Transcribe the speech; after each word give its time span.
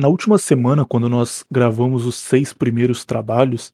na 0.00 0.08
última 0.08 0.38
semana, 0.38 0.84
quando 0.84 1.08
nós 1.08 1.44
gravamos 1.50 2.06
os 2.06 2.16
seis 2.16 2.52
primeiros 2.52 3.04
trabalhos, 3.04 3.72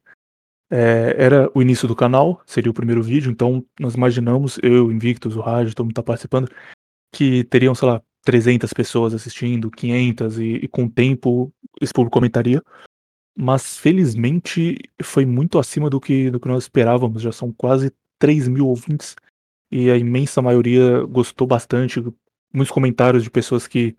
é, 0.70 1.14
era 1.16 1.50
o 1.54 1.62
início 1.62 1.86
do 1.86 1.94
canal, 1.94 2.42
seria 2.44 2.70
o 2.70 2.74
primeiro 2.74 3.02
vídeo, 3.02 3.30
então 3.30 3.64
nós 3.78 3.94
imaginamos, 3.94 4.58
eu, 4.62 4.90
Invictus, 4.90 5.36
o 5.36 5.40
Rádio, 5.40 5.74
todo 5.74 5.86
mundo 5.86 5.94
tá 5.94 6.02
participando, 6.02 6.50
que 7.12 7.44
teriam, 7.44 7.74
sei 7.74 7.88
lá, 7.88 8.02
300 8.24 8.72
pessoas 8.72 9.14
assistindo, 9.14 9.70
500, 9.70 10.38
e, 10.40 10.44
e 10.56 10.68
com 10.68 10.84
o 10.84 10.90
tempo 10.90 11.52
esse 11.80 11.92
público 11.92 12.18
aumentaria. 12.18 12.60
Mas 13.38 13.78
felizmente 13.78 14.78
foi 15.02 15.24
muito 15.24 15.58
acima 15.58 15.88
do 15.88 16.00
que, 16.00 16.30
do 16.30 16.40
que 16.40 16.48
nós 16.48 16.64
esperávamos, 16.64 17.22
já 17.22 17.30
são 17.30 17.52
quase 17.52 17.92
3 18.18 18.48
mil 18.48 18.66
ouvintes, 18.66 19.14
e 19.70 19.90
a 19.90 19.96
imensa 19.96 20.42
maioria 20.42 21.04
gostou 21.04 21.46
bastante, 21.46 22.02
muitos 22.52 22.72
comentários 22.72 23.22
de 23.22 23.30
pessoas 23.30 23.68
que 23.68 23.96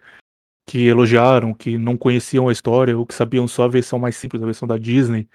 que 0.67 0.85
elogiaram, 0.85 1.53
que 1.53 1.77
não 1.77 1.95
conheciam 1.95 2.49
a 2.49 2.51
história 2.51 2.97
ou 2.97 3.05
que 3.05 3.13
sabiam 3.13 3.47
só 3.47 3.63
a 3.63 3.69
versão 3.69 3.97
mais 3.97 4.17
simples, 4.17 4.43
a 4.43 4.45
versão 4.45 4.67
da 4.67 4.77
Disney, 4.77 5.27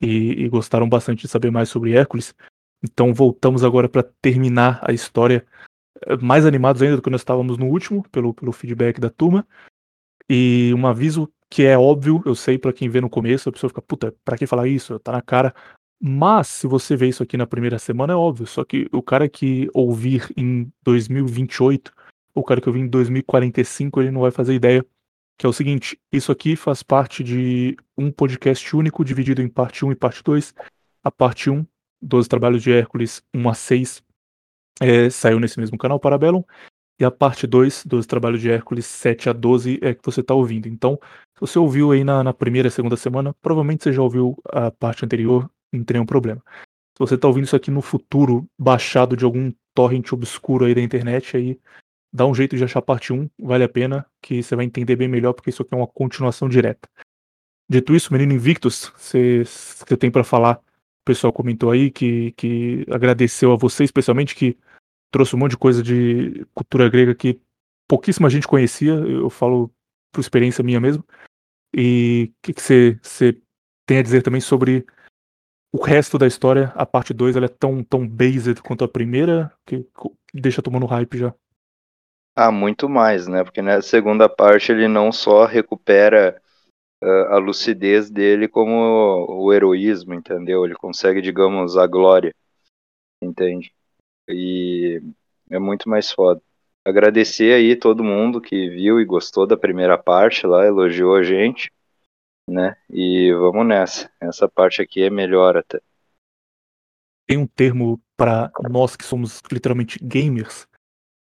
e, 0.00 0.44
e 0.44 0.48
gostaram 0.48 0.88
bastante 0.88 1.22
de 1.22 1.28
saber 1.28 1.50
mais 1.50 1.68
sobre 1.68 1.92
Hércules. 1.92 2.34
Então 2.82 3.12
voltamos 3.12 3.62
agora 3.62 3.86
para 3.88 4.02
terminar 4.02 4.80
a 4.82 4.92
história, 4.92 5.46
eh, 6.06 6.16
mais 6.16 6.46
animados 6.46 6.80
ainda 6.80 6.96
do 6.96 7.02
que 7.02 7.10
nós 7.10 7.20
estávamos 7.20 7.58
no 7.58 7.66
último, 7.66 8.02
pelo, 8.10 8.32
pelo 8.32 8.50
feedback 8.50 8.98
da 8.98 9.10
turma. 9.10 9.46
E 10.28 10.72
um 10.74 10.86
aviso 10.86 11.30
que 11.50 11.64
é 11.64 11.76
óbvio, 11.76 12.22
eu 12.24 12.34
sei 12.34 12.58
para 12.58 12.72
quem 12.72 12.88
vê 12.88 13.00
no 13.00 13.10
começo, 13.10 13.48
a 13.48 13.52
pessoa 13.52 13.68
fica, 13.68 13.82
puta, 13.82 14.14
pra 14.24 14.38
que 14.38 14.46
falar 14.46 14.68
isso? 14.68 14.98
Tá 15.00 15.12
na 15.12 15.22
cara. 15.22 15.54
Mas, 16.00 16.46
se 16.48 16.66
você 16.66 16.96
vê 16.96 17.08
isso 17.08 17.22
aqui 17.22 17.36
na 17.36 17.46
primeira 17.46 17.78
semana, 17.78 18.12
é 18.12 18.16
óbvio. 18.16 18.46
Só 18.46 18.64
que 18.64 18.88
o 18.92 19.02
cara 19.02 19.28
que 19.28 19.68
ouvir 19.74 20.32
em 20.36 20.72
2028 20.82 21.92
o 22.38 22.44
cara 22.44 22.60
que 22.60 22.68
eu 22.68 22.72
vi 22.72 22.80
em 22.80 22.88
2045 22.88 24.00
ele 24.00 24.10
não 24.10 24.22
vai 24.22 24.30
fazer 24.30 24.54
ideia. 24.54 24.84
Que 25.38 25.46
é 25.46 25.48
o 25.48 25.52
seguinte: 25.52 25.98
isso 26.12 26.32
aqui 26.32 26.56
faz 26.56 26.82
parte 26.82 27.22
de 27.22 27.76
um 27.96 28.10
podcast 28.10 28.74
único, 28.74 29.04
dividido 29.04 29.40
em 29.40 29.48
parte 29.48 29.84
1 29.84 29.92
e 29.92 29.94
parte 29.94 30.22
2. 30.22 30.54
A 31.04 31.10
parte 31.10 31.48
1, 31.48 31.64
12 32.02 32.28
trabalhos 32.28 32.62
de 32.62 32.72
Hércules 32.72 33.22
1 33.32 33.48
a 33.48 33.54
6, 33.54 34.02
é, 34.80 35.10
saiu 35.10 35.38
nesse 35.38 35.58
mesmo 35.58 35.78
canal 35.78 36.00
Parabellum. 36.00 36.42
E 37.00 37.04
a 37.04 37.10
parte 37.10 37.46
2, 37.46 37.84
12 37.86 38.08
trabalhos 38.08 38.40
de 38.40 38.50
Hércules 38.50 38.84
7 38.84 39.30
a 39.30 39.32
12, 39.32 39.78
é 39.80 39.94
que 39.94 40.04
você 40.04 40.20
está 40.20 40.34
ouvindo. 40.34 40.66
Então, 40.66 40.98
se 41.34 41.40
você 41.40 41.56
ouviu 41.56 41.92
aí 41.92 42.02
na, 42.02 42.24
na 42.24 42.34
primeira 42.34 42.68
segunda 42.70 42.96
semana, 42.96 43.32
provavelmente 43.40 43.84
você 43.84 43.92
já 43.92 44.02
ouviu 44.02 44.36
a 44.46 44.72
parte 44.72 45.04
anterior, 45.04 45.48
não 45.72 45.84
tem 45.84 45.94
nenhum 45.94 46.06
problema. 46.06 46.42
Se 46.96 46.98
você 46.98 47.14
está 47.14 47.28
ouvindo 47.28 47.44
isso 47.44 47.54
aqui 47.54 47.70
no 47.70 47.80
futuro, 47.80 48.44
baixado 48.58 49.16
de 49.16 49.24
algum 49.24 49.52
torrent 49.72 50.12
obscuro 50.12 50.64
aí 50.64 50.74
da 50.74 50.80
internet, 50.80 51.36
aí 51.36 51.56
dá 52.18 52.26
um 52.26 52.34
jeito 52.34 52.56
de 52.56 52.64
achar 52.64 52.82
parte 52.82 53.12
1, 53.12 53.30
vale 53.38 53.62
a 53.62 53.68
pena, 53.68 54.04
que 54.20 54.42
você 54.42 54.56
vai 54.56 54.64
entender 54.64 54.96
bem 54.96 55.06
melhor, 55.06 55.32
porque 55.32 55.50
isso 55.50 55.62
aqui 55.62 55.72
é 55.72 55.76
uma 55.76 55.86
continuação 55.86 56.48
direta. 56.48 56.88
Dito 57.70 57.94
isso, 57.94 58.12
menino 58.12 58.32
Invictus, 58.32 58.92
você, 58.96 59.44
tem 59.96 60.10
para 60.10 60.24
falar? 60.24 60.56
O 60.56 61.04
pessoal 61.04 61.32
comentou 61.32 61.70
aí 61.70 61.90
que, 61.90 62.32
que 62.32 62.84
agradeceu 62.90 63.52
a 63.52 63.56
você, 63.56 63.84
especialmente, 63.84 64.34
que 64.34 64.58
trouxe 65.12 65.36
um 65.36 65.38
monte 65.38 65.52
de 65.52 65.58
coisa 65.58 65.82
de 65.82 66.44
cultura 66.52 66.88
grega 66.88 67.14
que 67.14 67.40
pouquíssima 67.86 68.28
gente 68.28 68.48
conhecia, 68.48 68.92
eu 68.92 69.30
falo 69.30 69.72
por 70.12 70.20
experiência 70.20 70.64
minha 70.64 70.80
mesmo. 70.80 71.04
E 71.72 72.32
o 72.38 72.52
que, 72.52 72.60
você, 72.60 73.40
tem 73.86 73.98
a 73.98 74.02
dizer 74.02 74.22
também 74.22 74.40
sobre 74.40 74.84
o 75.72 75.80
resto 75.80 76.18
da 76.18 76.26
história? 76.26 76.72
A 76.74 76.84
parte 76.84 77.14
2 77.14 77.36
ela 77.36 77.46
é 77.46 77.48
tão, 77.48 77.84
tão 77.84 78.06
based 78.06 78.60
quanto 78.62 78.82
a 78.82 78.88
primeira, 78.88 79.52
que 79.64 79.86
deixa 80.34 80.60
tomando 80.60 80.86
hype 80.86 81.16
já. 81.18 81.34
Ah, 82.40 82.52
muito 82.52 82.88
mais, 82.88 83.26
né? 83.26 83.42
Porque 83.42 83.60
na 83.60 83.82
segunda 83.82 84.28
parte 84.28 84.70
ele 84.70 84.86
não 84.86 85.10
só 85.10 85.44
recupera 85.44 86.40
uh, 87.02 87.34
a 87.34 87.38
lucidez 87.38 88.08
dele, 88.12 88.46
como 88.46 89.26
o 89.28 89.52
heroísmo, 89.52 90.14
entendeu? 90.14 90.64
Ele 90.64 90.76
consegue, 90.76 91.20
digamos, 91.20 91.76
a 91.76 91.84
glória, 91.84 92.32
entende? 93.20 93.74
E 94.28 95.02
é 95.50 95.58
muito 95.58 95.88
mais 95.88 96.12
foda. 96.12 96.40
Agradecer 96.86 97.54
aí 97.54 97.74
todo 97.74 98.04
mundo 98.04 98.40
que 98.40 98.70
viu 98.70 99.00
e 99.00 99.04
gostou 99.04 99.44
da 99.44 99.56
primeira 99.56 99.98
parte 99.98 100.46
lá, 100.46 100.64
elogiou 100.64 101.16
a 101.16 101.24
gente, 101.24 101.72
né? 102.48 102.76
E 102.88 103.32
vamos 103.32 103.66
nessa. 103.66 104.08
Essa 104.20 104.48
parte 104.48 104.80
aqui 104.80 105.02
é 105.02 105.10
melhor 105.10 105.56
até. 105.56 105.80
Tem 107.26 107.36
um 107.36 107.48
termo 107.48 108.00
para 108.16 108.48
nós 108.70 108.94
que 108.94 109.04
somos 109.04 109.42
literalmente 109.50 109.98
gamers 110.00 110.67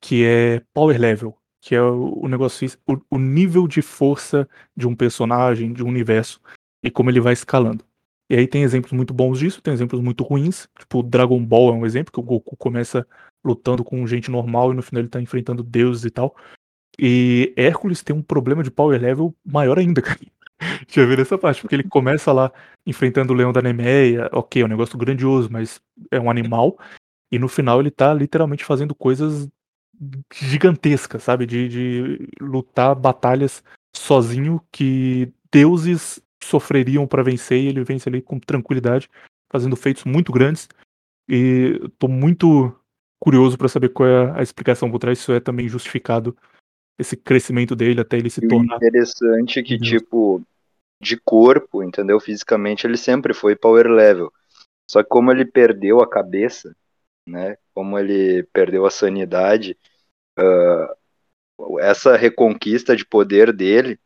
que 0.01 0.25
é 0.25 0.61
power 0.73 0.99
level, 0.99 1.37
que 1.61 1.73
é 1.73 1.81
o, 1.81 2.27
negócio, 2.27 2.67
o, 2.87 2.97
o 3.09 3.17
nível 3.17 3.67
de 3.67 3.81
força 3.81 4.47
de 4.75 4.87
um 4.87 4.95
personagem, 4.95 5.73
de 5.73 5.83
um 5.83 5.87
universo, 5.87 6.39
e 6.83 6.91
como 6.91 7.09
ele 7.09 7.19
vai 7.19 7.33
escalando. 7.33 7.83
E 8.29 8.35
aí 8.35 8.47
tem 8.47 8.63
exemplos 8.63 8.91
muito 8.91 9.13
bons 9.13 9.39
disso, 9.39 9.61
tem 9.61 9.73
exemplos 9.73 10.01
muito 10.01 10.23
ruins, 10.23 10.67
tipo 10.77 11.03
Dragon 11.03 11.43
Ball 11.43 11.69
é 11.69 11.73
um 11.73 11.85
exemplo, 11.85 12.11
que 12.11 12.19
o 12.19 12.23
Goku 12.23 12.55
começa 12.57 13.07
lutando 13.43 13.83
com 13.83 14.05
gente 14.07 14.31
normal 14.31 14.71
e 14.71 14.75
no 14.75 14.81
final 14.81 15.01
ele 15.01 15.09
tá 15.09 15.21
enfrentando 15.21 15.63
deuses 15.63 16.05
e 16.05 16.09
tal. 16.09 16.35
E 16.97 17.53
Hércules 17.55 18.01
tem 18.01 18.15
um 18.15 18.21
problema 18.21 18.63
de 18.63 18.71
power 18.71 18.99
level 18.99 19.35
maior 19.45 19.77
ainda, 19.77 20.01
cara. 20.03 20.19
Deixa 20.85 21.01
eu 21.01 21.07
ver 21.07 21.19
essa 21.19 21.37
parte, 21.37 21.61
porque 21.61 21.75
ele 21.75 21.83
começa 21.83 22.31
lá 22.31 22.51
enfrentando 22.85 23.33
o 23.33 23.35
leão 23.35 23.51
da 23.51 23.61
Nemeia, 23.61 24.29
ok, 24.31 24.61
é 24.61 24.65
um 24.65 24.69
negócio 24.69 24.97
grandioso, 24.97 25.49
mas 25.51 25.81
é 26.09 26.19
um 26.19 26.29
animal, 26.29 26.79
e 27.31 27.37
no 27.37 27.49
final 27.49 27.79
ele 27.81 27.91
tá 27.91 28.13
literalmente 28.13 28.63
fazendo 28.63 28.95
coisas 28.95 29.49
gigantesca, 30.33 31.19
sabe? 31.19 31.45
De, 31.45 31.67
de 31.67 32.29
lutar 32.39 32.95
batalhas 32.95 33.63
sozinho 33.95 34.61
que 34.71 35.31
deuses 35.51 36.21
sofreriam 36.43 37.07
para 37.07 37.23
vencer 37.23 37.63
e 37.63 37.67
ele 37.67 37.83
vence 37.83 38.07
ali 38.07 38.21
com 38.21 38.39
tranquilidade, 38.39 39.09
fazendo 39.51 39.75
feitos 39.75 40.03
muito 40.03 40.31
grandes. 40.31 40.67
E 41.27 41.79
tô 41.97 42.07
muito 42.07 42.73
curioso 43.19 43.57
para 43.57 43.67
saber 43.67 43.89
qual 43.89 44.07
é 44.07 44.39
a 44.39 44.43
explicação 44.43 44.91
por 44.91 44.99
trás. 44.99 45.19
Isso 45.19 45.31
é 45.31 45.39
também 45.39 45.67
justificado 45.67 46.35
esse 46.99 47.17
crescimento 47.17 47.75
dele 47.75 48.01
até 48.01 48.17
ele 48.17 48.29
se 48.29 48.43
e 48.43 48.47
tornar. 48.47 48.75
Interessante 48.75 49.63
que, 49.63 49.77
Deus. 49.77 49.89
tipo, 49.89 50.41
de 51.01 51.17
corpo, 51.17 51.83
entendeu? 51.83 52.19
Fisicamente 52.19 52.85
ele 52.85 52.97
sempre 52.97 53.33
foi 53.33 53.55
power 53.55 53.87
level. 53.87 54.31
Só 54.89 55.01
que 55.01 55.09
como 55.09 55.31
ele 55.31 55.45
perdeu 55.45 55.99
a 56.01 56.09
cabeça, 56.09 56.75
né? 57.25 57.57
Como 57.73 57.97
ele 57.97 58.43
perdeu 58.53 58.85
a 58.85 58.91
sanidade, 58.91 59.77
uh, 60.39 61.79
essa 61.79 62.15
reconquista 62.15 62.95
de 62.95 63.05
poder 63.05 63.53
dele, 63.53 63.99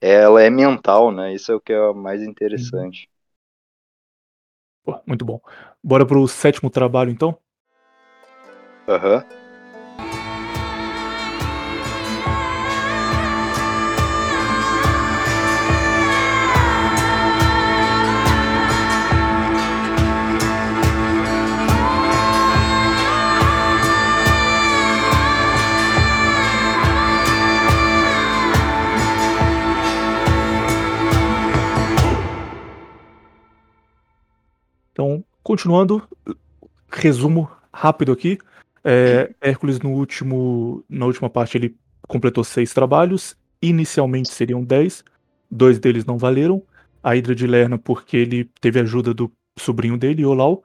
ela 0.00 0.42
é 0.42 0.50
mental, 0.50 1.10
né? 1.12 1.34
Isso 1.34 1.52
é 1.52 1.54
o 1.54 1.60
que 1.60 1.72
é 1.72 1.92
mais 1.92 2.22
interessante. 2.22 3.08
Muito 5.06 5.24
bom. 5.24 5.40
Bora 5.82 6.06
pro 6.06 6.26
sétimo 6.28 6.70
trabalho, 6.70 7.10
então? 7.10 7.38
Aham. 8.88 9.16
Uhum. 9.16 9.45
Continuando, 35.46 36.02
resumo 36.90 37.48
rápido 37.72 38.10
aqui. 38.10 38.36
É, 38.82 39.32
Hércules 39.40 39.78
no 39.78 39.92
último, 39.92 40.84
na 40.88 41.06
última 41.06 41.30
parte 41.30 41.56
ele 41.56 41.76
completou 42.08 42.42
seis 42.42 42.74
trabalhos. 42.74 43.36
Inicialmente 43.62 44.28
seriam 44.28 44.64
dez, 44.64 45.04
dois 45.48 45.78
deles 45.78 46.04
não 46.04 46.18
valeram. 46.18 46.64
A 47.00 47.14
Hidra 47.14 47.32
de 47.32 47.46
Lerna 47.46 47.78
porque 47.78 48.16
ele 48.16 48.50
teve 48.60 48.80
ajuda 48.80 49.14
do 49.14 49.30
sobrinho 49.56 49.96
dele, 49.96 50.24
Olau, 50.24 50.64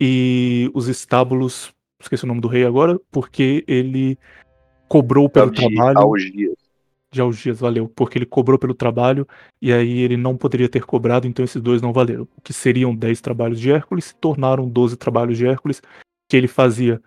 e 0.00 0.70
os 0.72 0.88
estábulos, 0.88 1.70
esqueci 2.00 2.24
o 2.24 2.26
nome 2.26 2.40
do 2.40 2.48
rei 2.48 2.64
agora, 2.64 2.98
porque 3.10 3.62
ele 3.68 4.18
cobrou 4.88 5.28
pelo 5.28 5.48
Algi, 5.50 5.74
trabalho. 5.74 5.98
Algias 5.98 6.65
de 7.16 7.20
Algias 7.20 7.58
valeu, 7.58 7.88
porque 7.88 8.18
ele 8.18 8.26
cobrou 8.26 8.58
pelo 8.58 8.74
trabalho 8.74 9.26
e 9.60 9.72
aí 9.72 9.98
ele 9.98 10.16
não 10.16 10.36
poderia 10.36 10.68
ter 10.68 10.84
cobrado, 10.84 11.26
então 11.26 11.44
esses 11.44 11.60
dois 11.60 11.82
não 11.82 11.92
valeram. 11.92 12.28
O 12.36 12.40
que 12.40 12.52
seriam 12.52 12.94
10 12.94 13.20
trabalhos 13.20 13.58
de 13.58 13.70
Hércules 13.70 14.06
se 14.06 14.14
tornaram 14.14 14.68
12 14.68 14.96
trabalhos 14.96 15.36
de 15.36 15.46
Hércules 15.46 15.82
que 16.28 16.36
ele 16.36 16.48
fazia 16.48 17.00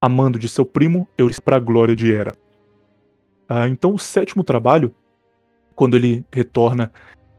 amando 0.00 0.38
de 0.38 0.48
seu 0.48 0.64
primo, 0.64 1.08
Euripides 1.18 1.40
para 1.40 1.56
a 1.56 1.60
glória 1.60 1.96
de 1.96 2.12
Hera. 2.12 2.34
Ah, 3.48 3.68
então 3.68 3.94
o 3.94 3.98
sétimo 3.98 4.42
trabalho, 4.42 4.94
quando 5.74 5.96
ele 5.96 6.24
retorna 6.32 6.92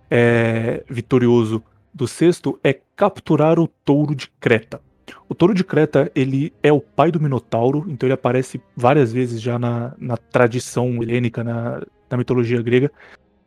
é, 0.09 0.83
vitorioso 0.89 1.63
do 1.93 2.07
sexto, 2.07 2.59
é 2.63 2.73
capturar 2.95 3.59
o 3.59 3.67
touro 3.67 4.15
de 4.15 4.29
Creta. 4.39 4.81
O 5.29 5.35
touro 5.35 5.53
de 5.53 5.63
Creta, 5.63 6.11
ele 6.15 6.53
é 6.63 6.71
o 6.71 6.81
pai 6.81 7.11
do 7.11 7.19
Minotauro, 7.19 7.85
então 7.89 8.07
ele 8.07 8.13
aparece 8.13 8.61
várias 8.75 9.11
vezes 9.11 9.41
já 9.41 9.59
na, 9.59 9.93
na 9.97 10.17
tradição 10.17 11.01
helênica, 11.01 11.43
na, 11.43 11.81
na 12.09 12.17
mitologia 12.17 12.61
grega. 12.61 12.91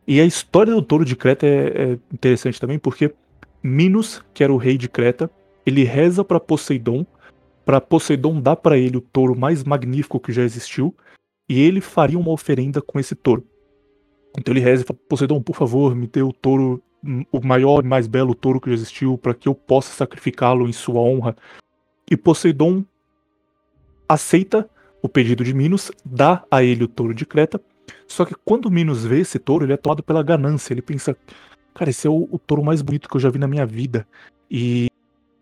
E 0.06 0.20
a 0.20 0.24
história 0.24 0.74
do 0.74 0.82
touro 0.82 1.04
de 1.04 1.14
Creta 1.14 1.46
é, 1.46 1.92
é 1.92 1.98
interessante 2.12 2.60
também, 2.60 2.78
porque 2.78 3.14
Minos, 3.62 4.24
que 4.32 4.42
era 4.42 4.52
o 4.52 4.56
rei 4.56 4.76
de 4.76 4.88
Creta, 4.88 5.30
ele 5.64 5.84
reza 5.84 6.24
para 6.24 6.40
Poseidon, 6.40 7.06
para 7.64 7.80
Poseidon 7.80 8.40
dar 8.40 8.56
para 8.56 8.78
ele 8.78 8.96
o 8.96 9.00
touro 9.00 9.38
mais 9.38 9.62
magnífico 9.62 10.18
que 10.18 10.32
já 10.32 10.42
existiu, 10.42 10.94
e 11.48 11.60
ele 11.60 11.80
faria 11.80 12.18
uma 12.18 12.30
oferenda 12.30 12.80
com 12.80 12.98
esse 12.98 13.14
touro. 13.14 13.44
Então 14.38 14.52
ele 14.52 14.60
reza 14.60 14.82
e 14.82 14.86
fala: 14.86 14.98
Poseidon, 15.08 15.42
por 15.42 15.56
favor, 15.56 15.94
me 15.94 16.06
dê 16.06 16.22
o 16.22 16.32
touro, 16.32 16.82
o 17.30 17.40
maior 17.44 17.84
e 17.84 17.88
mais 17.88 18.06
belo 18.06 18.34
touro 18.34 18.60
que 18.60 18.70
já 18.70 18.74
existiu, 18.74 19.18
para 19.18 19.34
que 19.34 19.48
eu 19.48 19.54
possa 19.54 19.92
sacrificá-lo 19.94 20.68
em 20.68 20.72
sua 20.72 21.00
honra. 21.00 21.36
E 22.10 22.16
Poseidon 22.16 22.84
aceita 24.08 24.68
o 25.02 25.08
pedido 25.08 25.44
de 25.44 25.54
Minos, 25.54 25.90
dá 26.04 26.44
a 26.50 26.62
ele 26.62 26.84
o 26.84 26.88
touro 26.88 27.14
de 27.14 27.24
Creta. 27.24 27.60
Só 28.06 28.24
que 28.24 28.34
quando 28.44 28.70
Minos 28.70 29.04
vê 29.04 29.20
esse 29.20 29.38
touro, 29.38 29.64
ele 29.64 29.72
é 29.72 29.76
tomado 29.76 30.02
pela 30.02 30.22
ganância. 30.22 30.72
Ele 30.72 30.82
pensa: 30.82 31.16
cara, 31.74 31.90
esse 31.90 32.06
é 32.06 32.10
o, 32.10 32.28
o 32.30 32.38
touro 32.38 32.64
mais 32.64 32.82
bonito 32.82 33.08
que 33.08 33.16
eu 33.16 33.20
já 33.20 33.30
vi 33.30 33.38
na 33.38 33.48
minha 33.48 33.66
vida. 33.66 34.06
E 34.50 34.88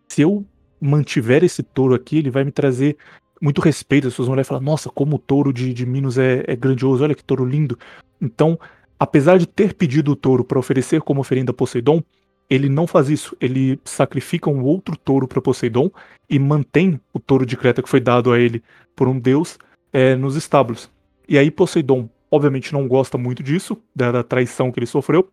se 0.08 0.22
eu 0.22 0.44
mantiver 0.80 1.44
esse 1.44 1.62
touro 1.62 1.94
aqui, 1.94 2.18
ele 2.18 2.30
vai 2.30 2.44
me 2.44 2.52
trazer 2.52 2.96
muito 3.40 3.60
respeito. 3.60 4.08
As 4.08 4.14
pessoas 4.14 4.26
vão 4.26 4.34
olhar 4.34 4.42
e 4.42 4.44
falar: 4.44 4.60
nossa, 4.60 4.90
como 4.90 5.16
o 5.16 5.18
touro 5.18 5.52
de, 5.52 5.72
de 5.72 5.86
Minos 5.86 6.18
é, 6.18 6.44
é 6.46 6.56
grandioso, 6.56 7.04
olha 7.04 7.14
que 7.14 7.24
touro 7.24 7.44
lindo. 7.44 7.78
Então, 8.20 8.58
apesar 8.98 9.38
de 9.38 9.46
ter 9.46 9.74
pedido 9.74 10.12
o 10.12 10.16
touro 10.16 10.44
para 10.44 10.58
oferecer 10.58 11.00
como 11.00 11.20
oferenda 11.20 11.50
a 11.50 11.54
Poseidon, 11.54 12.02
ele 12.50 12.68
não 12.68 12.86
faz 12.86 13.08
isso. 13.08 13.36
Ele 13.40 13.78
sacrifica 13.84 14.50
um 14.50 14.62
outro 14.62 14.96
touro 14.96 15.28
para 15.28 15.40
Poseidon 15.40 15.90
e 16.28 16.38
mantém 16.38 17.00
o 17.12 17.20
touro 17.20 17.46
de 17.46 17.56
Creta 17.56 17.82
que 17.82 17.88
foi 17.88 18.00
dado 18.00 18.32
a 18.32 18.38
ele 18.38 18.62
por 18.96 19.08
um 19.08 19.18
deus 19.18 19.58
é, 19.92 20.16
nos 20.16 20.34
estábulos. 20.36 20.90
E 21.28 21.38
aí 21.38 21.50
Poseidon, 21.50 22.08
obviamente, 22.30 22.72
não 22.72 22.86
gosta 22.86 23.18
muito 23.18 23.42
disso, 23.42 23.80
da, 23.94 24.22
traição 24.22 24.70
que 24.70 24.78
ele 24.78 24.86
sofreu. 24.86 25.30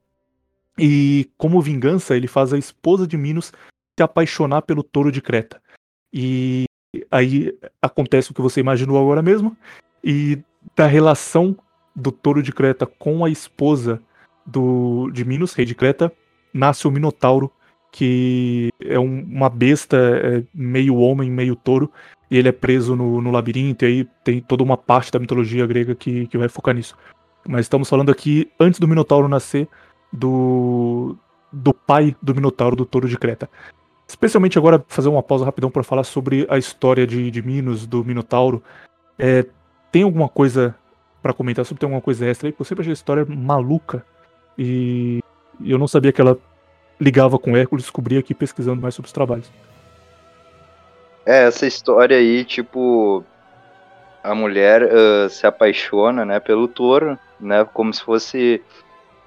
E 0.78 1.30
como 1.38 1.62
vingança, 1.62 2.16
ele 2.16 2.28
faz 2.28 2.54
a 2.54 2.58
esposa 2.58 3.08
de 3.08 3.18
Minos 3.18 3.52
se 3.98 4.04
apaixonar 4.04 4.62
pelo 4.64 4.84
touro 4.84 5.12
de 5.12 5.22
Creta. 5.22 5.62
E 6.12 6.66
aí 7.10 7.58
acontece 7.82 8.32
o 8.32 8.34
que 8.34 8.42
você 8.42 8.60
imaginou 8.60 9.00
agora 9.00 9.22
mesmo. 9.22 9.56
E 10.04 10.40
da 10.76 10.86
relação 10.86 11.58
do 11.96 12.12
touro 12.12 12.44
de 12.44 12.52
Creta 12.52 12.86
com 12.86 13.24
a 13.24 13.30
esposa 13.30 14.02
do, 14.46 15.10
de 15.12 15.24
Minos, 15.24 15.54
rei 15.54 15.66
de 15.66 15.74
Creta, 15.74 16.12
nasce 16.54 16.88
o 16.88 16.92
Minotauro, 16.92 17.52
que 17.92 18.70
é 18.82 19.00
um, 19.00 19.24
uma 19.24 19.50
besta 19.50 19.98
é, 19.98 20.44
meio 20.54 20.98
homem, 20.98 21.32
meio 21.32 21.56
touro, 21.56 21.92
e 22.30 22.38
ele 22.38 22.50
é 22.50 22.52
preso 22.52 22.96
no, 22.96 23.22
no, 23.22 23.32
labirinto, 23.32 23.86
e 23.86 23.88
aí 23.88 24.08
tem 24.24 24.42
toda 24.42 24.64
uma 24.64 24.78
parte 24.78 25.12
da 25.12 25.20
mitologia 25.20 25.66
grega 25.66 25.96
que, 25.96 26.28
que 26.28 26.38
vai 26.38 26.50
focar 26.50 26.74
nisso. 26.74 26.96
Mas 27.48 27.62
estamos 27.62 27.88
falando 27.88 28.12
aqui, 28.12 28.52
antes 28.60 28.80
do 28.80 28.88
Minotauro 28.88 29.28
nascer, 29.28 29.68
do, 30.12 31.16
do 31.52 31.74
pai 31.74 32.16
do 32.22 32.34
Minotauro, 32.34 32.76
do 32.76 32.86
touro 32.86 33.08
de 33.08 33.18
Creta. 33.18 33.50
Especialmente 34.08 34.58
agora, 34.58 34.84
fazer 34.88 35.10
uma 35.10 35.24
pausa 35.24 35.46
rapidão 35.46 35.70
para 35.70 35.84
falar 35.84 36.04
sobre 36.04 36.46
a 36.50 36.58
história 36.58 37.06
de, 37.06 37.30
de 37.30 37.42
Minos, 37.42 37.86
do 37.86 38.04
Minotauro. 38.04 38.64
É, 39.18 39.46
tem 39.92 40.04
alguma 40.04 40.30
coisa 40.30 40.76
para 41.22 41.34
comentar 41.34 41.66
sobre, 41.66 41.80
tem 41.80 41.88
alguma 41.88 42.02
coisa 42.02 42.26
extra 42.26 42.48
aí? 42.48 42.52
Porque 42.52 42.62
eu 42.62 42.66
sempre 42.66 42.82
achei 42.84 42.92
a 42.92 42.94
história 42.94 43.26
maluca. 43.26 44.06
E 44.58 45.20
eu 45.64 45.78
não 45.78 45.88
sabia 45.88 46.12
que 46.12 46.22
ela 46.22 46.38
ligava 47.00 47.38
com 47.40 47.58
Hércules, 47.58 47.86
descobri 47.86 48.18
aqui 48.18 48.34
pesquisando 48.34 48.82
mais 48.82 48.94
sobre 48.96 49.08
os 49.08 49.14
trabalhos. 49.14 49.52
É, 51.26 51.46
essa 51.46 51.66
história 51.66 52.18
aí, 52.18 52.46
tipo, 52.46 53.24
a 54.24 54.36
mulher 54.36 54.84
uh, 54.84 55.30
se 55.30 55.48
apaixona, 55.48 56.24
né, 56.24 56.40
pelo 56.40 56.68
touro, 56.68 57.18
né, 57.40 57.66
como 57.74 57.94
se 57.94 58.04
fosse, 58.04 58.62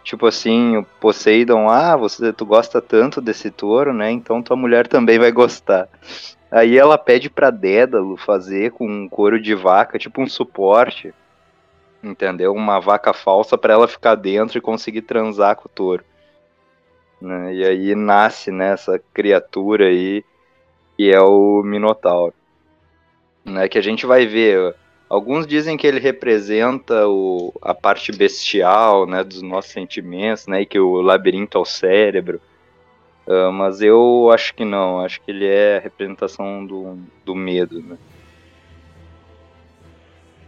tipo 0.05 0.27
assim, 0.27 0.77
o 0.77 0.85
Poseidon, 1.00 1.69
ah, 1.69 1.97
você, 1.97 2.33
tu 2.33 2.47
gosta 2.47 2.81
tanto 2.81 3.21
desse 3.21 3.50
touro, 3.50 3.93
né, 3.93 4.11
então 4.11 4.43
tua 4.43 4.56
mulher 4.56 4.87
também 4.87 5.19
vai 5.19 5.33
gostar. 5.33 5.89
Aí 6.50 6.79
ela 6.79 6.97
pede 6.97 7.29
pra 7.29 7.50
Dédalo 7.50 8.17
fazer 8.17 8.73
com 8.73 8.87
um 8.87 9.09
couro 9.09 9.41
de 9.41 9.55
vaca, 9.55 9.99
tipo 9.99 10.23
um 10.23 10.27
suporte, 10.27 11.12
entendeu? 12.03 12.55
Uma 12.55 12.81
vaca 12.81 13.12
falsa 13.12 13.59
para 13.59 13.75
ela 13.75 13.87
ficar 13.87 14.15
dentro 14.15 14.56
e 14.56 14.62
conseguir 14.62 15.03
transar 15.03 15.56
com 15.56 15.67
o 15.67 15.71
touro. 15.71 16.05
Né? 17.21 17.55
E 17.55 17.65
aí 17.65 17.95
nasce 17.95 18.50
né, 18.50 18.73
essa 18.73 19.00
criatura 19.12 19.87
aí, 19.87 20.25
que 20.99 21.12
é 21.12 21.21
o 21.21 21.62
Minotauro. 21.62 22.35
Né, 23.45 23.69
que 23.69 23.79
a 23.79 23.81
gente 23.81 24.05
vai 24.05 24.27
ver. 24.27 24.75
Alguns 25.09 25.47
dizem 25.47 25.77
que 25.77 25.87
ele 25.87 26.00
representa 26.00 27.06
o, 27.06 27.55
a 27.62 27.73
parte 27.73 28.11
bestial 28.11 29.06
né, 29.06 29.23
dos 29.23 29.41
nossos 29.41 29.71
sentimentos, 29.71 30.49
né, 30.49 30.62
e 30.62 30.67
que 30.67 30.79
o 30.79 31.00
labirinto 31.00 31.56
é 31.56 31.61
o 31.61 31.65
cérebro. 31.65 32.41
Uh, 33.27 33.53
mas 33.53 33.81
eu 33.81 34.29
acho 34.35 34.53
que 34.55 34.65
não, 34.65 35.00
acho 35.00 35.21
que 35.21 35.31
ele 35.31 35.47
é 35.47 35.77
a 35.77 35.81
representação 35.81 36.67
do, 36.67 36.99
do 37.25 37.35
medo. 37.35 37.81
Né? 37.81 37.97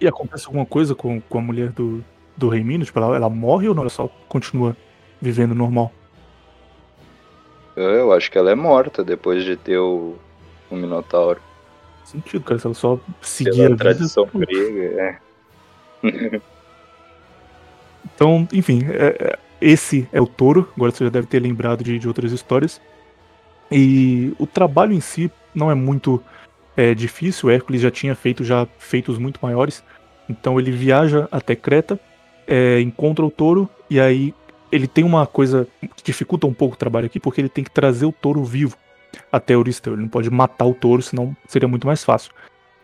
E 0.01 0.09
acontece 0.09 0.47
alguma 0.47 0.67
coisa 0.67 0.95
com, 0.95 1.21
com 1.21 1.39
a 1.39 1.43
mulher 1.43 1.71
do, 1.71 2.05
do 2.37 2.49
Rei 2.49 2.65
Minos? 2.65 2.89
Tipo, 2.89 2.99
ela, 2.99 3.17
ela 3.17 3.31
morre 3.31 3.69
ou 3.69 3.75
não? 3.75 3.83
Ela 3.83 3.91
só 3.91 4.09
continua 4.29 4.77
vivendo 5.21 5.55
normal? 5.55 5.93
Eu 7.77 8.13
acho 8.13 8.31
que 8.31 8.37
ela 8.37 8.51
é 8.51 8.55
morta 8.55 9.05
depois 9.05 9.45
de 9.45 9.57
ter 9.57 9.79
o, 9.79 10.19
o 10.71 10.77
Minotauro. 10.77 11.41
Sentido, 12.05 12.43
cara. 12.45 12.59
Se 12.59 12.67
ela 12.67 12.75
só 12.75 12.99
seguir 13.21 13.73
a 13.73 13.77
tradição 13.77 14.27
vida, 14.27 14.47
grega, 14.47 15.21
é. 16.03 16.41
então, 18.15 18.49
enfim, 18.53 18.85
é, 18.89 19.17
é, 19.19 19.39
esse 19.61 20.09
é 20.13 20.21
o 20.21 20.27
touro. 20.27 20.69
Agora 20.75 20.91
você 20.91 21.05
já 21.05 21.11
deve 21.11 21.27
ter 21.27 21.41
lembrado 21.41 21.85
de, 21.85 21.99
de 21.99 22.09
outras 22.09 22.33
histórias. 22.33 22.81
E 23.71 24.33
o 24.39 24.47
trabalho 24.47 24.93
em 24.93 25.01
si 25.01 25.31
não 25.55 25.71
é 25.71 25.75
muito 25.75 26.23
é, 26.77 26.95
difícil. 26.95 27.49
O 27.49 27.53
Hércules 27.53 27.81
já 27.81 27.91
tinha 27.91 28.15
feito 28.15 28.43
já 28.43 28.67
feitos 28.79 29.19
muito 29.19 29.39
maiores. 29.43 29.85
Então 30.29 30.59
ele 30.59 30.71
viaja 30.71 31.29
até 31.31 31.55
Creta, 31.55 31.99
é, 32.47 32.81
encontra 32.81 33.25
o 33.25 33.31
touro 33.31 33.69
e 33.89 34.01
aí 34.01 34.35
ele 34.73 34.87
tem 34.87 35.05
uma 35.05 35.27
coisa 35.27 35.67
que 35.97 36.03
dificulta 36.03 36.47
um 36.47 36.55
pouco 36.55 36.75
o 36.75 36.79
trabalho 36.79 37.07
aqui, 37.07 37.19
porque 37.19 37.41
ele 37.41 37.49
tem 37.49 37.65
que 37.65 37.71
trazer 37.71 38.07
o 38.07 38.13
touro 38.13 38.45
vivo 38.45 38.77
até 39.31 39.55
Euristeu. 39.55 39.95
Ele 39.95 40.03
não 40.03 40.09
pode 40.09 40.31
matar 40.31 40.65
o 40.65 40.75
touro, 40.75 41.03
senão 41.03 41.37
seria 41.47 41.69
muito 41.69 41.87
mais 41.87 42.05
fácil. 42.05 42.33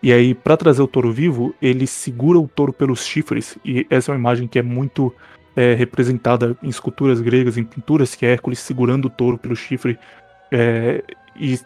E 0.02 0.12
aí, 0.12 0.34
para 0.34 0.56
trazer 0.56 0.82
o 0.82 0.86
touro 0.86 1.12
vivo, 1.12 1.54
ele 1.60 1.86
segura 1.86 2.38
o 2.38 2.48
touro 2.48 2.72
pelos 2.72 3.04
chifres. 3.04 3.58
E 3.64 3.86
essa 3.90 4.10
é 4.10 4.14
uma 4.14 4.18
imagem 4.18 4.46
que 4.46 4.58
é 4.58 4.62
muito 4.62 5.12
é, 5.54 5.74
representada 5.74 6.56
em 6.62 6.68
esculturas 6.68 7.20
gregas, 7.20 7.56
em 7.56 7.64
pinturas, 7.64 8.14
que 8.14 8.26
é 8.26 8.32
Hércules 8.32 8.58
segurando 8.58 9.06
o 9.06 9.10
touro 9.10 9.38
pelo 9.38 9.56
chifre. 9.56 9.98
É, 10.52 11.02
e 11.34 11.58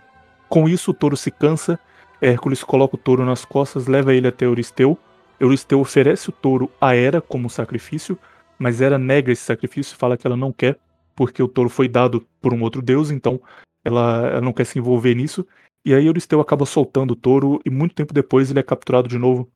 com 0.49 0.68
isso 0.68 0.92
o 0.92 0.94
touro 0.94 1.16
se 1.16 1.30
cansa. 1.30 1.78
Hércules 2.20 2.62
coloca 2.62 2.96
o 2.96 2.99
touro 2.99 3.25
nas 3.25 3.44
costas, 3.44 3.87
leva 3.87 4.14
ele 4.14 4.28
até 4.28 4.46
Euristeu. 4.46 4.99
Euristeu 5.38 5.80
oferece 5.80 6.28
o 6.28 6.32
touro 6.32 6.70
a 6.80 6.94
Hera 6.94 7.20
como 7.20 7.49
sacrifício 7.49 8.18
mas 8.61 8.78
Hera 8.82 8.99
nega 8.99 9.32
esse 9.32 9.42
sacrifício, 9.42 9.96
fala 9.96 10.18
que 10.18 10.26
ela 10.26 10.37
não 10.37 10.52
quer, 10.52 10.78
porque 11.16 11.42
o 11.42 11.49
touro 11.49 11.70
foi 11.70 11.88
dado 11.88 12.26
por 12.42 12.52
um 12.52 12.61
outro 12.61 12.82
deus, 12.82 13.11
então 13.11 13.40
ela, 13.84 14.26
ela 14.28 14.40
não 14.40 14.52
quer 14.52 14.64
se 14.64 14.78
envolver 14.78 15.14
nisso. 15.14 15.46
E 15.84 15.94
aí 15.94 16.06
Euristeu 16.06 16.40
acaba 16.40 16.66
soltando 16.66 17.12
o 17.12 17.16
touro 17.16 17.60
e 17.64 17.70
muito 17.70 17.94
tempo 17.94 18.12
depois 18.12 18.50
ele 18.50 18.60
é 18.60 18.62
capturado 18.62 19.08
de 19.08 19.18
novo 19.18 19.50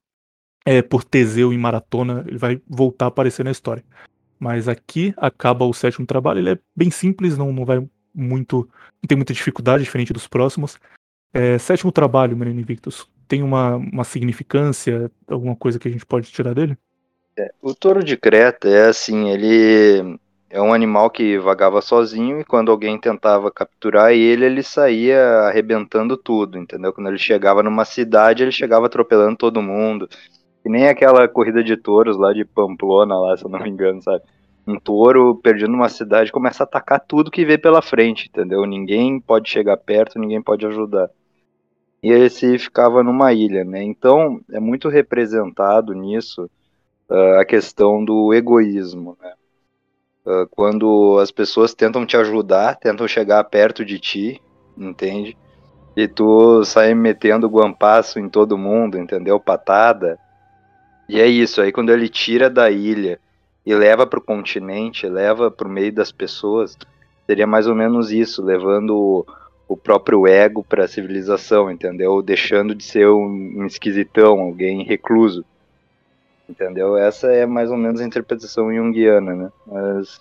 é, 0.64 0.80
por 0.80 1.04
Teseu 1.04 1.52
em 1.52 1.58
Maratona. 1.58 2.24
Ele 2.26 2.38
vai 2.38 2.60
voltar 2.66 3.06
a 3.06 3.08
aparecer 3.08 3.44
na 3.44 3.50
história. 3.50 3.84
Mas 4.38 4.68
aqui 4.68 5.14
acaba 5.16 5.64
o 5.64 5.74
sétimo 5.74 6.06
trabalho. 6.06 6.40
Ele 6.40 6.50
é 6.50 6.58
bem 6.74 6.90
simples, 6.90 7.36
não, 7.36 7.52
não 7.52 7.64
vai 7.64 7.86
muito, 8.14 8.68
não 9.02 9.08
tem 9.08 9.16
muita 9.16 9.34
dificuldade 9.34 9.84
diferente 9.84 10.12
dos 10.12 10.26
próximos. 10.26 10.78
É, 11.32 11.58
sétimo 11.58 11.90
trabalho, 11.90 12.36
Menino 12.36 12.60
Invictus, 12.60 13.08
tem 13.26 13.42
uma, 13.42 13.76
uma 13.76 14.04
significância, 14.04 15.10
alguma 15.26 15.56
coisa 15.56 15.78
que 15.78 15.88
a 15.88 15.90
gente 15.90 16.06
pode 16.06 16.30
tirar 16.30 16.54
dele? 16.54 16.78
É, 17.36 17.52
o 17.60 17.74
touro 17.74 18.04
de 18.04 18.16
Creta 18.16 18.68
é 18.68 18.86
assim, 18.86 19.28
ele 19.28 20.18
é 20.54 20.62
um 20.62 20.72
animal 20.72 21.10
que 21.10 21.36
vagava 21.36 21.80
sozinho 21.82 22.38
e 22.38 22.44
quando 22.44 22.70
alguém 22.70 22.96
tentava 22.96 23.50
capturar 23.50 24.12
ele, 24.12 24.44
ele 24.44 24.62
saía 24.62 25.20
arrebentando 25.48 26.16
tudo, 26.16 26.56
entendeu? 26.56 26.92
Quando 26.92 27.08
ele 27.08 27.18
chegava 27.18 27.60
numa 27.60 27.84
cidade, 27.84 28.44
ele 28.44 28.52
chegava 28.52 28.86
atropelando 28.86 29.36
todo 29.36 29.60
mundo. 29.60 30.08
E 30.64 30.68
nem 30.68 30.86
aquela 30.86 31.26
corrida 31.26 31.62
de 31.64 31.76
touros 31.76 32.16
lá 32.16 32.32
de 32.32 32.44
Pamplona, 32.44 33.18
lá, 33.18 33.36
se 33.36 33.44
eu 33.44 33.50
não 33.50 33.58
me 33.58 33.68
engano, 33.68 34.00
sabe? 34.00 34.22
Um 34.64 34.78
touro 34.78 35.34
perdido 35.42 35.72
numa 35.72 35.88
cidade 35.88 36.30
começa 36.30 36.62
a 36.62 36.66
atacar 36.66 37.00
tudo 37.00 37.32
que 37.32 37.44
vê 37.44 37.58
pela 37.58 37.82
frente, 37.82 38.28
entendeu? 38.28 38.64
Ninguém 38.64 39.18
pode 39.20 39.50
chegar 39.50 39.76
perto, 39.76 40.20
ninguém 40.20 40.40
pode 40.40 40.64
ajudar. 40.64 41.10
E 42.00 42.12
esse 42.12 42.60
ficava 42.60 43.02
numa 43.02 43.32
ilha, 43.32 43.64
né? 43.64 43.82
Então 43.82 44.40
é 44.52 44.60
muito 44.60 44.88
representado 44.88 45.92
nisso 45.94 46.48
uh, 47.10 47.40
a 47.40 47.44
questão 47.44 48.04
do 48.04 48.32
egoísmo, 48.32 49.18
né? 49.20 49.32
Uh, 50.26 50.46
quando 50.50 51.18
as 51.20 51.30
pessoas 51.30 51.74
tentam 51.74 52.06
te 52.06 52.16
ajudar, 52.16 52.76
tentam 52.76 53.06
chegar 53.06 53.44
perto 53.44 53.84
de 53.84 53.98
ti, 53.98 54.42
entende? 54.76 55.36
E 55.96 56.08
tu 56.08 56.64
sai 56.64 56.94
metendo 56.94 57.48
guampaço 57.48 58.18
em 58.18 58.28
todo 58.28 58.58
mundo, 58.58 58.98
entendeu? 58.98 59.38
Patada. 59.38 60.18
E 61.08 61.20
é 61.20 61.26
isso, 61.26 61.60
aí 61.60 61.70
quando 61.70 61.92
ele 61.92 62.08
tira 62.08 62.48
da 62.48 62.70
ilha 62.70 63.20
e 63.64 63.74
leva 63.74 64.06
para 64.06 64.18
o 64.18 64.22
continente, 64.22 65.06
leva 65.06 65.50
para 65.50 65.68
o 65.68 65.70
meio 65.70 65.92
das 65.92 66.10
pessoas, 66.10 66.76
seria 67.26 67.46
mais 67.46 67.66
ou 67.66 67.74
menos 67.74 68.10
isso, 68.10 68.42
levando 68.42 68.96
o, 68.96 69.26
o 69.68 69.76
próprio 69.76 70.26
ego 70.26 70.64
para 70.64 70.84
a 70.84 70.88
civilização, 70.88 71.70
entendeu? 71.70 72.22
Deixando 72.22 72.74
de 72.74 72.84
ser 72.84 73.08
um, 73.08 73.60
um 73.60 73.66
esquisitão, 73.66 74.40
alguém 74.40 74.84
recluso. 74.84 75.44
Entendeu? 76.48 76.96
Essa 76.96 77.32
é 77.32 77.46
mais 77.46 77.70
ou 77.70 77.76
menos 77.76 78.00
a 78.00 78.04
interpretação 78.04 78.72
junguiana, 78.72 79.34
né? 79.34 79.52
Mas 79.66 80.20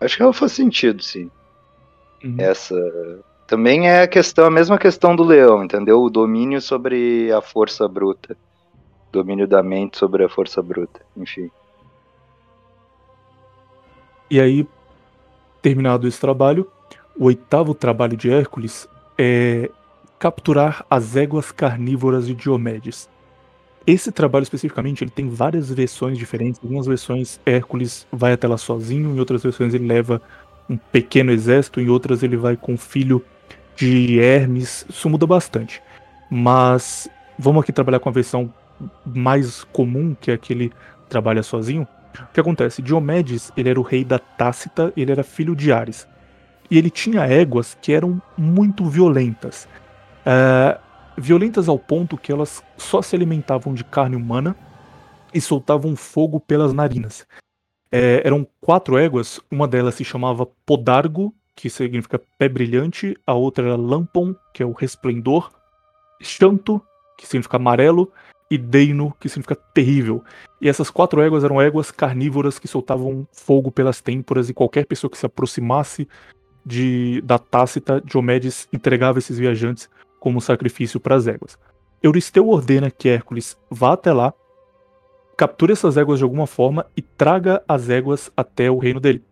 acho 0.00 0.16
que 0.16 0.22
ela 0.22 0.32
faz 0.32 0.52
sentido, 0.52 1.02
sim. 1.02 1.30
Uhum. 2.22 2.36
Essa 2.38 2.76
também 3.46 3.88
é 3.88 4.02
a 4.02 4.08
questão, 4.08 4.46
a 4.46 4.50
mesma 4.50 4.78
questão 4.78 5.16
do 5.16 5.24
leão, 5.24 5.64
entendeu? 5.64 6.00
O 6.00 6.10
domínio 6.10 6.60
sobre 6.60 7.32
a 7.32 7.40
força 7.40 7.88
bruta. 7.88 8.36
Domínio 9.10 9.48
da 9.48 9.60
mente 9.60 9.98
sobre 9.98 10.22
a 10.22 10.28
força 10.28 10.62
bruta, 10.62 11.00
enfim. 11.16 11.50
E 14.30 14.40
aí, 14.40 14.64
terminado 15.60 16.06
esse 16.06 16.20
trabalho, 16.20 16.70
o 17.18 17.24
oitavo 17.24 17.74
trabalho 17.74 18.16
de 18.16 18.30
Hércules 18.30 18.88
é 19.18 19.68
capturar 20.16 20.86
as 20.88 21.16
éguas 21.16 21.50
carnívoras 21.50 22.28
de 22.28 22.34
Diomedes. 22.34 23.08
Esse 23.86 24.12
trabalho 24.12 24.42
especificamente, 24.42 25.02
ele 25.02 25.10
tem 25.10 25.28
várias 25.28 25.70
versões 25.70 26.18
diferentes. 26.18 26.60
Algumas 26.62 26.86
versões 26.86 27.40
Hércules 27.46 28.06
vai 28.12 28.32
até 28.32 28.46
lá 28.46 28.58
sozinho, 28.58 29.14
em 29.14 29.18
outras 29.18 29.42
versões 29.42 29.74
ele 29.74 29.86
leva 29.86 30.20
um 30.68 30.76
pequeno 30.76 31.32
exército, 31.32 31.80
em 31.80 31.88
outras 31.88 32.22
ele 32.22 32.36
vai 32.36 32.56
com 32.56 32.74
o 32.74 32.78
filho 32.78 33.24
de 33.74 34.20
Hermes. 34.20 34.86
Isso 34.88 35.08
muda 35.08 35.26
bastante. 35.26 35.82
Mas 36.30 37.08
vamos 37.38 37.62
aqui 37.62 37.72
trabalhar 37.72 37.98
com 37.98 38.08
a 38.08 38.12
versão 38.12 38.52
mais 39.04 39.64
comum, 39.64 40.14
que 40.18 40.30
é 40.30 40.34
aquele 40.34 40.70
trabalha 41.08 41.42
sozinho. 41.42 41.86
O 42.18 42.32
que 42.32 42.40
acontece? 42.40 42.82
Diomedes, 42.82 43.52
ele 43.56 43.70
era 43.70 43.80
o 43.80 43.82
rei 43.82 44.04
da 44.04 44.18
Tácita, 44.18 44.92
ele 44.96 45.10
era 45.10 45.22
filho 45.22 45.56
de 45.56 45.72
Ares. 45.72 46.06
E 46.70 46.78
ele 46.78 46.90
tinha 46.90 47.26
éguas 47.26 47.76
que 47.80 47.92
eram 47.92 48.20
muito 48.36 48.84
violentas. 48.84 49.66
Uh, 50.24 50.78
violentas 51.16 51.68
ao 51.68 51.78
ponto 51.78 52.16
que 52.16 52.32
elas 52.32 52.62
só 52.76 53.02
se 53.02 53.14
alimentavam 53.14 53.74
de 53.74 53.84
carne 53.84 54.16
humana 54.16 54.56
e 55.32 55.40
soltavam 55.40 55.94
fogo 55.96 56.40
pelas 56.40 56.72
narinas. 56.72 57.26
É, 57.92 58.22
eram 58.24 58.46
quatro 58.60 58.96
éguas, 58.96 59.40
uma 59.50 59.66
delas 59.66 59.96
se 59.96 60.04
chamava 60.04 60.46
Podargo, 60.64 61.34
que 61.54 61.68
significa 61.68 62.20
pé 62.38 62.48
brilhante, 62.48 63.16
a 63.26 63.34
outra 63.34 63.66
era 63.66 63.76
Lampon, 63.76 64.34
que 64.54 64.62
é 64.62 64.66
o 64.66 64.72
resplendor, 64.72 65.50
Chanto, 66.20 66.80
que 67.18 67.26
significa 67.26 67.56
amarelo, 67.56 68.12
e 68.50 68.58
Deino, 68.58 69.14
que 69.20 69.28
significa 69.28 69.54
terrível. 69.54 70.24
E 70.60 70.68
essas 70.68 70.90
quatro 70.90 71.20
éguas 71.20 71.44
eram 71.44 71.60
éguas 71.60 71.90
carnívoras 71.90 72.58
que 72.58 72.66
soltavam 72.66 73.26
fogo 73.32 73.70
pelas 73.70 74.00
têmporas 74.00 74.48
e 74.48 74.54
qualquer 74.54 74.86
pessoa 74.86 75.10
que 75.10 75.18
se 75.18 75.26
aproximasse 75.26 76.08
de, 76.64 77.20
da 77.22 77.38
Tácita, 77.38 78.00
Diomedes 78.00 78.68
entregava 78.72 79.18
esses 79.18 79.38
viajantes 79.38 79.88
como 80.20 80.40
sacrifício 80.40 81.00
para 81.00 81.16
as 81.16 81.26
éguas. 81.26 81.58
Euristeu 82.02 82.48
ordena 82.48 82.90
que 82.90 83.08
Hércules 83.08 83.58
vá 83.70 83.94
até 83.94 84.12
lá, 84.12 84.32
capture 85.36 85.72
essas 85.72 85.96
éguas 85.96 86.18
de 86.18 86.24
alguma 86.24 86.46
forma 86.46 86.86
e 86.96 87.02
traga 87.02 87.62
as 87.66 87.88
éguas 87.88 88.30
até 88.36 88.70
o 88.70 88.78
reino 88.78 89.00
dele. 89.00 89.24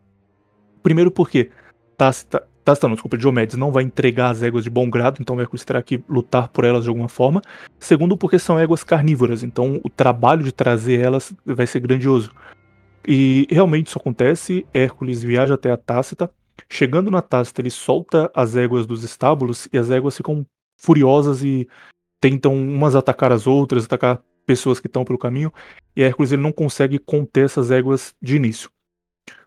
Primeiro 0.83 1.11
porque 1.11 1.50
Tácita, 1.97 2.47
Tácita 2.64 2.88
não, 2.88 2.95
desculpa, 2.95 3.16
Diomedes 3.16 3.57
não 3.57 3.73
vai 3.73 3.83
entregar 3.85 4.30
as 4.30 4.42
éguas 4.42 4.64
de 4.64 4.71
bom 4.71 4.88
grado, 4.88 5.18
então 5.21 5.40
Hércules 5.40 5.64
terá 5.64 5.83
que 5.83 6.02
lutar 6.09 6.49
por 6.49 6.64
elas 6.64 6.85
de 6.85 6.88
alguma 6.88 7.09
forma. 7.09 7.42
Segundo 7.78 8.16
porque 8.16 8.38
são 8.38 8.59
éguas 8.59 8.85
carnívoras, 8.85 9.42
então 9.42 9.80
o 9.85 9.90
trabalho 9.90 10.42
de 10.42 10.52
trazer 10.52 11.00
elas 11.00 11.33
vai 11.45 11.66
ser 11.66 11.80
grandioso. 11.80 12.30
E 13.07 13.47
realmente 13.50 13.87
isso 13.87 13.99
acontece, 13.99 14.66
Hércules 14.73 15.23
viaja 15.23 15.54
até 15.54 15.71
a 15.71 15.76
Tácita, 15.76 16.30
chegando 16.68 17.11
na 17.11 17.23
Tácita 17.23 17.62
ele 17.62 17.71
solta 17.71 18.30
as 18.35 18.54
éguas 18.54 18.87
dos 18.87 19.02
estábulos 19.02 19.66
e 19.73 19.78
as 19.78 19.90
éguas 19.90 20.16
ficam 20.16 20.47
furiosas 20.78 21.42
e 21.42 21.68
tentam 22.20 22.54
umas 22.54 22.94
atacar 22.94 23.32
as 23.32 23.47
outras, 23.47 23.85
atacar 23.85 24.23
pessoas 24.47 24.80
que 24.80 24.87
estão 24.87 25.04
pelo 25.04 25.18
caminho, 25.18 25.52
e 25.94 26.02
Hércules 26.02 26.32
ele 26.32 26.42
não 26.42 26.52
consegue 26.52 26.99
conter 26.99 27.44
essas 27.44 27.70
éguas 27.70 28.14
de 28.23 28.37
início. 28.37 28.70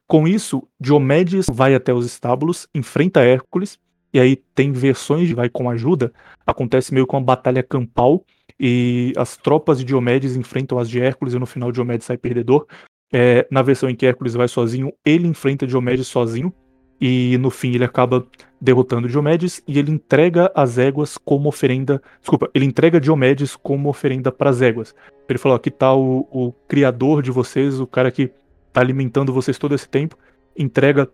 Com 0.07 0.27
isso, 0.27 0.67
Diomedes 0.79 1.47
vai 1.51 1.73
até 1.73 1.93
os 1.93 2.05
estábulos, 2.05 2.67
enfrenta 2.75 3.21
Hércules, 3.21 3.79
e 4.13 4.19
aí 4.19 4.35
tem 4.35 4.71
versões 4.71 5.27
de 5.27 5.33
vai 5.33 5.49
com 5.49 5.69
ajuda, 5.69 6.13
acontece 6.45 6.93
meio 6.93 7.07
com 7.07 7.17
uma 7.17 7.23
batalha 7.23 7.63
campal, 7.63 8.23
e 8.59 9.13
as 9.17 9.37
tropas 9.37 9.79
de 9.79 9.85
Diomedes 9.85 10.35
enfrentam 10.35 10.77
as 10.77 10.89
de 10.89 10.99
Hércules, 10.99 11.33
e 11.33 11.39
no 11.39 11.45
final 11.45 11.71
Diomedes 11.71 12.05
sai 12.05 12.17
perdedor. 12.17 12.67
É, 13.13 13.47
na 13.51 13.61
versão 13.61 13.89
em 13.89 13.95
que 13.95 14.05
Hércules 14.05 14.35
vai 14.35 14.47
sozinho, 14.47 14.93
ele 15.03 15.27
enfrenta 15.27 15.65
Diomedes 15.65 16.07
sozinho, 16.07 16.53
e 17.01 17.35
no 17.39 17.49
fim 17.49 17.73
ele 17.73 17.83
acaba 17.83 18.25
derrotando 18.61 19.07
Diomedes 19.09 19.63
e 19.67 19.79
ele 19.79 19.91
entrega 19.91 20.51
as 20.53 20.77
éguas 20.77 21.17
como 21.17 21.49
oferenda. 21.49 21.99
Desculpa, 22.19 22.47
ele 22.53 22.65
entrega 22.65 23.01
Diomedes 23.01 23.55
como 23.55 23.89
oferenda 23.89 24.31
para 24.31 24.51
as 24.51 24.61
éguas. 24.61 24.93
Ele 25.27 25.39
falou: 25.39 25.55
aqui 25.55 25.71
tá 25.71 25.93
o, 25.95 26.27
o 26.31 26.53
criador 26.67 27.23
de 27.23 27.31
vocês, 27.31 27.79
o 27.79 27.87
cara 27.87 28.11
que 28.11 28.31
tá 28.71 28.81
alimentando 28.81 29.33
vocês 29.33 29.57
todo 29.57 29.73
esse 29.73 29.89
tempo, 29.89 30.15
entrega 30.55 31.09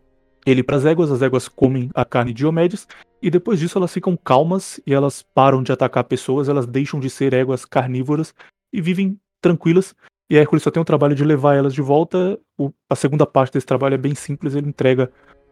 ele 0.46 0.62
para 0.62 0.75
as 0.75 0.86
éguas, 0.86 1.12
as 1.12 1.22
éguas 1.22 1.48
comem 1.48 1.89
a 1.94 2.03
carne 2.03 2.34
de 2.34 2.39
Diomedes, 2.39 2.88
e 3.22 3.29
depois 3.29 3.60
disso 3.60 3.77
elas 3.77 3.94
ficam 3.94 4.17
calmas 4.17 4.79
e 4.86 4.94
elas 4.94 5.22
param 5.22 5.63
de 5.63 5.72
atacar 5.72 6.03
pessoas, 6.03 6.50
elas 6.50 6.65
deixam 6.65 7.00
de 7.00 7.10
ser 7.10 7.34
éguas 7.34 7.65
carnívoras 7.65 8.34
e 8.74 8.82
vivem 8.82 9.20
tranquilas. 9.41 9.96
E 10.29 10.36
Hércules 10.36 10.63
só 10.63 10.70
tem 10.70 10.82
o 10.82 10.86
trabalho 10.86 11.15
de 11.15 11.24
levar 11.24 11.56
elas 11.56 11.74
de 11.74 11.82
volta. 11.82 12.38
O, 12.58 12.72
a 12.89 12.96
segunda 12.96 13.25
parte 13.25 13.53
desse 13.53 13.65
trabalho 13.65 13.96
é 13.96 13.98
bem 13.98 14.13
simples, 14.13 14.56
ele 14.56 14.67
entrega 14.67 15.10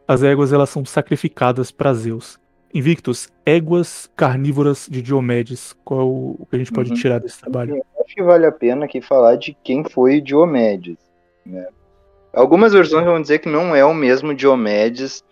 as 0.07 0.23
éguas 0.23 0.53
elas 0.53 0.69
são 0.69 0.85
sacrificadas 0.85 1.71
para 1.71 1.93
Zeus. 1.93 2.39
Invictus, 2.73 3.29
éguas 3.45 4.09
carnívoras 4.15 4.87
de 4.89 5.01
Diomedes, 5.01 5.73
qual 5.85 6.01
é 6.01 6.03
o 6.03 6.47
que 6.49 6.55
a 6.55 6.59
gente 6.59 6.73
pode 6.73 6.89
uhum. 6.89 6.95
tirar 6.95 7.19
desse 7.19 7.39
trabalho? 7.39 7.77
Eu 7.77 8.03
acho 8.03 8.13
que 8.13 8.21
vale 8.21 8.45
a 8.45 8.51
pena 8.51 8.85
aqui 8.85 9.01
falar 9.01 9.37
de 9.37 9.55
quem 9.63 9.83
foi 9.83 10.19
Diomedes. 10.19 10.97
Né? 11.45 11.67
Algumas 12.33 12.73
versões 12.73 13.05
vão 13.05 13.21
dizer 13.21 13.39
que 13.39 13.47
não 13.47 13.73
é 13.73 13.85
o 13.85 13.93
mesmo 13.93 14.33
Diomedes 14.33 15.23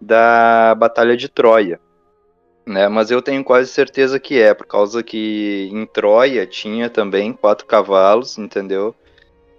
da 0.00 0.74
Batalha 0.74 1.16
de 1.16 1.28
Troia. 1.28 1.78
Né? 2.66 2.88
Mas 2.88 3.10
eu 3.10 3.20
tenho 3.20 3.44
quase 3.44 3.68
certeza 3.68 4.18
que 4.18 4.40
é, 4.40 4.54
por 4.54 4.66
causa 4.66 5.02
que 5.02 5.68
em 5.70 5.84
Troia 5.86 6.46
tinha 6.46 6.88
também 6.88 7.32
quatro 7.32 7.66
cavalos, 7.66 8.38
entendeu? 8.38 8.94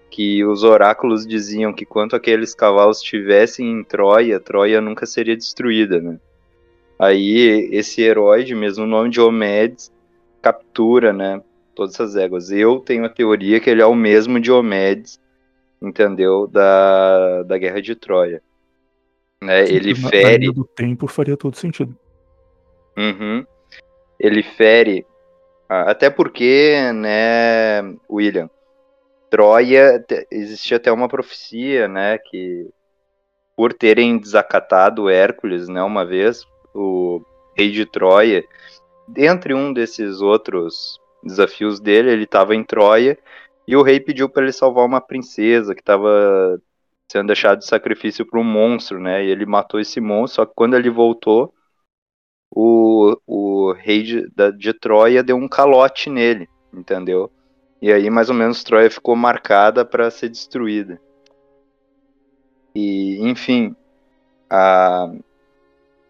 Que 0.09 0.43
os 0.43 0.63
oráculos 0.63 1.25
diziam 1.25 1.73
que 1.73 1.85
quanto 1.85 2.15
aqueles 2.15 2.55
cavalos 2.55 2.97
estivessem 2.97 3.69
em 3.69 3.83
Troia, 3.83 4.39
Troia 4.39 4.81
nunca 4.81 5.05
seria 5.05 5.35
destruída, 5.35 5.99
né? 5.99 6.19
Aí 6.99 7.69
esse 7.71 8.01
herói 8.01 8.43
de 8.43 8.55
mesmo 8.55 8.85
nome 8.85 9.09
de 9.09 9.15
Diomedes 9.15 9.91
captura, 10.41 11.11
né, 11.11 11.41
todas 11.75 11.93
essas 11.93 12.15
éguas. 12.15 12.51
Eu 12.51 12.79
tenho 12.79 13.05
a 13.05 13.09
teoria 13.09 13.59
que 13.59 13.69
ele 13.69 13.81
é 13.81 13.85
o 13.85 13.93
mesmo 13.93 14.39
Diomedes, 14.39 15.19
entendeu, 15.81 16.47
da, 16.47 17.43
da 17.43 17.57
Guerra 17.57 17.81
de 17.81 17.95
Troia. 17.95 18.41
Né? 19.41 19.65
Sim, 19.65 19.75
ele 19.75 19.93
na, 19.93 20.09
fere. 20.09 20.47
Na 20.47 20.53
do 20.53 20.63
tempo 20.63 21.07
faria 21.07 21.37
todo 21.37 21.55
sentido. 21.55 21.95
Uhum. 22.97 23.45
Ele 24.19 24.41
fere, 24.41 25.05
até 25.69 26.09
porque, 26.09 26.91
né, 26.93 27.83
William, 28.09 28.49
Troia 29.29 30.03
existia 30.31 30.77
até 30.77 30.91
uma 30.91 31.07
profecia, 31.07 31.87
né, 31.87 32.17
que 32.17 32.69
por 33.55 33.73
terem 33.73 34.17
desacatado 34.17 35.09
Hércules, 35.09 35.67
né, 35.67 35.81
uma 35.81 36.05
vez, 36.05 36.45
o 36.73 37.21
rei 37.57 37.71
de 37.71 37.85
Troia, 37.85 38.43
dentre 39.07 39.53
um 39.53 39.73
desses 39.73 40.21
outros 40.21 40.99
desafios 41.23 41.79
dele, 41.79 42.11
ele 42.11 42.23
estava 42.23 42.55
em 42.55 42.63
Troia 42.63 43.17
e 43.67 43.75
o 43.75 43.81
rei 43.81 43.99
pediu 43.99 44.29
para 44.29 44.43
ele 44.43 44.51
salvar 44.51 44.85
uma 44.85 45.01
princesa 45.01 45.73
que 45.73 45.81
estava 45.81 46.61
sendo 47.11 47.27
deixada 47.27 47.57
de 47.57 47.65
sacrifício 47.65 48.25
para 48.25 48.39
um 48.39 48.43
monstro, 48.43 48.99
né? 48.99 49.25
E 49.25 49.29
ele 49.29 49.45
matou 49.45 49.79
esse 49.79 49.99
monstro, 49.99 50.43
só 50.43 50.45
que 50.45 50.53
quando 50.55 50.75
ele 50.75 50.89
voltou, 50.89 51.53
o, 52.51 53.17
o 53.25 53.73
rei 53.73 54.03
de, 54.03 54.29
da, 54.29 54.51
de 54.51 54.73
Troia 54.73 55.23
deu 55.23 55.35
um 55.35 55.47
calote 55.47 56.09
nele, 56.09 56.47
entendeu? 56.73 57.31
E 57.81 57.91
aí, 57.91 58.09
mais 58.09 58.29
ou 58.29 58.35
menos, 58.35 58.63
Troia 58.63 58.89
ficou 58.89 59.15
marcada 59.15 59.85
para 59.85 60.09
ser 60.09 60.29
destruída. 60.29 60.99
E, 62.75 63.19
enfim, 63.27 63.75
a... 64.49 65.11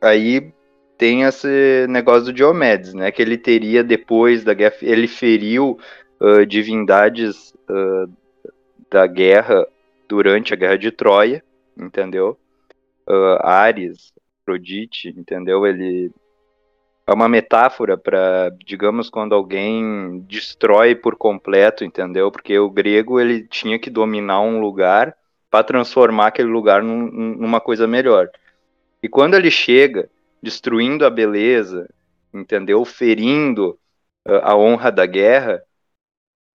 aí 0.01 0.51
tem 0.97 1.23
esse 1.23 1.85
negócio 1.87 2.25
do 2.25 2.33
Diomedes, 2.33 2.93
né? 2.93 3.11
Que 3.11 3.21
ele 3.21 3.37
teria 3.37 3.83
depois 3.83 4.43
da 4.43 4.53
guerra, 4.53 4.75
ele 4.81 5.07
feriu 5.07 5.77
uh, 6.19 6.45
divindades 6.45 7.53
uh, 7.69 8.11
da 8.89 9.05
guerra 9.05 9.67
durante 10.07 10.53
a 10.53 10.57
guerra 10.57 10.77
de 10.77 10.91
Troia, 10.91 11.43
entendeu? 11.77 12.37
Uh, 13.07 13.37
Ares, 13.41 14.13
Afrodite, 14.41 15.09
entendeu? 15.09 15.65
Ele 15.65 16.11
é 17.07 17.13
uma 17.13 17.29
metáfora 17.29 17.97
para, 17.97 18.51
digamos, 18.65 19.09
quando 19.09 19.33
alguém 19.33 20.19
destrói 20.27 20.93
por 20.93 21.15
completo, 21.15 21.85
entendeu? 21.85 22.29
Porque 22.29 22.59
o 22.59 22.69
grego 22.69 23.17
ele 23.17 23.47
tinha 23.47 23.79
que 23.79 23.89
dominar 23.89 24.41
um 24.41 24.59
lugar 24.59 25.15
para 25.49 25.63
transformar 25.63 26.27
aquele 26.27 26.49
lugar 26.49 26.83
num, 26.83 27.09
numa 27.09 27.61
coisa 27.61 27.87
melhor. 27.87 28.29
E 29.01 29.07
quando 29.07 29.35
ele 29.35 29.49
chega, 29.49 30.09
destruindo 30.43 31.05
a 31.05 31.09
beleza, 31.09 31.89
entendeu? 32.33 32.83
Ferindo 32.83 33.79
uh, 34.27 34.41
a 34.43 34.57
honra 34.57 34.91
da 34.91 35.05
guerra, 35.05 35.63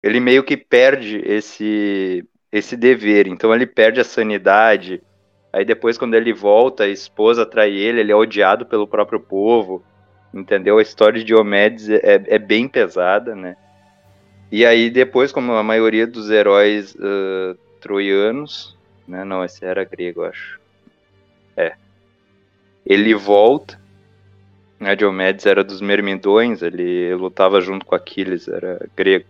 ele 0.02 0.20
meio 0.20 0.44
que 0.44 0.58
perde 0.58 1.22
esse 1.26 2.26
esse 2.52 2.76
dever. 2.76 3.28
Então 3.28 3.54
ele 3.54 3.68
perde 3.68 4.00
a 4.00 4.04
sanidade. 4.04 5.04
Aí 5.54 5.64
depois 5.64 5.96
quando 5.96 6.16
ele 6.16 6.34
volta, 6.34 6.86
a 6.86 6.88
esposa 6.88 7.46
trai 7.46 7.72
ele, 7.72 8.00
ele 8.00 8.12
é 8.12 8.16
odiado 8.16 8.66
pelo 8.66 8.88
próprio 8.88 9.20
povo. 9.20 9.84
Entendeu? 10.34 10.78
A 10.78 10.82
história 10.82 11.20
de 11.20 11.26
Diomedes 11.26 11.90
é, 11.90 12.22
é 12.28 12.40
bem 12.40 12.68
pesada, 12.68 13.36
né? 13.36 13.56
E 14.52 14.66
aí 14.66 14.90
depois, 14.90 15.32
como 15.32 15.54
a 15.54 15.64
maioria 15.64 16.08
dos 16.08 16.30
heróis 16.30 16.96
uh, 16.96 17.58
troianos, 17.80 18.78
né? 19.08 19.24
Não, 19.24 19.44
esse 19.44 19.66
era 19.66 19.84
grego, 19.84 20.24
acho. 20.24 20.60
É. 21.58 21.74
Ele 22.86 23.14
volta. 23.14 23.80
Né, 24.80 24.96
Diomedes 24.96 25.46
era 25.46 25.62
dos 25.62 25.82
Mermidões, 25.82 26.62
ele 26.62 27.14
lutava 27.16 27.60
junto 27.60 27.86
com 27.86 27.96
Aquiles, 27.96 28.48
era 28.48 28.80
grego. 28.96 29.26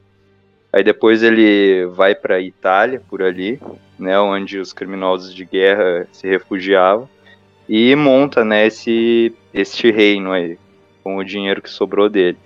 Aí 0.71 0.83
depois 0.83 1.23
ele 1.23 1.87
vai 1.87 2.13
para 2.13 2.39
Itália, 2.39 3.01
por 3.09 3.23
ali, 3.23 3.59
né, 3.97 4.19
onde 4.19 4.59
os 4.59 4.71
criminosos 4.71 5.33
de 5.33 5.43
guerra 5.43 6.07
se 6.11 6.27
refugiavam, 6.27 7.09
e 7.67 7.95
monta 7.95 8.45
né, 8.45 8.67
esse, 8.67 9.33
este 9.51 9.89
reino 9.89 10.31
aí, 10.31 10.59
com 11.09 11.17
o 11.17 11.23
dinheiro 11.23 11.59
que 11.59 11.69
sobrou 11.71 12.07
dele. 12.07 12.37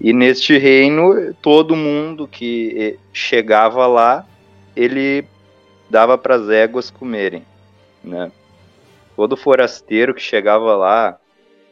E 0.00 0.12
neste 0.12 0.58
reino, 0.58 1.32
todo 1.40 1.76
mundo 1.76 2.26
que 2.26 2.74
eh, 2.76 2.96
chegava 3.12 3.86
lá, 3.86 4.26
ele 4.74 5.24
dava 5.88 6.18
para 6.18 6.34
as 6.34 6.48
éguas 6.48 6.90
comerem, 6.90 7.44
né? 8.02 8.32
Todo 9.14 9.36
forasteiro 9.36 10.12
que 10.12 10.22
chegava 10.22 10.74
lá, 10.74 11.18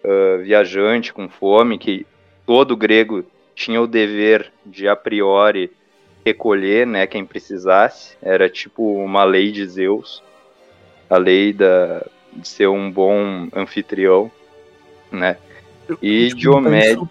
uh, 0.04 0.42
viajante 0.42 1.12
com 1.12 1.28
fome, 1.28 1.78
que 1.78 2.06
todo 2.46 2.76
grego 2.76 3.24
tinha 3.54 3.80
o 3.80 3.86
dever 3.86 4.52
de 4.64 4.86
a 4.86 4.94
priori 4.94 5.72
recolher, 6.24 6.86
né, 6.86 7.06
quem 7.06 7.24
precisasse. 7.24 8.16
Era 8.22 8.48
tipo 8.48 9.02
uma 9.02 9.24
lei 9.24 9.50
de 9.50 9.66
Zeus, 9.66 10.22
a 11.08 11.16
lei 11.16 11.52
da, 11.52 12.04
de 12.32 12.46
ser 12.46 12.68
um 12.68 12.90
bom 12.90 13.48
anfitrião, 13.54 14.30
né? 15.10 15.38
E 16.02 16.28
Diomedes. 16.34 17.06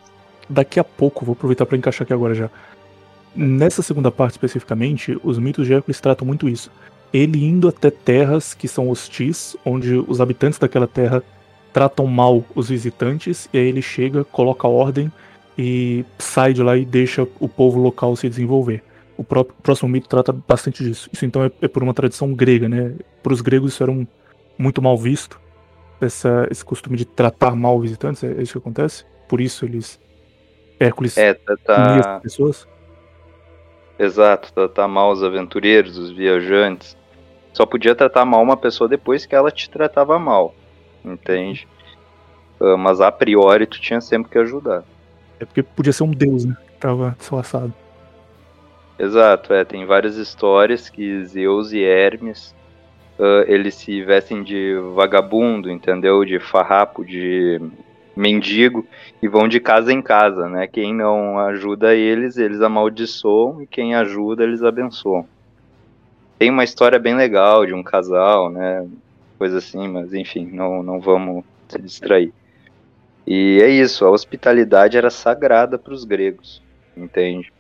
Daqui 0.50 0.80
a 0.80 0.84
pouco, 0.84 1.26
vou 1.26 1.34
aproveitar 1.34 1.66
para 1.66 1.78
encaixar 1.78 2.04
aqui 2.04 2.14
agora 2.14 2.34
já. 2.34 2.50
Nessa 3.36 3.82
segunda 3.82 4.12
parte 4.12 4.34
especificamente, 4.34 5.18
os 5.24 5.38
mitos 5.38 5.68
de 5.68 5.74
Hércules 5.74 6.00
tratam 6.00 6.26
muito 6.26 6.48
isso. 6.48 6.72
Ele 7.14 7.46
indo 7.46 7.68
até 7.68 7.90
terras 7.90 8.54
que 8.54 8.68
são 8.68 8.90
hostis, 8.90 9.56
onde 9.66 9.96
os 9.96 10.22
habitantes 10.22 10.60
daquela 10.60 10.88
terra 10.88 11.22
tratam 11.74 12.08
mal 12.08 12.44
os 12.56 12.70
visitantes, 12.70 13.50
e 13.54 13.58
aí 13.58 13.68
ele 13.68 13.82
chega, 13.82 14.24
coloca 14.24 14.68
ordem 14.68 15.12
e 15.58 16.06
sai 16.18 16.54
de 16.54 16.64
lá 16.64 16.78
e 16.78 16.86
deixa 16.86 17.28
o 17.40 17.48
povo 17.48 17.80
local 17.80 18.16
se 18.16 18.30
desenvolver 18.30 18.84
o, 19.18 19.24
próprio, 19.24 19.56
próximo 19.62 19.90
mito 19.90 20.08
trata 20.08 20.32
bastante 20.32 20.84
disso. 20.84 21.10
Isso 21.12 21.26
então 21.26 21.44
é, 21.44 21.52
é 21.62 21.68
por 21.68 21.82
uma 21.82 21.94
tradição 21.94 22.34
grega, 22.34 22.70
né? 22.70 22.94
Para 23.24 23.34
os 23.34 23.42
gregos 23.42 23.74
isso 23.74 23.84
era 23.84 23.92
um, 23.92 24.06
muito 24.58 24.82
mal 24.82 24.98
visto, 24.98 25.40
essa, 26.02 26.48
esse 26.52 26.64
costume 26.64 26.98
de 26.98 27.06
tratar 27.06 27.56
mal 27.56 27.80
visitantes, 27.80 28.24
é, 28.24 28.42
isso 28.42 28.54
que 28.54 28.58
acontece? 28.60 29.06
Por 29.28 29.42
isso 29.42 29.66
eles. 29.66 30.00
Hércules 30.80 31.18
é, 31.18 31.34
tratar... 31.34 32.18
as 32.18 32.22
pessoas? 32.22 32.68
Exato, 33.98 34.54
tratar 34.54 34.88
mal 34.88 35.12
os 35.12 35.24
aventureiros, 35.24 35.98
os 35.98 36.12
viajantes. 36.12 36.96
Só 37.52 37.66
podia 37.66 37.96
tratar 37.96 38.26
mal 38.26 38.44
uma 38.44 38.56
pessoa 38.56 38.88
depois 38.88 39.26
que 39.26 39.34
ela 39.34 39.50
te 39.50 39.68
tratava 39.70 40.20
mal, 40.20 40.54
entende? 41.04 41.68
Uh, 42.60 42.78
mas 42.78 43.02
a 43.02 43.12
priori 43.12 43.66
tu 43.66 43.82
tinha 43.82 44.00
sempre 44.00 44.32
que 44.32 44.38
ajudar. 44.38 44.84
É 45.40 45.46
porque 45.46 45.64
podia 45.64 45.92
ser 45.92 46.04
um 46.04 46.12
deus, 46.12 46.46
né? 46.46 46.56
Que 46.68 46.74
tava 46.74 47.16
disfarçado. 47.18 47.74
Exato, 49.00 49.54
é, 49.54 49.64
tem 49.64 49.86
várias 49.86 50.18
histórias 50.18 50.90
que 50.90 51.26
Zeus 51.26 51.72
e 51.72 51.84
Hermes 51.84 52.56
uh, 53.20 53.44
eles 53.48 53.76
se 53.76 54.04
vestem 54.04 54.44
de 54.44 54.76
vagabundo, 54.96 55.70
entendeu? 55.70 56.24
De 56.24 56.40
farrapo, 56.40 57.06
de 57.06 57.62
mendigo 58.16 58.86
e 59.22 59.28
vão 59.28 59.48
de 59.48 59.60
casa 59.60 59.94
em 59.94 60.02
casa, 60.02 60.50
né? 60.50 60.68
Quem 60.68 60.94
não 60.94 61.40
ajuda 61.40 61.96
eles, 61.96 62.38
eles 62.38 62.62
amaldiçoam 62.62 63.62
e 63.62 63.68
quem 63.68 63.96
ajuda, 63.96 64.44
eles 64.44 64.64
abençoam. 64.64 65.28
Tem 66.40 66.50
uma 66.50 66.64
história 66.64 67.00
bem 67.00 67.16
legal 67.16 67.66
de 67.66 67.74
um 67.74 67.84
casal, 67.84 68.50
né? 68.50 68.88
Coisa 69.38 69.60
assim, 69.60 69.88
mas 69.88 70.14
enfim, 70.14 70.50
não, 70.52 70.82
não 70.82 71.00
vamos 71.00 71.44
se 71.68 71.80
distrair. 71.80 72.34
E 73.26 73.60
é 73.62 73.70
isso, 73.70 74.06
a 74.06 74.10
hospitalidade 74.10 74.98
era 74.98 75.10
sagrada 75.10 75.78
para 75.78 75.94
os 75.94 76.06
gregos, 76.06 76.62
entende? 76.96 77.52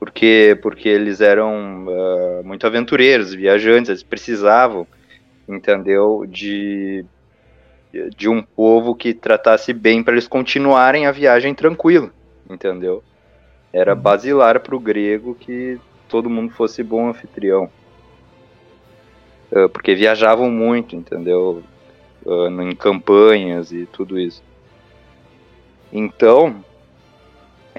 Porque, 0.00 0.58
porque 0.62 0.88
eles 0.88 1.20
eram 1.20 1.86
uh, 1.86 2.42
muito 2.42 2.66
aventureiros, 2.66 3.34
viajantes, 3.34 3.90
eles 3.90 4.02
precisavam, 4.02 4.86
entendeu, 5.46 6.24
de, 6.26 7.04
de 8.16 8.26
um 8.26 8.40
povo 8.42 8.94
que 8.94 9.12
tratasse 9.12 9.74
bem 9.74 10.02
para 10.02 10.14
eles 10.14 10.26
continuarem 10.26 11.04
a 11.04 11.12
viagem 11.12 11.54
tranquilo, 11.54 12.10
entendeu? 12.48 13.04
Era 13.70 13.94
uhum. 13.94 14.00
basilar 14.00 14.60
para 14.60 14.74
o 14.74 14.80
grego 14.80 15.34
que 15.34 15.78
todo 16.08 16.30
mundo 16.30 16.54
fosse 16.54 16.82
bom 16.82 17.10
anfitrião. 17.10 17.68
Uh, 19.52 19.68
porque 19.68 19.94
viajavam 19.94 20.50
muito, 20.50 20.96
entendeu? 20.96 21.62
Uh, 22.24 22.62
em 22.62 22.74
campanhas 22.74 23.70
e 23.70 23.84
tudo 23.84 24.18
isso. 24.18 24.42
Então, 25.92 26.64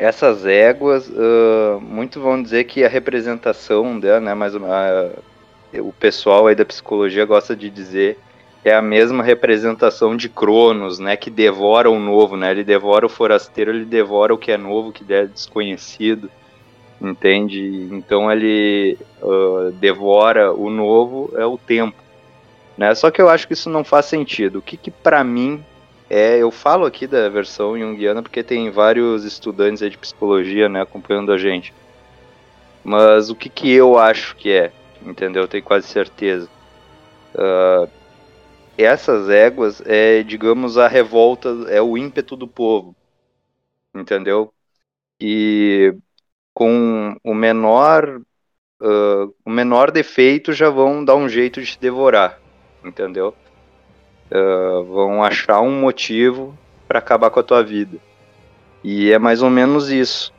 essas 0.01 0.47
éguas, 0.47 1.07
uh, 1.09 1.79
muito 1.79 2.19
vão 2.19 2.41
dizer 2.41 2.63
que 2.63 2.83
a 2.83 2.89
representação 2.89 3.99
dela, 3.99 4.19
né, 4.19 4.33
mas 4.33 4.55
o 4.55 5.93
pessoal 5.93 6.47
aí 6.47 6.55
da 6.55 6.65
psicologia 6.65 7.23
gosta 7.23 7.55
de 7.55 7.69
dizer 7.69 8.17
é 8.65 8.73
a 8.73 8.81
mesma 8.81 9.23
representação 9.23 10.17
de 10.17 10.27
Cronos, 10.27 10.97
né, 10.97 11.15
que 11.15 11.29
devora 11.29 11.87
o 11.87 11.99
novo, 11.99 12.35
né, 12.35 12.49
ele 12.49 12.63
devora 12.63 13.05
o 13.05 13.09
forasteiro, 13.09 13.69
ele 13.69 13.85
devora 13.85 14.33
o 14.33 14.39
que 14.39 14.51
é 14.51 14.57
novo, 14.57 14.91
que 14.91 15.05
é 15.13 15.27
desconhecido, 15.27 16.31
entende? 16.99 17.87
Então 17.91 18.31
ele 18.31 18.97
uh, 19.21 19.71
devora 19.73 20.51
o 20.51 20.71
novo, 20.71 21.31
é 21.35 21.45
o 21.45 21.59
tempo, 21.59 21.97
né, 22.75 22.95
só 22.95 23.11
que 23.11 23.21
eu 23.21 23.29
acho 23.29 23.45
que 23.45 23.53
isso 23.53 23.69
não 23.69 23.83
faz 23.83 24.07
sentido, 24.07 24.57
o 24.57 24.61
que 24.63 24.77
que 24.77 24.89
para 24.89 25.23
mim 25.23 25.63
é, 26.13 26.39
eu 26.39 26.51
falo 26.51 26.85
aqui 26.85 27.07
da 27.07 27.29
versão 27.29 27.79
junguiana 27.79 28.21
porque 28.21 28.43
tem 28.43 28.69
vários 28.69 29.23
estudantes 29.23 29.89
de 29.89 29.97
psicologia, 29.97 30.67
né, 30.67 30.81
acompanhando 30.81 31.31
a 31.31 31.37
gente. 31.37 31.73
Mas 32.83 33.29
o 33.29 33.35
que, 33.35 33.47
que 33.47 33.71
eu 33.71 33.97
acho 33.97 34.35
que 34.35 34.51
é, 34.51 34.73
entendeu? 35.01 35.43
Eu 35.43 35.47
tenho 35.47 35.63
quase 35.63 35.87
certeza. 35.87 36.49
Uh, 37.33 37.89
essas 38.77 39.29
éguas 39.29 39.81
é, 39.85 40.21
digamos, 40.21 40.77
a 40.77 40.85
revolta, 40.85 41.47
é 41.69 41.81
o 41.81 41.97
ímpeto 41.97 42.35
do 42.35 42.45
povo, 42.45 42.93
entendeu? 43.95 44.53
E 45.17 45.95
com 46.53 47.15
o 47.23 47.33
menor, 47.33 48.19
uh, 48.81 49.33
o 49.45 49.49
menor 49.49 49.91
defeito 49.91 50.51
já 50.51 50.69
vão 50.69 51.05
dar 51.05 51.15
um 51.15 51.29
jeito 51.29 51.61
de 51.61 51.67
te 51.67 51.79
devorar, 51.79 52.37
entendeu? 52.83 53.33
Uh, 54.31 54.83
vão 54.85 55.23
achar 55.23 55.61
um 55.61 55.79
motivo 55.79 56.57
para 56.87 56.99
acabar 56.99 57.29
com 57.29 57.39
a 57.39 57.43
tua 57.43 57.63
vida. 57.63 57.97
E 58.83 59.11
é 59.11 59.19
mais 59.19 59.41
ou 59.41 59.49
menos 59.49 59.89
isso. 59.89 60.33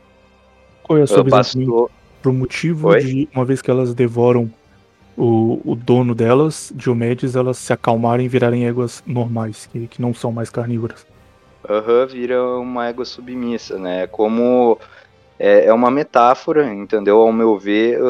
Qual 0.82 0.98
é 0.98 1.02
a 1.02 1.06
sua 1.06 1.20
uh, 1.20 1.24
visão 1.24 1.90
pro 2.20 2.32
motivo 2.32 2.88
Oi? 2.88 3.00
de, 3.00 3.28
uma 3.34 3.44
vez 3.44 3.62
que 3.62 3.70
elas 3.70 3.94
devoram 3.94 4.50
o, 5.16 5.60
o 5.64 5.76
dono 5.76 6.14
delas, 6.14 6.72
Diomedes, 6.74 7.36
elas 7.36 7.58
se 7.58 7.72
acalmarem 7.72 8.26
e 8.26 8.28
virarem 8.28 8.66
éguas 8.66 9.02
normais, 9.06 9.68
que, 9.70 9.86
que 9.86 10.00
não 10.00 10.14
são 10.14 10.32
mais 10.32 10.50
carnívoras? 10.50 11.06
Aham, 11.68 12.00
uhum, 12.00 12.06
vira 12.06 12.42
uma 12.58 12.88
égua 12.88 13.04
submissa, 13.04 13.78
né? 13.78 14.06
Como 14.08 14.78
é, 15.38 15.66
é 15.66 15.72
uma 15.72 15.90
metáfora, 15.90 16.72
entendeu? 16.72 17.20
Ao 17.20 17.32
meu 17.32 17.58
ver, 17.58 18.00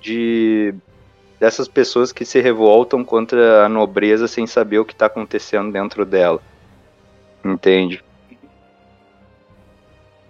de 0.00 0.74
dessas 1.38 1.68
pessoas 1.68 2.12
que 2.12 2.24
se 2.24 2.40
revoltam 2.40 3.04
contra 3.04 3.64
a 3.64 3.68
nobreza 3.68 4.26
sem 4.26 4.46
saber 4.46 4.78
o 4.78 4.84
que 4.84 4.92
está 4.92 5.06
acontecendo 5.06 5.72
dentro 5.72 6.04
dela. 6.04 6.40
Entende? 7.44 8.02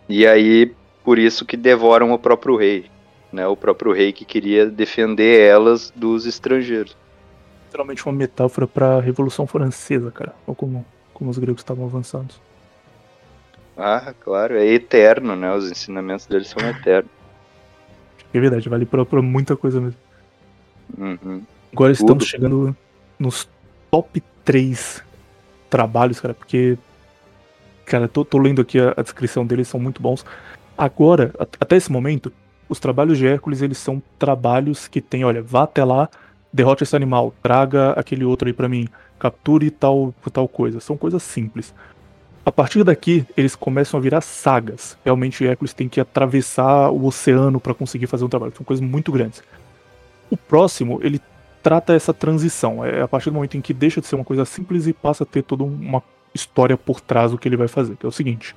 E 0.08 0.26
aí, 0.26 0.74
por 1.04 1.18
isso 1.18 1.44
que 1.44 1.56
devoram 1.56 2.12
o 2.12 2.18
próprio 2.18 2.56
rei. 2.56 2.90
Né, 3.30 3.46
o 3.46 3.54
próprio 3.54 3.92
rei 3.92 4.10
que 4.10 4.24
queria 4.24 4.64
defender 4.64 5.40
elas 5.40 5.92
dos 5.94 6.24
estrangeiros. 6.24 6.96
Literalmente 7.66 8.06
uma 8.06 8.14
metáfora 8.14 8.66
para 8.66 8.96
a 8.96 9.00
Revolução 9.02 9.46
Francesa, 9.46 10.10
cara. 10.10 10.34
Ou 10.46 10.54
como, 10.54 10.84
como 11.12 11.28
os 11.28 11.36
gregos 11.36 11.60
estavam 11.60 11.84
avançados. 11.84 12.40
Ah, 13.76 14.14
claro, 14.18 14.56
é 14.56 14.66
eterno, 14.66 15.36
né? 15.36 15.54
Os 15.54 15.70
ensinamentos 15.70 16.24
deles 16.24 16.48
são 16.48 16.66
eternos. 16.66 17.10
É 18.32 18.40
verdade, 18.40 18.66
vale 18.68 18.86
pra, 18.86 19.04
pra 19.04 19.20
muita 19.20 19.54
coisa 19.56 19.78
mesmo. 19.78 20.07
Uhum. 20.96 21.42
Agora 21.72 21.92
estamos 21.92 22.24
Tudo. 22.24 22.26
chegando 22.26 22.76
nos 23.18 23.48
top 23.90 24.22
3 24.44 25.02
trabalhos, 25.68 26.20
cara, 26.20 26.34
porque. 26.34 26.78
Cara, 27.84 28.06
tô, 28.06 28.24
tô 28.24 28.38
lendo 28.38 28.60
aqui 28.60 28.78
a, 28.78 28.92
a, 28.96 29.02
descrição 29.02 29.46
deles, 29.46 29.68
são 29.68 29.80
muito 29.80 30.02
bons. 30.02 30.24
Agora, 30.76 31.32
a, 31.38 31.42
até 31.42 31.76
esse 31.76 31.90
momento, 31.90 32.32
os 32.68 32.78
trabalhos 32.78 33.16
de 33.16 33.26
Hércules, 33.26 33.62
eles 33.62 33.78
são 33.78 34.02
trabalhos 34.18 34.88
que 34.88 35.00
tem, 35.00 35.24
olha, 35.24 35.42
vá 35.42 35.62
até 35.62 35.84
lá, 35.84 36.08
derrote 36.52 36.82
esse 36.82 36.94
animal, 36.94 37.34
traga 37.42 37.92
aquele 37.92 38.24
outro 38.24 38.48
aí 38.48 38.52
para 38.52 38.68
mim, 38.68 38.86
capture 39.18 39.70
tal, 39.70 40.14
tal 40.32 40.46
coisa. 40.46 40.80
São 40.80 40.96
coisas 40.96 41.22
simples. 41.22 41.74
A 42.44 42.52
partir 42.52 42.82
daqui, 42.82 43.26
eles 43.36 43.54
começam 43.54 43.98
a 43.98 44.02
virar 44.02 44.22
sagas. 44.22 44.96
Realmente, 45.04 45.46
Hércules 45.46 45.74
tem 45.74 45.88
que 45.88 46.00
atravessar 46.00 46.90
o 46.90 47.04
oceano 47.04 47.60
para 47.60 47.74
conseguir 47.74 48.06
fazer 48.06 48.24
um 48.24 48.28
trabalho. 48.28 48.54
São 48.56 48.64
coisas 48.64 48.82
muito 48.84 49.12
grandes. 49.12 49.42
O 50.30 50.36
próximo, 50.36 51.00
ele 51.02 51.20
trata 51.62 51.92
essa 51.92 52.14
transição. 52.14 52.84
É 52.84 53.02
a 53.02 53.08
partir 53.08 53.30
do 53.30 53.34
momento 53.34 53.56
em 53.56 53.60
que 53.60 53.74
deixa 53.74 54.00
de 54.00 54.06
ser 54.06 54.14
uma 54.14 54.24
coisa 54.24 54.44
simples 54.44 54.86
e 54.86 54.92
passa 54.92 55.24
a 55.24 55.26
ter 55.26 55.42
toda 55.42 55.64
uma 55.64 56.02
história 56.34 56.76
por 56.76 57.00
trás 57.00 57.30
do 57.30 57.38
que 57.38 57.48
ele 57.48 57.56
vai 57.56 57.68
fazer. 57.68 57.96
Que 57.96 58.06
é 58.06 58.08
o 58.08 58.12
seguinte: 58.12 58.54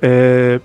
é... 0.00 0.60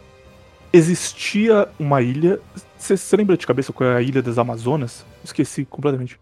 existia 0.71 1.67
uma 1.79 2.01
ilha. 2.01 2.39
Você 2.77 3.15
lembra 3.15 3.37
de 3.37 3.47
cabeça 3.47 3.71
qual 3.71 3.89
é 3.89 3.95
a 3.95 4.01
ilha 4.01 4.21
das 4.21 4.37
Amazonas? 4.37 5.05
Esqueci 5.23 5.65
completamente. 5.65 6.19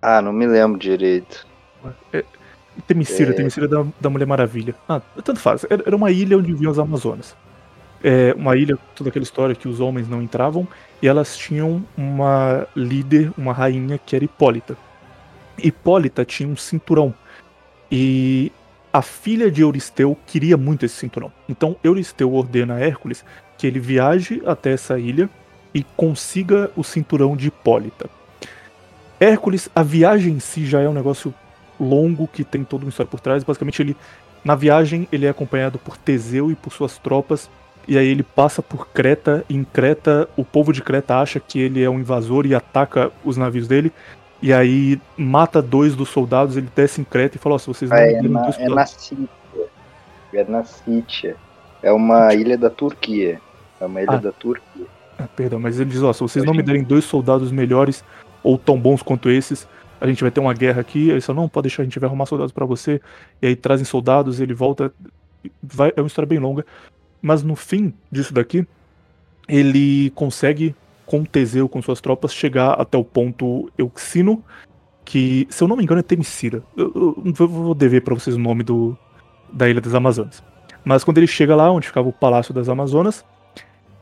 Ah, 0.00 0.22
não 0.22 0.32
me 0.32 0.46
lembro 0.46 0.78
direito. 0.78 1.46
É, 2.12 2.24
Temicira, 2.86 3.30
é... 3.30 3.34
Temicira 3.34 3.66
da, 3.66 3.84
da 4.00 4.08
Mulher 4.08 4.26
Maravilha. 4.26 4.74
Ah, 4.88 5.00
tanto 5.22 5.40
faz. 5.40 5.66
Era 5.68 5.94
uma 5.94 6.10
ilha 6.10 6.38
onde 6.38 6.52
viviam 6.52 6.70
as 6.70 6.78
Amazonas. 6.78 7.36
É 8.02 8.32
uma 8.34 8.56
ilha, 8.56 8.78
toda 8.94 9.10
aquela 9.10 9.24
história 9.24 9.54
que 9.56 9.66
os 9.66 9.80
homens 9.80 10.08
não 10.08 10.22
entravam, 10.22 10.68
e 11.00 11.08
elas 11.08 11.36
tinham 11.36 11.84
uma 11.96 12.66
líder, 12.74 13.32
uma 13.36 13.52
rainha 13.52 13.98
que 13.98 14.16
era 14.16 14.24
Hipólita. 14.24 14.76
Hipólita 15.56 16.24
tinha 16.24 16.48
um 16.48 16.56
cinturão. 16.56 17.14
E 17.90 18.52
a 18.92 19.02
filha 19.02 19.50
de 19.50 19.62
Euristeu 19.62 20.16
queria 20.26 20.56
muito 20.56 20.84
esse 20.84 20.96
cinturão. 20.96 21.32
Então 21.48 21.76
Euristeu 21.82 22.32
ordena 22.32 22.74
a 22.74 22.80
Hércules 22.80 23.24
que 23.56 23.66
ele 23.66 23.80
viaje 23.80 24.42
até 24.46 24.72
essa 24.72 24.98
ilha 24.98 25.28
e 25.74 25.82
consiga 25.96 26.70
o 26.76 26.82
cinturão 26.82 27.36
de 27.36 27.48
Hipólita. 27.48 28.08
Hércules, 29.20 29.68
a 29.74 29.82
viagem 29.82 30.34
em 30.34 30.40
si 30.40 30.64
já 30.66 30.80
é 30.80 30.88
um 30.88 30.94
negócio 30.94 31.34
longo 31.78 32.28
que 32.28 32.44
tem 32.44 32.64
toda 32.64 32.84
uma 32.84 32.90
história 32.90 33.10
por 33.10 33.20
trás. 33.20 33.42
Basicamente, 33.42 33.82
ele 33.82 33.96
na 34.44 34.54
viagem 34.54 35.08
ele 35.10 35.26
é 35.26 35.28
acompanhado 35.28 35.78
por 35.78 35.96
Teseu 35.96 36.50
e 36.50 36.54
por 36.54 36.72
suas 36.72 36.98
tropas. 36.98 37.50
E 37.88 37.96
aí 37.96 38.06
ele 38.06 38.22
passa 38.22 38.62
por 38.62 38.88
Creta, 38.88 39.44
e 39.48 39.56
em 39.56 39.64
Creta 39.64 40.28
o 40.36 40.44
povo 40.44 40.74
de 40.74 40.82
Creta 40.82 41.16
acha 41.16 41.40
que 41.40 41.58
ele 41.58 41.82
é 41.82 41.88
um 41.88 41.98
invasor 41.98 42.44
e 42.44 42.54
ataca 42.54 43.10
os 43.24 43.38
navios 43.38 43.66
dele. 43.66 43.90
E 44.42 44.52
aí 44.52 45.00
mata 45.16 45.62
dois 45.62 45.96
dos 45.96 46.10
soldados, 46.10 46.56
ele 46.56 46.68
desce 46.76 47.00
em 47.00 47.04
Creta 47.04 47.36
e 47.36 47.40
fala, 47.40 47.54
oh, 47.54 47.58
se 47.58 47.66
vocês 47.66 47.90
não 47.90 47.96
ah, 47.96 48.00
é, 48.02 48.22
na, 48.22 48.50
é 48.50 48.68
na 48.68 48.86
Sítia. 48.86 49.28
É 50.34 50.44
na 50.44 50.64
Sítia. 50.64 51.36
É 51.82 51.90
uma 51.90 52.34
ilha 52.34 52.58
da 52.58 52.68
Turquia. 52.68 53.40
É 53.80 53.86
uma 53.86 54.02
ilha 54.02 54.12
ah. 54.12 54.16
da 54.16 54.32
Turquia. 54.32 54.86
Ah, 55.18 55.26
perdão, 55.34 55.58
mas 55.58 55.80
ele 55.80 55.90
diz, 55.90 56.02
ó, 56.02 56.10
oh, 56.10 56.12
se 56.12 56.20
vocês 56.20 56.44
não 56.44 56.52
me 56.52 56.62
derem 56.62 56.84
dois 56.84 57.04
soldados 57.04 57.50
melhores, 57.50 58.04
ou 58.42 58.58
tão 58.58 58.78
bons 58.78 59.02
quanto 59.02 59.30
esses, 59.30 59.66
a 59.98 60.06
gente 60.06 60.22
vai 60.22 60.30
ter 60.30 60.40
uma 60.40 60.52
guerra 60.52 60.82
aqui. 60.82 61.08
Eles 61.08 61.24
falam, 61.24 61.42
não, 61.42 61.48
pode 61.48 61.64
deixar, 61.68 61.82
a 61.82 61.84
gente 61.84 61.98
vai 61.98 62.06
arrumar 62.06 62.26
soldados 62.26 62.52
para 62.52 62.66
você. 62.66 63.00
E 63.40 63.46
aí 63.46 63.56
trazem 63.56 63.84
soldados, 63.84 64.40
ele 64.40 64.52
volta. 64.52 64.92
Vai, 65.62 65.92
é 65.96 66.00
uma 66.00 66.06
história 66.06 66.28
bem 66.28 66.38
longa. 66.38 66.66
Mas 67.20 67.42
no 67.42 67.56
fim 67.56 67.92
disso 68.10 68.32
daqui, 68.32 68.66
ele 69.48 70.10
consegue, 70.10 70.74
com 71.06 71.24
Teseu, 71.24 71.68
com 71.68 71.80
suas 71.82 72.00
tropas, 72.00 72.32
chegar 72.32 72.72
até 72.72 72.96
o 72.96 73.04
ponto 73.04 73.70
Euxino, 73.76 74.42
que, 75.04 75.46
se 75.50 75.62
eu 75.62 75.68
não 75.68 75.76
me 75.76 75.82
engano, 75.82 76.00
é 76.00 76.02
Temicira. 76.02 76.62
Eu, 76.76 76.92
eu, 76.94 77.34
eu 77.38 77.48
vou 77.48 77.74
dever 77.74 78.02
para 78.02 78.14
vocês 78.14 78.36
o 78.36 78.38
nome 78.38 78.62
do, 78.62 78.96
da 79.52 79.68
Ilha 79.68 79.80
das 79.80 79.94
Amazonas. 79.94 80.42
Mas 80.84 81.02
quando 81.02 81.18
ele 81.18 81.26
chega 81.26 81.56
lá, 81.56 81.70
onde 81.70 81.86
ficava 81.86 82.08
o 82.08 82.12
Palácio 82.12 82.52
das 82.54 82.68
Amazonas, 82.68 83.24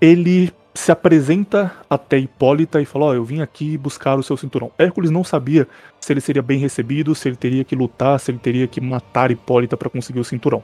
ele 0.00 0.52
se 0.74 0.92
apresenta 0.92 1.72
até 1.88 2.18
Hipólita 2.18 2.80
e 2.80 2.84
fala: 2.84 3.06
Ó, 3.06 3.08
oh, 3.10 3.14
eu 3.14 3.24
vim 3.24 3.40
aqui 3.40 3.78
buscar 3.78 4.18
o 4.18 4.22
seu 4.22 4.36
cinturão. 4.36 4.70
Hércules 4.78 5.10
não 5.10 5.24
sabia 5.24 5.66
se 5.98 6.12
ele 6.12 6.20
seria 6.20 6.42
bem 6.42 6.58
recebido, 6.58 7.14
se 7.14 7.28
ele 7.28 7.36
teria 7.36 7.64
que 7.64 7.74
lutar, 7.74 8.20
se 8.20 8.30
ele 8.30 8.38
teria 8.38 8.66
que 8.66 8.80
matar 8.80 9.30
Hipólita 9.30 9.76
para 9.76 9.88
conseguir 9.88 10.20
o 10.20 10.24
cinturão. 10.24 10.62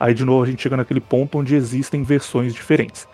Aí 0.00 0.14
de 0.14 0.24
novo 0.24 0.42
a 0.42 0.46
gente 0.46 0.62
chega 0.62 0.78
naquele 0.78 1.00
ponto 1.00 1.36
onde 1.36 1.54
existem 1.54 2.02
versões 2.02 2.54
diferentes. 2.54 3.06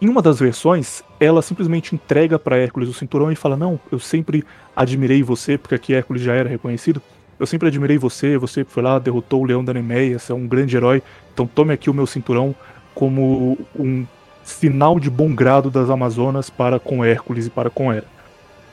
Em 0.00 0.08
uma 0.08 0.22
das 0.22 0.40
versões, 0.40 1.04
ela 1.20 1.42
simplesmente 1.42 1.94
entrega 1.94 2.38
para 2.38 2.56
Hércules 2.56 2.88
o 2.88 2.94
cinturão 2.94 3.30
e 3.30 3.36
fala: 3.36 3.54
Não, 3.54 3.78
eu 3.92 3.98
sempre 3.98 4.42
admirei 4.74 5.22
você, 5.22 5.58
porque 5.58 5.74
aqui 5.74 5.92
Hércules 5.92 6.22
já 6.22 6.32
era 6.32 6.48
reconhecido. 6.48 7.02
Eu 7.38 7.46
sempre 7.46 7.68
admirei 7.68 7.98
você, 7.98 8.38
você 8.38 8.64
foi 8.64 8.82
lá, 8.82 8.98
derrotou 8.98 9.42
o 9.42 9.44
leão 9.44 9.62
da 9.62 9.74
Nemeia, 9.74 10.18
você 10.18 10.32
é 10.32 10.34
um 10.34 10.46
grande 10.46 10.76
herói, 10.76 11.02
então 11.32 11.46
tome 11.46 11.72
aqui 11.72 11.88
o 11.88 11.94
meu 11.94 12.06
cinturão 12.06 12.54
como 12.94 13.58
um 13.78 14.06
sinal 14.42 14.98
de 14.98 15.08
bom 15.08 15.34
grado 15.34 15.70
das 15.70 15.88
Amazonas 15.88 16.50
para 16.50 16.78
com 16.78 17.04
Hércules 17.04 17.46
e 17.46 17.50
para 17.50 17.70
com 17.70 17.92
Hera. 17.92 18.06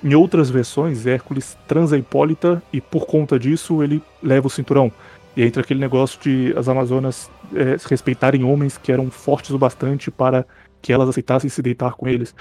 Em 0.04 0.13
outras 0.16 0.50
versões, 0.50 1.06
Hércules 1.06 1.58
transa 1.68 1.98
Hipólita 1.98 2.62
e 2.72 2.80
por 2.80 3.06
conta 3.06 3.40
disso 3.40 3.82
ele 3.82 4.02
leva 4.22 4.48
o 4.48 4.50
cinturão. 4.50 4.92
E 5.38 5.43
entra 5.43 5.62
aquele 5.62 5.80
negócio 5.80 6.19
de 6.19 6.52
as 6.58 6.67
Amazonas 6.67 7.30
é, 7.54 7.78
respeitarem 7.88 8.43
homens 8.43 8.76
que 8.76 8.91
eram 8.91 9.12
fortes 9.12 9.52
o 9.52 9.60
bastante 9.60 10.10
para 10.10 10.43
que 10.82 10.91
elas 10.91 11.08
aceitassem 11.08 11.47
se 11.47 11.62
deitar 11.62 11.93
com 11.93 12.08
eles. 12.08 12.34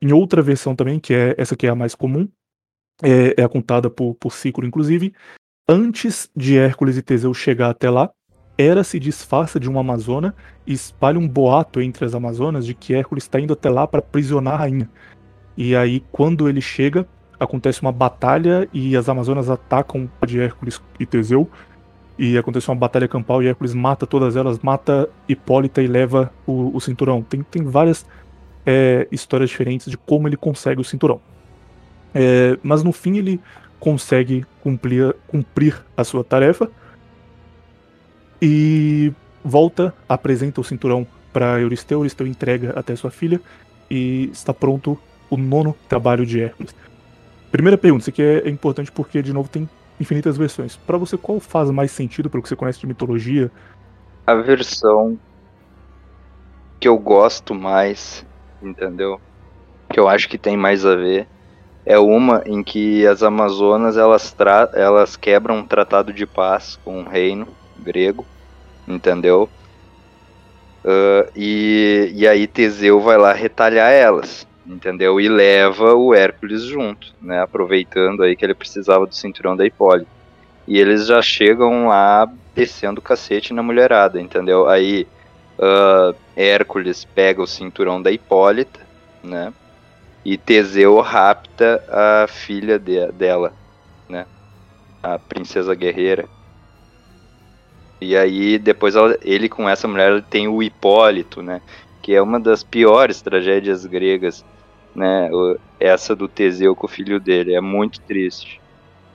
Em 0.00 0.10
outra 0.10 0.40
versão 0.40 0.74
também, 0.74 0.98
que 0.98 1.12
é 1.12 1.34
essa 1.36 1.54
que 1.54 1.66
é 1.66 1.70
a 1.70 1.74
mais 1.74 1.94
comum, 1.94 2.26
é, 3.02 3.42
é 3.42 3.46
contada 3.46 3.90
por, 3.90 4.14
por 4.14 4.32
Ciclo, 4.32 4.66
inclusive, 4.66 5.12
antes 5.68 6.30
de 6.34 6.56
Hércules 6.56 6.96
e 6.96 7.02
Teseu 7.02 7.34
chegar 7.34 7.68
até 7.68 7.90
lá, 7.90 8.10
Hera 8.56 8.84
se 8.84 8.98
disfarça 8.98 9.60
de 9.60 9.68
uma 9.68 9.80
amazona 9.80 10.34
e 10.66 10.72
espalha 10.72 11.18
um 11.18 11.28
boato 11.28 11.78
entre 11.82 12.06
as 12.06 12.14
amazonas 12.14 12.64
de 12.64 12.72
que 12.72 12.94
Hércules 12.94 13.24
está 13.24 13.38
indo 13.38 13.52
até 13.52 13.68
lá 13.68 13.86
para 13.86 13.98
aprisionar 13.98 14.54
a 14.54 14.58
rainha. 14.58 14.88
E 15.58 15.76
aí, 15.76 16.02
quando 16.10 16.48
ele 16.48 16.62
chega, 16.62 17.06
acontece 17.38 17.82
uma 17.82 17.92
batalha 17.92 18.66
e 18.72 18.96
as 18.96 19.10
amazonas 19.10 19.50
atacam 19.50 20.10
de 20.26 20.40
Hércules 20.40 20.80
e 20.98 21.04
Teseu. 21.04 21.50
E 22.18 22.38
acontece 22.38 22.68
uma 22.68 22.76
batalha 22.76 23.08
campal 23.08 23.42
e 23.42 23.48
Hércules 23.48 23.74
mata 23.74 24.06
todas 24.06 24.36
elas, 24.36 24.58
mata 24.60 25.08
Hipólita 25.28 25.82
e 25.82 25.86
leva 25.86 26.32
o, 26.46 26.76
o 26.76 26.80
cinturão. 26.80 27.22
Tem, 27.22 27.42
tem 27.42 27.64
várias 27.64 28.06
é, 28.64 29.08
histórias 29.10 29.50
diferentes 29.50 29.90
de 29.90 29.96
como 29.96 30.28
ele 30.28 30.36
consegue 30.36 30.80
o 30.80 30.84
cinturão. 30.84 31.20
É, 32.14 32.56
mas 32.62 32.82
no 32.84 32.92
fim 32.92 33.16
ele 33.18 33.40
consegue 33.80 34.46
cumprir, 34.62 35.14
cumprir 35.26 35.84
a 35.96 36.04
sua 36.04 36.22
tarefa 36.22 36.70
e 38.40 39.12
volta, 39.44 39.92
apresenta 40.08 40.60
o 40.60 40.64
cinturão 40.64 41.06
para 41.32 41.60
Euristeu, 41.60 41.98
Euristeu 41.98 42.26
entrega 42.26 42.72
até 42.76 42.94
sua 42.94 43.10
filha 43.10 43.40
e 43.90 44.30
está 44.32 44.54
pronto 44.54 44.98
o 45.28 45.36
nono 45.36 45.76
trabalho 45.88 46.24
de 46.24 46.40
Hércules. 46.40 46.74
Primeira 47.50 47.76
pergunta, 47.76 48.02
isso 48.02 48.10
aqui 48.10 48.22
é, 48.22 48.48
importante 48.48 48.90
porque, 48.90 49.20
de 49.22 49.32
novo, 49.32 49.48
tem 49.48 49.68
infinitas 50.00 50.36
versões. 50.36 50.76
Para 50.76 50.98
você, 50.98 51.16
qual 51.16 51.40
faz 51.40 51.70
mais 51.70 51.90
sentido 51.90 52.28
pelo 52.28 52.42
que 52.42 52.48
você 52.48 52.56
conhece 52.56 52.80
de 52.80 52.86
mitologia? 52.86 53.50
A 54.26 54.34
versão 54.34 55.18
que 56.80 56.88
eu 56.88 56.98
gosto 56.98 57.54
mais, 57.54 58.26
entendeu? 58.62 59.20
Que 59.88 59.98
eu 60.00 60.08
acho 60.08 60.28
que 60.28 60.38
tem 60.38 60.56
mais 60.56 60.84
a 60.84 60.94
ver 60.94 61.26
é 61.86 61.98
uma 61.98 62.42
em 62.46 62.62
que 62.62 63.06
as 63.06 63.22
Amazonas 63.22 63.96
elas, 63.96 64.34
elas 64.72 65.16
quebram 65.16 65.58
um 65.58 65.66
tratado 65.66 66.12
de 66.12 66.26
paz 66.26 66.78
com 66.82 67.02
o 67.02 67.08
reino 67.08 67.46
grego 67.78 68.24
entendeu? 68.86 69.48
Uh, 70.84 71.30
e, 71.34 72.12
e 72.14 72.28
aí 72.28 72.46
Teseu 72.46 73.00
vai 73.00 73.16
lá 73.16 73.32
retalhar 73.32 73.90
elas, 73.90 74.46
entendeu? 74.66 75.20
E 75.20 75.28
leva 75.28 75.94
o 75.94 76.14
Hércules 76.14 76.62
junto, 76.62 77.14
né? 77.20 77.40
Aproveitando 77.40 78.22
aí 78.22 78.34
que 78.34 78.44
ele 78.44 78.54
precisava 78.54 79.06
do 79.06 79.14
cinturão 79.14 79.56
da 79.56 79.66
Hipólita. 79.66 80.10
E 80.66 80.78
eles 80.78 81.06
já 81.06 81.20
chegam 81.20 81.88
lá 81.88 82.30
descendo 82.54 83.00
o 83.00 83.02
cacete 83.02 83.52
na 83.52 83.62
mulherada, 83.62 84.20
entendeu? 84.20 84.68
Aí 84.68 85.06
uh, 85.58 86.14
Hércules 86.36 87.04
pega 87.04 87.42
o 87.42 87.46
cinturão 87.46 88.00
da 88.00 88.10
Hipólita, 88.10 88.80
né? 89.22 89.52
E 90.24 90.38
Teseu 90.38 91.00
rapta 91.00 91.84
a 91.88 92.26
filha 92.26 92.78
de, 92.78 93.12
dela, 93.12 93.52
né? 94.08 94.26
A 95.02 95.18
princesa 95.18 95.74
guerreira. 95.74 96.26
E 98.00 98.16
aí 98.16 98.58
depois 98.58 98.96
ela, 98.96 99.16
ele 99.22 99.48
com 99.48 99.68
essa 99.68 99.86
mulher 99.86 100.22
tem 100.22 100.48
o 100.48 100.62
Hipólito, 100.62 101.42
né? 101.42 101.60
Que 102.00 102.14
é 102.14 102.22
uma 102.22 102.40
das 102.40 102.62
piores 102.62 103.20
tragédias 103.20 103.84
gregas, 103.84 104.44
né? 104.94 105.28
Essa 105.78 106.14
do 106.14 106.28
Teseu 106.28 106.74
com 106.74 106.86
o 106.86 106.90
filho 106.90 107.20
dele, 107.20 107.54
é 107.54 107.60
muito 107.60 108.00
triste. 108.00 108.60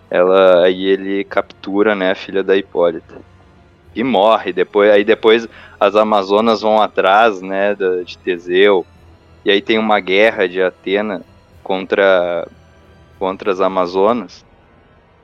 Ela 0.09 0.65
aí 0.65 0.85
ele 0.85 1.23
captura, 1.23 1.95
né, 1.95 2.11
a 2.11 2.15
filha 2.15 2.43
da 2.43 2.57
Hipólita. 2.57 3.21
E 3.95 4.03
morre 4.03 4.53
depois, 4.53 4.91
aí 4.91 5.03
depois 5.03 5.47
as 5.79 5.95
amazonas 5.95 6.61
vão 6.61 6.81
atrás, 6.81 7.41
né, 7.41 7.75
de 8.05 8.17
Teseu. 8.17 8.85
E 9.45 9.51
aí 9.51 9.61
tem 9.61 9.77
uma 9.77 9.99
guerra 9.99 10.47
de 10.47 10.61
Atena 10.61 11.21
contra 11.63 12.47
contra 13.19 13.51
as 13.51 13.59
Amazonas, 13.59 14.45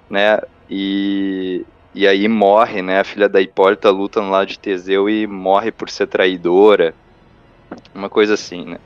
né? 0.09 0.39
E, 0.69 1.65
e 1.93 2.05
aí 2.05 2.27
morre, 2.27 2.81
né? 2.81 2.99
A 2.99 3.03
filha 3.03 3.29
da 3.29 3.41
Hipólita 3.41 3.89
luta 3.89 4.21
no 4.21 4.29
lado 4.29 4.47
de 4.47 4.59
Teseu 4.59 5.09
e 5.09 5.25
morre 5.25 5.71
por 5.71 5.89
ser 5.89 6.07
traidora. 6.07 6.93
Uma 7.93 8.09
coisa 8.09 8.33
assim, 8.33 8.65
né? 8.65 8.79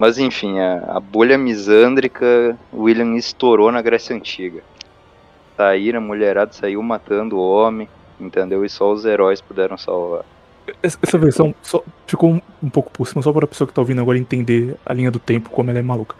Mas 0.00 0.16
enfim, 0.16 0.58
a, 0.58 0.96
a 0.96 0.98
bolha 0.98 1.36
misândrica, 1.36 2.56
William 2.72 3.16
estourou 3.16 3.70
na 3.70 3.82
Grécia 3.82 4.16
Antiga. 4.16 4.62
Saíram, 5.58 5.98
a 5.98 6.00
mulherada 6.02 6.54
saiu 6.54 6.82
matando 6.82 7.36
o 7.36 7.46
homem, 7.46 7.86
entendeu? 8.18 8.64
E 8.64 8.68
só 8.70 8.90
os 8.90 9.04
heróis 9.04 9.42
puderam 9.42 9.76
salvar. 9.76 10.24
Essa 10.82 11.18
versão 11.18 11.54
ficou 12.06 12.40
um, 12.62 12.70
pouco 12.70 12.90
por 12.90 13.06
cima, 13.06 13.20
só 13.20 13.30
para 13.30 13.44
a 13.44 13.48
pessoa 13.48 13.68
que 13.68 13.74
tá 13.74 13.82
ouvindo 13.82 14.00
agora 14.00 14.16
entender 14.16 14.74
a 14.86 14.94
linha 14.94 15.10
do 15.10 15.18
tempo, 15.18 15.50
como 15.50 15.68
ela 15.68 15.78
é 15.78 15.82
maluca. 15.82 16.16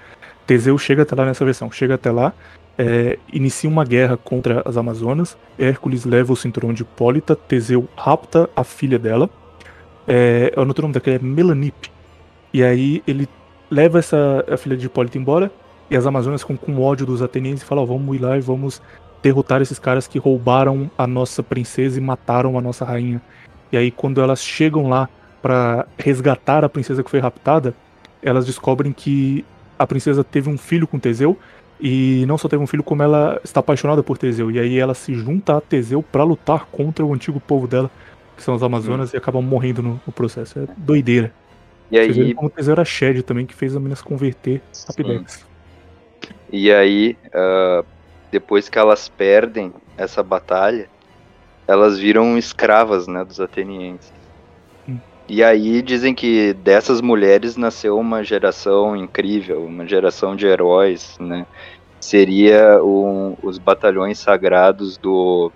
Teseu 0.46 0.76
chega 0.76 1.04
até 1.04 1.14
lá 1.14 1.24
nessa 1.24 1.44
versão, 1.46 1.72
chega 1.72 1.94
até 1.94 2.10
lá, 2.10 2.34
é, 2.76 3.18
inicia 3.32 3.70
uma 3.70 3.84
guerra 3.84 4.18
contra 4.18 4.62
as 4.66 4.76
Amazonas, 4.76 5.38
Hércules 5.58 6.04
leva 6.04 6.34
o 6.34 6.36
cinturão 6.36 6.74
de 6.74 6.82
Hipólita, 6.82 7.34
Teseu 7.34 7.88
rapta 7.96 8.50
a 8.54 8.62
filha 8.62 8.98
dela, 8.98 9.30
é, 10.06 10.52
eu 10.54 10.62
o 10.64 10.66
nome 10.66 10.92
daquela, 10.92 11.16
é 11.16 11.18
Melanipe, 11.20 11.90
e 12.52 12.62
aí 12.62 13.02
ele 13.06 13.26
leva 13.70 13.98
essa, 13.98 14.44
a 14.50 14.56
filha 14.56 14.76
de 14.76 14.86
Hipólita 14.86 15.18
embora, 15.18 15.50
e 15.90 15.96
as 15.96 16.06
Amazonas 16.06 16.42
ficam 16.42 16.56
com 16.56 16.80
ódio 16.80 17.06
dos 17.06 17.22
atenienses 17.22 17.62
e 17.62 17.66
falam, 17.66 17.84
oh, 17.84 17.86
vamos 17.86 18.16
ir 18.16 18.20
lá 18.20 18.36
e 18.36 18.40
vamos 18.40 18.80
derrotar 19.22 19.60
esses 19.60 19.78
caras 19.78 20.06
que 20.06 20.18
roubaram 20.18 20.90
a 20.96 21.06
nossa 21.06 21.42
princesa 21.42 21.98
e 21.98 22.00
mataram 22.00 22.56
a 22.58 22.60
nossa 22.60 22.84
rainha. 22.84 23.20
E 23.72 23.76
aí 23.76 23.90
quando 23.90 24.20
elas 24.20 24.42
chegam 24.42 24.88
lá 24.88 25.08
para 25.42 25.86
resgatar 25.98 26.64
a 26.64 26.68
princesa 26.68 27.02
que 27.02 27.10
foi 27.10 27.20
raptada, 27.20 27.74
elas 28.22 28.46
descobrem 28.46 28.92
que 28.92 29.44
a 29.78 29.86
princesa 29.86 30.22
teve 30.22 30.48
um 30.48 30.58
filho 30.58 30.86
com 30.86 30.98
Teseu 30.98 31.36
e 31.80 32.24
não 32.26 32.36
só 32.36 32.48
teve 32.48 32.62
um 32.62 32.66
filho, 32.66 32.82
como 32.82 33.02
ela 33.02 33.40
está 33.42 33.60
apaixonada 33.60 34.02
por 34.02 34.18
Teseu. 34.18 34.50
E 34.50 34.58
aí 34.58 34.78
ela 34.78 34.94
se 34.94 35.14
junta 35.14 35.56
a 35.56 35.60
Teseu 35.60 36.02
para 36.02 36.22
lutar 36.22 36.66
contra 36.66 37.04
o 37.04 37.14
antigo 37.14 37.40
povo 37.40 37.66
dela, 37.66 37.90
que 38.36 38.42
são 38.42 38.54
as 38.54 38.62
Amazonas, 38.62 39.10
hum. 39.10 39.12
e 39.14 39.16
acabam 39.16 39.42
morrendo 39.42 39.82
no, 39.82 40.00
no, 40.06 40.12
processo. 40.12 40.58
É 40.58 40.66
doideira. 40.76 41.32
E 41.90 41.98
aí. 41.98 42.34
Como 42.34 42.52
era 42.56 42.84
Shed 42.84 43.22
também, 43.22 43.46
que 43.46 43.54
fez 43.54 43.74
a 43.74 43.78
menina 43.78 43.96
se 43.96 44.04
converter 44.04 44.62
rapidex. 44.86 45.46
E 46.52 46.72
aí, 46.72 47.16
uh, 47.28 47.84
depois 48.30 48.68
que 48.68 48.78
elas 48.78 49.08
perdem 49.08 49.72
essa 49.96 50.22
batalha, 50.22 50.88
elas 51.66 51.98
viram 51.98 52.36
escravas 52.36 53.06
né, 53.06 53.24
dos 53.24 53.40
atenienses. 53.40 54.12
Hum. 54.88 54.98
E 55.28 55.42
aí 55.42 55.82
dizem 55.82 56.14
que 56.14 56.52
dessas 56.54 57.00
mulheres 57.00 57.56
nasceu 57.56 57.98
uma 57.98 58.22
geração 58.22 58.96
incrível, 58.96 59.64
uma 59.64 59.86
geração 59.86 60.34
de 60.34 60.46
heróis, 60.46 61.16
né? 61.20 61.46
Seria 62.00 62.82
um, 62.82 63.36
os 63.42 63.58
batalhões 63.58 64.18
sagrados 64.18 64.96
do 64.96 65.52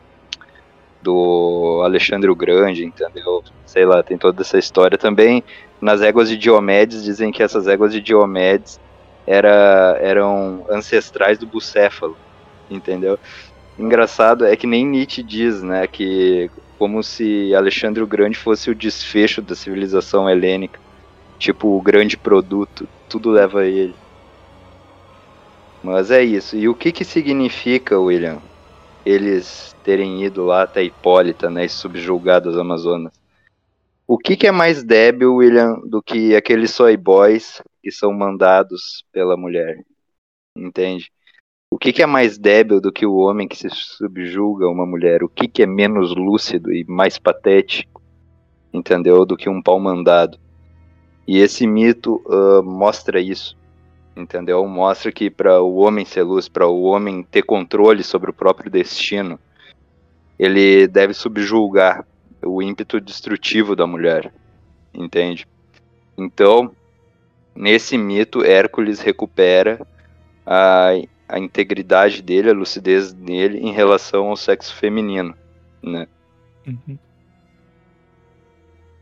do 1.04 1.82
Alexandre 1.84 2.30
o 2.30 2.34
Grande, 2.34 2.82
entendeu? 2.84 3.44
Sei 3.66 3.84
lá, 3.84 4.02
tem 4.02 4.16
toda 4.16 4.40
essa 4.40 4.58
história 4.58 4.96
também. 4.96 5.44
Nas 5.84 6.00
éguas 6.00 6.30
de 6.30 6.38
Diomedes 6.38 7.04
dizem 7.04 7.30
que 7.30 7.42
essas 7.42 7.68
éguas 7.68 7.92
de 7.92 8.00
Diomedes 8.00 8.80
era, 9.26 9.98
eram 10.00 10.64
ancestrais 10.70 11.38
do 11.38 11.46
Bucéfalo, 11.46 12.16
entendeu? 12.70 13.18
Engraçado 13.78 14.46
é 14.46 14.56
que 14.56 14.66
nem 14.66 14.86
Nietzsche 14.86 15.22
diz, 15.22 15.62
né, 15.62 15.86
que 15.86 16.50
como 16.78 17.02
se 17.02 17.54
Alexandre 17.54 18.02
o 18.02 18.06
Grande 18.06 18.38
fosse 18.38 18.70
o 18.70 18.74
desfecho 18.74 19.42
da 19.42 19.54
civilização 19.54 20.26
helênica, 20.26 20.80
tipo 21.38 21.76
o 21.76 21.82
grande 21.82 22.16
produto, 22.16 22.88
tudo 23.06 23.30
leva 23.30 23.60
a 23.60 23.66
ele. 23.66 23.94
Mas 25.82 26.10
é 26.10 26.24
isso. 26.24 26.56
E 26.56 26.66
o 26.66 26.74
que 26.74 26.92
que 26.92 27.04
significa, 27.04 28.00
William, 28.00 28.38
eles 29.04 29.76
terem 29.84 30.24
ido 30.24 30.46
lá 30.46 30.62
até 30.62 30.82
Hipólita, 30.82 31.50
né, 31.50 31.66
e 31.66 31.68
subjulgado 31.68 32.48
as 32.48 32.56
Amazonas? 32.56 33.23
O 34.06 34.18
que 34.18 34.36
que 34.36 34.46
é 34.46 34.52
mais 34.52 34.84
débil, 34.84 35.36
William, 35.36 35.80
do 35.88 36.02
que 36.02 36.36
aqueles 36.36 36.72
soy 36.72 36.94
boys 36.94 37.62
que 37.82 37.90
são 37.90 38.12
mandados 38.12 39.02
pela 39.10 39.34
mulher? 39.34 39.82
Entende? 40.54 41.10
O 41.70 41.78
que, 41.78 41.90
que, 41.90 42.02
é 42.02 42.06
mais 42.06 42.36
débil 42.36 42.82
do 42.82 42.92
que 42.92 43.06
o 43.06 43.16
homem 43.16 43.48
que 43.48 43.56
se 43.56 43.68
subjuga 43.70 44.66
a 44.66 44.70
uma 44.70 44.84
mulher? 44.84 45.24
O 45.24 45.28
que, 45.28 45.48
que 45.48 45.62
é 45.62 45.66
menos 45.66 46.14
lúcido 46.14 46.70
e 46.70 46.84
mais 46.84 47.18
patético, 47.18 48.02
entendeu? 48.72 49.24
Do 49.24 49.38
que 49.38 49.48
um 49.48 49.62
pau 49.62 49.80
mandado? 49.80 50.38
E 51.26 51.38
esse 51.38 51.66
mito 51.66 52.22
uh, 52.26 52.62
mostra 52.62 53.18
isso, 53.18 53.56
entendeu? 54.14 54.64
Mostra 54.68 55.10
que 55.10 55.30
para 55.30 55.62
o 55.62 55.76
homem 55.76 56.04
ser 56.04 56.22
luz, 56.24 56.46
para 56.46 56.68
o 56.68 56.82
homem 56.82 57.22
ter 57.22 57.42
controle 57.42 58.04
sobre 58.04 58.30
o 58.30 58.34
próprio 58.34 58.70
destino, 58.70 59.40
ele 60.38 60.86
deve 60.86 61.14
subjulgar 61.14 62.06
o 62.44 62.62
ímpeto 62.62 63.00
destrutivo 63.00 63.74
da 63.74 63.86
mulher, 63.86 64.32
entende? 64.92 65.46
Então, 66.16 66.74
nesse 67.54 67.98
mito, 67.98 68.44
Hércules 68.44 69.00
recupera 69.00 69.86
a 70.46 70.92
a 71.28 71.38
integridade 71.38 72.22
dele, 72.22 72.50
a 72.50 72.54
lucidez 72.54 73.12
dele 73.12 73.58
em 73.58 73.72
relação 73.72 74.28
ao 74.28 74.36
sexo 74.36 74.74
feminino, 74.74 75.34
né? 75.82 76.06
Uhum. 76.66 76.98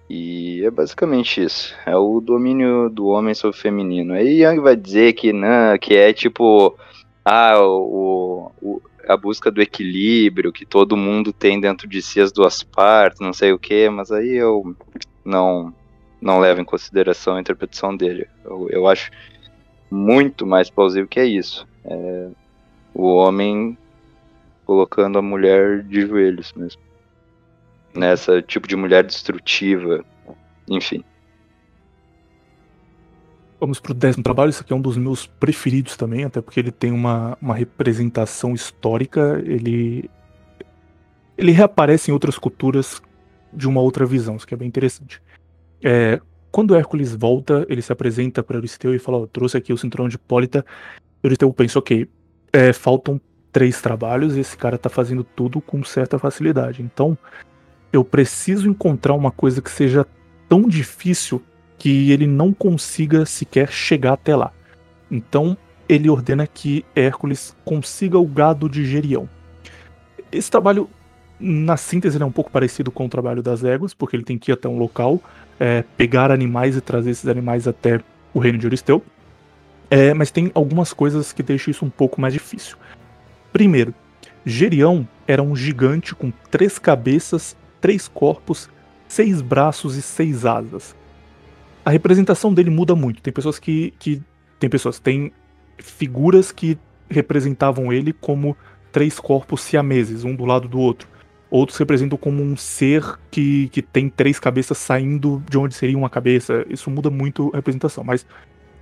E 0.09 0.64
é 0.64 0.70
basicamente 0.70 1.42
isso. 1.42 1.74
É 1.87 1.96
o 1.96 2.20
domínio 2.20 2.90
do 2.90 3.07
homem 3.07 3.35
sobre 3.35 3.57
o 3.57 3.61
feminino. 3.61 4.12
Aí 4.12 4.42
Young 4.42 4.61
vai 4.61 4.76
dizer 4.76 5.14
que 5.14 5.33
não, 5.33 5.78
que 5.78 5.94
é 5.94 6.12
tipo 6.12 6.76
ah, 7.24 7.61
o, 7.61 8.52
o, 8.61 8.83
a 9.08 9.16
busca 9.16 9.50
do 9.50 9.60
equilíbrio 9.62 10.52
que 10.52 10.64
todo 10.64 10.96
mundo 10.96 11.32
tem 11.32 11.60
dentro 11.60 11.88
de 11.88 12.00
si 12.00 12.20
as 12.20 12.32
duas 12.32 12.62
partes, 12.62 13.20
não 13.20 13.32
sei 13.32 13.52
o 13.52 13.58
que, 13.58 13.88
mas 13.88 14.10
aí 14.10 14.36
eu 14.36 14.76
não 15.24 15.74
não 16.20 16.38
levo 16.38 16.60
em 16.60 16.64
consideração 16.64 17.34
a 17.34 17.40
interpretação 17.40 17.96
dele. 17.96 18.28
Eu, 18.44 18.68
eu 18.70 18.86
acho 18.86 19.10
muito 19.90 20.46
mais 20.46 20.70
plausível 20.70 21.08
que 21.08 21.18
é 21.18 21.26
isso. 21.26 21.66
É, 21.84 22.28
o 22.94 23.08
homem 23.14 23.76
colocando 24.64 25.18
a 25.18 25.22
mulher 25.22 25.82
de 25.82 26.06
joelhos 26.06 26.52
mesmo. 26.54 26.80
Nessa 27.94 28.40
tipo 28.40 28.68
de 28.68 28.76
mulher 28.76 29.04
destrutiva. 29.04 30.04
Enfim. 30.68 31.04
Vamos 33.62 33.79
pro 33.79 33.94
décimo 33.94 34.25
trabalho. 34.25 34.51
Esse 34.51 34.61
aqui 34.61 34.72
é 34.72 34.77
um 34.77 34.81
dos 34.81 34.96
meus 34.96 35.25
preferidos 35.25 35.96
também, 35.96 36.25
até 36.25 36.40
porque 36.40 36.59
ele 36.59 36.72
tem 36.72 36.90
uma, 36.90 37.38
uma 37.40 37.55
representação 37.55 38.55
histórica. 38.55 39.40
Ele, 39.46 40.11
ele 41.38 41.53
reaparece 41.53 42.11
em 42.11 42.12
outras 42.12 42.37
culturas 42.37 43.01
de 43.53 43.68
uma 43.68 43.81
outra 43.81 44.05
visão, 44.05 44.35
isso 44.35 44.44
que 44.44 44.53
é 44.53 44.57
bem 44.57 44.66
interessante. 44.66 45.22
É, 45.81 46.20
quando 46.51 46.75
Hércules 46.75 47.14
volta, 47.14 47.64
ele 47.68 47.81
se 47.81 47.92
apresenta 47.92 48.42
para 48.42 48.57
Euristeu 48.57 48.96
e 48.96 48.98
fala: 48.98 49.18
oh, 49.18 49.29
trouxe 49.29 49.57
aqui 49.57 49.72
o 49.72 49.79
cinturão 49.79 50.09
de 50.09 50.16
Hipólita 50.16 50.66
Euristeu 51.22 51.53
pensa, 51.53 51.79
ok, 51.79 52.09
é, 52.53 52.72
faltam 52.72 53.20
três 53.53 53.81
trabalhos 53.81 54.37
e 54.37 54.40
esse 54.40 54.57
cara 54.57 54.77
tá 54.77 54.88
fazendo 54.88 55.22
tudo 55.22 55.61
com 55.61 55.85
certa 55.85 56.18
facilidade. 56.18 56.83
Então, 56.83 57.16
eu 57.92 58.03
preciso 58.03 58.68
encontrar 58.68 59.14
uma 59.14 59.31
coisa 59.31 59.62
que 59.62 59.70
seja 59.70 60.05
tão 60.48 60.62
difícil 60.62 61.40
que 61.83 62.12
ele 62.12 62.29
não 62.29 62.53
consiga 62.53 63.27
sequer 63.27 63.68
chegar 63.68 64.12
até 64.12 64.37
lá. 64.37 64.53
Então, 65.11 65.57
ele 65.88 66.09
ordena 66.09 66.47
que 66.47 66.85
Hércules 66.95 67.57
consiga 67.64 68.16
o 68.21 68.25
gado 68.25 68.68
de 68.68 68.85
Gerião. 68.85 69.29
Esse 70.31 70.49
trabalho, 70.49 70.88
na 71.40 71.77
síntese, 71.77 72.23
é 72.23 72.25
um 72.25 72.31
pouco 72.31 72.53
parecido 72.53 72.92
com 72.92 73.07
o 73.07 73.09
trabalho 73.09 73.42
das 73.42 73.64
éguas, 73.64 73.92
porque 73.92 74.14
ele 74.14 74.23
tem 74.23 74.38
que 74.38 74.53
ir 74.53 74.55
até 74.55 74.68
um 74.68 74.79
local, 74.79 75.21
é, 75.59 75.83
pegar 75.97 76.31
animais 76.31 76.77
e 76.77 76.81
trazer 76.81 77.11
esses 77.11 77.27
animais 77.27 77.66
até 77.66 77.99
o 78.33 78.38
reino 78.38 78.59
de 78.59 78.66
Euristeu. 78.66 79.03
É, 79.90 80.14
mas 80.14 80.31
tem 80.31 80.53
algumas 80.55 80.92
coisas 80.92 81.33
que 81.33 81.42
deixam 81.42 81.73
isso 81.73 81.85
um 81.85 81.90
pouco 81.90 82.21
mais 82.21 82.33
difícil. 82.33 82.77
Primeiro, 83.53 83.92
Gerião 84.47 85.05
era 85.27 85.42
um 85.42 85.57
gigante 85.57 86.14
com 86.14 86.33
três 86.49 86.79
cabeças, 86.79 87.57
três 87.81 88.07
corpos, 88.07 88.71
seis 89.09 89.42
braços 89.42 89.97
e 89.97 90.03
seis 90.03 90.47
asas. 90.47 90.95
A 91.85 91.90
representação 91.90 92.53
dele 92.53 92.71
muda 92.71 92.95
muito. 92.95 93.23
Tem 93.23 93.33
pessoas 93.33 93.59
que, 93.59 93.92
que 93.99 94.23
tem 94.59 94.71
pessoas, 94.71 94.99
tem 94.99 95.33
figuras 95.79 96.53
que 96.53 96.79
representavam 97.09 97.92
ele 97.92 98.12
como 98.12 98.57
três 98.90 99.18
corpos 99.18 99.62
siameses, 99.62 100.25
um 100.25 100.35
do 100.35 100.45
lado 100.45 100.68
do 100.68 100.79
outro. 100.79 101.09
Outros 101.51 101.77
representam 101.77 102.16
como 102.16 102.42
um 102.42 102.57
ser 102.57 103.18
que, 103.31 103.68
que 103.68 103.83
tem 103.83 104.09
três 104.09 104.38
cabeças 104.38 104.79
saindo 104.79 105.42
de 105.51 105.59
onde 105.59 105.75
seria 105.75 105.99
uma 105.99 106.09
cabeça. 106.09 106.64
Isso 106.68 106.90
muda 106.90 107.11
muito 107.11 107.51
a 107.53 107.57
representação, 107.57 108.03
mas 108.03 108.25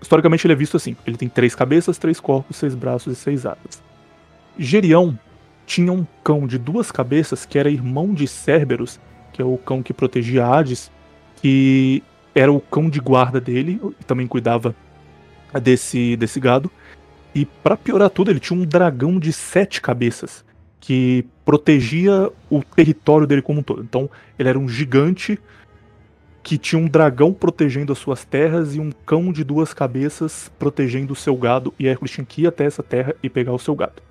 Historicamente 0.00 0.46
ele 0.46 0.54
é 0.54 0.56
visto 0.56 0.76
assim: 0.76 0.96
ele 1.06 1.16
tem 1.16 1.28
três 1.28 1.54
cabeças, 1.54 1.98
três 1.98 2.18
corpos, 2.18 2.56
seis 2.56 2.74
braços 2.74 3.12
e 3.12 3.16
seis 3.16 3.44
asas. 3.44 3.82
Gerião 4.58 5.18
tinha 5.66 5.92
um 5.92 6.06
cão 6.24 6.46
de 6.46 6.58
duas 6.58 6.90
cabeças 6.90 7.44
que 7.44 7.58
era 7.58 7.70
irmão 7.70 8.12
de 8.12 8.26
Cerberus, 8.26 8.98
que 9.32 9.42
é 9.42 9.44
o 9.44 9.56
cão 9.58 9.82
que 9.82 9.92
protegia 9.92 10.46
Hades, 10.46 10.90
que 11.40 12.02
era 12.34 12.52
o 12.52 12.60
cão 12.60 12.88
de 12.88 13.00
guarda 13.00 13.40
dele, 13.40 13.80
e 14.00 14.04
também 14.04 14.26
cuidava 14.26 14.74
desse, 15.62 16.16
desse 16.16 16.38
gado. 16.38 16.70
E 17.34 17.44
para 17.44 17.76
piorar 17.76 18.10
tudo, 18.10 18.30
ele 18.30 18.40
tinha 18.40 18.58
um 18.58 18.64
dragão 18.64 19.18
de 19.18 19.32
sete 19.32 19.80
cabeças 19.80 20.44
que 20.80 21.24
protegia 21.44 22.30
o 22.48 22.62
território 22.64 23.26
dele 23.26 23.42
como 23.42 23.60
um 23.60 23.62
todo. 23.62 23.82
Então, 23.82 24.08
ele 24.38 24.48
era 24.48 24.58
um 24.58 24.68
gigante 24.68 25.38
que 26.42 26.56
tinha 26.56 26.80
um 26.80 26.88
dragão 26.88 27.32
protegendo 27.32 27.92
as 27.92 27.98
suas 27.98 28.24
terras 28.24 28.74
e 28.74 28.80
um 28.80 28.90
cão 28.90 29.30
de 29.30 29.44
duas 29.44 29.74
cabeças 29.74 30.50
protegendo 30.58 31.12
o 31.12 31.16
seu 31.16 31.36
gado, 31.36 31.72
e 31.78 31.86
Hércules 31.86 32.12
tinha 32.12 32.24
que 32.24 32.42
ir 32.42 32.46
até 32.46 32.64
essa 32.64 32.82
terra 32.82 33.14
e 33.22 33.28
pegar 33.28 33.52
o 33.52 33.58
seu 33.58 33.74
gado. 33.74 34.02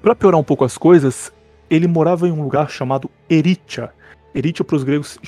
Para 0.00 0.14
piorar 0.14 0.38
um 0.40 0.44
pouco 0.44 0.64
as 0.64 0.78
coisas, 0.78 1.32
ele 1.68 1.86
morava 1.86 2.28
em 2.28 2.32
um 2.32 2.42
lugar 2.42 2.70
chamado 2.70 3.10
Eritia. 3.28 3.92
Eritia 4.34 4.64
para 4.64 4.76
os 4.76 4.84
gregos 4.84 5.18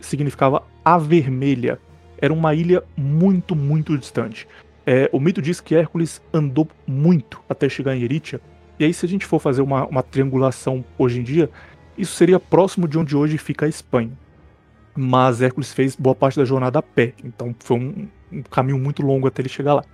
significava 0.00 0.62
a 0.84 0.98
vermelha. 0.98 1.78
Era 2.18 2.32
uma 2.32 2.54
ilha 2.54 2.82
muito, 2.96 3.54
muito 3.54 3.96
distante. 3.98 4.48
É, 4.86 5.10
o 5.12 5.20
mito 5.20 5.42
diz 5.42 5.60
que 5.60 5.74
Hércules 5.74 6.22
andou 6.32 6.68
muito 6.86 7.42
até 7.48 7.68
chegar 7.68 7.94
em 7.94 8.02
Eritia. 8.02 8.40
E 8.78 8.84
aí, 8.84 8.94
se 8.94 9.04
a 9.04 9.08
gente 9.08 9.26
for 9.26 9.40
fazer 9.40 9.62
uma, 9.62 9.86
uma 9.86 10.02
triangulação 10.02 10.84
hoje 10.96 11.20
em 11.20 11.22
dia, 11.22 11.50
isso 11.98 12.14
seria 12.14 12.38
próximo 12.38 12.86
de 12.86 12.98
onde 12.98 13.16
hoje 13.16 13.38
fica 13.38 13.66
a 13.66 13.68
Espanha. 13.68 14.12
Mas 14.94 15.42
Hércules 15.42 15.72
fez 15.72 15.96
boa 15.96 16.14
parte 16.14 16.38
da 16.38 16.44
jornada 16.44 16.78
a 16.78 16.82
pé, 16.82 17.12
então 17.22 17.54
foi 17.58 17.78
um, 17.78 18.08
um 18.32 18.42
caminho 18.42 18.78
muito 18.78 19.02
longo 19.02 19.26
até 19.26 19.42
ele 19.42 19.48
chegar 19.48 19.74
lá. 19.74 19.84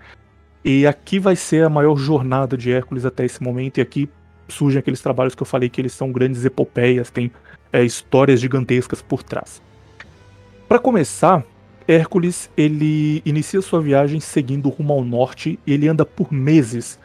E 0.65 0.87
aqui 0.87 1.19
vai 1.19 1.35
ser 1.35 1.65
a 1.65 1.69
maior 1.69 1.97
jornada 1.97 2.57
de 2.57 2.71
Hércules 2.71 3.05
até 3.05 3.25
esse 3.25 3.43
momento, 3.43 3.79
e 3.79 3.81
aqui 3.81 4.09
surgem 4.49 4.79
aqueles 4.79 5.01
trabalhos 5.01 5.35
que 5.35 5.43
eu 5.43 5.47
falei 5.47 5.69
que 5.69 5.81
eles 5.81 5.93
são 5.93 6.13
grandes 6.13 6.45
epopeias, 6.45 7.11
tem 7.11 7.33
é, 7.73 7.83
histórias 7.85 8.41
gigantescas 8.41 9.01
por 9.01 9.23
trás. 9.23 9.63
Para 10.69 10.79
começar, 10.79 11.45
Hércules 11.87 12.51
ele 12.57 13.23
inicia 13.25 13.61
sua 13.63 13.81
viagem 13.81 14.21
seguindo 14.21 14.69
rumo 14.69 14.93
ao 14.93 15.05
norte 15.05 15.59
e 15.67 15.73
ele 15.73 15.89
anda 15.89 16.05
por 16.05 16.33
meses 16.33 16.99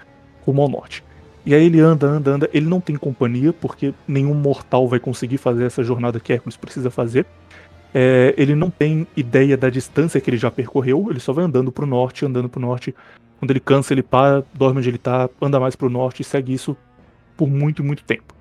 rumo 0.46 0.62
ao 0.62 0.70
norte. 0.70 1.04
E 1.46 1.56
aí 1.56 1.66
ele 1.66 1.80
anda, 1.80 2.08
anda, 2.08 2.32
anda. 2.32 2.50
Ele 2.54 2.66
não 2.66 2.82
tem 2.82 2.98
companhia 2.98 3.54
porque 3.54 3.94
nenhum 4.06 4.34
mortal 4.34 4.88
vai 4.88 5.00
conseguir 5.00 5.38
fazer 5.38 5.64
essa 5.64 5.82
jornada 5.82 6.20
que 6.20 6.34
Hércules 6.34 6.58
precisa 6.58 6.92
fazer. 6.92 7.26
É, 7.94 8.34
ele 8.38 8.54
não 8.54 8.70
tem 8.70 9.08
ideia 9.16 9.56
da 9.56 9.70
distância 9.70 10.20
que 10.20 10.30
ele 10.30 10.38
já 10.38 10.52
percorreu. 10.52 11.08
Ele 11.10 11.22
só 11.22 11.32
vai 11.32 11.46
andando 11.46 11.72
para 11.72 11.86
o 11.86 11.88
norte, 11.88 12.26
andando 12.26 12.50
para 12.50 12.60
o 12.60 12.62
norte. 12.62 12.94
Quando 13.40 13.52
ele 13.52 13.62
cansa, 13.62 13.94
ele 13.94 14.04
para, 14.04 14.44
dorme 14.54 14.80
onde 14.80 14.90
ele 14.90 14.98
está, 14.98 15.30
anda 15.42 15.58
mais 15.58 15.74
para 15.74 15.88
o 15.88 15.90
norte 15.90 16.22
e 16.22 16.26
segue 16.26 16.54
isso 16.54 16.76
por 17.38 17.48
muito, 17.48 17.82
muito 17.82 18.04
tempo. 18.04 18.37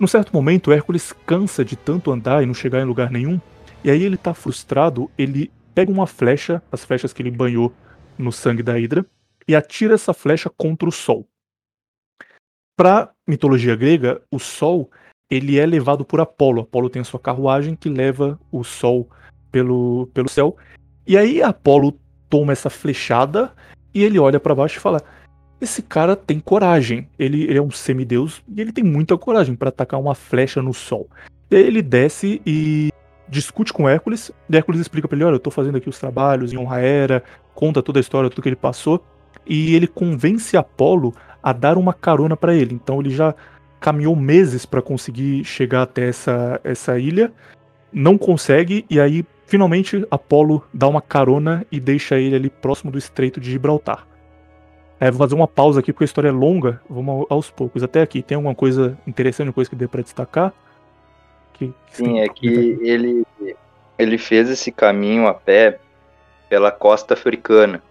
Num 0.00 0.06
certo 0.06 0.32
momento, 0.32 0.72
Hércules 0.72 1.12
cansa 1.26 1.64
de 1.64 1.76
tanto 1.76 2.10
andar 2.10 2.42
e 2.42 2.46
não 2.46 2.54
chegar 2.54 2.80
em 2.80 2.86
lugar 2.86 3.10
nenhum 3.10 3.38
e 3.82 3.90
aí 3.90 4.02
ele 4.02 4.16
tá 4.16 4.34
frustrado, 4.34 5.10
ele 5.16 5.50
pega 5.74 5.90
uma 5.90 6.06
flecha, 6.06 6.62
as 6.70 6.84
flechas 6.84 7.12
que 7.12 7.22
ele 7.22 7.30
banhou 7.30 7.72
no 8.18 8.30
sangue 8.30 8.62
da 8.62 8.78
Hidra, 8.78 9.06
e 9.48 9.54
atira 9.54 9.94
essa 9.94 10.12
flecha 10.12 10.50
contra 10.50 10.88
o 10.88 10.92
Sol. 10.92 11.26
Pra 12.76 13.10
mitologia 13.26 13.74
grega, 13.74 14.22
o 14.30 14.38
Sol 14.38 14.90
ele 15.30 15.58
é 15.58 15.64
levado 15.64 16.04
por 16.04 16.20
Apolo. 16.20 16.62
Apolo 16.62 16.90
tem 16.90 17.00
a 17.00 17.04
sua 17.04 17.20
carruagem 17.20 17.74
que 17.74 17.88
leva 17.88 18.38
o 18.50 18.62
Sol 18.62 19.08
pelo, 19.50 20.08
pelo 20.12 20.28
céu. 20.28 20.56
E 21.06 21.16
aí 21.16 21.42
Apolo 21.42 21.98
toma 22.28 22.52
essa 22.52 22.68
flechada 22.68 23.54
e 23.94 24.02
ele 24.02 24.18
olha 24.18 24.38
para 24.38 24.54
baixo 24.54 24.78
e 24.78 24.80
fala: 24.80 25.02
esse 25.60 25.82
cara 25.82 26.16
tem 26.16 26.40
coragem. 26.40 27.08
Ele, 27.18 27.44
ele, 27.44 27.58
é 27.58 27.62
um 27.62 27.70
semideus 27.70 28.42
e 28.48 28.60
ele 28.60 28.72
tem 28.72 28.84
muita 28.84 29.16
coragem 29.18 29.54
para 29.54 29.68
atacar 29.68 30.00
uma 30.00 30.14
flecha 30.14 30.62
no 30.62 30.72
sol. 30.72 31.08
Ele 31.50 31.82
desce 31.82 32.40
e 32.46 32.90
discute 33.28 33.72
com 33.72 33.88
Hércules, 33.88 34.32
e 34.48 34.56
Hércules 34.56 34.80
explica 34.80 35.06
pra 35.06 35.16
ele, 35.16 35.24
olha, 35.24 35.36
eu 35.36 35.40
tô 35.40 35.50
fazendo 35.50 35.76
aqui 35.76 35.88
os 35.88 35.98
trabalhos 35.98 36.52
em 36.52 36.58
honra 36.58 36.76
a 36.76 36.80
Hera, 36.80 37.24
conta 37.54 37.82
toda 37.82 37.98
a 37.98 38.00
história, 38.00 38.28
tudo 38.28 38.42
que 38.42 38.48
ele 38.48 38.56
passou, 38.56 39.04
e 39.46 39.74
ele 39.74 39.86
convence 39.86 40.56
Apolo 40.56 41.14
a 41.42 41.52
dar 41.52 41.78
uma 41.78 41.94
carona 41.94 42.36
para 42.36 42.54
ele. 42.54 42.74
Então 42.74 43.00
ele 43.00 43.10
já 43.10 43.34
caminhou 43.78 44.16
meses 44.16 44.66
para 44.66 44.82
conseguir 44.82 45.44
chegar 45.44 45.82
até 45.82 46.08
essa, 46.08 46.60
essa 46.64 46.98
ilha, 46.98 47.32
não 47.92 48.18
consegue, 48.18 48.84
e 48.90 49.00
aí 49.00 49.24
finalmente 49.46 50.04
Apolo 50.10 50.64
dá 50.74 50.88
uma 50.88 51.00
carona 51.00 51.64
e 51.70 51.80
deixa 51.80 52.18
ele 52.18 52.36
ali 52.36 52.50
próximo 52.50 52.90
do 52.90 52.98
Estreito 52.98 53.40
de 53.40 53.50
Gibraltar. 53.50 54.06
É, 55.00 55.10
vou 55.10 55.18
fazer 55.18 55.34
uma 55.34 55.48
pausa 55.48 55.80
aqui 55.80 55.94
porque 55.94 56.04
a 56.04 56.06
história 56.06 56.28
é 56.28 56.32
longa, 56.32 56.78
vamos 56.88 57.26
aos 57.30 57.50
poucos. 57.50 57.82
Até 57.82 58.02
aqui, 58.02 58.22
tem 58.22 58.36
alguma 58.36 58.54
coisa 58.54 58.98
interessante, 59.06 59.50
coisa 59.50 59.70
que 59.70 59.74
dê 59.74 59.88
para 59.88 60.02
destacar? 60.02 60.52
Que, 61.54 61.72
Sim, 61.90 62.20
é 62.20 62.28
que 62.28 62.78
ele, 62.82 63.26
ele 63.98 64.18
fez 64.18 64.50
esse 64.50 64.70
caminho 64.70 65.26
a 65.26 65.32
pé 65.32 65.80
pela 66.50 66.70
costa 66.70 67.14
africana. 67.14 67.82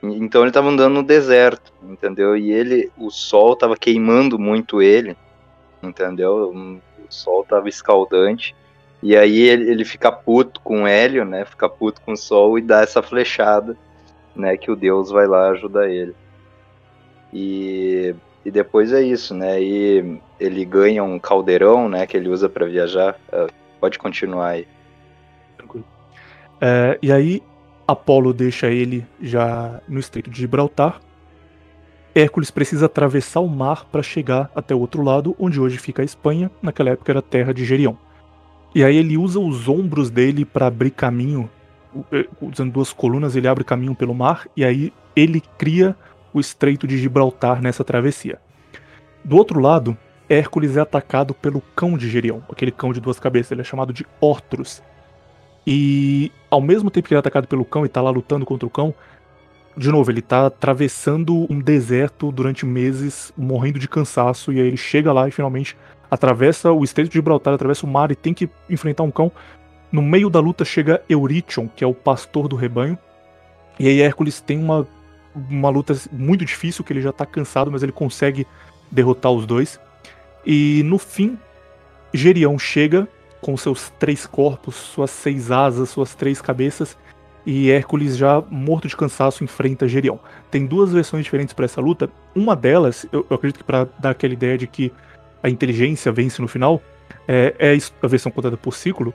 Então 0.00 0.42
ele 0.42 0.50
estava 0.50 0.68
andando 0.68 0.94
no 0.94 1.02
deserto, 1.02 1.72
entendeu? 1.82 2.36
E 2.36 2.52
ele, 2.52 2.92
o 2.96 3.10
sol 3.10 3.54
estava 3.54 3.76
queimando 3.76 4.38
muito 4.38 4.80
ele, 4.80 5.16
entendeu? 5.82 6.52
O 6.54 6.80
sol 7.08 7.42
estava 7.42 7.68
escaldante. 7.68 8.54
E 9.02 9.16
aí 9.16 9.40
ele, 9.40 9.68
ele 9.68 9.84
fica 9.84 10.12
puto 10.12 10.60
com 10.60 10.84
o 10.84 10.86
Hélio, 10.86 11.24
né? 11.24 11.44
Fica 11.44 11.68
puto 11.68 12.00
com 12.02 12.12
o 12.12 12.16
sol 12.16 12.56
e 12.56 12.62
dá 12.62 12.82
essa 12.82 13.02
flechada, 13.02 13.76
né? 14.34 14.56
Que 14.56 14.70
o 14.70 14.76
Deus 14.76 15.10
vai 15.10 15.26
lá 15.26 15.50
ajudar 15.50 15.88
ele. 15.88 16.14
E 17.32 18.14
e 18.46 18.50
depois 18.52 18.92
é 18.92 19.02
isso, 19.02 19.34
né? 19.34 19.60
E 19.60 20.20
ele 20.38 20.64
ganha 20.64 21.02
um 21.02 21.18
caldeirão, 21.18 21.88
né? 21.88 22.06
Que 22.06 22.16
ele 22.16 22.28
usa 22.28 22.48
para 22.48 22.64
viajar. 22.64 23.16
Uh, 23.28 23.52
pode 23.80 23.98
continuar 23.98 24.50
aí. 24.50 24.68
É, 26.60 26.96
e 27.02 27.10
aí, 27.10 27.42
Apolo 27.88 28.32
deixa 28.32 28.68
ele 28.68 29.04
já 29.20 29.80
no 29.88 29.98
estreito 29.98 30.30
de 30.30 30.38
Gibraltar. 30.38 31.00
Hércules 32.14 32.52
precisa 32.52 32.86
atravessar 32.86 33.40
o 33.40 33.48
mar 33.48 33.84
para 33.86 34.00
chegar 34.00 34.48
até 34.54 34.72
o 34.72 34.78
outro 34.78 35.02
lado, 35.02 35.34
onde 35.40 35.60
hoje 35.60 35.76
fica 35.76 36.02
a 36.02 36.04
Espanha. 36.04 36.48
Naquela 36.62 36.90
época 36.90 37.10
era 37.10 37.18
a 37.18 37.22
terra 37.22 37.52
de 37.52 37.64
Gerião. 37.64 37.98
E 38.72 38.84
aí 38.84 38.96
ele 38.96 39.18
usa 39.18 39.40
os 39.40 39.68
ombros 39.68 40.08
dele 40.08 40.44
para 40.44 40.68
abrir 40.68 40.92
caminho, 40.92 41.50
eh, 42.12 42.28
usando 42.40 42.70
duas 42.72 42.92
colunas, 42.92 43.34
ele 43.34 43.48
abre 43.48 43.64
caminho 43.64 43.94
pelo 43.94 44.14
mar 44.14 44.46
e 44.56 44.64
aí 44.64 44.92
ele 45.16 45.42
cria 45.58 45.96
o 46.36 46.40
Estreito 46.40 46.86
de 46.86 46.98
Gibraltar 46.98 47.62
nessa 47.62 47.82
travessia. 47.82 48.38
Do 49.24 49.36
outro 49.36 49.58
lado, 49.58 49.96
Hércules 50.28 50.76
é 50.76 50.80
atacado 50.80 51.32
pelo 51.32 51.62
cão 51.74 51.96
de 51.96 52.08
Gerião, 52.10 52.42
aquele 52.50 52.70
cão 52.70 52.92
de 52.92 53.00
duas 53.00 53.18
cabeças, 53.18 53.52
ele 53.52 53.62
é 53.62 53.64
chamado 53.64 53.92
de 53.92 54.06
Ortrus. 54.20 54.82
E 55.66 56.30
ao 56.50 56.60
mesmo 56.60 56.90
tempo 56.90 57.08
que 57.08 57.14
ele 57.14 57.18
é 57.18 57.20
atacado 57.20 57.48
pelo 57.48 57.64
cão 57.64 57.86
e 57.86 57.88
tá 57.88 58.02
lá 58.02 58.10
lutando 58.10 58.44
contra 58.44 58.66
o 58.66 58.70
cão, 58.70 58.94
de 59.76 59.90
novo, 59.90 60.10
ele 60.10 60.22
tá 60.22 60.46
atravessando 60.46 61.46
um 61.50 61.58
deserto 61.58 62.30
durante 62.30 62.64
meses, 62.64 63.32
morrendo 63.36 63.78
de 63.78 63.88
cansaço, 63.88 64.52
e 64.52 64.60
aí 64.60 64.66
ele 64.66 64.76
chega 64.76 65.12
lá 65.12 65.28
e 65.28 65.30
finalmente 65.30 65.76
atravessa 66.10 66.70
o 66.70 66.84
Estreito 66.84 67.10
de 67.10 67.18
Gibraltar, 67.18 67.54
atravessa 67.54 67.84
o 67.84 67.88
mar 67.88 68.10
e 68.10 68.14
tem 68.14 68.34
que 68.34 68.48
enfrentar 68.68 69.02
um 69.02 69.10
cão. 69.10 69.32
No 69.90 70.02
meio 70.02 70.28
da 70.28 70.40
luta 70.40 70.64
chega 70.64 71.02
Eurytion, 71.08 71.68
que 71.68 71.82
é 71.82 71.86
o 71.86 71.94
pastor 71.94 72.46
do 72.46 72.56
rebanho, 72.56 72.98
e 73.78 73.88
aí 73.88 74.00
Hércules 74.00 74.40
tem 74.40 74.58
uma 74.58 74.86
uma 75.50 75.68
luta 75.68 75.94
muito 76.10 76.44
difícil, 76.44 76.84
que 76.84 76.92
ele 76.92 77.00
já 77.00 77.12
tá 77.12 77.26
cansado, 77.26 77.70
mas 77.70 77.82
ele 77.82 77.92
consegue 77.92 78.46
derrotar 78.90 79.32
os 79.32 79.46
dois. 79.46 79.80
E 80.44 80.82
no 80.84 80.98
fim, 80.98 81.38
Gerião 82.12 82.58
chega 82.58 83.08
com 83.40 83.56
seus 83.56 83.90
três 83.98 84.26
corpos, 84.26 84.74
suas 84.74 85.10
seis 85.10 85.50
asas, 85.50 85.90
suas 85.90 86.14
três 86.14 86.40
cabeças, 86.40 86.96
e 87.44 87.70
Hércules, 87.70 88.16
já 88.16 88.42
morto 88.50 88.88
de 88.88 88.96
cansaço, 88.96 89.44
enfrenta 89.44 89.86
Gerião. 89.86 90.18
Tem 90.50 90.66
duas 90.66 90.92
versões 90.92 91.22
diferentes 91.22 91.54
para 91.54 91.64
essa 91.64 91.80
luta. 91.80 92.10
Uma 92.34 92.56
delas, 92.56 93.06
eu, 93.12 93.24
eu 93.30 93.36
acredito 93.36 93.58
que 93.58 93.64
para 93.64 93.86
dar 94.00 94.10
aquela 94.10 94.34
ideia 94.34 94.58
de 94.58 94.66
que 94.66 94.92
a 95.42 95.48
inteligência 95.48 96.10
vence 96.10 96.42
no 96.42 96.48
final, 96.48 96.82
é, 97.28 97.54
é 97.58 97.78
a 98.02 98.08
versão 98.08 98.32
contada 98.32 98.56
por 98.56 98.74
Ciclo. 98.74 99.14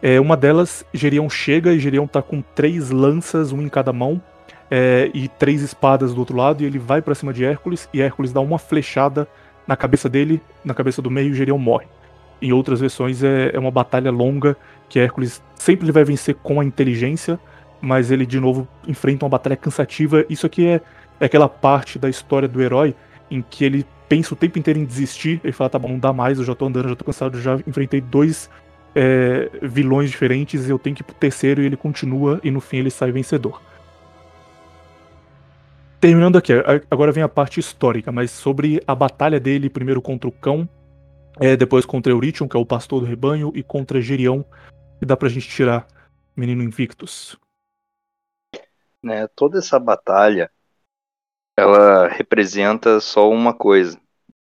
É, 0.00 0.18
uma 0.18 0.36
delas, 0.36 0.86
Gerião 0.94 1.28
chega 1.28 1.72
e 1.72 1.78
Gerião 1.78 2.06
tá 2.06 2.22
com 2.22 2.40
três 2.40 2.90
lanças, 2.90 3.52
um 3.52 3.60
em 3.60 3.68
cada 3.68 3.92
mão, 3.92 4.22
é, 4.70 5.10
e 5.14 5.28
três 5.28 5.62
espadas 5.62 6.14
do 6.14 6.20
outro 6.20 6.36
lado, 6.36 6.62
e 6.62 6.66
ele 6.66 6.78
vai 6.78 7.00
para 7.00 7.14
cima 7.14 7.32
de 7.32 7.44
Hércules, 7.44 7.88
e 7.92 8.00
Hércules 8.00 8.32
dá 8.32 8.40
uma 8.40 8.58
flechada 8.58 9.28
na 9.66 9.76
cabeça 9.76 10.08
dele, 10.08 10.40
na 10.64 10.74
cabeça 10.74 11.02
do 11.02 11.10
meio, 11.10 11.30
e 11.30 11.34
Gerião 11.34 11.58
morre. 11.58 11.86
Em 12.40 12.52
outras 12.52 12.80
versões 12.80 13.22
é, 13.22 13.50
é 13.54 13.58
uma 13.58 13.70
batalha 13.70 14.10
longa, 14.10 14.56
que 14.88 14.98
Hércules 14.98 15.42
sempre 15.54 15.90
vai 15.90 16.04
vencer 16.04 16.34
com 16.34 16.60
a 16.60 16.64
inteligência, 16.64 17.38
mas 17.80 18.10
ele 18.10 18.26
de 18.26 18.38
novo 18.38 18.68
enfrenta 18.86 19.24
uma 19.24 19.30
batalha 19.30 19.56
cansativa. 19.56 20.24
Isso 20.28 20.46
aqui 20.46 20.66
é, 20.66 20.80
é 21.20 21.24
aquela 21.26 21.48
parte 21.48 21.98
da 21.98 22.08
história 22.08 22.48
do 22.48 22.60
herói 22.60 22.94
em 23.30 23.42
que 23.42 23.64
ele 23.64 23.86
pensa 24.08 24.34
o 24.34 24.36
tempo 24.36 24.58
inteiro 24.58 24.78
em 24.78 24.84
desistir, 24.84 25.40
ele 25.42 25.52
fala, 25.52 25.70
tá 25.70 25.78
bom, 25.78 25.88
não 25.88 25.98
dá 25.98 26.12
mais, 26.12 26.38
eu 26.38 26.44
já 26.44 26.54
tô 26.54 26.66
andando, 26.66 26.88
já 26.88 26.94
tô 26.94 27.04
cansado, 27.04 27.40
já 27.40 27.58
enfrentei 27.66 28.00
dois 28.00 28.48
é, 28.94 29.50
vilões 29.62 30.10
diferentes, 30.10 30.68
eu 30.68 30.78
tenho 30.78 30.94
que 30.94 31.02
ir 31.02 31.04
pro 31.04 31.14
terceiro 31.14 31.60
e 31.60 31.66
ele 31.66 31.76
continua, 31.76 32.40
e 32.44 32.50
no 32.50 32.60
fim 32.60 32.78
ele 32.78 32.90
sai 32.90 33.10
vencedor. 33.10 33.60
Terminando 36.00 36.36
aqui, 36.36 36.52
agora 36.90 37.10
vem 37.10 37.22
a 37.22 37.28
parte 37.28 37.58
histórica, 37.58 38.12
mas 38.12 38.30
sobre 38.30 38.82
a 38.86 38.94
batalha 38.94 39.40
dele, 39.40 39.70
primeiro 39.70 40.02
contra 40.02 40.28
o 40.28 40.32
cão, 40.32 40.68
é, 41.40 41.56
depois 41.56 41.86
contra 41.86 42.12
Eurytion, 42.12 42.46
que 42.46 42.56
é 42.56 42.60
o 42.60 42.66
pastor 42.66 43.00
do 43.00 43.06
rebanho, 43.06 43.50
e 43.54 43.62
contra 43.62 44.00
Gerião, 44.00 44.44
que 44.98 45.06
dá 45.06 45.16
pra 45.16 45.28
gente 45.28 45.48
tirar 45.48 45.86
Menino 46.36 46.62
Invictus. 46.62 47.38
Né, 49.02 49.26
toda 49.28 49.58
essa 49.58 49.78
batalha 49.78 50.50
ela 51.58 52.08
representa 52.08 53.00
só 53.00 53.30
uma 53.30 53.54
coisa, 53.54 53.98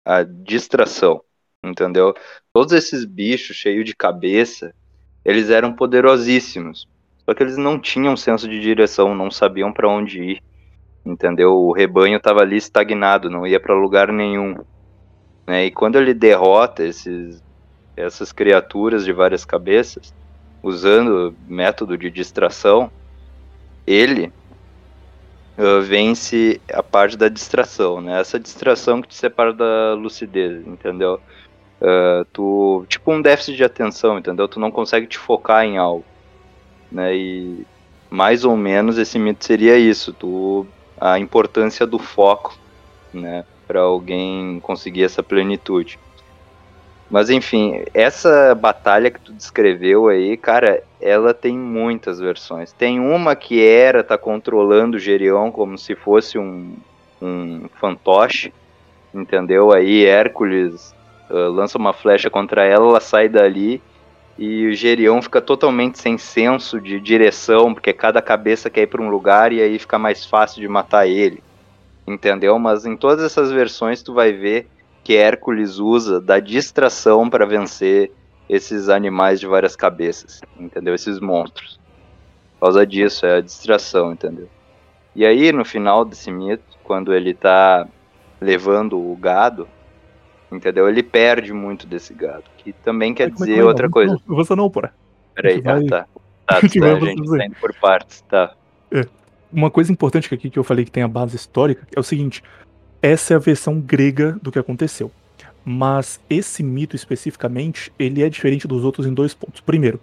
a 0.04 0.22
distração, 0.22 1.22
entendeu? 1.62 2.14
Todos 2.52 2.72
esses 2.72 3.04
bichos 3.04 3.56
cheios 3.56 3.84
de 3.84 3.94
cabeça, 3.94 4.74
eles 5.22 5.50
eram 5.50 5.74
poderosíssimos, 5.74 6.88
só 7.26 7.34
que 7.34 7.42
eles 7.42 7.58
não 7.58 7.78
tinham 7.78 8.16
senso 8.16 8.48
de 8.48 8.58
direção, 8.58 9.14
não 9.14 9.30
sabiam 9.30 9.72
para 9.72 9.88
onde 9.88 10.22
ir, 10.22 10.42
entendeu? 11.04 11.54
O 11.54 11.72
rebanho 11.72 12.16
estava 12.16 12.40
ali 12.40 12.56
estagnado, 12.56 13.30
não 13.30 13.46
ia 13.46 13.60
para 13.60 13.74
lugar 13.74 14.12
nenhum. 14.12 14.56
Né? 15.46 15.66
E 15.66 15.70
quando 15.70 15.96
ele 15.96 16.14
derrota 16.14 16.84
esses, 16.84 17.42
essas 17.96 18.32
criaturas 18.32 19.04
de 19.04 19.12
várias 19.12 19.44
cabeças, 19.44 20.14
usando 20.62 21.34
método 21.48 21.98
de 21.98 22.10
distração, 22.10 22.90
ele 23.86 24.32
uh, 25.58 25.82
vence 25.82 26.60
a 26.72 26.82
parte 26.82 27.16
da 27.16 27.28
distração, 27.28 28.00
né? 28.00 28.20
Essa 28.20 28.38
distração 28.38 29.02
que 29.02 29.08
te 29.08 29.14
separa 29.14 29.52
da 29.52 29.94
lucidez, 29.94 30.64
entendeu? 30.66 31.20
Uh, 31.80 32.24
tu 32.32 32.86
tipo 32.88 33.12
um 33.12 33.20
déficit 33.20 33.56
de 33.56 33.64
atenção, 33.64 34.18
entendeu? 34.18 34.46
Tu 34.46 34.60
não 34.60 34.70
consegue 34.70 35.06
te 35.06 35.18
focar 35.18 35.64
em 35.64 35.78
algo, 35.78 36.04
né? 36.90 37.16
E 37.16 37.66
mais 38.08 38.44
ou 38.44 38.56
menos 38.56 38.98
esse 38.98 39.18
mito 39.18 39.44
seria 39.44 39.76
isso, 39.76 40.12
tu 40.12 40.66
a 41.02 41.18
importância 41.18 41.84
do 41.84 41.98
foco, 41.98 42.56
né? 43.12 43.44
Para 43.66 43.80
alguém 43.80 44.60
conseguir 44.60 45.02
essa 45.02 45.20
plenitude. 45.20 45.98
Mas 47.10 47.28
enfim, 47.28 47.82
essa 47.92 48.54
batalha 48.54 49.10
que 49.10 49.20
tu 49.20 49.32
descreveu 49.32 50.06
aí, 50.06 50.36
cara, 50.36 50.80
ela 51.00 51.34
tem 51.34 51.58
muitas 51.58 52.20
versões. 52.20 52.72
Tem 52.72 53.00
uma 53.00 53.34
que 53.34 53.66
era 53.66 54.04
tá 54.04 54.16
controlando 54.16 54.96
o 54.96 55.00
Gerion 55.00 55.50
como 55.50 55.76
se 55.76 55.96
fosse 55.96 56.38
um, 56.38 56.76
um 57.20 57.68
fantoche, 57.80 58.52
entendeu? 59.12 59.72
Aí 59.72 60.06
Hércules 60.06 60.94
uh, 61.28 61.50
lança 61.50 61.76
uma 61.76 61.92
flecha 61.92 62.30
contra 62.30 62.64
ela, 62.64 62.86
ela 62.86 63.00
sai 63.00 63.28
dali 63.28 63.82
e 64.38 64.66
o 64.66 64.74
Gerion 64.74 65.20
fica 65.20 65.40
totalmente 65.40 65.98
sem 65.98 66.16
senso 66.16 66.80
de 66.80 66.98
direção, 67.00 67.74
porque 67.74 67.92
cada 67.92 68.22
cabeça 68.22 68.70
quer 68.70 68.82
ir 68.82 68.86
para 68.86 69.02
um 69.02 69.10
lugar 69.10 69.52
e 69.52 69.60
aí 69.60 69.78
fica 69.78 69.98
mais 69.98 70.24
fácil 70.24 70.60
de 70.60 70.68
matar 70.68 71.06
ele, 71.06 71.42
entendeu? 72.06 72.58
Mas 72.58 72.86
em 72.86 72.96
todas 72.96 73.24
essas 73.24 73.52
versões 73.52 74.02
tu 74.02 74.14
vai 74.14 74.32
ver 74.32 74.68
que 75.04 75.16
Hércules 75.16 75.78
usa 75.78 76.20
da 76.20 76.38
distração 76.38 77.28
para 77.28 77.44
vencer 77.44 78.10
esses 78.48 78.88
animais 78.88 79.40
de 79.40 79.46
várias 79.46 79.76
cabeças, 79.76 80.40
entendeu? 80.58 80.94
Esses 80.94 81.18
monstros. 81.18 81.78
Por 82.58 82.66
causa 82.66 82.86
disso, 82.86 83.26
é 83.26 83.36
a 83.36 83.40
distração, 83.40 84.12
entendeu? 84.12 84.48
E 85.14 85.26
aí, 85.26 85.52
no 85.52 85.64
final 85.64 86.04
desse 86.04 86.30
mito, 86.30 86.62
quando 86.84 87.12
ele 87.12 87.34
tá 87.34 87.86
levando 88.40 88.98
o 88.98 89.16
gado, 89.16 89.68
entendeu? 90.54 90.88
Ele 90.88 91.02
perde 91.02 91.52
muito 91.52 91.86
desse 91.86 92.14
gado, 92.14 92.44
que 92.58 92.72
também 92.72 93.14
quer 93.14 93.30
dizer 93.30 93.58
é 93.58 93.64
outra 93.64 93.88
coisa. 93.88 94.20
Não, 94.26 94.36
você 94.36 94.54
não, 94.54 94.70
porra. 94.70 94.94
Peraí, 95.34 95.62
ah, 95.64 95.72
vai... 95.72 95.84
tá. 95.84 96.06
Tá, 96.44 96.56
tá, 96.56 96.58
a 96.58 96.60
gente 96.60 96.80
tá 96.80 97.46
indo 97.46 97.54
por 97.60 97.72
partes, 97.74 98.20
tá. 98.22 98.52
É. 98.90 99.06
Uma 99.50 99.70
coisa 99.70 99.92
importante 99.92 100.32
aqui 100.34 100.50
que 100.50 100.58
eu 100.58 100.64
falei 100.64 100.84
que 100.84 100.90
tem 100.90 101.02
a 101.02 101.08
base 101.08 101.36
histórica 101.36 101.86
é 101.94 102.00
o 102.00 102.02
seguinte: 102.02 102.42
essa 103.00 103.32
é 103.32 103.36
a 103.36 103.38
versão 103.38 103.80
grega 103.80 104.38
do 104.42 104.50
que 104.50 104.58
aconteceu. 104.58 105.10
Mas 105.64 106.20
esse 106.28 106.62
mito 106.62 106.96
especificamente, 106.96 107.92
ele 107.96 108.22
é 108.22 108.28
diferente 108.28 108.66
dos 108.66 108.84
outros 108.84 109.06
em 109.06 109.14
dois 109.14 109.32
pontos. 109.32 109.60
Primeiro, 109.60 110.00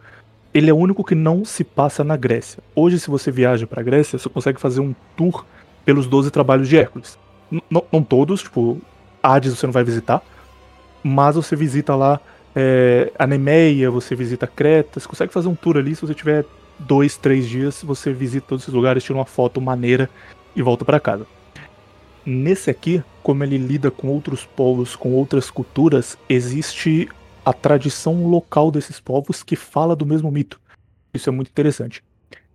ele 0.53 0.69
é 0.69 0.73
o 0.73 0.77
único 0.77 1.03
que 1.03 1.13
não 1.13 1.43
se 1.43 1.63
passa 1.63 2.03
na 2.03 2.15
Grécia. 2.15 2.63
Hoje, 2.73 2.99
se 2.99 3.09
você 3.09 3.29
viaja 3.31 3.67
para 3.67 3.81
a 3.81 3.83
Grécia, 3.83 4.17
você 4.17 4.29
consegue 4.29 4.59
fazer 4.59 4.79
um 4.79 4.95
tour 5.15 5.45
pelos 5.85 6.07
12 6.07 6.31
trabalhos 6.31 6.67
de 6.67 6.77
Hércules. 6.77 7.19
N 7.51 7.61
não 7.91 8.03
todos, 8.03 8.43
tipo, 8.43 8.79
Hades 9.21 9.55
você 9.55 9.65
não 9.65 9.73
vai 9.73 9.83
visitar, 9.83 10.23
mas 11.03 11.35
você 11.35 11.55
visita 11.55 11.95
lá 11.95 12.19
é, 12.55 13.11
a 13.17 13.27
Nemeia, 13.27 13.91
você 13.91 14.15
visita 14.15 14.47
Creta, 14.47 14.99
você 14.99 15.07
consegue 15.07 15.33
fazer 15.33 15.47
um 15.47 15.55
tour 15.55 15.77
ali, 15.77 15.95
se 15.95 16.01
você 16.01 16.13
tiver 16.13 16.45
dois, 16.77 17.17
três 17.17 17.47
dias, 17.47 17.83
você 17.83 18.11
visita 18.11 18.47
todos 18.47 18.63
esses 18.63 18.73
lugares, 18.73 19.03
tira 19.03 19.17
uma 19.17 19.25
foto 19.25 19.61
maneira 19.61 20.09
e 20.55 20.61
volta 20.61 20.85
para 20.85 20.99
casa. 20.99 21.25
Nesse 22.25 22.69
aqui, 22.69 23.03
como 23.23 23.43
ele 23.43 23.57
lida 23.57 23.89
com 23.89 24.07
outros 24.07 24.45
povos, 24.45 24.95
com 24.95 25.13
outras 25.13 25.49
culturas, 25.49 26.17
existe 26.27 27.09
a 27.45 27.53
tradição 27.53 28.27
local 28.27 28.71
desses 28.71 28.99
povos 28.99 29.41
que 29.41 29.55
fala 29.55 29.95
do 29.95 30.05
mesmo 30.05 30.31
mito. 30.31 30.59
Isso 31.13 31.29
é 31.29 31.31
muito 31.31 31.49
interessante. 31.49 32.03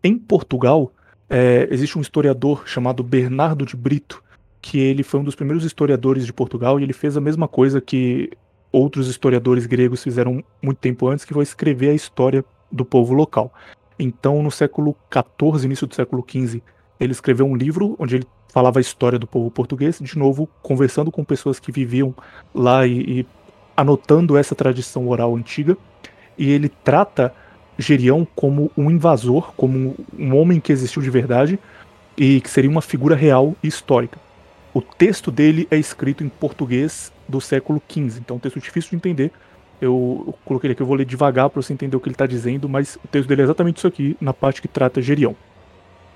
Em 0.03 0.16
Portugal, 0.18 0.92
é, 1.28 1.66
existe 1.70 1.99
um 1.99 2.03
historiador 2.03 2.62
chamado 2.66 3.03
Bernardo 3.03 3.64
de 3.66 3.76
Brito, 3.76 4.22
que 4.65 4.81
ele 4.81 5.03
foi 5.03 5.21
um 5.21 5.25
dos 5.25 5.35
primeiros 5.35 5.62
historiadores 5.62 6.25
de 6.25 6.33
Portugal 6.33 6.81
e 6.81 6.83
ele 6.83 6.95
fez 6.95 7.19
a 7.19 7.21
mesma 7.21 7.47
coisa 7.47 7.83
que 7.83 8.31
outros 8.73 9.09
historiadores 9.09 9.67
gregos 9.67 10.03
fizeram 10.03 10.43
muito 10.62 10.79
tempo 10.79 11.07
antes, 11.07 11.23
que 11.23 11.35
foi 11.35 11.43
escrever 11.43 11.91
a 11.91 11.95
história 11.95 12.43
do 12.73 12.83
povo 12.83 13.12
local. 13.12 13.53
Então, 13.99 14.43
no 14.43 14.51
século 14.51 14.97
XIV, 15.12 15.67
início 15.67 15.87
do 15.87 15.95
século 15.95 16.25
XV, 16.27 16.62
ele 16.99 17.12
escreveu 17.12 17.45
um 17.45 17.55
livro 17.55 17.95
onde 17.99 18.17
ele 18.17 18.27
falava 18.49 18.79
a 18.79 18.81
história 18.81 19.19
do 19.19 19.27
povo 19.27 19.51
português, 19.51 19.99
de 20.01 20.19
novo 20.19 20.49
conversando 20.62 21.12
com 21.12 21.23
pessoas 21.23 21.61
que 21.61 21.71
viviam 21.71 22.15
lá 22.55 22.87
e, 22.87 23.21
e 23.21 23.27
anotando 23.77 24.35
essa 24.35 24.55
tradição 24.55 25.07
oral 25.09 25.37
antiga. 25.37 25.77
E 26.39 26.51
ele 26.51 26.71
trata 26.71 27.35
Gerião 27.79 28.27
como 28.35 28.71
um 28.75 28.91
invasor, 28.91 29.53
como 29.59 29.95
um 30.19 30.35
homem 30.35 30.59
que 30.59 30.73
existiu 30.73 31.03
de 31.03 31.11
verdade 31.11 31.59
e 32.17 32.41
que 32.41 32.49
seria 32.49 32.71
uma 32.71 32.81
figura 32.81 33.15
real 33.15 33.55
e 33.62 33.69
histórica. 33.69 34.24
O 34.75 34.83
texto 34.83 35.31
dele 35.31 35.68
é 35.70 35.79
escrito 35.79 36.25
em 36.25 36.29
português 36.29 37.12
do 37.29 37.41
século 37.41 37.81
XV, 37.89 38.18
então 38.18 38.35
é 38.35 38.39
um 38.39 38.41
texto 38.41 38.59
difícil 38.59 38.91
de 38.91 38.97
entender. 38.97 39.31
Eu, 39.81 40.35
coloquei 40.45 40.66
ele 40.66 40.72
aqui, 40.72 40.83
eu 40.83 40.87
vou 40.87 40.97
ler 40.97 41.07
devagar 41.07 41.49
para 41.49 41.62
você 41.62 41.72
entender 41.72 41.97
o 41.97 42.01
que 42.01 42.09
ele 42.09 42.14
está 42.14 42.27
dizendo, 42.27 42.68
mas 42.68 42.97
o 42.97 43.07
texto 43.07 43.29
dele 43.29 43.43
é 43.43 43.45
exatamente 43.45 43.77
isso 43.77 43.87
aqui, 43.87 44.16
na 44.20 44.35
parte 44.35 44.61
que 44.61 44.66
trata 44.66 45.01
Gerião. 45.01 45.37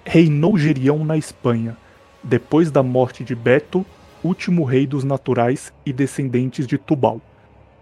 Reinou 0.05 0.59
Gerião 0.59 1.05
na 1.05 1.17
Espanha, 1.17 1.77
depois 2.21 2.69
da 2.69 2.83
morte 2.83 3.23
de 3.23 3.33
Beto, 3.33 3.87
último 4.25 4.65
rei 4.65 4.89
dos 4.89 5.05
naturais 5.05 5.73
e 5.87 5.93
descendentes 5.93 6.67
de 6.67 6.79
Tubal. 6.79 7.21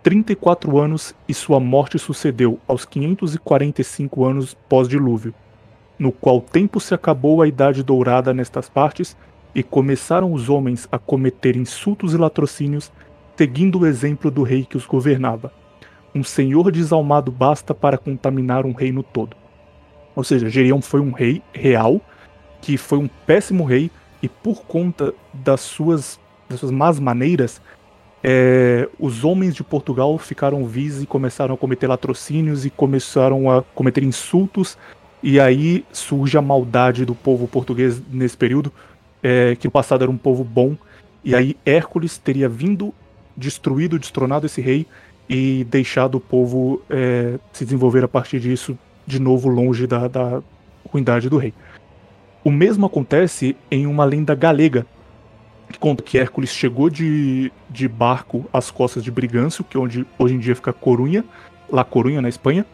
34 0.02 0.78
anos 0.78 1.14
e 1.26 1.32
sua 1.32 1.58
morte 1.58 1.98
sucedeu 1.98 2.60
aos 2.68 2.84
545 2.84 4.26
anos 4.26 4.52
pós-dilúvio, 4.68 5.34
no 5.98 6.12
qual 6.12 6.38
tempo 6.38 6.80
se 6.80 6.92
acabou 6.92 7.40
a 7.40 7.48
idade 7.48 7.82
dourada 7.82 8.34
nestas 8.34 8.68
partes 8.68 9.16
e 9.56 9.62
começaram 9.62 10.34
os 10.34 10.50
homens 10.50 10.86
a 10.92 10.98
cometer 10.98 11.56
insultos 11.56 12.12
e 12.12 12.18
latrocínios, 12.18 12.92
seguindo 13.38 13.78
o 13.78 13.86
exemplo 13.86 14.30
do 14.30 14.42
rei 14.42 14.66
que 14.66 14.76
os 14.76 14.84
governava. 14.84 15.50
Um 16.14 16.22
senhor 16.22 16.70
desalmado 16.70 17.32
basta 17.32 17.74
para 17.74 17.96
contaminar 17.96 18.66
um 18.66 18.72
reino 18.72 19.02
todo. 19.02 19.34
Ou 20.14 20.22
seja, 20.22 20.50
Gerião 20.50 20.82
foi 20.82 21.00
um 21.00 21.10
rei 21.10 21.42
real, 21.54 22.02
que 22.60 22.76
foi 22.76 22.98
um 22.98 23.08
péssimo 23.26 23.64
rei, 23.64 23.90
e 24.22 24.28
por 24.28 24.62
conta 24.66 25.14
das 25.32 25.62
suas, 25.62 26.20
das 26.50 26.60
suas 26.60 26.70
más 26.70 27.00
maneiras, 27.00 27.58
é, 28.22 28.86
os 28.98 29.24
homens 29.24 29.54
de 29.54 29.64
Portugal 29.64 30.18
ficaram 30.18 30.66
vis 30.66 31.02
e 31.02 31.06
começaram 31.06 31.54
a 31.54 31.58
cometer 31.58 31.86
latrocínios 31.86 32.66
e 32.66 32.70
começaram 32.70 33.50
a 33.50 33.62
cometer 33.62 34.02
insultos. 34.02 34.76
E 35.22 35.40
aí 35.40 35.82
surge 35.92 36.36
a 36.36 36.42
maldade 36.42 37.06
do 37.06 37.14
povo 37.14 37.48
português 37.48 38.02
nesse 38.12 38.36
período, 38.36 38.70
é, 39.26 39.56
que 39.56 39.66
no 39.66 39.72
passado 39.72 40.02
era 40.02 40.10
um 40.10 40.16
povo 40.16 40.44
bom. 40.44 40.76
E 41.24 41.34
aí 41.34 41.56
Hércules 41.66 42.16
teria 42.16 42.48
vindo, 42.48 42.94
destruído, 43.36 43.98
destronado 43.98 44.46
esse 44.46 44.60
rei 44.60 44.86
e 45.28 45.66
deixado 45.68 46.14
o 46.14 46.20
povo 46.20 46.80
é, 46.88 47.36
se 47.52 47.64
desenvolver 47.64 48.04
a 48.04 48.08
partir 48.08 48.38
disso 48.38 48.78
de 49.04 49.18
novo 49.18 49.48
longe 49.48 49.84
da, 49.84 50.06
da 50.06 50.40
ruindade 50.88 51.28
do 51.28 51.38
rei. 51.38 51.52
O 52.44 52.52
mesmo 52.52 52.86
acontece 52.86 53.56
em 53.68 53.88
uma 53.88 54.04
lenda 54.04 54.32
galega, 54.32 54.86
que 55.72 55.78
conta 55.80 56.04
que 56.04 56.16
Hércules 56.16 56.50
chegou 56.50 56.88
de, 56.88 57.50
de 57.68 57.88
barco 57.88 58.48
às 58.52 58.70
costas 58.70 59.02
de 59.02 59.10
Brigâncio, 59.10 59.64
que 59.64 59.76
é 59.76 59.80
onde 59.80 60.06
hoje 60.16 60.34
em 60.34 60.38
dia 60.38 60.54
fica 60.54 60.72
Corunha, 60.72 61.24
lá 61.68 61.82
Corunha, 61.82 62.22
na 62.22 62.28
Espanha. 62.28 62.64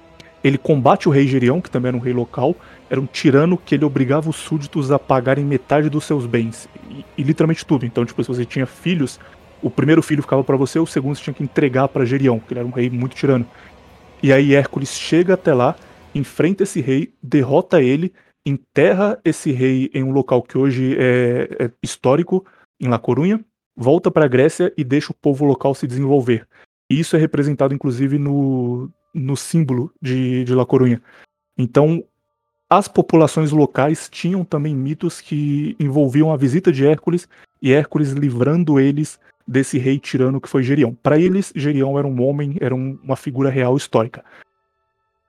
Ele 0.43 0.59
combate 0.59 1.09
o 1.09 1.12
rei 1.12 1.26
Gerião, 1.26 1.61
que 1.61 1.70
também 1.70 1.88
era 1.88 1.97
um 1.97 2.01
rei 2.01 2.12
local, 2.12 2.57
era 2.90 3.01
um 3.01 3.07
tirano 3.07 3.57
que 3.57 3.74
ele 3.74 3.84
obrigava 3.84 4.28
os 4.28 4.36
súditos 4.36 4.90
a 4.90 4.99
pagarem 4.99 5.45
metade 5.45 5.88
dos 5.88 6.05
seus 6.05 6.26
bens, 6.26 6.68
e, 6.90 7.05
e 7.18 7.22
literalmente 7.22 7.64
tudo. 7.64 7.86
Então, 7.86 8.05
tipo, 8.05 8.22
se 8.22 8.28
você 8.28 8.45
tinha 8.45 8.66
filhos, 8.66 9.20
o 9.62 9.70
primeiro 9.70 10.03
filho 10.03 10.22
ficava 10.22 10.43
para 10.43 10.57
você, 10.57 10.78
o 10.78 10.86
segundo 10.86 11.14
você 11.14 11.22
tinha 11.22 11.34
que 11.34 11.45
entregar 11.45 11.88
para 11.88 12.05
Gerião, 12.05 12.40
que 12.40 12.53
ele 12.53 12.61
era 12.61 12.68
um 12.68 12.72
rei 12.72 12.90
muito 12.90 13.14
tirano. 13.14 13.47
E 14.22 14.32
aí 14.32 14.55
Hércules 14.55 14.90
chega 14.90 15.34
até 15.34 15.55
lá, 15.55 15.76
enfrenta 16.14 16.64
esse 16.64 16.80
rei, 16.80 17.12
derrota 17.22 17.80
ele, 17.80 18.12
enterra 18.45 19.18
esse 19.24 19.53
rei 19.53 19.90
em 19.95 20.03
um 20.03 20.11
local 20.11 20.43
que 20.43 20.59
hoje 20.59 20.97
é, 20.99 21.49
é 21.59 21.70
histórico, 21.82 22.45
em 22.80 22.88
La 22.88 22.99
Corunha, 22.99 23.40
volta 23.76 24.11
para 24.11 24.24
a 24.24 24.28
Grécia 24.28 24.72
e 24.76 24.82
deixa 24.82 25.12
o 25.12 25.14
povo 25.14 25.45
local 25.45 25.74
se 25.74 25.86
desenvolver. 25.86 26.47
E 26.90 26.99
isso 26.99 27.16
é 27.16 27.18
representado, 27.18 27.72
inclusive, 27.72 28.18
no, 28.18 28.90
no 29.12 29.36
símbolo 29.36 29.92
de, 30.00 30.44
de 30.44 30.54
La 30.54 30.64
Corunha. 30.64 31.00
Então, 31.56 32.04
as 32.68 32.88
populações 32.88 33.52
locais 33.52 34.08
tinham 34.08 34.44
também 34.44 34.74
mitos 34.74 35.20
que 35.20 35.76
envolviam 35.78 36.32
a 36.32 36.36
visita 36.36 36.72
de 36.72 36.86
Hércules 36.86 37.28
e 37.60 37.72
Hércules 37.72 38.12
livrando 38.12 38.80
eles 38.80 39.20
desse 39.46 39.78
rei 39.78 39.98
tirano 39.98 40.40
que 40.40 40.48
foi 40.48 40.62
Gerião. 40.62 40.94
Para 40.94 41.18
eles, 41.18 41.52
Gerião 41.54 41.98
era 41.98 42.06
um 42.06 42.22
homem, 42.22 42.56
era 42.60 42.74
um, 42.74 42.98
uma 43.02 43.16
figura 43.16 43.50
real 43.50 43.76
histórica. 43.76 44.24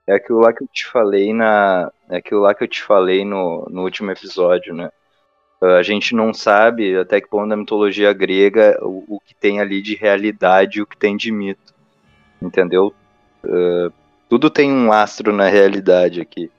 É 0.06 0.14
aquilo 0.14 0.40
lá 0.40 0.52
que 0.52 0.62
eu 0.62 0.68
te 0.68 0.86
falei 0.86 1.32
na, 1.32 1.90
é 2.08 2.16
aquilo 2.16 2.40
lá 2.40 2.54
que 2.54 2.64
eu 2.64 2.68
te 2.68 2.82
falei 2.82 3.24
no, 3.24 3.66
no 3.70 3.82
último 3.82 4.10
episódio, 4.10 4.74
né? 4.74 4.90
A 5.60 5.82
gente 5.82 6.14
não 6.14 6.34
sabe 6.34 6.96
até 6.96 7.20
que 7.20 7.28
ponto 7.28 7.48
da 7.48 7.56
mitologia 7.56 8.12
grega 8.12 8.78
o, 8.82 9.16
o 9.16 9.20
que 9.20 9.34
tem 9.34 9.60
ali 9.60 9.80
de 9.80 9.94
realidade 9.94 10.82
o 10.82 10.86
que 10.86 10.96
tem 10.96 11.16
de 11.16 11.32
mito, 11.32 11.74
entendeu? 12.40 12.94
Uh, 13.44 13.92
tudo 14.28 14.50
tem 14.50 14.72
um 14.72 14.92
astro 14.92 15.32
na 15.32 15.48
realidade 15.48 16.20
aqui. 16.20 16.50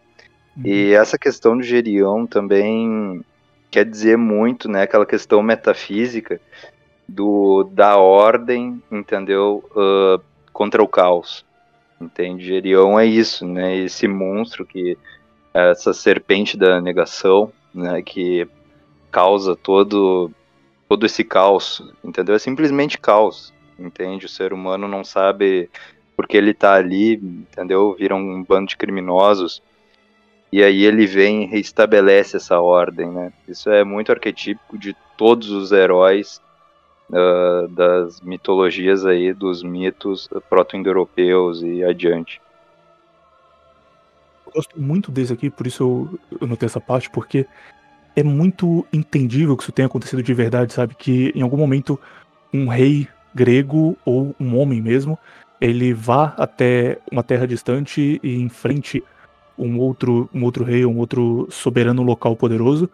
Uhum. 0.56 0.64
E 0.66 0.94
essa 0.94 1.18
questão 1.18 1.58
do 1.58 1.64
Gerião 1.64 2.26
também 2.26 3.24
quer 3.70 3.86
dizer 3.86 4.18
muito, 4.18 4.70
né? 4.70 4.84
Aquela 4.84 5.06
questão 5.06 5.42
metafísica 5.42 6.40
do 7.08 7.64
da 7.72 7.98
ordem, 7.98 8.82
entendeu? 8.92 9.64
Uh, 9.72 10.24
contra 10.54 10.82
o 10.82 10.88
caos. 10.88 11.46
Entende? 12.00 12.46
Gerião 12.46 13.00
é 13.00 13.06
isso, 13.06 13.46
né? 13.46 13.76
Esse 13.76 14.08
monstro 14.08 14.66
que 14.66 14.98
essa 15.54 15.94
serpente 15.94 16.58
da 16.58 16.82
negação, 16.82 17.52
né? 17.74 18.02
Que 18.02 18.48
causa 19.12 19.56
todo 19.56 20.32
todo 20.88 21.06
esse 21.06 21.24
caos, 21.24 21.82
entendeu? 22.04 22.36
É 22.36 22.40
simplesmente 22.40 22.98
caos, 22.98 23.54
entende? 23.78 24.26
O 24.26 24.30
ser 24.30 24.54
humano 24.54 24.88
não 24.88 25.04
sabe 25.04 25.70
porque 26.16 26.38
ele 26.38 26.54
tá 26.54 26.74
ali, 26.74 27.16
entendeu? 27.16 27.96
Vira 27.98 28.16
um 28.16 28.44
bando 28.44 28.68
de 28.68 28.78
criminosos. 28.78 29.62
E 30.52 30.64
aí 30.64 30.86
ele 30.86 31.06
vem 31.06 31.44
e 31.44 31.48
reestabelece 31.48 32.38
essa 32.38 32.60
ordem, 32.60 33.10
né? 33.10 33.34
Isso 33.48 33.70
é 33.70 33.84
muito 33.84 34.12
arquetípico 34.12 34.78
de 34.78 34.96
todos 35.18 35.50
os 35.50 35.72
heróis 35.72 36.42
uh, 37.10 37.68
das 37.70 38.22
mitologias 38.22 39.06
aí, 39.06 39.34
dos 39.34 39.64
mitos 39.64 40.30
proto-indo-europeus 40.50 41.62
e 41.62 41.84
adiante. 41.84 42.42
Eu 44.46 44.54
gosto 44.54 44.80
muito 44.80 45.12
desse 45.12 45.34
aqui, 45.34 45.50
por 45.50 45.68
isso 45.68 45.84
eu, 46.32 46.40
eu 46.40 46.48
notei 46.48 46.68
essa 46.68 46.80
parte, 46.80 47.10
porque 47.10 47.46
é 48.16 48.24
muito 48.24 48.86
entendível 48.94 49.58
que 49.58 49.64
isso 49.64 49.72
tenha 49.72 49.88
acontecido 49.88 50.24
de 50.24 50.34
verdade, 50.34 50.72
sabe? 50.72 50.96
Que 50.96 51.34
em 51.36 51.42
algum 51.42 51.58
momento 51.58 52.00
um 52.54 52.68
rei 52.68 53.08
grego 53.34 53.98
ou 54.06 54.34
um 54.40 54.58
homem 54.58 54.82
mesmo, 54.82 55.20
ele 55.60 55.94
vá 55.94 56.34
até 56.38 57.00
uma 57.12 57.24
terra 57.24 57.48
distante 57.48 58.20
e 58.22 58.36
enfrente 58.42 59.04
um 59.58 59.80
outro, 59.80 60.30
um 60.34 60.44
outro 60.44 60.64
rei, 60.64 60.86
um 60.86 60.98
outro 60.98 61.48
soberano 61.50 62.04
local 62.04 62.36
poderoso, 62.36 62.90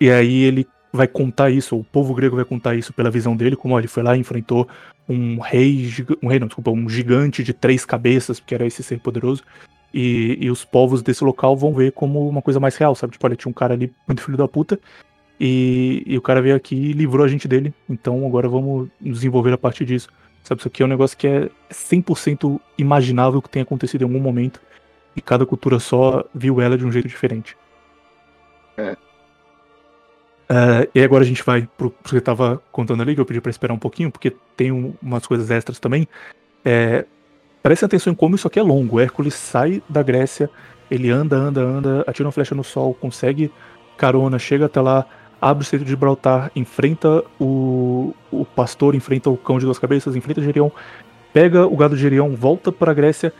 e 0.00 0.10
aí 0.10 0.42
ele 0.42 0.66
vai 0.92 1.06
contar 1.06 1.50
isso, 1.50 1.76
o 1.76 1.84
povo 1.84 2.12
grego 2.12 2.36
vai 2.36 2.44
contar 2.44 2.74
isso 2.74 2.92
pela 2.92 3.10
visão 3.10 3.36
dele, 3.36 3.56
como 3.56 3.74
ó, 3.74 3.78
ele 3.78 3.88
foi 3.88 4.02
lá 4.02 4.16
e 4.16 4.20
enfrentou 4.20 4.68
um 5.08 5.38
rei, 5.38 5.88
um 6.22 6.28
rei 6.28 6.38
não, 6.38 6.46
desculpa, 6.48 6.70
um 6.70 6.88
gigante 6.88 7.42
de 7.42 7.52
três 7.52 7.84
cabeças, 7.84 8.38
que 8.40 8.54
era 8.54 8.66
esse 8.66 8.82
ser 8.82 9.00
poderoso, 9.00 9.42
e, 9.94 10.36
e 10.40 10.50
os 10.50 10.64
povos 10.64 11.02
desse 11.02 11.24
local 11.24 11.56
vão 11.56 11.72
ver 11.72 11.92
como 11.92 12.28
uma 12.28 12.42
coisa 12.42 12.58
mais 12.60 12.76
real, 12.76 12.94
sabe? 12.94 13.12
Tipo, 13.12 13.26
olha, 13.26 13.36
tinha 13.36 13.50
um 13.50 13.54
cara 13.54 13.74
ali 13.74 13.92
muito 14.06 14.22
filho 14.22 14.36
da 14.36 14.48
puta, 14.48 14.78
e, 15.40 16.02
e 16.06 16.18
o 16.18 16.22
cara 16.22 16.42
veio 16.42 16.54
aqui 16.54 16.74
e 16.74 16.92
livrou 16.92 17.24
a 17.24 17.28
gente 17.28 17.48
dele, 17.48 17.72
então 17.88 18.26
agora 18.26 18.48
vamos 18.48 18.88
desenvolver 19.00 19.52
a 19.52 19.58
partir 19.58 19.84
disso. 19.84 20.08
Sabe, 20.42 20.60
isso 20.60 20.68
aqui 20.68 20.82
é 20.82 20.86
um 20.86 20.88
negócio 20.88 21.16
que 21.16 21.26
é 21.26 21.50
100% 21.70 22.60
imaginável 22.76 23.40
que 23.40 23.48
tenha 23.48 23.62
acontecido 23.62 24.02
em 24.02 24.04
algum 24.04 24.18
momento, 24.18 24.60
e 25.14 25.20
cada 25.20 25.46
cultura 25.46 25.78
só 25.78 26.24
viu 26.34 26.60
ela 26.60 26.76
de 26.76 26.84
um 26.84 26.90
jeito 26.90 27.08
diferente. 27.08 27.56
É. 28.76 28.96
Uh, 30.52 30.88
e 30.94 31.02
agora 31.02 31.22
a 31.22 31.26
gente 31.26 31.42
vai 31.42 31.68
pro, 31.78 31.90
que 31.90 32.10
você 32.10 32.18
estava 32.18 32.62
contando 32.72 33.02
ali, 33.02 33.14
que 33.14 33.20
eu 33.20 33.24
pedi 33.24 33.40
para 33.40 33.50
esperar 33.50 33.72
um 33.72 33.78
pouquinho, 33.78 34.10
porque 34.10 34.36
tem 34.56 34.72
um, 34.72 34.94
umas 35.00 35.26
coisas 35.26 35.50
extras 35.50 35.78
também. 35.78 36.08
É, 36.64 37.06
preste 37.62 37.84
atenção 37.84 38.12
em 38.12 38.16
como 38.16 38.34
isso 38.34 38.46
aqui 38.46 38.58
é 38.58 38.62
longo. 38.62 38.96
O 38.96 39.00
Hércules 39.00 39.34
sai 39.34 39.82
da 39.88 40.02
Grécia, 40.02 40.50
ele 40.90 41.10
anda, 41.10 41.36
anda, 41.36 41.60
anda, 41.60 42.04
atira 42.06 42.26
uma 42.26 42.32
flecha 42.32 42.54
no 42.54 42.64
sol, 42.64 42.92
consegue 42.92 43.50
carona, 43.96 44.38
chega 44.38 44.66
até 44.66 44.80
lá, 44.80 45.06
abre 45.42 45.64
o 45.64 45.66
centro 45.66 45.84
de 45.84 45.90
Gibraltar, 45.90 46.52
enfrenta 46.54 47.24
o, 47.40 48.14
o 48.30 48.44
pastor, 48.44 48.94
enfrenta 48.94 49.28
o 49.28 49.36
cão 49.36 49.58
de 49.58 49.64
duas 49.64 49.78
cabeças, 49.78 50.14
enfrenta 50.14 50.40
Gerião, 50.40 50.70
pega 51.32 51.66
o 51.66 51.76
gado 51.76 51.96
de 51.96 52.00
Gerião, 52.00 52.36
volta 52.36 52.70
para 52.70 52.92
a 52.92 52.94
Grécia, 52.94 53.32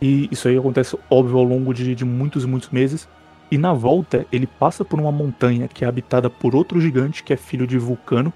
e 0.00 0.26
isso 0.30 0.48
aí 0.48 0.56
acontece, 0.56 0.98
óbvio, 1.10 1.36
ao 1.36 1.44
longo 1.44 1.74
de, 1.74 1.94
de 1.94 2.04
muitos 2.06 2.44
e 2.44 2.46
muitos 2.46 2.70
meses. 2.70 3.06
E 3.50 3.58
na 3.58 3.74
volta, 3.74 4.24
ele 4.32 4.46
passa 4.46 4.82
por 4.84 4.98
uma 4.98 5.12
montanha 5.12 5.68
que 5.68 5.84
é 5.84 5.88
habitada 5.88 6.30
por 6.30 6.56
outro 6.56 6.80
gigante 6.80 7.22
que 7.22 7.34
é 7.34 7.36
filho 7.36 7.66
de 7.66 7.76
Vulcano. 7.76 8.32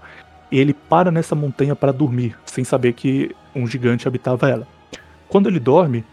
E 0.53 0.59
ele 0.59 0.75
para 0.75 1.11
nessa 1.11 1.35
montanha 1.35 1.75
para 1.75 1.93
dormir, 1.93 2.37
sem 2.45 2.63
saber 2.65 2.93
que 2.93 3.35
um 3.55 3.67
gigante 3.67 4.07
habitava 4.07 4.51
ela. 4.51 4.69
Quando 5.29 5.49
ele 5.49 5.59
dorme, 5.59 6.05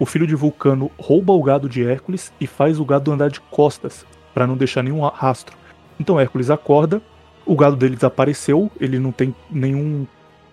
o 0.00 0.04
filho 0.04 0.26
de 0.26 0.34
Vulcano 0.34 0.90
rouba 0.98 1.32
o 1.32 1.42
gado 1.42 1.68
de 1.68 1.84
Hércules 1.86 2.32
e 2.40 2.46
faz 2.46 2.80
o 2.80 2.84
gado 2.84 3.12
andar 3.12 3.30
de 3.30 3.40
costas, 3.40 4.04
para 4.34 4.46
não 4.46 4.56
deixar 4.56 4.82
nenhum 4.82 5.00
rastro. 5.06 5.57
Então 5.98 6.18
Hércules 6.18 6.50
acorda, 6.50 7.02
o 7.44 7.56
gado 7.56 7.76
dele 7.76 7.94
desapareceu, 7.94 8.70
ele 8.80 8.98
não 8.98 9.10
tem 9.10 9.34
nenhum, 9.50 10.06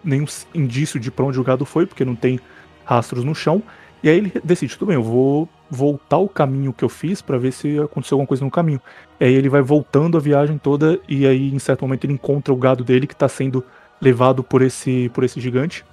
nenhum 0.03 0.25
indício 0.53 0.99
de 0.99 1.11
para 1.11 1.25
onde 1.25 1.39
o 1.39 1.43
gado 1.43 1.65
foi, 1.65 1.85
porque 1.85 2.05
não 2.05 2.15
tem 2.15 2.39
rastros 2.85 3.23
no 3.23 3.35
chão. 3.35 3.61
E 4.01 4.09
aí 4.09 4.17
ele 4.17 4.33
decide, 4.43 4.77
tudo 4.77 4.87
bem, 4.87 4.95
eu 4.95 5.03
vou 5.03 5.49
voltar 5.69 6.17
o 6.17 6.29
caminho 6.29 6.71
que 6.71 6.83
eu 6.83 6.89
fiz 6.89 7.21
para 7.21 7.37
ver 7.37 7.51
se 7.51 7.79
aconteceu 7.79 8.15
alguma 8.15 8.27
coisa 8.27 8.45
no 8.45 8.51
caminho. 8.51 8.79
E 9.19 9.25
aí 9.25 9.33
ele 9.33 9.49
vai 9.49 9.61
voltando 9.61 10.17
a 10.17 10.21
viagem 10.21 10.57
toda 10.57 10.99
e 11.07 11.25
aí 11.25 11.53
em 11.53 11.59
certo 11.59 11.81
momento 11.81 12.05
ele 12.05 12.13
encontra 12.13 12.53
o 12.53 12.57
gado 12.57 12.83
dele 12.83 13.07
que 13.07 13.13
está 13.13 13.27
sendo 13.27 13.63
levado 13.99 14.43
por 14.43 14.61
esse 14.61 15.09
por 15.13 15.23
esse 15.23 15.39
gigante, 15.39 15.83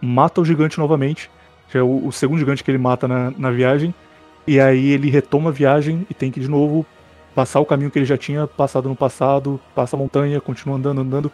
mata 0.00 0.40
o 0.40 0.44
gigante 0.44 0.78
novamente, 0.78 1.30
que 1.70 1.78
é 1.78 1.82
o, 1.82 2.06
o 2.06 2.12
segundo 2.12 2.38
gigante 2.38 2.64
que 2.64 2.70
ele 2.70 2.78
mata 2.78 3.06
na, 3.06 3.30
na 3.30 3.50
viagem, 3.50 3.94
e 4.46 4.58
aí 4.58 4.90
ele 4.90 5.10
retoma 5.10 5.50
a 5.50 5.52
viagem 5.52 6.06
e 6.10 6.14
tem 6.14 6.30
que 6.30 6.40
de 6.40 6.48
novo 6.48 6.84
passar 7.34 7.60
o 7.60 7.66
caminho 7.66 7.90
que 7.90 7.98
ele 7.98 8.06
já 8.06 8.16
tinha 8.16 8.46
passado 8.46 8.88
no 8.88 8.96
passado, 8.96 9.60
passa 9.74 9.96
a 9.96 9.98
montanha, 9.98 10.40
continua 10.40 10.76
andando, 10.76 11.00
andando. 11.00 11.32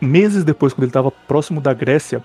Meses 0.00 0.44
depois, 0.44 0.72
quando 0.72 0.84
ele 0.84 0.90
estava 0.90 1.10
próximo 1.10 1.60
da 1.60 1.72
Grécia, 1.72 2.22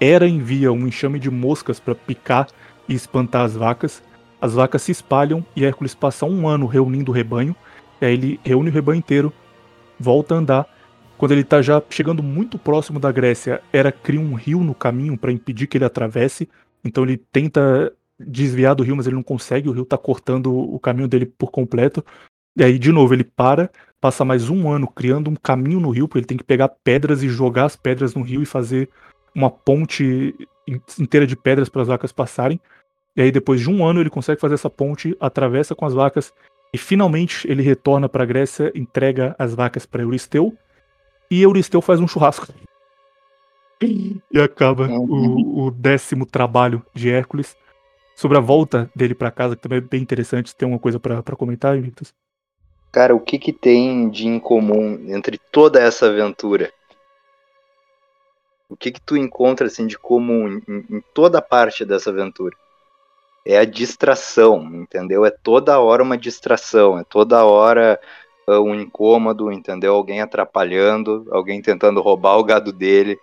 Hera 0.00 0.28
envia 0.28 0.72
um 0.72 0.86
enxame 0.86 1.18
de 1.18 1.30
moscas 1.30 1.80
para 1.80 1.94
picar 1.94 2.46
e 2.88 2.94
espantar 2.94 3.44
as 3.44 3.54
vacas. 3.54 4.02
As 4.40 4.54
vacas 4.54 4.82
se 4.82 4.92
espalham 4.92 5.44
e 5.56 5.64
Hércules 5.64 5.94
passa 5.94 6.24
um 6.24 6.46
ano 6.46 6.66
reunindo 6.66 7.10
o 7.10 7.14
rebanho. 7.14 7.54
E 8.00 8.06
aí 8.06 8.14
ele 8.14 8.40
reúne 8.44 8.70
o 8.70 8.72
rebanho 8.72 8.98
inteiro, 8.98 9.32
volta 9.98 10.34
a 10.34 10.38
andar. 10.38 10.66
Quando 11.16 11.32
ele 11.32 11.40
está 11.40 11.60
já 11.60 11.82
chegando 11.90 12.22
muito 12.22 12.56
próximo 12.56 13.00
da 13.00 13.10
Grécia, 13.10 13.60
Hera 13.72 13.90
cria 13.90 14.20
um 14.20 14.34
rio 14.34 14.60
no 14.60 14.74
caminho 14.74 15.18
para 15.18 15.32
impedir 15.32 15.66
que 15.66 15.76
ele 15.76 15.84
atravesse. 15.84 16.48
Então 16.84 17.02
ele 17.02 17.16
tenta 17.16 17.92
desviar 18.18 18.74
do 18.74 18.82
rio, 18.82 18.96
mas 18.96 19.06
ele 19.06 19.16
não 19.16 19.22
consegue. 19.22 19.68
O 19.68 19.72
rio 19.72 19.82
está 19.82 19.96
cortando 19.96 20.52
o 20.52 20.78
caminho 20.78 21.08
dele 21.08 21.26
por 21.26 21.50
completo. 21.50 22.04
E 22.56 22.64
aí, 22.64 22.78
de 22.78 22.90
novo, 22.90 23.14
ele 23.14 23.24
para, 23.24 23.70
passa 24.00 24.24
mais 24.24 24.50
um 24.50 24.70
ano 24.70 24.88
criando 24.88 25.30
um 25.30 25.36
caminho 25.36 25.80
no 25.80 25.90
rio, 25.90 26.08
porque 26.08 26.18
ele 26.18 26.26
tem 26.26 26.38
que 26.38 26.44
pegar 26.44 26.68
pedras 26.68 27.22
e 27.22 27.28
jogar 27.28 27.66
as 27.66 27.76
pedras 27.76 28.14
no 28.14 28.22
rio 28.22 28.42
e 28.42 28.46
fazer 28.46 28.88
uma 29.34 29.50
ponte 29.50 30.34
inteira 30.98 31.26
de 31.26 31.36
pedras 31.36 31.68
para 31.68 31.82
as 31.82 31.88
vacas 31.88 32.12
passarem. 32.12 32.60
E 33.16 33.22
aí, 33.22 33.30
depois 33.30 33.60
de 33.60 33.70
um 33.70 33.84
ano, 33.84 34.00
ele 34.00 34.10
consegue 34.10 34.40
fazer 34.40 34.54
essa 34.54 34.70
ponte, 34.70 35.16
atravessa 35.20 35.74
com 35.74 35.84
as 35.84 35.94
vacas 35.94 36.32
e 36.72 36.78
finalmente 36.78 37.50
ele 37.50 37.62
retorna 37.62 38.08
para 38.08 38.24
a 38.24 38.26
Grécia, 38.26 38.70
entrega 38.74 39.34
as 39.38 39.54
vacas 39.54 39.86
para 39.86 40.02
Euristeu 40.02 40.56
e 41.30 41.42
Euristeu 41.42 41.80
faz 41.80 42.00
um 42.00 42.08
churrasco. 42.08 42.46
E 44.32 44.40
acaba 44.40 44.88
o, 44.88 45.66
o, 45.66 45.70
décimo 45.70 46.26
trabalho 46.26 46.84
de 46.92 47.10
Hércules. 47.10 47.56
Sobre 48.18 48.36
a 48.36 48.40
volta 48.40 48.90
dele 48.96 49.14
para 49.14 49.30
casa, 49.30 49.54
que 49.54 49.62
também 49.62 49.78
é 49.78 49.80
bem 49.80 50.02
interessante. 50.02 50.52
Tem 50.52 50.66
uma 50.66 50.80
coisa 50.80 50.98
para 50.98 51.36
comentar, 51.36 51.78
Invictus? 51.78 52.12
Cara, 52.90 53.14
o 53.14 53.20
que, 53.20 53.38
que 53.38 53.52
tem 53.52 54.10
de 54.10 54.26
incomum 54.26 55.14
entre 55.14 55.38
toda 55.52 55.80
essa 55.80 56.06
aventura? 56.06 56.72
O 58.68 58.76
que 58.76 58.90
que 58.90 59.00
tu 59.00 59.16
encontra 59.16 59.68
assim 59.68 59.86
de 59.86 59.96
comum 59.96 60.48
em, 60.48 60.96
em 60.96 61.00
toda 61.14 61.40
parte 61.40 61.84
dessa 61.84 62.10
aventura? 62.10 62.56
É 63.46 63.56
a 63.56 63.64
distração, 63.64 64.64
entendeu? 64.74 65.24
É 65.24 65.30
toda 65.30 65.78
hora 65.78 66.02
uma 66.02 66.18
distração, 66.18 66.98
é 66.98 67.04
toda 67.04 67.44
hora 67.44 68.00
uh, 68.48 68.60
um 68.60 68.74
incômodo, 68.74 69.52
entendeu? 69.52 69.94
Alguém 69.94 70.20
atrapalhando, 70.20 71.24
alguém 71.30 71.62
tentando 71.62 72.02
roubar 72.02 72.36
o 72.36 72.42
gado 72.42 72.72
dele, 72.72 73.16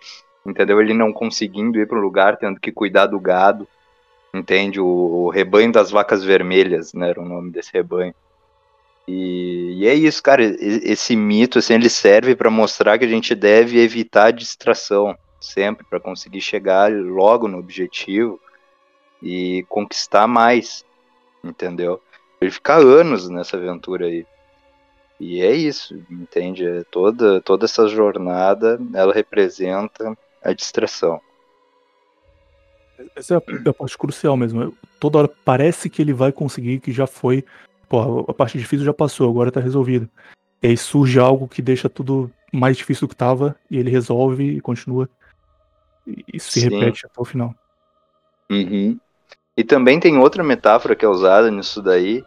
entendeu? 0.46 0.80
Ele 0.80 0.94
não 0.94 1.12
conseguindo 1.12 1.78
ir 1.78 1.86
para 1.86 1.98
um 1.98 2.02
lugar, 2.02 2.38
tendo 2.38 2.58
que 2.58 2.72
cuidar 2.72 3.04
do 3.04 3.20
gado, 3.20 3.68
entende? 4.38 4.80
O, 4.80 5.28
rebanho 5.28 5.72
das 5.72 5.90
vacas 5.90 6.24
vermelhas, 6.24 6.92
né? 6.92 7.10
Era 7.10 7.20
o 7.20 7.28
nome 7.28 7.50
desse 7.50 7.72
rebanho. 7.72 8.14
E, 9.06 9.74
e 9.78 9.86
é 9.86 9.94
isso, 9.94 10.22
cara. 10.22 10.42
Esse 10.42 11.14
mito, 11.16 11.58
assim, 11.58 11.74
ele 11.74 11.88
serve 11.88 12.34
para 12.34 12.50
mostrar 12.50 12.98
que 12.98 13.04
a 13.04 13.08
gente 13.08 13.34
deve 13.34 13.80
evitar 13.80 14.26
a 14.26 14.30
distração, 14.30 15.16
sempre 15.40 15.86
para 15.88 16.00
conseguir 16.00 16.40
chegar 16.40 16.90
logo 16.92 17.48
no 17.48 17.58
objetivo 17.58 18.40
e 19.22 19.64
conquistar 19.68 20.26
mais, 20.26 20.84
entendeu? 21.42 22.00
Ele 22.40 22.50
fica 22.50 22.74
anos 22.74 23.28
nessa 23.28 23.56
aventura 23.56 24.06
aí. 24.06 24.26
E 25.18 25.40
é 25.40 25.52
isso, 25.52 25.94
entende? 26.10 26.66
É 26.66 26.84
toda, 26.90 27.40
toda 27.40 27.64
essa 27.64 27.88
jornada, 27.88 28.78
ela 28.94 29.14
representa 29.14 30.16
a 30.44 30.52
distração. 30.52 31.20
Essa 33.14 33.34
é 33.34 33.36
a, 33.36 33.42
é 33.66 33.68
a, 33.68 33.74
parte 33.74 33.96
crucial 33.98 34.36
mesmo. 34.36 34.74
Toda 34.98 35.18
hora 35.18 35.30
parece 35.44 35.88
que 35.90 36.00
ele 36.00 36.12
vai 36.12 36.32
conseguir, 36.32 36.80
que 36.80 36.92
já 36.92 37.06
foi. 37.06 37.44
Pô, 37.88 38.24
a 38.28 38.34
parte 38.34 38.58
difícil 38.58 38.84
já 38.84 38.94
passou, 38.94 39.30
agora 39.30 39.52
tá 39.52 39.60
resolvido. 39.60 40.08
E 40.62 40.68
aí 40.68 40.76
surge 40.76 41.18
algo 41.18 41.46
que 41.46 41.62
deixa 41.62 41.88
tudo 41.88 42.30
mais 42.52 42.76
difícil 42.76 43.06
do 43.06 43.10
que 43.10 43.16
tava, 43.16 43.54
e 43.70 43.78
ele 43.78 43.90
resolve 43.90 44.44
e 44.44 44.60
continua. 44.60 45.08
E 46.06 46.38
se 46.40 46.60
Sim. 46.60 46.68
repete 46.68 47.06
até 47.06 47.20
o 47.20 47.24
final. 47.24 47.54
Uhum. 48.50 48.98
E 49.56 49.64
também 49.64 49.98
tem 49.98 50.18
outra 50.18 50.42
metáfora 50.42 50.94
que 50.94 51.04
é 51.04 51.08
usada 51.08 51.50
nisso 51.50 51.82
daí, 51.82 52.24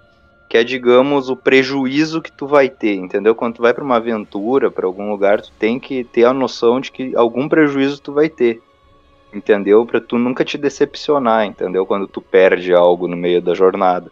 que 0.49 0.57
é, 0.57 0.63
digamos, 0.63 1.29
o 1.29 1.35
prejuízo 1.35 2.21
que 2.21 2.31
tu 2.31 2.47
vai 2.47 2.69
ter, 2.69 2.95
entendeu? 2.95 3.35
Quando 3.35 3.55
tu 3.55 3.61
vai 3.61 3.73
para 3.73 3.83
uma 3.83 3.97
aventura, 3.97 4.71
para 4.71 4.87
algum 4.87 5.11
lugar, 5.11 5.41
tu 5.41 5.51
tem 5.59 5.79
que 5.79 6.03
ter 6.03 6.25
a 6.25 6.33
noção 6.33 6.81
de 6.81 6.91
que 6.91 7.15
algum 7.15 7.47
prejuízo 7.47 8.01
tu 8.01 8.11
vai 8.11 8.27
ter, 8.27 8.59
entendeu? 9.33 9.85
Para 9.85 10.01
tu 10.01 10.17
nunca 10.17 10.43
te 10.43 10.57
decepcionar, 10.57 11.45
entendeu? 11.45 11.85
Quando 11.85 12.07
tu 12.07 12.21
perde 12.21 12.73
algo 12.73 13.07
no 13.07 13.17
meio 13.17 13.41
da 13.41 13.53
jornada. 13.53 14.11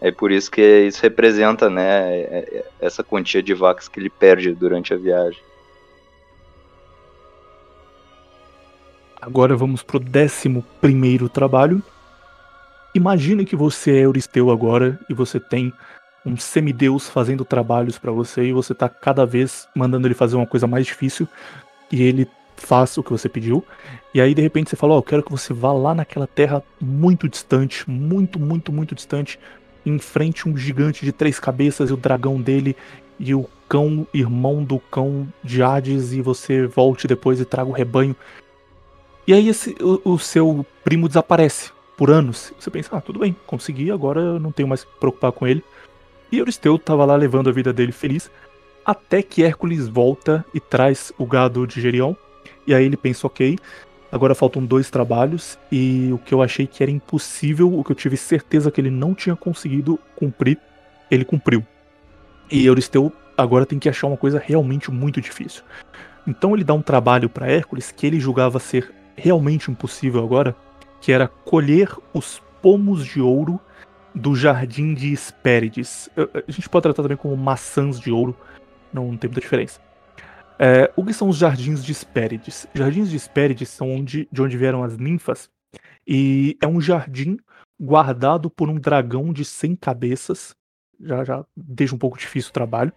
É 0.00 0.10
por 0.10 0.30
isso 0.30 0.50
que 0.50 0.62
isso 0.80 1.02
representa, 1.02 1.70
né, 1.70 2.14
é, 2.14 2.48
é, 2.52 2.64
essa 2.80 3.02
quantia 3.02 3.42
de 3.42 3.54
vacas 3.54 3.88
que 3.88 3.98
ele 3.98 4.10
perde 4.10 4.52
durante 4.52 4.92
a 4.92 4.96
viagem. 4.96 5.40
Agora 9.20 9.56
vamos 9.56 9.82
pro 9.82 9.98
décimo 9.98 10.64
primeiro 10.80 11.28
trabalho, 11.28 11.82
Imagine 12.96 13.44
que 13.44 13.54
você 13.54 13.90
é 13.90 14.06
Euristeu 14.06 14.50
agora 14.50 14.98
e 15.06 15.12
você 15.12 15.38
tem 15.38 15.70
um 16.24 16.34
semideus 16.34 17.06
fazendo 17.10 17.44
trabalhos 17.44 17.98
para 17.98 18.10
você 18.10 18.44
e 18.44 18.54
você 18.54 18.74
tá 18.74 18.88
cada 18.88 19.26
vez 19.26 19.68
mandando 19.76 20.08
ele 20.08 20.14
fazer 20.14 20.34
uma 20.34 20.46
coisa 20.46 20.66
mais 20.66 20.86
difícil 20.86 21.28
e 21.92 22.02
ele 22.02 22.26
faz 22.56 22.96
o 22.96 23.02
que 23.02 23.10
você 23.10 23.28
pediu. 23.28 23.64
E 24.12 24.20
aí 24.20 24.34
de 24.34 24.42
repente 24.42 24.70
você 24.70 24.76
fala: 24.76 24.94
oh, 24.94 24.98
eu 24.98 25.02
quero 25.02 25.22
que 25.22 25.30
você 25.30 25.52
vá 25.52 25.72
lá 25.72 25.94
naquela 25.94 26.26
terra 26.26 26.62
muito 26.80 27.28
distante, 27.28 27.88
muito, 27.88 28.38
muito, 28.38 28.72
muito 28.72 28.94
distante, 28.94 29.38
enfrente 29.84 30.48
um 30.48 30.56
gigante 30.56 31.04
de 31.04 31.12
três 31.12 31.38
cabeças 31.38 31.90
e 31.90 31.92
o 31.92 31.96
dragão 31.96 32.40
dele 32.40 32.76
e 33.18 33.34
o 33.34 33.48
cão, 33.68 34.06
irmão 34.12 34.62
do 34.62 34.78
cão 34.78 35.26
de 35.42 35.62
Hades, 35.62 36.12
e 36.12 36.20
você 36.20 36.66
volte 36.66 37.06
depois 37.06 37.40
e 37.40 37.44
traga 37.44 37.68
o 37.68 37.72
rebanho. 37.72 38.14
E 39.26 39.32
aí 39.32 39.48
esse, 39.48 39.74
o, 39.80 40.12
o 40.12 40.18
seu 40.18 40.64
primo 40.84 41.08
desaparece 41.08 41.70
por 41.96 42.10
anos. 42.10 42.52
Você 42.58 42.70
pensa, 42.70 42.96
ah, 42.96 43.00
tudo 43.00 43.18
bem, 43.18 43.34
consegui, 43.46 43.90
agora 43.90 44.20
eu 44.20 44.40
não 44.40 44.52
tenho 44.52 44.68
mais 44.68 44.84
que 44.84 44.90
preocupar 45.00 45.32
com 45.32 45.46
ele. 45.46 45.64
E 46.30 46.38
Euristeu 46.38 46.76
estava 46.76 47.04
lá 47.04 47.16
levando 47.16 47.48
a 47.48 47.52
vida 47.52 47.72
dele 47.72 47.92
feliz, 47.92 48.30
até 48.84 49.22
que 49.22 49.42
Hércules 49.42 49.88
volta 49.88 50.44
e 50.52 50.60
traz 50.60 51.12
o 51.18 51.26
gado 51.26 51.66
de 51.66 51.80
Gerion. 51.80 52.14
E 52.66 52.74
aí 52.74 52.84
ele 52.84 52.96
pensa, 52.96 53.26
ok, 53.26 53.58
agora 54.10 54.34
faltam 54.34 54.64
dois 54.64 54.90
trabalhos, 54.90 55.58
e 55.70 56.10
o 56.12 56.18
que 56.18 56.34
eu 56.34 56.42
achei 56.42 56.66
que 56.66 56.82
era 56.82 56.90
impossível, 56.90 57.72
o 57.78 57.84
que 57.84 57.92
eu 57.92 57.96
tive 57.96 58.16
certeza 58.16 58.70
que 58.70 58.80
ele 58.80 58.90
não 58.90 59.14
tinha 59.14 59.36
conseguido 59.36 59.98
cumprir, 60.16 60.58
ele 61.10 61.24
cumpriu. 61.24 61.64
E 62.50 62.64
Euristeu 62.64 63.12
agora 63.36 63.66
tem 63.66 63.78
que 63.78 63.88
achar 63.88 64.06
uma 64.06 64.16
coisa 64.16 64.42
realmente 64.44 64.90
muito 64.90 65.20
difícil. 65.20 65.62
Então 66.26 66.54
ele 66.54 66.64
dá 66.64 66.74
um 66.74 66.82
trabalho 66.82 67.28
para 67.28 67.50
Hércules 67.50 67.92
que 67.92 68.06
ele 68.06 68.18
julgava 68.18 68.58
ser 68.58 68.92
realmente 69.16 69.70
impossível 69.70 70.24
agora, 70.24 70.56
que 71.00 71.12
era 71.12 71.28
colher 71.28 71.88
os 72.12 72.42
pomos 72.60 73.04
de 73.04 73.20
ouro 73.20 73.60
do 74.14 74.34
jardim 74.34 74.94
de 74.94 75.12
Hespérides. 75.12 76.08
A 76.16 76.50
gente 76.50 76.68
pode 76.68 76.82
tratar 76.84 77.02
também 77.02 77.16
como 77.16 77.36
maçãs 77.36 78.00
de 78.00 78.10
ouro, 78.10 78.34
não 78.92 79.16
tem 79.16 79.28
muita 79.28 79.40
diferença. 79.40 79.78
É, 80.58 80.90
o 80.96 81.04
que 81.04 81.12
são 81.12 81.28
os 81.28 81.36
jardins 81.36 81.84
de 81.84 81.92
Hespérides? 81.92 82.66
Jardins 82.74 83.10
de 83.10 83.16
Hespérides 83.16 83.68
são 83.68 83.94
onde, 83.94 84.28
de 84.32 84.42
onde 84.42 84.56
vieram 84.56 84.82
as 84.82 84.96
ninfas, 84.96 85.50
e 86.06 86.56
é 86.62 86.66
um 86.66 86.80
jardim 86.80 87.36
guardado 87.78 88.48
por 88.48 88.70
um 88.70 88.76
dragão 88.76 89.32
de 89.32 89.44
100 89.44 89.76
cabeças. 89.76 90.54
Já, 91.00 91.24
já 91.24 91.44
deixa 91.54 91.94
um 91.94 91.98
pouco 91.98 92.16
difícil 92.16 92.50
o 92.50 92.54
trabalho. 92.54 92.92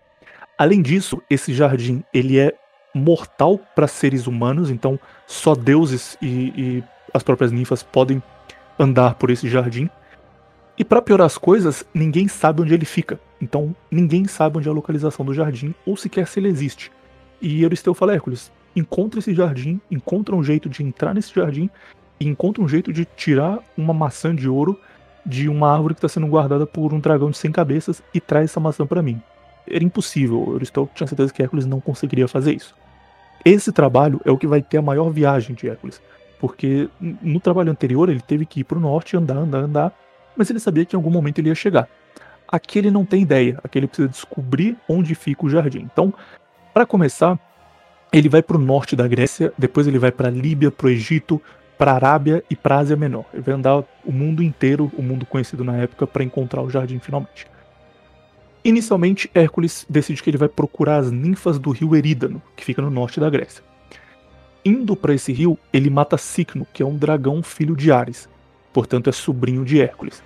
Além 0.58 0.82
disso, 0.82 1.22
esse 1.30 1.54
jardim 1.54 2.04
ele 2.14 2.40
é 2.40 2.54
mortal 2.94 3.60
para 3.76 3.88
seres 3.88 4.26
humanos, 4.28 4.70
então 4.70 5.00
só 5.28 5.54
deuses 5.54 6.18
e, 6.22 6.54
e 6.56 6.84
as 7.14 7.24
próprias 7.24 7.52
ninfas 7.52 7.84
podem 7.84 8.22
andar 8.78 9.16
por 9.16 9.30
esse 9.30 9.50
jardim. 9.50 9.90
E 10.78 10.86
para 10.86 11.02
piorar 11.02 11.26
as 11.26 11.38
coisas, 11.38 11.86
ninguém 11.94 12.30
sabe 12.30 12.62
onde 12.62 12.74
ele 12.74 12.86
fica. 12.86 13.20
Então, 13.42 13.76
ninguém 13.92 14.26
sabe 14.26 14.58
onde 14.58 14.68
é 14.70 14.72
a 14.72 14.74
localização 14.74 15.26
do 15.26 15.34
jardim 15.34 15.76
ou 15.86 15.98
sequer 15.98 16.26
se 16.26 16.40
ele 16.40 16.48
existe. 16.48 16.90
E 17.42 17.64
Euristeu 17.64 17.94
fala: 17.94 18.14
Hércules, 18.14 18.52
encontra 18.76 19.20
esse 19.20 19.34
jardim, 19.34 19.80
encontra 19.90 20.36
um 20.36 20.44
jeito 20.44 20.70
de 20.70 20.84
entrar 20.84 21.14
nesse 21.14 21.34
jardim 21.34 21.70
e 22.20 22.28
encontra 22.28 22.64
um 22.64 22.68
jeito 22.68 22.92
de 22.92 23.06
tirar 23.06 23.60
uma 23.78 23.94
maçã 23.94 24.36
de 24.36 24.48
ouro 24.48 24.80
de 25.26 25.48
uma 25.48 25.72
árvore 25.72 25.94
que 25.94 26.00
está 26.00 26.10
sendo 26.10 26.28
guardada 26.28 26.66
por 26.66 26.94
um 26.94 27.00
dragão 27.00 27.30
de 27.30 27.38
100 27.38 27.52
cabeças 27.52 28.02
e 28.14 28.20
traz 28.20 28.46
essa 28.50 28.60
maçã 28.60 28.86
para 28.86 29.02
mim. 29.02 29.22
Era 29.70 29.84
impossível, 29.84 30.44
Euristeu 30.50 30.90
tinha 30.94 31.08
certeza 31.08 31.32
que 31.32 31.42
Hércules 31.42 31.66
não 31.66 31.80
conseguiria 31.80 32.28
fazer 32.28 32.56
isso. 32.56 32.76
Esse 33.46 33.72
trabalho 33.72 34.20
é 34.26 34.32
o 34.32 34.38
que 34.38 34.48
vai 34.48 34.62
ter 34.62 34.78
a 34.78 34.82
maior 34.82 35.10
viagem 35.10 35.56
de 35.56 35.70
Hércules. 35.70 36.02
Porque 36.40 36.90
no 37.22 37.40
trabalho 37.40 37.72
anterior 37.72 38.10
ele 38.10 38.22
teve 38.22 38.46
que 38.46 38.62
ir 38.62 38.64
para 38.64 38.78
o 38.78 38.82
norte, 38.82 39.18
andar, 39.18 39.38
andar, 39.38 39.60
andar, 39.60 39.94
mas 40.36 40.50
ele 40.50 40.60
sabia 40.60 40.86
que 40.86 40.96
em 40.96 40.98
algum 40.98 41.12
momento 41.12 41.40
ele 41.40 41.50
ia 41.50 41.56
chegar. 41.56 41.88
Aqui 42.48 42.80
ele 42.80 42.90
não 42.90 43.06
tem 43.06 43.22
ideia, 43.22 43.60
aqui 43.64 43.78
ele 43.78 43.88
precisa 43.88 44.08
descobrir 44.08 44.76
onde 44.88 45.14
fica 45.14 45.46
o 45.46 45.50
jardim. 45.50 45.88
Então, 45.92 46.14
para 46.74 46.86
começar, 46.86 47.40
ele 48.12 48.30
vai 48.30 48.42
para 48.42 48.58
o 48.58 48.60
norte 48.60 48.96
da 48.96 49.08
Grécia, 49.08 49.54
depois 49.58 49.88
ele 49.88 50.00
vai 50.00 50.12
para 50.12 50.28
a 50.28 50.32
Líbia, 50.32 50.72
para 50.72 50.88
o 50.88 50.90
Egito, 50.90 51.42
para 51.78 51.92
a 51.92 51.96
Arábia 51.96 52.44
e 52.50 52.56
para 52.56 52.76
a 52.76 52.80
Ásia 52.80 52.96
Menor. 52.96 53.26
Ele 53.34 53.42
vai 53.42 53.56
andar 53.56 53.84
o 54.06 54.12
mundo 54.12 54.44
inteiro, 54.44 54.92
o 54.98 55.02
mundo 55.02 55.26
conhecido 55.26 55.64
na 55.64 55.78
época, 55.78 56.06
para 56.06 56.24
encontrar 56.24 56.62
o 56.62 56.70
jardim 56.70 57.00
finalmente. 57.00 57.48
Inicialmente, 58.64 59.32
Hércules 59.34 59.86
decide 59.90 60.22
que 60.22 60.30
ele 60.30 60.38
vai 60.38 60.50
procurar 60.50 60.98
as 60.98 61.12
ninfas 61.12 61.58
do 61.58 61.72
rio 61.72 61.96
Erídano, 61.96 62.42
que 62.56 62.66
fica 62.66 62.82
no 62.82 62.90
norte 62.90 63.20
da 63.20 63.30
Grécia. 63.30 63.64
Indo 64.66 64.96
para 64.96 65.14
esse 65.14 65.32
rio, 65.32 65.58
ele 65.72 65.90
mata 65.90 66.18
Cicno, 66.18 66.68
que 66.74 66.84
é 66.84 66.86
um 66.86 66.98
dragão 66.98 67.42
filho 67.42 67.76
de 67.76 67.92
Ares, 67.92 68.28
portanto 68.74 69.10
é 69.10 69.14
sobrinho 69.14 69.64
de 69.64 69.82
Hércules. 69.82 70.22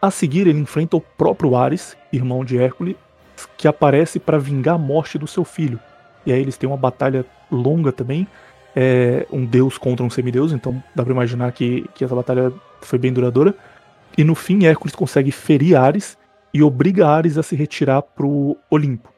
A 0.00 0.10
seguir, 0.10 0.46
ele 0.46 0.58
enfrenta 0.58 0.96
o 0.96 1.00
próprio 1.00 1.56
Ares, 1.56 1.96
irmão 2.12 2.44
de 2.44 2.58
Hércules, 2.58 2.96
que 3.56 3.68
aparece 3.68 4.18
para 4.18 4.38
vingar 4.38 4.74
a 4.74 4.78
morte 4.78 5.18
do 5.18 5.26
seu 5.26 5.44
filho. 5.44 5.78
E 6.24 6.32
aí 6.32 6.40
eles 6.40 6.56
têm 6.56 6.68
uma 6.68 6.76
batalha 6.76 7.24
longa 7.50 7.92
também, 7.92 8.26
é 8.74 9.26
um 9.30 9.44
deus 9.44 9.76
contra 9.76 10.04
um 10.04 10.10
semideus, 10.10 10.52
então 10.52 10.82
dá 10.94 11.02
para 11.02 11.12
imaginar 11.12 11.52
que, 11.52 11.86
que 11.94 12.04
essa 12.04 12.14
batalha 12.14 12.52
foi 12.80 12.98
bem 12.98 13.12
duradoura. 13.12 13.54
E 14.16 14.24
no 14.24 14.34
fim, 14.34 14.64
Hércules 14.64 14.94
consegue 14.94 15.30
ferir 15.30 15.76
Ares 15.76 16.16
e 16.52 16.62
obriga 16.62 17.08
Ares 17.08 17.38
a 17.38 17.42
se 17.42 17.56
retirar 17.56 18.02
pro 18.02 18.56
Olimpo. 18.70 19.12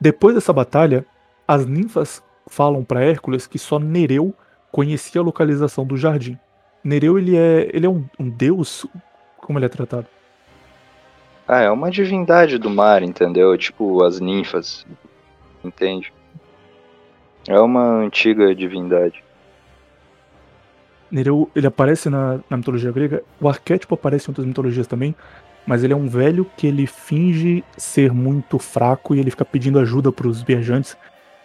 Depois 0.00 0.34
dessa 0.34 0.52
batalha, 0.52 1.04
as 1.46 1.66
ninfas 1.66 2.22
falam 2.48 2.84
para 2.84 3.04
Hércules 3.04 3.46
que 3.46 3.58
só 3.58 3.78
Nereu 3.78 4.34
conhecia 4.70 5.20
a 5.20 5.24
localização 5.24 5.86
do 5.86 5.96
jardim. 5.96 6.38
Nereu 6.84 7.18
ele 7.18 7.36
é, 7.36 7.70
ele 7.72 7.86
é 7.86 7.88
um, 7.88 8.04
um 8.18 8.28
deus? 8.28 8.86
Como 9.38 9.58
ele 9.58 9.66
é 9.66 9.68
tratado? 9.68 10.06
Ah, 11.46 11.60
é 11.60 11.70
uma 11.70 11.90
divindade 11.90 12.58
do 12.58 12.68
mar, 12.68 13.02
entendeu? 13.02 13.56
Tipo 13.56 14.02
as 14.02 14.20
ninfas, 14.20 14.86
entende? 15.64 16.12
É 17.48 17.58
uma 17.60 17.98
antiga 17.98 18.54
divindade. 18.54 19.22
Nereu, 21.10 21.48
ele 21.54 21.66
aparece 21.66 22.10
na, 22.10 22.40
na 22.50 22.56
mitologia 22.56 22.90
grega, 22.90 23.22
o 23.40 23.48
arquétipo 23.48 23.94
aparece 23.94 24.28
em 24.28 24.30
outras 24.30 24.46
mitologias 24.46 24.88
também, 24.88 25.14
mas 25.64 25.84
ele 25.84 25.92
é 25.92 25.96
um 25.96 26.08
velho 26.08 26.44
que 26.56 26.66
ele 26.66 26.86
finge 26.86 27.62
ser 27.76 28.12
muito 28.12 28.58
fraco 28.58 29.14
e 29.14 29.20
ele 29.20 29.30
fica 29.30 29.44
pedindo 29.44 29.78
ajuda 29.78 30.10
para 30.10 30.26
os 30.26 30.42
viajantes 30.42 30.96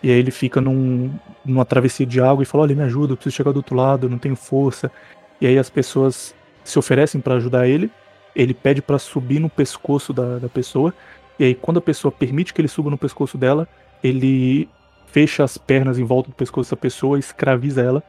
e 0.04 0.10
aí 0.10 0.18
ele 0.18 0.32
fica 0.32 0.60
num, 0.60 1.14
numa 1.46 1.64
travessia 1.64 2.06
de 2.06 2.20
água 2.20 2.42
e 2.42 2.46
fala: 2.46 2.64
Olha, 2.64 2.76
me 2.76 2.84
ajuda, 2.84 3.14
eu 3.14 3.18
preciso 3.18 3.36
chegar 3.36 3.52
do 3.52 3.58
outro 3.58 3.76
lado, 3.76 4.08
eu 4.08 4.10
não 4.10 4.18
tenho 4.18 4.36
força. 4.36 4.92
E 5.40 5.46
aí 5.46 5.58
as 5.58 5.70
pessoas 5.70 6.36
se 6.64 6.80
oferecem 6.80 7.22
para 7.22 7.36
ajudar 7.36 7.68
ele. 7.68 7.92
Ele 8.36 8.54
pede 8.54 8.82
para 8.82 8.98
subir 8.98 9.40
no 9.40 9.50
pescoço 9.50 10.14
da, 10.14 10.40
da 10.40 10.50
pessoa. 10.50 10.94
E 11.38 11.44
aí, 11.44 11.56
quando 11.56 11.78
a 11.78 11.82
pessoa 11.82 12.12
permite 12.12 12.54
que 12.54 12.62
ele 12.62 12.68
suba 12.68 12.90
no 12.90 12.98
pescoço 12.98 13.38
dela, 13.38 13.68
ele 14.04 14.70
fecha 15.08 15.44
as 15.44 15.58
pernas 15.58 16.00
em 16.00 16.04
volta 16.04 16.30
do 16.30 16.36
pescoço 16.36 16.72
da 16.72 16.78
pessoa, 16.78 17.20
escraviza 17.20 17.82
ela. 17.82 18.04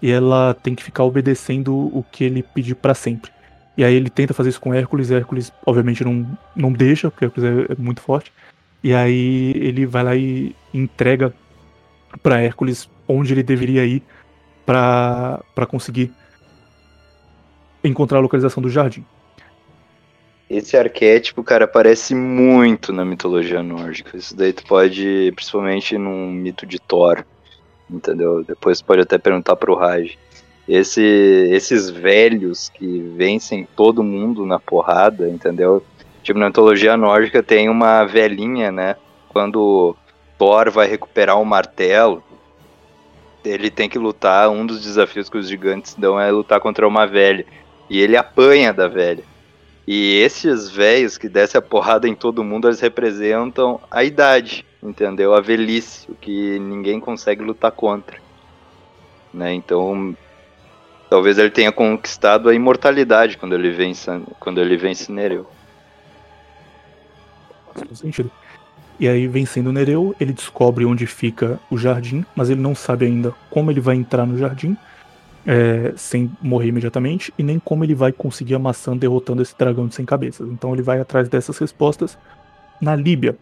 E 0.00 0.10
ela 0.10 0.54
tem 0.54 0.74
que 0.74 0.82
ficar 0.82 1.04
obedecendo 1.04 1.74
o 1.74 2.04
que 2.12 2.24
ele 2.24 2.42
pedir 2.42 2.74
para 2.74 2.94
sempre. 2.94 3.30
E 3.76 3.84
aí 3.84 3.94
ele 3.94 4.10
tenta 4.10 4.34
fazer 4.34 4.50
isso 4.50 4.60
com 4.60 4.72
Hércules. 4.72 5.10
Hércules, 5.10 5.52
obviamente, 5.66 6.04
não, 6.04 6.26
não 6.54 6.72
deixa, 6.72 7.10
porque 7.10 7.24
Hércules 7.24 7.68
é, 7.68 7.72
é 7.72 7.76
muito 7.76 8.00
forte. 8.00 8.32
E 8.82 8.94
aí 8.94 9.52
ele 9.56 9.86
vai 9.86 10.04
lá 10.04 10.14
e 10.14 10.54
entrega 10.72 11.34
para 12.22 12.40
Hércules 12.40 12.88
onde 13.08 13.32
ele 13.32 13.42
deveria 13.42 13.84
ir 13.84 14.02
para 14.64 15.66
conseguir 15.68 16.12
encontrar 17.82 18.18
a 18.18 18.20
localização 18.20 18.62
do 18.62 18.70
jardim. 18.70 19.04
Esse 20.56 20.76
arquétipo, 20.76 21.42
cara, 21.42 21.64
aparece 21.64 22.14
muito 22.14 22.92
na 22.92 23.04
mitologia 23.04 23.62
nórdica. 23.62 24.16
Isso 24.16 24.36
daí 24.36 24.52
tu 24.52 24.64
pode, 24.64 25.32
principalmente 25.34 25.98
num 25.98 26.30
mito 26.30 26.64
de 26.64 26.78
Thor, 26.78 27.24
entendeu? 27.90 28.44
Depois 28.44 28.80
pode 28.80 29.00
até 29.00 29.18
perguntar 29.18 29.56
pro 29.56 29.74
Raj. 29.74 30.16
Esse, 30.68 31.02
esses 31.50 31.90
velhos 31.90 32.70
que 32.70 33.00
vencem 33.16 33.68
todo 33.76 34.02
mundo 34.02 34.46
na 34.46 34.58
porrada, 34.58 35.28
entendeu? 35.28 35.84
Tipo, 36.22 36.38
na 36.38 36.46
mitologia 36.46 36.96
nórdica 36.96 37.42
tem 37.42 37.68
uma 37.68 38.04
velhinha, 38.04 38.72
né? 38.72 38.96
Quando 39.28 39.94
Thor 40.38 40.70
vai 40.70 40.86
recuperar 40.86 41.38
o 41.40 41.44
martelo, 41.44 42.22
ele 43.44 43.70
tem 43.70 43.88
que 43.88 43.98
lutar. 43.98 44.48
Um 44.48 44.64
dos 44.64 44.80
desafios 44.80 45.28
que 45.28 45.36
os 45.36 45.48
gigantes 45.48 45.94
dão 45.94 46.18
é 46.18 46.30
lutar 46.30 46.60
contra 46.60 46.88
uma 46.88 47.06
velha. 47.06 47.44
E 47.90 48.00
ele 48.00 48.16
apanha 48.16 48.72
da 48.72 48.88
velha. 48.88 49.22
E 49.86 50.20
esses 50.20 50.70
velhos 50.70 51.18
que 51.18 51.28
descem 51.28 51.58
a 51.58 51.62
porrada 51.62 52.08
em 52.08 52.14
todo 52.14 52.42
mundo, 52.42 52.68
eles 52.68 52.80
representam 52.80 53.80
a 53.90 54.02
idade, 54.02 54.64
entendeu? 54.82 55.34
A 55.34 55.40
velhice, 55.40 56.10
o 56.10 56.14
que 56.14 56.58
ninguém 56.58 56.98
consegue 56.98 57.42
lutar 57.42 57.70
contra. 57.70 58.18
Né? 59.32 59.52
Então, 59.52 60.16
talvez 61.10 61.36
ele 61.36 61.50
tenha 61.50 61.70
conquistado 61.70 62.48
a 62.48 62.54
imortalidade 62.54 63.36
quando 63.36 63.54
ele 63.54 63.70
vence, 63.70 64.10
quando 64.40 64.60
ele 64.60 64.76
vence 64.76 65.12
Nereu. 65.12 65.46
Faz 67.74 67.98
sentido. 67.98 68.30
E 68.98 69.08
aí, 69.08 69.26
vencendo 69.26 69.72
Nereu, 69.72 70.14
ele 70.18 70.32
descobre 70.32 70.86
onde 70.86 71.06
fica 71.06 71.60
o 71.68 71.76
jardim, 71.76 72.24
mas 72.34 72.48
ele 72.48 72.60
não 72.60 72.74
sabe 72.74 73.04
ainda 73.04 73.34
como 73.50 73.70
ele 73.70 73.80
vai 73.80 73.96
entrar 73.96 74.24
no 74.24 74.38
jardim 74.38 74.76
é, 75.46 75.92
sem 75.96 76.30
morrer 76.40 76.68
imediatamente, 76.68 77.32
e 77.38 77.42
nem 77.42 77.58
como 77.58 77.84
ele 77.84 77.94
vai 77.94 78.12
conseguir 78.12 78.54
a 78.54 78.58
maçã 78.58 78.96
derrotando 78.96 79.42
esse 79.42 79.56
dragão 79.56 79.86
de 79.86 79.94
100 79.94 80.06
cabeças. 80.06 80.48
Então 80.48 80.72
ele 80.72 80.82
vai 80.82 81.00
atrás 81.00 81.28
dessas 81.28 81.58
respostas 81.58 82.18
na 82.80 82.96
Líbia. 82.96 83.36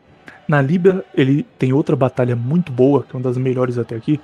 Na 0.48 0.61
Líbia, 0.61 1.05
ele 1.14 1.46
tem 1.59 1.72
outra 1.72 1.94
batalha 1.94 2.34
muito 2.34 2.72
boa, 2.72 3.03
que 3.03 3.14
é 3.14 3.16
uma 3.16 3.22
das 3.22 3.36
melhores 3.36 3.78
até 3.78 3.94
aqui, 3.94 4.20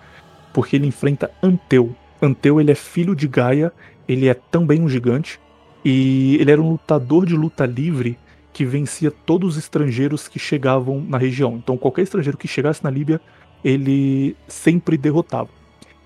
porque 0.53 0.77
ele 0.77 0.87
enfrenta 0.87 1.31
Anteu. 1.43 1.95
Anteu 2.21 2.61
ele 2.61 2.73
é 2.73 2.75
filho 2.75 3.15
de 3.15 3.29
Gaia, 3.29 3.73
ele 4.09 4.29
é 4.29 4.35
também 4.35 4.83
um 4.83 4.89
gigante, 4.89 5.41
e 5.85 6.37
ele 6.41 6.51
era 6.51 6.61
um 6.61 6.73
lutador 6.73 7.25
de 7.25 7.35
luta 7.35 7.65
livre 7.65 8.19
que 8.53 8.65
vencia 8.65 9.11
todos 9.11 9.51
os 9.51 9.57
estrangeiros 9.57 10.27
que 10.27 10.39
chegavam 10.39 11.01
na 11.01 11.17
região. 11.17 11.55
Então 11.57 11.79
qualquer 11.79 12.03
estrangeiro 12.03 12.37
que 12.37 12.49
chegasse 12.49 12.83
na 12.83 12.91
Líbia, 12.91 13.21
ele 13.63 14.37
sempre 14.49 14.97
derrotava. 14.97 15.58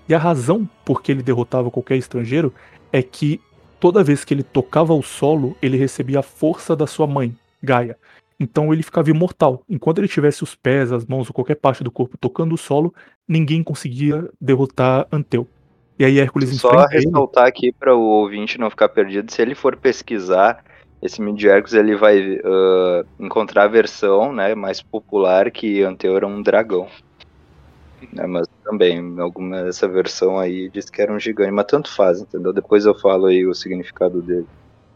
E 0.07 0.13
a 0.13 0.17
razão 0.17 0.67
por 0.85 1.01
que 1.01 1.11
ele 1.11 1.23
derrotava 1.23 1.71
qualquer 1.71 1.97
estrangeiro 1.97 2.53
é 2.91 3.01
que 3.01 3.39
toda 3.79 4.03
vez 4.03 4.23
que 4.23 4.33
ele 4.33 4.43
tocava 4.43 4.93
o 4.93 5.01
solo, 5.01 5.57
ele 5.61 5.77
recebia 5.77 6.19
a 6.19 6.23
força 6.23 6.75
da 6.75 6.87
sua 6.87 7.07
mãe, 7.07 7.35
Gaia. 7.61 7.97
Então 8.39 8.73
ele 8.73 8.83
ficava 8.83 9.09
imortal. 9.09 9.63
Enquanto 9.69 9.99
ele 9.99 10.07
tivesse 10.07 10.43
os 10.43 10.55
pés, 10.55 10.91
as 10.91 11.05
mãos 11.05 11.27
ou 11.27 11.33
qualquer 11.33 11.55
parte 11.55 11.83
do 11.83 11.91
corpo 11.91 12.17
tocando 12.17 12.53
o 12.53 12.57
solo, 12.57 12.93
ninguém 13.27 13.63
conseguia 13.63 14.29
derrotar 14.39 15.07
Anteu. 15.11 15.47
E 15.97 16.03
aí 16.03 16.19
Hércules 16.19 16.59
Só 16.59 16.85
ressaltar 16.87 17.43
ele. 17.43 17.49
aqui 17.49 17.71
para 17.71 17.95
o 17.95 18.01
ouvinte 18.01 18.59
não 18.59 18.69
ficar 18.69 18.89
perdido, 18.89 19.31
se 19.31 19.41
ele 19.41 19.55
for 19.55 19.77
pesquisar 19.77 20.63
esse 21.01 21.21
Mid 21.21 21.43
Hércules, 21.43 21.73
ele 21.73 21.95
vai 21.95 22.37
uh, 22.37 23.05
encontrar 23.19 23.65
a 23.65 23.67
versão 23.67 24.31
né, 24.31 24.55
mais 24.55 24.81
popular 24.81 25.51
que 25.51 25.83
Anteu 25.83 26.15
era 26.15 26.25
um 26.25 26.41
dragão. 26.41 26.87
Né, 28.11 28.25
mas 28.27 28.47
também, 28.63 29.19
alguma 29.19 29.67
essa 29.67 29.87
versão 29.87 30.39
aí 30.39 30.69
diz 30.69 30.89
que 30.89 31.01
era 31.01 31.13
um 31.13 31.19
gigante, 31.19 31.51
mas 31.51 31.65
tanto 31.65 31.93
faz, 31.93 32.19
entendeu? 32.21 32.51
Depois 32.51 32.85
eu 32.85 32.95
falo 32.95 33.27
aí 33.27 33.45
o 33.45 33.53
significado 33.53 34.21
dele. 34.21 34.47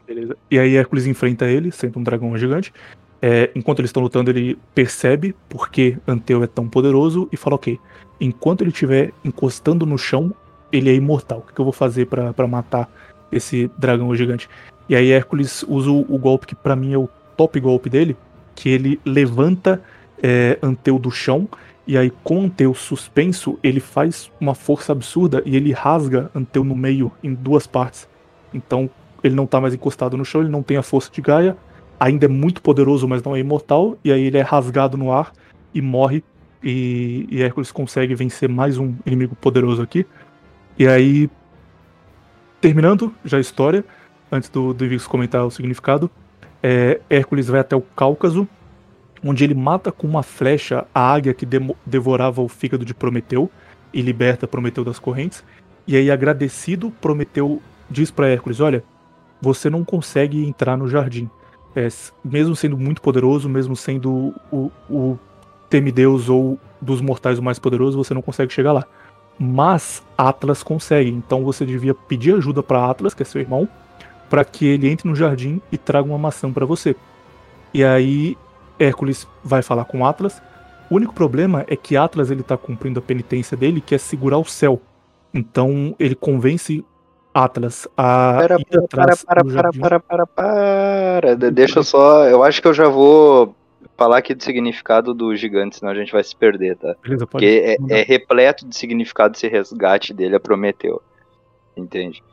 Beleza. 0.08 0.38
E 0.50 0.58
aí 0.58 0.76
Hércules 0.76 1.06
enfrenta 1.06 1.46
ele, 1.46 1.72
sendo 1.72 2.00
um 2.00 2.04
dragão 2.04 2.38
gigante. 2.38 2.74
É, 3.22 3.50
enquanto 3.56 3.80
eles 3.80 3.90
estão 3.90 4.04
lutando, 4.04 4.30
ele 4.30 4.58
percebe 4.74 5.36
por 5.50 5.70
que 5.70 5.98
Anteu 6.08 6.44
é 6.44 6.48
tão 6.48 6.68
poderoso 6.68 7.28
e 7.32 7.38
fala: 7.38 7.56
Ok, 7.56 7.80
enquanto 8.22 8.62
ele 8.62 8.70
estiver 8.70 9.12
encostando 9.26 9.86
no 9.86 9.98
chão, 9.98 10.34
ele 10.72 10.90
é 10.90 10.94
imortal. 10.94 11.40
O 11.40 11.54
que 11.54 11.60
eu 11.60 11.66
vou 11.66 11.74
fazer 11.74 12.06
para 12.06 12.48
matar 12.48 12.90
esse 13.32 13.70
dragão 13.78 14.16
gigante? 14.16 14.50
E 14.88 14.96
aí 14.96 15.12
Hércules 15.12 15.64
usa 15.68 15.90
o, 15.92 16.02
o 16.08 16.18
golpe 16.18 16.48
que 16.48 16.56
para 16.56 16.76
mim 16.76 16.94
é 16.94 16.98
o 16.98 17.10
top 17.36 17.60
golpe 17.60 17.90
dele, 17.90 18.16
que 18.56 18.70
ele 18.70 19.00
levanta 19.06 19.82
é, 20.22 20.58
Anteu 20.62 20.98
do 20.98 21.12
chão 21.12 21.48
e 21.88 21.98
aí, 21.98 22.12
com 22.22 22.44
Anteu 22.44 22.74
suspenso, 22.74 23.58
ele 23.64 23.80
faz 23.80 24.30
uma 24.42 24.54
força 24.54 24.92
absurda 24.92 25.42
e 25.46 25.56
ele 25.56 25.72
rasga 25.72 26.30
Anteu 26.36 26.64
no 26.66 26.76
meio, 26.76 27.10
em 27.24 27.34
duas 27.34 27.66
partes. 27.66 28.10
Então, 28.54 28.90
ele 29.24 29.34
não 29.34 29.48
tá 29.48 29.62
mais 29.62 29.74
encostado 29.74 30.18
no 30.18 30.26
chão, 30.26 30.42
ele 30.42 30.50
não 30.50 30.62
tem 30.62 30.76
a 30.76 30.84
força 30.84 31.10
de 31.10 31.22
Gaia, 31.22 31.56
ainda 31.98 32.26
é 32.26 32.28
muito 32.28 32.62
poderoso, 32.62 33.08
mas 33.08 33.24
não 33.24 33.34
é 33.34 33.40
imortal, 33.40 33.98
e 34.04 34.12
aí 34.12 34.24
ele 34.24 34.38
é 34.38 34.42
rasgado 34.42 34.98
no 34.98 35.14
ar 35.14 35.32
e 35.74 35.82
morre. 35.82 36.24
E, 36.62 37.26
e 37.32 37.42
Hércules 37.42 37.72
consegue 37.72 38.14
vencer 38.16 38.50
mais 38.50 38.78
um 38.78 38.94
inimigo 39.06 39.36
poderoso 39.36 39.82
aqui. 39.82 40.06
E 40.78 40.86
aí, 40.86 41.30
terminando 42.60 43.14
já 43.24 43.38
a 43.38 43.42
história, 43.42 43.86
antes 44.30 44.50
do, 44.50 44.74
do 44.74 44.86
comentar 45.08 45.46
o 45.46 45.52
significado, 45.52 46.12
é, 46.62 47.00
Hércules 47.10 47.48
vai 47.48 47.62
até 47.62 47.78
o 47.78 47.82
Cáucaso 47.82 48.46
onde 49.28 49.44
ele 49.44 49.54
mata 49.54 49.92
com 49.92 50.08
uma 50.08 50.24
flecha 50.24 50.86
a 50.94 51.14
águia 51.14 51.34
que 51.34 51.48
devorava 51.86 52.42
o 52.42 52.48
fígado 52.48 52.86
de 52.86 52.94
Prometeu 52.94 53.52
e 53.94 54.02
liberta 54.02 54.48
Prometeu 54.48 54.84
das 54.84 55.00
correntes. 55.00 55.44
E 55.86 55.96
aí, 55.96 56.10
agradecido, 56.10 56.92
Prometeu 57.02 57.62
diz 57.90 58.12
para 58.12 58.30
Hércules: 58.30 58.60
Olha, 58.60 58.84
você 59.42 59.70
não 59.70 59.84
consegue 59.84 60.46
entrar 60.46 60.78
no 60.78 60.88
jardim. 60.88 61.30
É, 61.76 61.88
mesmo 62.24 62.56
sendo 62.56 62.78
muito 62.78 63.02
poderoso, 63.02 63.48
mesmo 63.48 63.76
sendo 63.76 64.34
o, 64.52 64.72
o 64.90 65.20
temideus 65.70 66.28
ou 66.30 66.58
dos 66.82 67.02
mortais 67.02 67.38
o 67.38 67.44
mais 67.44 67.60
poderoso, 67.60 67.98
você 67.98 68.14
não 68.14 68.22
consegue 68.22 68.52
chegar 68.54 68.72
lá. 68.72 68.86
Mas 69.40 70.04
Atlas 70.18 70.64
consegue, 70.64 71.12
então 71.12 71.44
você 71.44 71.66
devia 71.66 71.94
pedir 71.94 72.36
ajuda 72.36 72.64
para 72.64 72.90
Atlas, 72.90 73.14
que 73.14 73.22
é 73.22 73.26
seu 73.26 73.40
irmão, 73.40 73.70
para 74.30 74.44
que 74.44 74.66
ele 74.66 74.90
entre 74.90 75.08
no 75.08 75.16
jardim 75.16 75.62
e 75.72 75.78
traga 75.78 76.08
uma 76.08 76.18
maçã 76.18 76.52
para 76.52 76.66
você. 76.66 76.96
E 77.74 77.84
aí 77.84 78.36
Hércules 78.80 79.28
vai 79.44 79.62
falar 79.62 79.86
com 79.86 80.06
Atlas. 80.06 80.42
O 80.90 80.96
único 80.96 81.14
problema 81.14 81.66
é 81.68 81.76
que 81.76 81.98
Atlas 81.98 82.32
ele 82.32 82.44
tá 82.44 82.58
cumprindo 82.58 83.00
a 83.00 83.02
penitência 83.02 83.58
dele, 83.58 83.82
que 83.82 83.94
é 83.94 83.98
segurar 83.98 84.38
o 84.38 84.46
céu. 84.46 84.82
Então 85.34 85.96
ele 86.00 86.16
convence 86.16 86.84
Atlas 87.34 87.88
a 87.96 88.38
para, 88.38 88.56
ir 88.60 88.78
atrás 88.78 89.24
para, 89.24 89.44
para, 89.44 89.72
para, 89.72 90.00
para, 90.00 90.00
para, 90.00 90.28
para, 90.28 91.36
Deixa 91.52 91.80
eu 91.80 91.84
só, 91.84 92.26
eu 92.26 92.44
acho 92.44 92.62
que 92.62 92.68
eu 92.68 92.74
já 92.74 92.88
vou 92.88 93.56
falar 93.96 94.18
aqui 94.18 94.34
do 94.34 94.44
significado 94.44 95.14
do 95.14 95.36
gigante, 95.36 95.78
senão 95.78 95.92
a 95.92 95.96
gente 95.96 96.12
vai 96.12 96.24
se 96.24 96.36
perder, 96.36 96.78
tá? 96.78 96.96
Beleza, 97.02 97.28
pode. 97.28 97.46
Porque 97.46 97.78
é, 97.90 98.00
é, 98.00 98.04
repleto 98.04 98.68
de 98.68 98.76
significado 98.76 99.36
esse 99.36 99.48
resgate 99.48 100.14
dele 100.14 100.36
a 100.36 100.40
Prometeu. 100.40 101.02
Entende? 101.76 102.24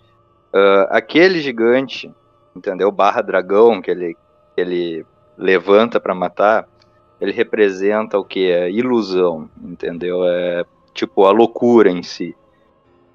Uh, 0.55 0.87
aquele 0.91 1.41
gigante, 1.41 2.13
entendeu? 2.55 2.91
Barra 2.93 3.23
dragão 3.23 3.83
que 3.83 3.91
ele, 3.91 4.15
que 4.55 4.61
ele 4.61 5.07
levanta 5.37 6.01
para 6.01 6.15
matar, 6.15 6.69
ele 7.21 7.33
representa 7.33 8.19
o 8.19 8.25
que? 8.25 8.51
É 8.51 8.71
ilusão, 8.71 9.49
entendeu? 9.63 10.25
É 10.25 10.65
tipo 10.93 11.25
a 11.25 11.31
loucura 11.31 11.91
em 11.91 12.03
si. 12.03 12.35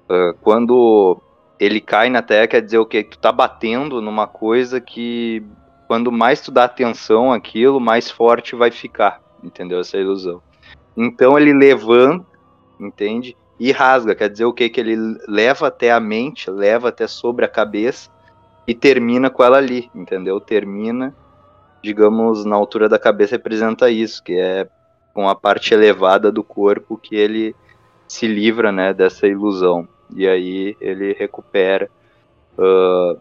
Uh, 0.08 0.34
quando 0.40 1.20
ele 1.58 1.80
cai 1.80 2.08
na 2.10 2.22
terra, 2.22 2.46
quer 2.46 2.62
dizer 2.62 2.78
o 2.78 2.86
que? 2.86 3.04
Tu 3.04 3.18
tá 3.18 3.30
batendo 3.30 4.00
numa 4.00 4.26
coisa 4.26 4.80
que 4.80 5.44
quando 5.86 6.10
mais 6.10 6.40
tu 6.40 6.50
dá 6.50 6.64
atenção 6.64 7.32
àquilo, 7.32 7.80
mais 7.80 8.10
forte 8.10 8.54
vai 8.54 8.70
ficar, 8.70 9.20
entendeu? 9.42 9.80
Essa 9.80 9.98
ilusão. 9.98 10.40
Então 10.96 11.38
ele 11.38 11.52
levanta, 11.52 12.26
entende? 12.78 13.36
E 13.58 13.72
rasga, 13.72 14.14
quer 14.14 14.30
dizer 14.30 14.44
o 14.44 14.52
que? 14.52 14.68
Que 14.68 14.80
ele 14.80 14.96
leva 15.28 15.66
até 15.66 15.92
a 15.92 16.00
mente, 16.00 16.50
leva 16.50 16.88
até 16.88 17.06
sobre 17.06 17.44
a 17.44 17.48
cabeça 17.48 18.10
e 18.66 18.74
termina 18.74 19.28
com 19.28 19.42
ela 19.42 19.58
ali, 19.58 19.90
entendeu? 19.94 20.40
Termina 20.40 21.14
digamos, 21.82 22.44
na 22.44 22.56
altura 22.56 22.88
da 22.88 22.98
cabeça 22.98 23.36
representa 23.36 23.90
isso, 23.90 24.22
que 24.22 24.38
é 24.38 24.68
com 25.14 25.28
a 25.28 25.34
parte 25.34 25.74
elevada 25.74 26.30
do 26.30 26.44
corpo 26.44 26.96
que 26.96 27.16
ele 27.16 27.54
se 28.06 28.26
livra, 28.26 28.72
né, 28.72 28.92
dessa 28.92 29.26
ilusão. 29.26 29.88
E 30.14 30.26
aí 30.26 30.76
ele 30.80 31.12
recupera, 31.12 31.88
uh, 32.58 33.18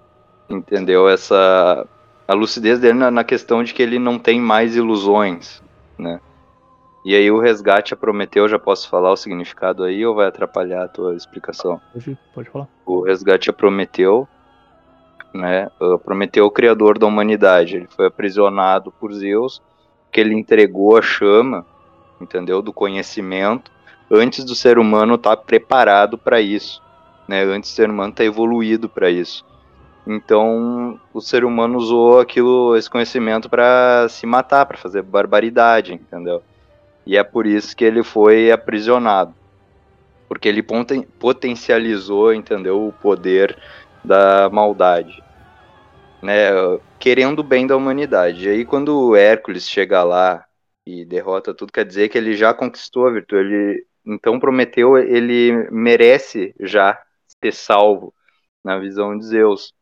entendeu, 0.50 1.08
essa 1.08 1.86
a 2.28 2.34
lucidez 2.34 2.80
dele 2.80 2.94
na, 2.94 3.10
na, 3.10 3.24
questão 3.24 3.64
de 3.64 3.74
que 3.74 3.82
ele 3.82 3.98
não 3.98 4.20
tem 4.20 4.40
mais 4.40 4.76
ilusões, 4.76 5.64
né. 5.98 6.20
E 7.06 7.16
aí 7.16 7.32
o 7.32 7.40
resgate 7.40 7.94
a 7.94 7.98
Prometeu, 7.98 8.48
já 8.48 8.60
posso 8.60 8.90
falar 8.90 9.12
o 9.12 9.18
significado 9.18 9.84
aí 9.84 10.06
ou 10.06 10.14
vai 10.14 10.28
atrapalhar 10.28 10.84
a 10.84 10.88
tua 10.88 11.16
explicação? 11.16 11.80
Pode, 12.36 12.50
falar. 12.50 12.68
O 12.86 13.02
resgate 13.02 13.50
a 13.50 13.54
Prometeu 13.54 14.28
né? 15.34 15.70
Prometeu 16.04 16.46
o 16.46 16.52
criador 16.52 16.98
da 16.98 17.06
humanidade. 17.06 17.76
Ele 17.76 17.88
foi 17.88 18.08
aprisionado 18.08 18.92
por 18.92 19.14
Zeus, 19.14 19.62
que 20.12 20.20
ele 20.20 20.34
entregou 20.34 20.98
a 20.98 21.02
chama, 21.02 21.66
entendeu? 22.20 22.62
Do 22.62 22.74
conhecimento, 22.74 23.72
antes 24.12 24.44
do 24.44 24.56
ser 24.56 24.78
humano 24.78 25.16
estar 25.16 25.36
tá 25.36 25.42
preparado 25.42 26.18
para 26.18 26.42
isso, 26.42 26.82
né? 27.28 27.44
Antes 27.44 27.72
do 27.72 27.76
ser 27.76 27.90
humano 27.90 28.10
estar 28.10 28.24
tá 28.24 28.28
evoluído 28.28 28.90
para 28.90 29.10
isso. 29.10 29.46
Então, 30.08 31.00
o 31.14 31.22
ser 31.22 31.46
humano 31.46 31.78
usou 31.78 32.20
aquilo, 32.20 32.76
esse 32.76 32.90
conhecimento 32.90 33.48
para 33.48 34.08
se 34.10 34.26
matar, 34.26 34.66
para 34.66 34.78
fazer 34.78 35.04
barbaridade, 35.04 35.94
entendeu? 35.94 36.42
E 37.06 37.16
é 37.16 37.24
por 37.24 37.46
isso 37.46 37.76
que 37.76 37.86
ele 37.86 38.04
foi 38.04 38.52
aprisionado. 38.52 39.34
Porque 40.28 40.48
ele 40.48 40.64
potencializou, 41.20 42.34
entendeu, 42.34 42.88
o 42.88 42.94
poder 42.94 43.58
da 44.04 44.50
maldade. 44.50 45.24
Né, 46.22 46.50
querendo 47.00 47.40
o 47.40 47.44
bem 47.44 47.66
da 47.66 47.78
humanidade. 47.78 48.48
E 48.48 48.50
aí 48.50 48.66
quando 48.66 49.10
o 49.10 49.16
Hércules 49.16 49.70
chega 49.70 50.04
lá 50.04 50.46
e 50.86 51.06
derrota 51.06 51.54
tudo, 51.54 51.72
quer 51.72 51.86
dizer 51.86 52.10
que 52.10 52.18
ele 52.18 52.36
já 52.36 52.54
conquistou 52.54 53.08
a 53.08 53.12
virtude. 53.12 53.54
Ele, 53.54 53.86
então 54.06 54.40
Prometeu, 54.40 54.98
ele 54.98 55.70
merece 55.72 56.54
já 56.60 57.00
ser 57.42 57.54
salvo 57.54 58.14
na 58.64 58.78
visão 58.78 59.18
de 59.18 59.26
Zeus. 59.26 59.74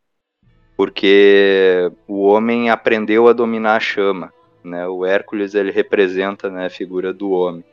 Porque 0.75 1.91
o 2.07 2.21
homem 2.21 2.69
aprendeu 2.69 3.27
a 3.27 3.33
dominar 3.33 3.77
a 3.77 3.79
chama. 3.79 4.31
Né? 4.63 4.87
O 4.87 5.05
Hércules 5.05 5.55
ele 5.55 5.71
representa 5.71 6.51
né, 6.51 6.67
a 6.67 6.69
figura 6.69 7.11
do 7.11 7.31
homem. 7.31 7.63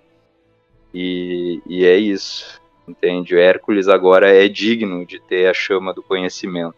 E, 0.95 1.61
e 1.67 1.85
é 1.85 1.97
isso, 1.97 2.63
entende? 2.87 3.37
Hércules 3.37 3.89
agora 3.89 4.31
é 4.31 4.49
digno 4.49 5.05
de 5.05 5.21
ter 5.21 5.49
a 5.49 5.55
chama 5.55 5.93
do 5.93 6.03
conhecimento. 6.03 6.77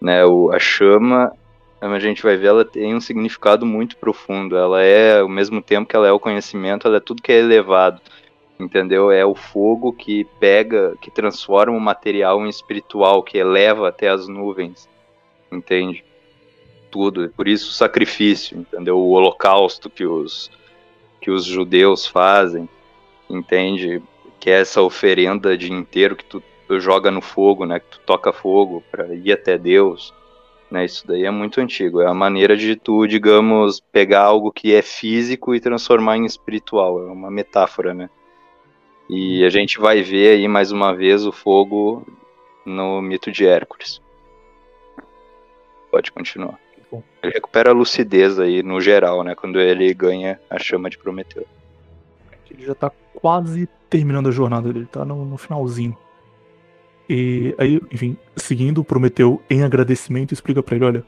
Né? 0.00 0.24
O, 0.24 0.50
a 0.52 0.58
chama 0.58 1.32
a 1.80 1.98
gente 1.98 2.22
vai 2.22 2.36
ver, 2.36 2.48
ela 2.48 2.64
tem 2.64 2.94
um 2.94 3.00
significado 3.00 3.66
muito 3.66 3.96
profundo. 3.96 4.56
Ela 4.56 4.82
é, 4.82 5.20
ao 5.20 5.28
mesmo 5.28 5.60
tempo 5.60 5.88
que 5.88 5.94
ela 5.94 6.08
é 6.08 6.12
o 6.12 6.20
conhecimento, 6.20 6.86
ela 6.86 6.96
é 6.96 7.00
tudo 7.00 7.22
que 7.22 7.32
é 7.32 7.38
elevado, 7.38 8.00
entendeu? 8.58 9.10
É 9.10 9.24
o 9.24 9.34
fogo 9.34 9.92
que 9.92 10.24
pega, 10.40 10.96
que 11.00 11.10
transforma 11.10 11.76
o 11.76 11.80
material 11.80 12.44
em 12.44 12.48
espiritual, 12.48 13.22
que 13.22 13.38
eleva 13.38 13.88
até 13.88 14.08
as 14.08 14.26
nuvens, 14.26 14.88
entende? 15.52 16.04
Tudo. 16.90 17.28
Por 17.36 17.46
isso 17.46 17.70
o 17.70 17.74
sacrifício, 17.74 18.58
entendeu? 18.58 18.98
O 18.98 19.10
holocausto 19.10 19.90
que 19.90 20.06
os 20.06 20.50
que 21.20 21.30
os 21.30 21.44
judeus 21.44 22.06
fazem, 22.06 22.68
entende? 23.28 24.00
Que 24.46 24.50
é 24.50 24.60
essa 24.60 24.80
oferenda 24.80 25.58
de 25.58 25.72
inteiro 25.72 26.14
que 26.14 26.24
tu, 26.24 26.40
tu 26.68 26.78
joga 26.78 27.10
no 27.10 27.20
fogo, 27.20 27.66
né? 27.66 27.80
Que 27.80 27.88
tu 27.88 28.00
toca 28.06 28.32
fogo 28.32 28.80
para 28.92 29.12
ir 29.12 29.32
até 29.32 29.58
Deus 29.58 30.14
né? 30.70 30.84
Isso 30.84 31.06
daí 31.06 31.24
é 31.24 31.30
muito 31.30 31.60
antigo. 31.60 32.00
É 32.00 32.06
a 32.06 32.14
maneira 32.14 32.56
de 32.56 32.76
tu, 32.76 33.06
digamos, 33.06 33.80
pegar 33.80 34.22
algo 34.22 34.52
que 34.52 34.74
é 34.74 34.82
físico 34.82 35.54
e 35.54 35.60
transformar 35.60 36.16
em 36.16 36.24
espiritual. 36.24 37.00
É 37.06 37.10
uma 37.10 37.30
metáfora, 37.30 37.94
né? 37.94 38.10
E 39.08 39.44
a 39.44 39.50
gente 39.50 39.78
vai 39.78 40.02
ver 40.02 40.36
aí 40.36 40.48
mais 40.48 40.72
uma 40.72 40.94
vez 40.94 41.24
o 41.24 41.32
fogo 41.32 42.04
no 42.64 43.00
mito 43.00 43.30
de 43.30 43.46
Hércules. 43.46 44.00
Pode 45.90 46.10
continuar. 46.10 46.58
Ele 47.22 47.32
recupera 47.32 47.70
a 47.70 47.74
lucidez 47.74 48.38
aí 48.38 48.62
no 48.62 48.80
geral, 48.80 49.22
né? 49.22 49.34
Quando 49.34 49.60
ele 49.60 49.92
ganha 49.94 50.40
a 50.50 50.58
chama 50.58 50.90
de 50.90 50.98
Prometeu. 50.98 51.46
Ele 52.50 52.64
já 52.64 52.74
tá 52.74 52.90
quase 53.14 53.68
terminando 53.88 54.28
a 54.28 54.32
jornada 54.32 54.72
dele, 54.72 54.86
tá 54.86 55.04
no, 55.04 55.24
no 55.24 55.36
finalzinho. 55.36 55.96
E 57.08 57.54
aí, 57.58 57.80
enfim, 57.92 58.16
seguindo, 58.36 58.82
Prometeu, 58.82 59.40
em 59.48 59.62
agradecimento, 59.62 60.32
explica 60.32 60.62
para 60.62 60.76
ele: 60.76 60.84
olha, 60.84 61.04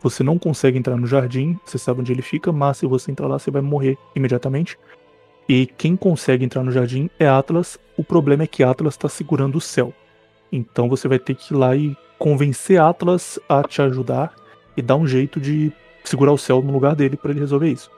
você 0.00 0.22
não 0.22 0.38
consegue 0.38 0.78
entrar 0.78 0.96
no 0.96 1.06
jardim, 1.06 1.58
você 1.64 1.78
sabe 1.78 2.00
onde 2.00 2.12
ele 2.12 2.22
fica, 2.22 2.50
mas 2.50 2.78
se 2.78 2.86
você 2.86 3.10
entrar 3.10 3.28
lá, 3.28 3.38
você 3.38 3.50
vai 3.50 3.62
morrer 3.62 3.98
imediatamente. 4.16 4.78
E 5.48 5.66
quem 5.66 5.96
consegue 5.96 6.44
entrar 6.44 6.62
no 6.62 6.72
jardim 6.72 7.10
é 7.18 7.28
Atlas. 7.28 7.78
O 7.96 8.04
problema 8.04 8.44
é 8.44 8.46
que 8.46 8.62
Atlas 8.62 8.94
está 8.94 9.08
segurando 9.08 9.56
o 9.56 9.60
céu. 9.60 9.92
Então 10.50 10.88
você 10.88 11.08
vai 11.08 11.18
ter 11.18 11.34
que 11.34 11.52
ir 11.52 11.56
lá 11.56 11.76
e 11.76 11.96
convencer 12.18 12.80
Atlas 12.80 13.38
a 13.48 13.62
te 13.62 13.82
ajudar 13.82 14.34
e 14.76 14.82
dar 14.82 14.96
um 14.96 15.06
jeito 15.06 15.40
de 15.40 15.72
segurar 16.04 16.32
o 16.32 16.38
céu 16.38 16.62
no 16.62 16.72
lugar 16.72 16.94
dele 16.94 17.16
para 17.16 17.30
ele 17.30 17.40
resolver 17.40 17.68
isso. 17.68 17.90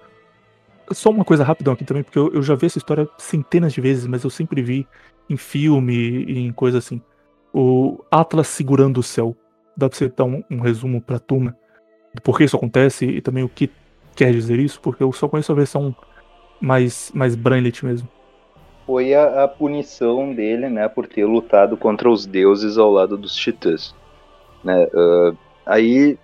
Só 0.93 1.11
uma 1.11 1.24
coisa 1.24 1.45
rapidão 1.45 1.74
aqui 1.74 1.85
também, 1.85 2.03
porque 2.03 2.18
eu, 2.18 2.32
eu 2.32 2.43
já 2.43 2.55
vi 2.55 2.66
essa 2.66 2.78
história 2.78 3.09
centenas 3.18 3.72
de 3.72 3.80
vezes, 3.80 4.07
mas 4.07 4.22
eu 4.24 4.30
sempre 4.30 4.62
vi 4.62 4.87
em 5.28 5.37
filme 5.37 5.95
e 5.95 6.39
em 6.39 6.53
coisa 6.53 6.78
assim 6.78 7.01
o 7.55 8.05
Atlas 8.11 8.49
segurando 8.49 8.99
o 8.99 9.03
céu. 9.03 9.37
Dá 9.76 9.89
pra 9.89 9.97
você 9.97 10.09
dar 10.09 10.24
um, 10.24 10.43
um 10.51 10.61
resumo 10.61 11.01
pra 11.01 11.20
turma 11.20 11.57
do 12.12 12.20
porquê 12.20 12.45
isso 12.45 12.57
acontece 12.57 13.07
e 13.07 13.20
também 13.20 13.45
o 13.45 13.49
que 13.49 13.70
quer 14.16 14.32
dizer 14.32 14.59
isso? 14.59 14.80
Porque 14.80 15.03
eu 15.03 15.12
só 15.12 15.28
conheço 15.28 15.53
a 15.53 15.55
versão 15.55 15.95
mais, 16.61 17.12
mais 17.14 17.37
Branlet 17.37 17.85
mesmo. 17.85 18.09
Foi 18.87 19.14
a, 19.14 19.45
a, 19.45 19.49
punição 19.49 20.35
dele, 20.35 20.68
né, 20.68 20.89
por 20.89 21.07
ter 21.07 21.24
lutado 21.24 21.76
contra 21.76 22.11
os 22.11 22.26
deuses 22.26 22.76
ao 22.76 22.91
lado 22.91 23.16
dos 23.16 23.35
titãs. 23.35 23.95
Né? 24.62 24.87
Uh, 24.93 25.37
aí 25.64 26.18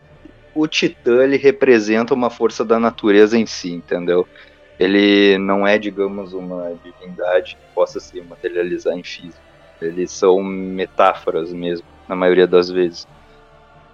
o 0.54 0.66
titã 0.66 1.22
ele 1.22 1.36
representa 1.36 2.12
uma 2.12 2.28
força 2.28 2.64
da 2.64 2.78
natureza 2.78 3.38
em 3.38 3.46
si, 3.46 3.72
entendeu? 3.72 4.26
Ele 4.80 5.36
não 5.36 5.66
é, 5.66 5.76
digamos, 5.76 6.32
uma 6.32 6.72
divindade 6.82 7.54
que 7.54 7.74
possa 7.74 8.00
se 8.00 8.18
materializar 8.22 8.96
em 8.96 9.02
físico. 9.02 9.38
Eles 9.78 10.10
são 10.10 10.42
metáforas 10.42 11.52
mesmo, 11.52 11.86
na 12.08 12.16
maioria 12.16 12.46
das 12.46 12.70
vezes. 12.70 13.06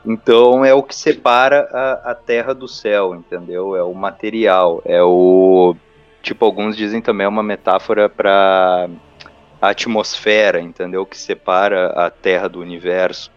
Então 0.05 0.64
é 0.64 0.72
o 0.72 0.84
que 0.84 0.95
separa 0.95 1.68
a, 1.72 2.12
a 2.12 2.14
terra 2.14 2.55
do 2.55 2.68
céu, 2.68 3.16
entendeu? 3.16 3.74
É 3.74 3.82
o 3.82 3.93
material, 3.93 4.80
é 4.84 5.03
o. 5.03 5.74
Tipo, 6.22 6.45
alguns 6.45 6.76
dizem 6.76 7.03
também 7.03 7.24
é 7.24 7.28
uma 7.28 7.43
metáfora 7.43 8.09
para 8.09 8.89
a 9.61 9.68
atmosfera, 9.70 10.61
entendeu? 10.61 11.05
Que 11.05 11.18
separa 11.18 11.89
a 11.89 12.11
terra 12.11 12.49
do 12.49 12.61
universo. 12.61 13.32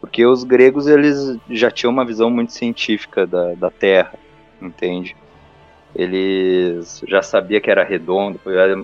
Porque 0.00 0.24
os 0.24 0.44
gregos 0.44 0.86
eles 0.86 1.36
já 1.50 1.68
tinham 1.68 1.92
uma 1.92 2.04
visão 2.04 2.30
muito 2.30 2.52
científica 2.52 3.26
da, 3.26 3.54
da 3.54 3.70
terra, 3.72 4.14
entende? 4.62 5.16
Eles 5.96 7.02
já 7.08 7.22
sabia 7.22 7.60
que 7.60 7.70
era 7.70 7.82
redondo. 7.82 8.38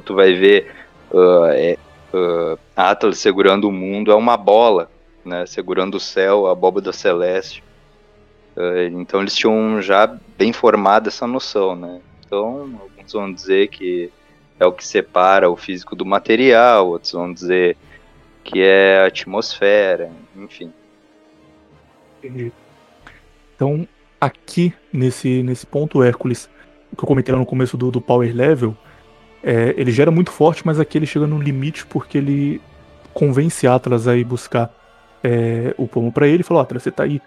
Tu 0.05 0.15
vai 0.15 0.33
ver 0.33 0.73
uh, 1.11 1.45
é, 1.53 1.77
uh, 2.15 2.59
Atlas 2.75 3.19
segurando 3.19 3.69
o 3.69 3.73
mundo 3.73 4.11
é 4.11 4.15
uma 4.15 4.37
bola, 4.37 4.91
né, 5.23 5.45
segurando 5.45 5.97
o 5.97 6.01
céu, 6.01 6.47
a 6.47 6.53
abóbada 6.53 6.91
celeste. 6.91 7.63
Uh, 8.57 8.99
então 8.99 9.21
eles 9.21 9.35
tinham 9.35 9.81
já 9.83 10.07
bem 10.39 10.53
formada 10.53 11.09
essa 11.09 11.27
noção, 11.27 11.77
né? 11.77 12.01
Então 12.25 12.79
alguns 12.81 13.13
vão 13.13 13.33
dizer 13.33 13.69
que 13.69 14.11
é 14.59 14.65
o 14.65 14.73
que 14.73 14.87
separa 14.87 15.51
o 15.51 15.57
físico 15.57 15.95
do 15.95 16.07
material, 16.07 16.89
outros 16.89 17.13
vão 17.13 17.33
dizer 17.33 17.77
que 18.43 18.63
é 18.63 19.01
a 19.01 19.07
atmosfera, 19.07 20.11
enfim. 20.37 20.73
Entendi. 22.19 22.53
Então 23.55 23.87
aqui 24.21 24.73
nesse 24.93 25.43
nesse 25.43 25.67
ponto 25.67 26.03
Hércules, 26.03 26.49
que 26.97 27.05
eu 27.05 27.09
comentei 27.09 27.33
lá 27.33 27.39
no 27.39 27.47
começo 27.47 27.77
do, 27.77 27.91
do 27.91 28.01
Power 28.01 28.35
Level, 28.35 28.77
é, 29.43 29.75
ele 29.77 29.91
gera 29.91 30.11
muito 30.11 30.31
forte, 30.31 30.65
mas 30.65 30.79
aqui 30.79 30.99
ele 30.99 31.07
chega 31.07 31.27
no 31.27 31.41
limite 31.41 31.85
porque 31.87 32.19
ele 32.19 32.61
convence 33.13 33.67
Atlas 33.67 34.07
a 34.07 34.17
ir 34.17 34.25
buscar 34.25 34.71
é, 35.23 35.75
o 35.77 35.87
pomo 35.87 36.13
para 36.13 36.27
ele 36.27 36.41
e 36.41 36.45
falou: 36.45 36.63
Atlas, 36.63 36.83
você 36.83 36.91
tá 36.91 37.05
aí 37.05 37.21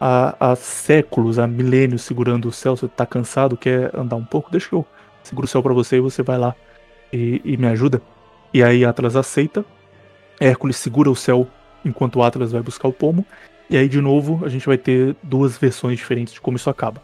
há, 0.00 0.34
há, 0.38 0.56
séculos, 0.56 1.38
há 1.38 1.46
milênios 1.46 2.02
segurando 2.02 2.48
o 2.48 2.52
céu, 2.52 2.76
você 2.76 2.88
tá 2.88 3.06
cansado, 3.06 3.56
quer 3.56 3.94
andar 3.94 4.16
um 4.16 4.24
pouco? 4.24 4.50
Deixa 4.50 4.68
que 4.68 4.74
eu 4.74 4.86
seguro 5.22 5.44
o 5.44 5.48
céu 5.48 5.62
para 5.62 5.74
você 5.74 5.96
e 5.96 6.00
você 6.00 6.22
vai 6.22 6.38
lá 6.38 6.54
e, 7.12 7.40
e 7.44 7.56
me 7.56 7.66
ajuda. 7.66 8.02
E 8.52 8.62
aí 8.62 8.84
Atlas 8.84 9.14
aceita, 9.16 9.64
Hércules 10.40 10.76
segura 10.76 11.10
o 11.10 11.16
céu 11.16 11.46
enquanto 11.84 12.22
Atlas 12.22 12.52
vai 12.52 12.62
buscar 12.62 12.88
o 12.88 12.92
pomo. 12.92 13.24
E 13.68 13.76
aí, 13.76 13.88
de 13.88 14.00
novo, 14.00 14.44
a 14.44 14.48
gente 14.48 14.66
vai 14.66 14.76
ter 14.76 15.14
duas 15.22 15.56
versões 15.56 15.96
diferentes 15.96 16.34
de 16.34 16.40
como 16.40 16.56
isso 16.56 16.68
acaba. 16.68 17.00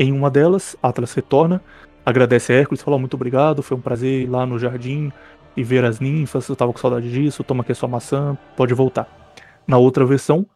Em 0.00 0.12
uma 0.12 0.30
delas, 0.30 0.74
Atlas 0.82 1.12
retorna, 1.12 1.62
agradece 2.06 2.54
a 2.54 2.56
Hércules, 2.56 2.82
fala 2.82 2.98
muito 2.98 3.12
obrigado, 3.12 3.62
foi 3.62 3.76
um 3.76 3.82
prazer 3.82 4.22
ir 4.22 4.26
lá 4.26 4.46
no 4.46 4.58
jardim 4.58 5.12
e 5.54 5.62
ver 5.62 5.84
as 5.84 6.00
ninfas, 6.00 6.48
eu 6.48 6.56
tava 6.56 6.72
com 6.72 6.78
saudade 6.78 7.12
disso, 7.12 7.44
toma 7.44 7.62
aqui 7.62 7.72
a 7.72 7.74
sua 7.74 7.86
maçã, 7.86 8.34
pode 8.56 8.72
voltar. 8.72 9.06
Na 9.66 9.76
outra 9.76 10.06
versão, 10.06 10.46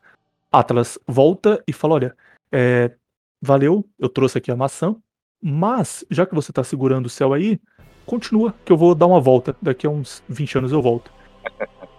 Atlas 0.50 0.98
volta 1.06 1.62
e 1.68 1.74
fala, 1.74 1.92
olha, 1.92 2.16
é, 2.50 2.90
valeu, 3.42 3.84
eu 3.98 4.08
trouxe 4.08 4.38
aqui 4.38 4.50
a 4.50 4.56
maçã, 4.56 4.96
mas 5.42 6.06
já 6.10 6.24
que 6.24 6.34
você 6.34 6.50
tá 6.50 6.64
segurando 6.64 7.04
o 7.04 7.10
céu 7.10 7.34
aí, 7.34 7.60
continua, 8.06 8.54
que 8.64 8.72
eu 8.72 8.78
vou 8.78 8.94
dar 8.94 9.08
uma 9.08 9.20
volta, 9.20 9.54
daqui 9.60 9.86
a 9.86 9.90
uns 9.90 10.24
20 10.26 10.56
anos 10.56 10.72
eu 10.72 10.80
volto. 10.80 11.12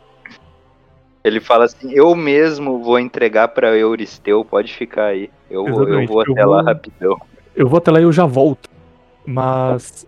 Ele 1.24 1.40
fala 1.40 1.66
assim: 1.66 1.92
Eu 1.92 2.14
mesmo 2.14 2.84
vou 2.84 3.00
entregar 3.00 3.48
para 3.48 3.76
Euristeu, 3.76 4.46
pode 4.46 4.72
ficar 4.72 5.06
aí. 5.06 5.32
Eu, 5.50 5.66
eu 5.66 6.06
vou 6.06 6.22
até 6.22 6.44
eu 6.44 6.48
lá 6.48 6.62
vou, 6.62 6.66
rapidão. 6.66 7.18
Eu 7.56 7.68
vou 7.68 7.78
até 7.78 7.92
lá 7.92 8.00
e 8.00 8.04
eu 8.04 8.12
já 8.12 8.26
volto. 8.26 8.70
Mas. 9.26 10.06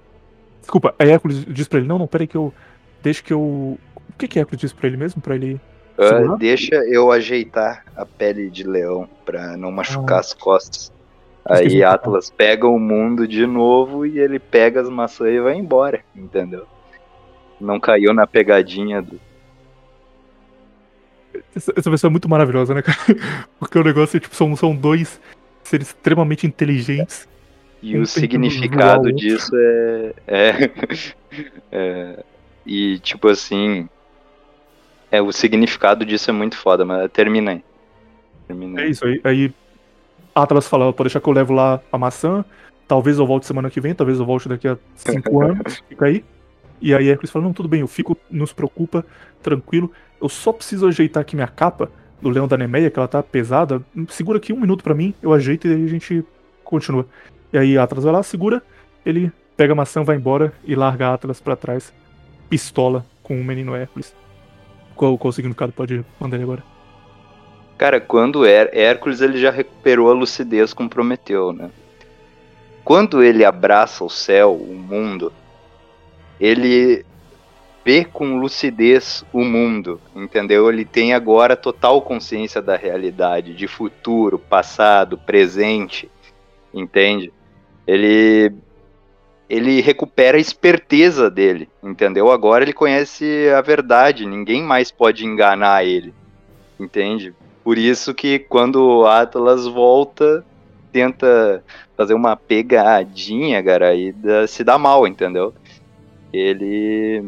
Desculpa, 0.60 0.94
aí 1.00 1.10
Hércules 1.10 1.46
diz 1.46 1.68
pra 1.68 1.80
ele: 1.80 1.88
Não, 1.88 1.98
não, 1.98 2.08
peraí 2.08 2.28
que 2.28 2.36
eu. 2.36 2.54
Deixa 3.02 3.24
que 3.24 3.34
eu. 3.34 3.40
O 3.40 4.14
que 4.18 4.28
que 4.28 4.40
Hércules 4.40 4.60
diz 4.60 4.74
pra 4.74 4.88
ele 4.88 4.98
mesmo? 4.98 5.22
Pra 5.22 5.36
ele. 5.36 5.60
Uh, 5.98 6.38
deixa 6.38 6.76
eu 6.76 7.12
ajeitar 7.12 7.84
a 7.96 8.06
pele 8.06 8.50
de 8.50 8.64
leão 8.64 9.10
pra 9.26 9.58
não 9.58 9.72
machucar 9.72 10.18
ah. 10.18 10.20
as 10.20 10.34
costas. 10.34 10.92
Aí 11.50 11.82
Atlas 11.84 12.30
pega 12.30 12.68
o 12.68 12.78
mundo 12.78 13.28
de 13.28 13.46
novo 13.46 14.06
e 14.06 14.20
ele 14.20 14.38
pega 14.38 14.82
as 14.82 14.90
maçãs 14.90 15.34
e 15.34 15.40
vai 15.40 15.56
embora, 15.56 16.02
entendeu? 16.14 16.68
Não 17.60 17.80
caiu 17.80 18.14
na 18.14 18.28
pegadinha 18.28 19.02
do. 19.02 19.20
essa, 21.56 21.74
essa 21.76 21.90
versão 21.90 22.10
é 22.10 22.12
muito 22.12 22.28
maravilhosa, 22.28 22.74
né, 22.74 22.82
cara? 22.82 22.98
Porque 23.58 23.80
o 23.80 23.84
negócio 23.84 24.18
é 24.18 24.20
tipo, 24.20 24.36
são, 24.36 24.56
são 24.56 24.76
dois 24.76 25.22
seres 25.64 25.88
extremamente 25.88 26.46
inteligentes. 26.46 27.28
E 27.82 27.98
o 27.98 28.06
significado 28.06 29.12
disso 29.12 29.52
é, 29.56 30.14
é, 30.28 30.72
é. 31.72 32.24
E 32.66 33.00
tipo 33.00 33.28
assim. 33.28 33.88
É, 35.10 35.22
o 35.22 35.32
significado 35.32 36.06
disso 36.06 36.30
é 36.30 36.34
muito 36.34 36.58
foda, 36.58 36.84
mas 36.84 37.10
termina 37.12 37.52
aí. 37.52 37.64
Termina 38.48 38.82
aí. 38.82 38.88
É 38.88 38.90
isso 38.90 39.06
aí. 39.06 39.22
Aí 39.24 39.54
Atlas 40.36 40.68
fala, 40.68 40.92
pode 40.92 41.08
deixar 41.08 41.22
que 41.22 41.28
eu 41.28 41.34
levo 41.34 41.54
lá 41.54 41.82
a 41.92 41.98
maçã. 41.98 42.44
Talvez 42.88 43.18
eu 43.18 43.26
volte 43.26 43.46
semana 43.46 43.70
que 43.70 43.82
vem, 43.82 43.94
talvez 43.94 44.20
eu 44.20 44.26
volte 44.26 44.48
daqui 44.48 44.68
a 44.68 44.78
cinco 44.96 45.42
anos. 45.44 45.82
Fica 45.88 46.06
aí. 46.06 46.24
E 46.82 46.94
aí 46.94 47.10
Hércules 47.10 47.32
fala, 47.32 47.46
não, 47.46 47.54
tudo 47.54 47.68
bem, 47.68 47.82
eu 47.82 47.88
fico, 47.88 48.16
não 48.30 48.46
se 48.46 48.54
preocupa, 48.54 49.06
tranquilo. 49.42 49.92
Eu 50.22 50.30
só 50.30 50.54
preciso 50.54 50.88
ajeitar 50.88 51.22
aqui 51.22 51.36
minha 51.36 51.48
capa 51.48 51.90
do 52.22 52.30
Leão 52.30 52.48
da 52.48 52.58
Nemeia, 52.58 52.90
que 52.90 53.00
ela 53.00 53.08
tá 53.08 53.22
pesada. 53.24 53.82
Segura 54.10 54.38
aqui 54.38 54.54
um 54.54 54.60
minuto 54.60 54.84
para 54.84 54.94
mim, 54.94 55.14
eu 55.22 55.34
ajeito 55.34 55.68
e 55.68 55.74
aí 55.74 55.84
a 55.84 55.88
gente 55.88 56.24
continua. 56.64 57.08
E 57.58 57.60
aí 57.60 57.76
Atlas 57.76 58.04
vai 58.04 58.14
lá, 58.14 58.22
segura, 58.22 58.62
ele 59.04 59.32
pega 59.56 59.74
a 59.74 59.76
maçã, 59.76 60.04
vai 60.04 60.16
embora 60.16 60.54
e 60.64 60.76
larga 60.76 61.12
Atlas 61.12 61.42
para 61.42 61.56
trás. 61.56 61.92
Pistola 62.48 63.04
com 63.24 63.42
o 63.42 63.44
menino 63.44 63.76
Hércules. 63.76 64.16
Qual, 64.96 65.18
qual 65.18 65.30
o 65.30 65.34
significado 65.34 65.74
pode 65.74 66.06
mandar 66.20 66.38
ele 66.38 66.44
agora? 66.44 66.64
Cara, 67.76 68.00
quando 68.00 68.46
Her 68.46 68.70
Hércules 68.74 69.22
ele 69.22 69.40
já 69.40 69.50
recuperou 69.50 70.12
a 70.12 70.14
lucidez 70.14 70.72
com 70.72 70.88
Prometeu, 70.88 71.52
né? 71.52 71.72
Quando 72.84 73.24
ele 73.24 73.44
abraça 73.44 74.04
o 74.04 74.10
céu, 74.10 74.54
o 74.54 74.76
mundo, 74.76 75.34
ele 76.40 77.04
vê 77.84 78.06
com 78.06 78.38
lucidez 78.38 79.26
o 79.34 79.44
mundo, 79.44 80.00
entendeu? 80.16 80.70
Ele 80.70 80.86
tem 80.86 81.12
agora 81.12 81.56
total 81.56 82.04
consciência 82.04 82.62
da 82.62 82.76
realidade, 82.76 83.56
de 83.56 83.68
futuro, 83.68 84.38
passado, 84.38 85.18
presente, 85.18 86.08
entende? 86.72 87.34
Ele 87.88 88.54
ele 89.50 89.80
recupera 89.80 90.38
a 90.38 90.42
esperteza 90.42 91.32
dele, 91.32 91.70
entendeu? 91.82 92.30
Agora 92.30 92.66
ele 92.66 92.74
conhece 92.74 93.50
a 93.58 93.62
verdade, 93.62 94.26
ninguém 94.26 94.62
mais 94.62 94.92
pode 94.92 95.26
enganar 95.26 95.86
ele, 95.86 96.14
entende? 96.78 97.34
Por 97.64 97.78
isso 97.78 98.14
que 98.14 98.40
quando 98.40 98.76
o 98.76 99.08
Atlas 99.08 99.66
volta, 99.66 100.46
tenta 100.92 101.64
fazer 101.96 102.14
uma 102.14 102.36
pegadinha, 102.36 103.64
cara, 103.64 103.96
e 103.96 104.14
se 104.48 104.64
dá 104.64 104.78
mal, 104.78 105.08
entendeu? 105.08 105.54
Ele 106.34 107.24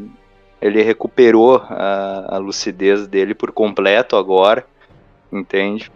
ele 0.62 0.82
recuperou 0.82 1.56
a, 1.70 2.36
a 2.36 2.38
lucidez 2.38 3.08
dele 3.08 3.34
por 3.34 3.52
completo 3.52 4.18
agora, 4.18 4.66
entende? 5.32 5.90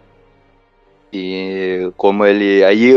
E 1.16 1.92
como 1.96 2.24
ele. 2.24 2.64
Aí 2.64 2.92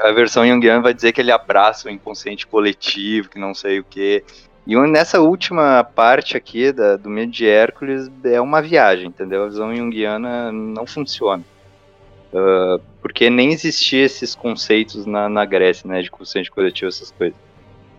a, 0.00 0.12
versão 0.12 0.46
Jungian 0.46 0.80
vai 0.80 0.94
dizer 0.94 1.12
que 1.12 1.20
ele 1.20 1.30
abraça 1.30 1.88
o 1.88 1.90
inconsciente 1.90 2.46
coletivo, 2.46 3.28
que 3.28 3.38
não 3.38 3.54
sei 3.54 3.80
o 3.80 3.84
que. 3.84 4.24
E 4.66 4.76
nessa 4.76 5.20
última 5.20 5.84
parte 5.84 6.36
aqui 6.36 6.72
da, 6.72 6.96
do 6.96 7.10
medo 7.10 7.30
de 7.30 7.46
Hércules 7.46 8.10
é 8.24 8.40
uma 8.40 8.62
viagem, 8.62 9.08
entendeu? 9.08 9.44
A 9.44 9.48
visão 9.48 9.74
junguiana 9.74 10.50
não 10.50 10.86
funciona. 10.86 11.44
Uh, 12.32 12.80
porque 13.02 13.28
nem 13.28 13.52
existia 13.52 14.04
esses 14.04 14.34
conceitos 14.34 15.04
na, 15.04 15.28
na 15.28 15.44
Grécia, 15.44 15.86
né? 15.86 16.00
De 16.00 16.10
consciente 16.10 16.50
coletivo, 16.50 16.88
essas 16.88 17.10
coisas. 17.10 17.36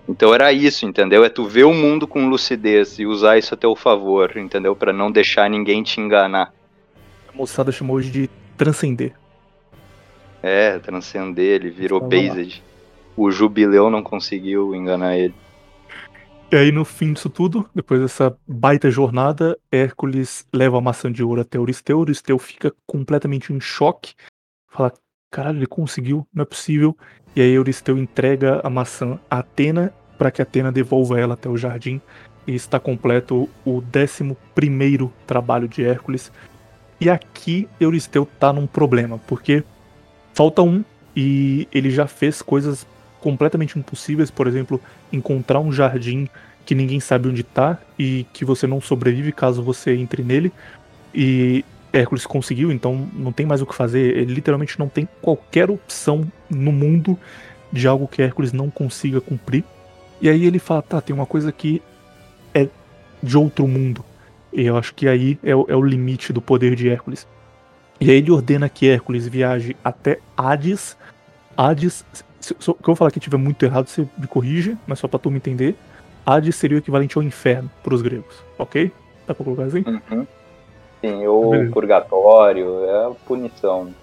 Então 0.10 0.34
era 0.34 0.52
isso, 0.52 0.86
entendeu? 0.88 1.24
É 1.24 1.30
tu 1.30 1.46
ver 1.46 1.66
o 1.66 1.74
mundo 1.74 2.08
com 2.08 2.28
lucidez 2.28 2.98
e 2.98 3.06
usar 3.06 3.38
isso 3.38 3.54
a 3.54 3.58
teu 3.58 3.76
favor, 3.76 4.36
entendeu? 4.38 4.76
Para 4.76 4.92
não 4.92 5.12
deixar 5.12 5.50
ninguém 5.50 5.84
te 5.84 6.02
enganar. 6.02 6.52
A 7.30 7.38
moçada 7.38 7.72
chamou 7.72 7.98
hoje 7.98 8.10
de 8.10 8.30
transcender. 8.58 9.21
É, 10.42 10.80
transcender, 10.80 11.62
ele 11.62 11.70
virou 11.70 12.02
based. 12.02 12.64
O 13.16 13.30
jubileu 13.30 13.90
não 13.90 14.02
conseguiu 14.02 14.74
enganar 14.74 15.18
ele. 15.18 15.34
E 16.52 16.56
aí, 16.56 16.72
no 16.72 16.84
fim 16.84 17.14
disso 17.14 17.30
tudo, 17.30 17.70
depois 17.74 18.02
dessa 18.02 18.38
baita 18.46 18.92
jornada, 18.92 19.58
Hércules 19.72 20.46
leva 20.54 20.78
a 20.78 20.82
maçã 20.82 21.10
de 21.10 21.24
ouro 21.24 21.40
até 21.40 21.58
Euristeu. 21.58 22.00
Euristeu 22.00 22.38
fica 22.38 22.74
completamente 22.86 23.54
em 23.54 23.60
choque. 23.60 24.16
Fala: 24.70 24.92
caralho, 25.32 25.60
ele 25.60 25.68
conseguiu, 25.68 26.28
não 26.34 26.42
é 26.42 26.46
possível. 26.46 26.98
E 27.34 27.42
aí 27.42 27.54
Euristeu 27.54 27.98
entrega 27.98 28.60
a 28.64 28.70
maçã 28.70 29.18
a 29.30 29.40
Atena 29.40 29.94
para 30.18 30.30
que 30.30 30.42
Atena 30.42 30.72
devolva 30.72 31.18
ela 31.18 31.36
até 31.36 31.48
o 31.48 31.56
jardim. 31.56 32.02
E 32.46 32.54
está 32.54 32.80
completo 32.80 33.48
o 33.66 33.82
11 33.82 34.36
trabalho 35.26 35.70
de 35.70 35.86
Hércules. 35.86 36.32
E 37.00 37.10
aqui 37.10 37.68
Euristeu 37.80 38.28
tá 38.40 38.52
num 38.52 38.68
problema, 38.68 39.18
porque 39.26 39.64
falta 40.34 40.62
um 40.62 40.84
e 41.16 41.68
ele 41.72 41.90
já 41.90 42.08
fez 42.08 42.42
coisas 42.42 42.86
completamente 43.20 43.78
impossíveis, 43.78 44.32
por 44.32 44.48
exemplo, 44.48 44.82
encontrar 45.12 45.60
um 45.60 45.72
jardim 45.72 46.28
que 46.66 46.76
ninguém 46.76 47.00
sabe 47.00 47.28
onde 47.28 47.44
tá 47.44 47.78
e 47.98 48.26
que 48.34 48.46
você 48.46 48.66
não 48.68 48.82
sobrevive 48.82 49.32
caso 49.32 49.62
você 49.62 49.94
entre 49.96 50.24
nele. 50.24 50.52
E 51.14 51.66
Hércules 51.94 52.26
conseguiu, 52.26 52.72
então 52.72 53.08
não 53.14 53.32
tem 53.32 53.46
mais 53.46 53.62
o 53.62 53.66
que 53.66 53.76
fazer. 53.76 54.18
Ele 54.18 54.34
literalmente 54.34 54.80
não 54.80 54.88
tem 54.88 55.08
qualquer 55.22 55.70
opção 55.70 56.26
no 56.50 56.72
mundo 56.72 57.18
de 57.72 57.88
algo 57.88 58.08
que 58.08 58.22
Hércules 58.22 58.54
não 58.54 58.70
consiga 58.70 59.20
cumprir. 59.20 59.64
E 60.22 60.30
aí 60.30 60.46
ele 60.46 60.60
fala: 60.60 60.82
tá, 60.82 61.02
tem 61.02 61.14
uma 61.14 61.26
coisa 61.26 61.52
que 61.52 61.82
é 62.54 62.68
de 63.22 63.38
outro 63.38 63.68
mundo. 63.68 64.04
E 64.54 64.66
eu 64.66 64.78
acho 64.78 64.94
que 64.94 65.08
aí 65.08 65.38
é 65.44 65.56
o, 65.56 65.66
é 65.68 65.76
o 65.76 65.82
limite 65.82 66.34
do 66.34 66.42
poder 66.42 66.76
de 66.76 66.90
Hércules. 66.90 67.28
E 68.02 68.10
aí 68.10 68.18
ele 68.18 68.32
ordena 68.32 68.68
que 68.68 68.90
Hércules 68.90 69.28
viaje 69.28 69.78
até 69.84 70.20
Hades. 70.36 70.98
Hades, 71.56 72.04
se, 72.40 72.56
se 72.60 72.70
eu 72.70 72.96
falar 72.96 73.12
que 73.12 73.20
tiver 73.20 73.38
muito 73.38 73.64
errado, 73.64 73.88
você 73.88 74.08
me 74.18 74.26
corrige, 74.26 74.76
mas 74.88 74.98
só 74.98 75.08
pra 75.08 75.20
tu 75.20 75.30
me 75.30 75.38
entender. 75.38 75.76
Hades 76.26 76.56
seria 76.56 76.78
o 76.78 76.80
equivalente 76.80 77.16
ao 77.16 77.24
inferno 77.24 77.70
para 77.84 77.94
os 77.94 78.02
gregos, 78.02 78.36
ok? 78.58 78.92
Dá 79.28 79.36
pra 79.36 79.46
colocar 79.46 79.66
assim? 79.66 79.84
Uhum. 79.86 80.26
Sim, 81.00 81.28
ou 81.28 81.52
Beleza. 81.52 81.72
purgatório, 81.72 82.86
é 82.86 83.06
a 83.06 83.12
punição. 83.28 83.94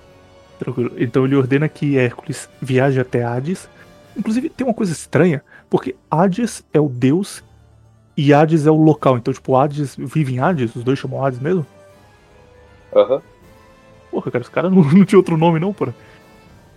Tranquilo. 0.61 0.93
Então 0.97 1.25
ele 1.25 1.35
ordena 1.35 1.69
que 1.69 1.99
Hércules 1.99 2.49
viaje 2.63 3.01
até 3.01 3.25
Hades. 3.25 3.69
Inclusive, 4.17 4.49
tem 4.49 4.65
uma 4.65 4.75
coisa 4.75 4.93
estranha, 4.93 5.43
porque 5.69 5.97
Hades 6.09 6.65
é 6.73 6.81
o 6.81 6.89
deus 6.89 7.43
e 8.17 8.33
Hades 8.33 8.65
é 8.65 8.71
o 8.71 8.77
local. 8.77 9.17
Então, 9.17 9.35
tipo, 9.35 9.57
Hades 9.57 9.97
vive 9.97 10.35
em 10.35 10.39
Hades? 10.39 10.75
Os 10.77 10.85
dois 10.85 11.01
chamam 11.01 11.25
Hades 11.25 11.41
mesmo? 11.41 11.67
Aham. 12.95 13.17
Uhum. 13.17 13.38
Porra, 14.11 14.31
cara, 14.31 14.43
os 14.43 14.49
caras 14.49 14.73
não, 14.73 14.83
não 14.93 15.05
tinha 15.05 15.19
outro 15.19 15.37
nome, 15.37 15.59
não, 15.59 15.73
porra. 15.73 15.95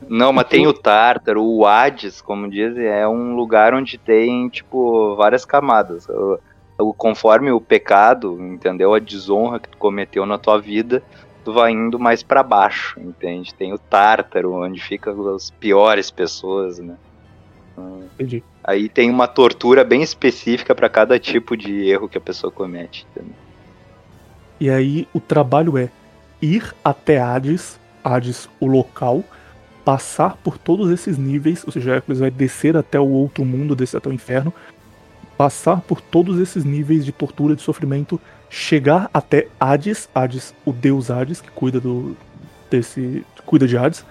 Não, 0.09 0.33
mas 0.33 0.47
tem 0.47 0.65
o 0.65 0.73
Tártaro, 0.73 1.43
o 1.43 1.65
Hades, 1.65 2.21
como 2.21 2.49
dizem, 2.49 2.85
é 2.85 3.07
um 3.07 3.35
lugar 3.35 3.73
onde 3.73 3.97
tem, 3.97 4.49
tipo, 4.49 5.15
várias 5.15 5.45
camadas 5.45 6.07
conforme 6.97 7.51
o 7.51 7.61
pecado, 7.61 8.37
entendeu? 8.41 8.93
A 8.93 8.99
desonra 8.99 9.59
que 9.59 9.69
tu 9.69 9.77
cometeu 9.77 10.25
na 10.25 10.37
tua 10.37 10.59
vida, 10.59 11.03
tu 11.43 11.53
vai 11.53 11.71
indo 11.71 11.99
mais 11.99 12.23
para 12.23 12.41
baixo, 12.41 12.99
entende? 12.99 13.53
Tem 13.53 13.71
o 13.73 13.77
Tártaro, 13.77 14.53
onde 14.53 14.81
ficam 14.81 15.35
as 15.35 15.51
piores 15.51 16.09
pessoas, 16.09 16.79
né? 16.79 16.95
Entendi. 18.13 18.43
Aí 18.63 18.89
tem 18.89 19.09
uma 19.09 19.27
tortura 19.27 19.83
bem 19.83 20.01
específica 20.01 20.75
para 20.75 20.89
cada 20.89 21.19
tipo 21.19 21.55
de 21.55 21.89
erro 21.89 22.09
que 22.09 22.17
a 22.17 22.21
pessoa 22.21 22.51
comete, 22.51 23.07
entendeu? 23.11 23.35
E 24.59 24.69
aí 24.69 25.07
o 25.13 25.19
trabalho 25.19 25.77
é 25.77 25.89
ir 26.41 26.73
até 26.83 27.19
Hades, 27.19 27.79
Hades, 28.03 28.49
o 28.59 28.65
local, 28.65 29.23
passar 29.85 30.37
por 30.37 30.57
todos 30.57 30.89
esses 30.91 31.17
níveis, 31.17 31.63
ou 31.65 31.71
seja, 31.71 31.95
Hércules 31.95 32.19
vai 32.19 32.31
descer 32.31 32.77
até 32.77 32.99
o 32.99 33.07
outro 33.07 33.43
mundo, 33.45 33.75
descer 33.75 33.97
até 33.97 34.09
o 34.09 34.13
inferno, 34.13 34.53
passar 35.37 35.81
por 35.81 36.01
todos 36.01 36.39
esses 36.39 36.63
níveis 36.63 37.03
de 37.03 37.11
tortura, 37.11 37.55
de 37.55 37.61
sofrimento, 37.61 38.19
chegar 38.49 39.09
até 39.13 39.47
Hades, 39.59 40.09
Hades, 40.13 40.53
o 40.65 40.71
deus 40.71 41.09
Hades, 41.09 41.41
que 41.41 41.49
cuida 41.51 41.79
do 41.79 42.15
desse 42.69 43.25
cuida 43.45 43.67
de 43.67 43.77
Hades, 43.77 44.05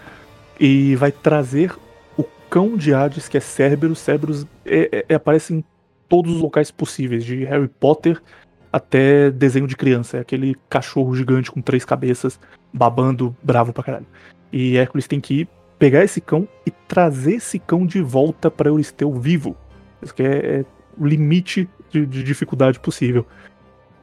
e 0.58 0.94
vai 0.96 1.10
trazer 1.10 1.74
o 2.16 2.24
cão 2.50 2.76
de 2.76 2.92
Hades, 2.92 3.28
que 3.28 3.36
é 3.36 3.40
Cerberus. 3.40 4.00
Cerberus 4.00 4.46
é, 4.66 5.04
é, 5.08 5.14
aparece 5.14 5.54
em 5.54 5.64
todos 6.08 6.34
os 6.34 6.40
locais 6.40 6.70
possíveis, 6.70 7.24
de 7.24 7.44
Harry 7.44 7.68
Potter 7.68 8.20
até 8.72 9.30
desenho 9.30 9.66
de 9.66 9.76
criança. 9.76 10.18
É 10.18 10.20
aquele 10.20 10.56
cachorro 10.68 11.14
gigante 11.14 11.50
com 11.50 11.60
três 11.60 11.84
cabeças, 11.84 12.38
babando, 12.72 13.36
bravo 13.42 13.72
pra 13.72 13.82
caralho. 13.82 14.06
E 14.52 14.76
Hércules 14.76 15.06
tem 15.06 15.20
que 15.20 15.40
ir, 15.40 15.48
pegar 15.78 16.04
esse 16.04 16.20
cão 16.20 16.48
e 16.66 16.70
trazer 16.70 17.34
esse 17.34 17.58
cão 17.58 17.86
de 17.86 18.00
volta 18.02 18.50
para 18.50 18.68
Euristeu 18.68 19.12
vivo. 19.12 19.56
Isso 20.02 20.14
que 20.14 20.22
é, 20.22 20.60
é 20.60 20.64
o 20.98 21.06
limite 21.06 21.68
de, 21.90 22.06
de 22.06 22.22
dificuldade 22.22 22.78
possível. 22.80 23.26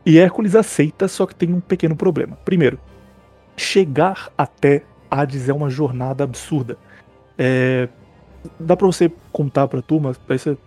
E 0.05 0.17
Hércules 0.17 0.55
aceita, 0.55 1.07
só 1.07 1.25
que 1.25 1.35
tem 1.35 1.53
um 1.53 1.59
pequeno 1.59 1.95
problema. 1.95 2.37
Primeiro, 2.45 2.79
chegar 3.57 4.31
até 4.37 4.83
Hades 5.11 5.49
é 5.49 5.53
uma 5.53 5.69
jornada 5.69 6.23
absurda. 6.23 6.77
É, 7.37 7.89
dá 8.59 8.75
para 8.75 8.87
você 8.87 9.11
contar 9.31 9.67
pra 9.67 9.81
turma, 9.81 10.15
aí 10.29 10.39
você 10.39 10.57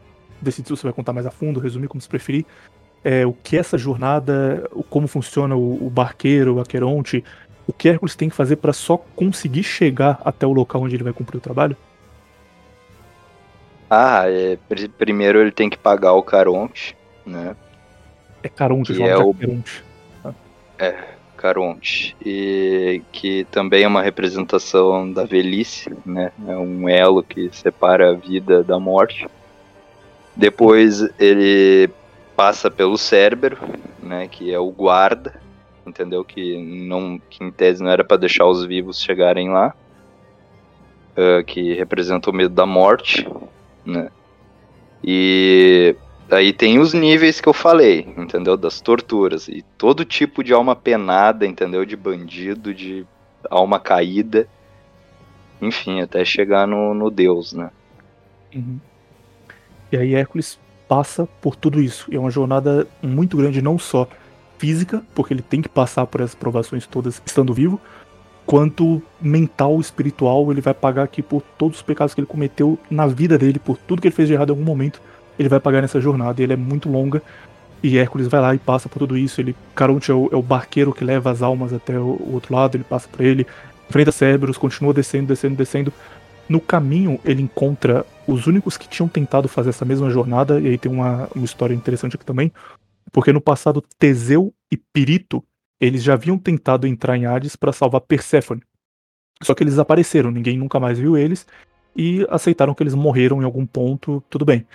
decide 0.41 0.69
se 0.69 0.77
você 0.77 0.83
vai 0.85 0.93
contar 0.93 1.13
mais 1.13 1.27
a 1.27 1.31
fundo, 1.31 1.61
resumir 1.61 1.89
como 1.89 2.01
se 2.01 2.09
preferir. 2.09 2.45
É, 3.05 3.27
o 3.27 3.33
que 3.33 3.57
é 3.57 3.61
essa 3.61 3.79
jornada, 3.79 4.69
como 4.89 5.07
funciona 5.09 5.57
o, 5.57 5.87
o 5.87 5.91
barqueiro, 5.91 6.57
o 6.57 6.61
Aqueronte, 6.61 7.25
o 7.67 7.73
que 7.73 7.89
Hércules 7.89 8.17
tem 8.17 8.29
que 8.29 8.35
fazer 8.35 8.57
para 8.57 8.73
só 8.73 8.97
conseguir 8.97 9.63
chegar 9.63 10.21
até 10.25 10.47
o 10.47 10.53
local 10.53 10.83
onde 10.83 10.97
ele 10.97 11.05
vai 11.05 11.13
cumprir 11.13 11.39
o 11.39 11.41
trabalho? 11.41 11.77
Ah, 13.89 14.25
é, 14.27 14.59
primeiro 14.99 15.41
ele 15.41 15.51
tem 15.51 15.69
que 15.69 15.79
pagar 15.79 16.13
o 16.13 16.23
Caronte, 16.23 16.97
né? 17.27 17.57
É 18.43 18.49
Caronte, 18.49 18.95
que 18.95 19.03
é 19.03 19.17
o 19.17 19.35
Caronte. 19.35 19.85
É, 20.79 20.95
Caronte. 21.37 22.17
E 22.25 23.03
que 23.13 23.45
também 23.51 23.85
é 23.85 23.89
uma 23.89 24.03
representação 24.03 25.11
da 25.11 25.25
velhice, 25.25 25.93
né? 26.05 26.33
É 26.47 26.57
um 26.57 26.89
elo 26.89 27.23
que 27.23 27.51
separa 27.53 28.11
a 28.11 28.15
vida 28.15 28.63
da 28.63 28.79
morte. 28.79 29.27
Depois 30.37 31.09
ele 31.19 31.91
passa 32.41 32.71
pelo 32.71 32.97
Cérbero, 32.97 33.59
né? 34.03 34.27
Que 34.27 34.51
é 34.51 34.59
o 34.59 34.71
guarda, 34.71 35.39
entendeu? 35.87 36.25
Que, 36.25 36.57
não, 36.57 37.21
que 37.29 37.45
em 37.45 37.51
tese 37.51 37.83
não 37.83 37.91
era 37.91 38.03
para 38.03 38.17
deixar 38.17 38.47
os 38.47 38.65
vivos 38.65 38.99
chegarem 38.99 39.51
lá. 39.51 39.75
Uh, 41.11 41.45
que 41.45 41.75
representa 41.75 42.31
o 42.31 42.33
medo 42.33 42.55
da 42.55 42.65
morte, 42.65 43.29
né? 43.85 44.09
E 45.05 45.95
aí 46.31 46.51
tem 46.55 46.79
os 46.79 46.95
níveis 46.95 47.43
que 47.43 47.49
eu 47.49 47.53
falei, 47.53 48.09
entendeu? 48.17 48.57
Das 48.57 48.81
torturas. 48.81 49.47
E 49.47 49.63
todo 49.77 50.03
tipo 50.03 50.43
de 50.43 50.55
alma 50.55 50.75
penada, 50.75 51.47
entendeu? 51.47 51.85
De 51.85 51.95
bandido, 51.95 52.73
de 52.73 53.07
alma 53.51 53.79
caída. 53.79 54.49
Enfim, 55.61 56.01
até 56.01 56.25
chegar 56.25 56.67
no, 56.67 56.95
no 56.95 57.11
Deus, 57.11 57.53
né? 57.53 57.71
Uhum. 58.55 58.81
E 59.93 59.97
aí 59.99 60.15
Hércules 60.15 60.59
passa 60.91 61.29
por 61.41 61.55
tudo 61.55 61.81
isso. 61.81 62.09
E 62.11 62.17
é 62.17 62.19
uma 62.19 62.33
jornada 62.33 62.85
muito 63.01 63.37
grande, 63.37 63.63
não 63.63 63.79
só 63.79 64.09
física, 64.59 65.01
porque 65.15 65.33
ele 65.33 65.41
tem 65.41 65.63
que 65.63 65.69
passar 65.69 66.05
por 66.05 66.21
essas 66.21 66.35
provações 66.35 66.85
todas 66.85 67.23
estando 67.25 67.55
vivo, 67.55 67.81
quanto 68.45 69.01
mental, 69.21 69.81
espiritual, 69.81 70.51
ele 70.51 70.61
vai 70.61 70.75
pagar 70.75 71.05
aqui 71.05 71.23
por 71.23 71.43
todos 71.57 71.77
os 71.77 71.83
pecados 71.83 72.13
que 72.13 72.21
ele 72.21 72.27
cometeu 72.27 72.77
na 72.91 73.07
vida 73.07 73.39
dele, 73.39 73.61
por 73.61 73.77
tudo 73.77 74.03
que 74.03 74.09
ele 74.09 74.15
fez 74.15 74.27
de 74.27 74.35
errado 74.35 74.49
em 74.49 74.51
algum 74.51 74.65
momento, 74.65 75.01
ele 75.39 75.49
vai 75.49 75.61
pagar 75.61 75.81
nessa 75.81 76.01
jornada, 76.01 76.41
e 76.41 76.45
ele 76.45 76.55
é 76.55 76.57
muito 76.57 76.89
longa, 76.89 77.23
e 77.81 77.97
Hércules 77.97 78.27
vai 78.27 78.41
lá 78.41 78.53
e 78.53 78.59
passa 78.59 78.89
por 78.89 78.99
tudo 78.99 79.17
isso, 79.17 79.41
ele, 79.41 79.55
Caronte 79.77 80.11
é 80.11 80.15
o, 80.15 80.29
é 80.33 80.37
o 80.37 80.43
barqueiro 80.43 80.93
que 80.93 81.05
leva 81.05 81.31
as 81.31 81.41
almas 81.41 81.73
até 81.73 81.97
o, 81.97 82.19
o 82.21 82.33
outro 82.35 82.53
lado, 82.53 82.77
ele 82.77 82.85
passa 82.85 83.09
por 83.09 83.25
ele, 83.25 83.47
enfrenta 83.89 84.11
Cerberus, 84.11 84.59
continua 84.59 84.93
descendo, 84.93 85.29
descendo, 85.29 85.55
descendo, 85.55 85.93
no 86.51 86.61
caminho 86.61 87.21
ele 87.25 87.43
encontra 87.43 88.05
os 88.27 88.49
únicos 88.49 88.77
que 88.77 88.89
tinham 88.89 89.09
tentado 89.09 89.47
fazer 89.47 89.71
essa 89.71 89.85
mesma 89.85 90.11
jornada, 90.11 90.61
e 90.61 90.67
aí 90.67 90.77
tem 90.77 90.91
uma, 90.91 91.29
uma 91.33 91.45
história 91.45 91.73
interessante 91.73 92.17
aqui 92.17 92.25
também, 92.25 92.53
porque 93.13 93.33
no 93.33 93.41
passado 93.41 93.81
Teseu 93.97 94.53
e 94.69 94.77
Pirito 94.77 95.45
eles 95.81 96.03
já 96.03 96.15
haviam 96.15 96.37
tentado 96.37 96.89
entrar 96.89 97.17
em 97.17 97.25
Hades 97.25 97.55
para 97.55 97.73
salvar 97.73 98.01
Perséfone. 98.01 98.63
Só 99.45 99.55
que 99.55 99.63
eles 99.63 99.75
desapareceram, 99.75 100.33
ninguém 100.33 100.59
nunca 100.59 100.81
mais 100.81 100.99
viu 100.99 101.17
eles 101.17 101.47
e 101.97 102.27
aceitaram 102.29 102.75
que 102.75 102.83
eles 102.83 102.97
morreram 102.97 103.41
em 103.41 103.45
algum 103.45 103.65
ponto, 103.65 104.21
tudo 104.29 104.45
bem. 104.45 104.67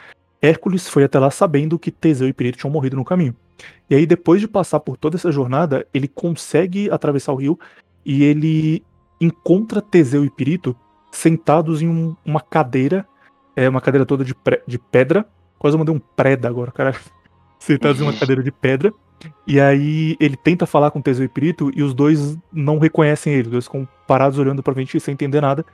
Hércules 0.42 0.88
foi 0.88 1.04
até 1.04 1.20
lá 1.20 1.30
sabendo 1.30 1.78
que 1.78 1.92
Teseu 1.92 2.28
e 2.28 2.34
Pirito 2.34 2.58
tinham 2.58 2.72
morrido 2.72 2.96
no 2.96 3.04
caminho. 3.04 3.36
E 3.90 3.96
aí, 3.96 4.06
depois 4.06 4.40
de 4.40 4.48
passar 4.48 4.80
por 4.80 4.96
toda 4.96 5.18
essa 5.18 5.32
jornada, 5.32 5.86
ele 5.94 6.08
consegue 6.08 6.90
atravessar 6.90 7.34
o 7.34 7.38
rio 7.38 7.60
e 8.06 8.24
ele 8.24 8.82
encontra 9.20 9.82
Teseu 9.82 10.24
e 10.24 10.30
Pirito 10.30 10.76
sentados 11.16 11.82
em 11.82 11.88
um, 11.88 12.16
uma 12.26 12.42
cadeira, 12.42 13.08
é 13.56 13.68
uma 13.70 13.82
cadeira 13.82 14.06
toda 14.06 14.24
de, 14.24 14.36
de 14.68 14.78
pedra. 14.78 15.26
Quase 15.58 15.76
eu 15.76 15.80
mandei 15.80 15.96
um 15.96 16.00
preda 16.00 16.48
agora, 16.48 16.72
cara. 16.72 16.96
Sentados 17.58 18.02
em 18.02 18.04
uma 18.04 18.14
cadeira 18.14 18.44
de 18.44 18.52
pedra. 18.52 18.94
E 19.48 19.60
aí 19.60 20.18
ele 20.20 20.36
tenta 20.36 20.66
falar 20.66 20.92
com 20.92 21.02
Teseu 21.02 21.26
e 21.26 21.30
Pirito 21.30 21.72
e 21.74 21.82
os 21.82 21.94
dois 21.94 22.38
não 22.52 22.78
reconhecem 22.78 23.34
ele, 23.34 23.44
os 23.44 23.52
dois 23.52 23.66
ficam 23.66 23.88
parados 24.06 24.38
olhando 24.38 24.62
pra 24.62 24.74
frente 24.74 25.00
sem 25.00 25.14
entender 25.14 25.42
nada. 25.42 25.66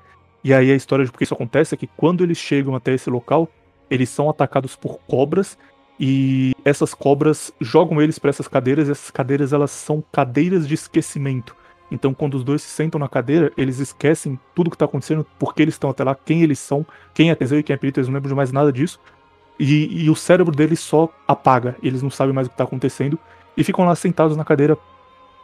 E 0.43 0.53
aí 0.53 0.71
a 0.71 0.75
história 0.75 1.03
de 1.03 1.11
por 1.11 1.17
que 1.17 1.23
isso 1.23 1.33
acontece 1.33 1.73
é 1.73 1.77
que 1.77 1.87
quando 1.87 2.23
eles 2.23 2.37
chegam 2.37 2.75
até 2.75 2.93
esse 2.93 3.09
local, 3.09 3.49
eles 3.89 4.09
são 4.09 4.29
atacados 4.29 4.75
por 4.75 4.99
cobras 5.07 5.57
e 5.99 6.53
essas 6.63 6.93
cobras 6.93 7.51
jogam 7.59 8.01
eles 8.01 8.19
para 8.19 8.29
essas 8.29 8.47
cadeiras 8.47 8.87
e 8.87 8.91
essas 8.91 9.11
cadeiras 9.11 9.51
elas 9.51 9.71
são 9.71 10.03
cadeiras 10.11 10.67
de 10.67 10.75
esquecimento. 10.75 11.55
Então 11.91 12.13
quando 12.13 12.35
os 12.35 12.43
dois 12.43 12.61
se 12.61 12.69
sentam 12.69 12.97
na 12.97 13.09
cadeira, 13.09 13.51
eles 13.57 13.79
esquecem 13.79 14.39
tudo 14.55 14.71
que 14.71 14.77
tá 14.77 14.85
acontecendo, 14.85 15.25
por 15.37 15.53
que 15.53 15.61
eles 15.61 15.75
estão 15.75 15.89
até 15.89 16.03
lá, 16.03 16.15
quem 16.15 16.41
eles 16.41 16.57
são, 16.57 16.85
quem 17.13 17.29
é 17.29 17.35
Teseu 17.35 17.59
e 17.59 17.63
quem 17.63 17.73
é 17.73 17.77
Pirito, 17.77 17.99
eles 17.99 18.07
não 18.07 18.15
lembram 18.15 18.29
de 18.29 18.35
mais 18.35 18.51
nada 18.51 18.71
disso. 18.71 18.99
E, 19.59 20.05
e 20.05 20.09
o 20.09 20.15
cérebro 20.15 20.55
deles 20.55 20.79
só 20.79 21.09
apaga, 21.27 21.75
eles 21.83 22.01
não 22.01 22.09
sabem 22.09 22.33
mais 22.33 22.47
o 22.47 22.49
que 22.49 22.53
está 22.53 22.63
acontecendo 22.63 23.19
e 23.55 23.63
ficam 23.63 23.85
lá 23.85 23.93
sentados 23.93 24.37
na 24.37 24.45
cadeira 24.45 24.77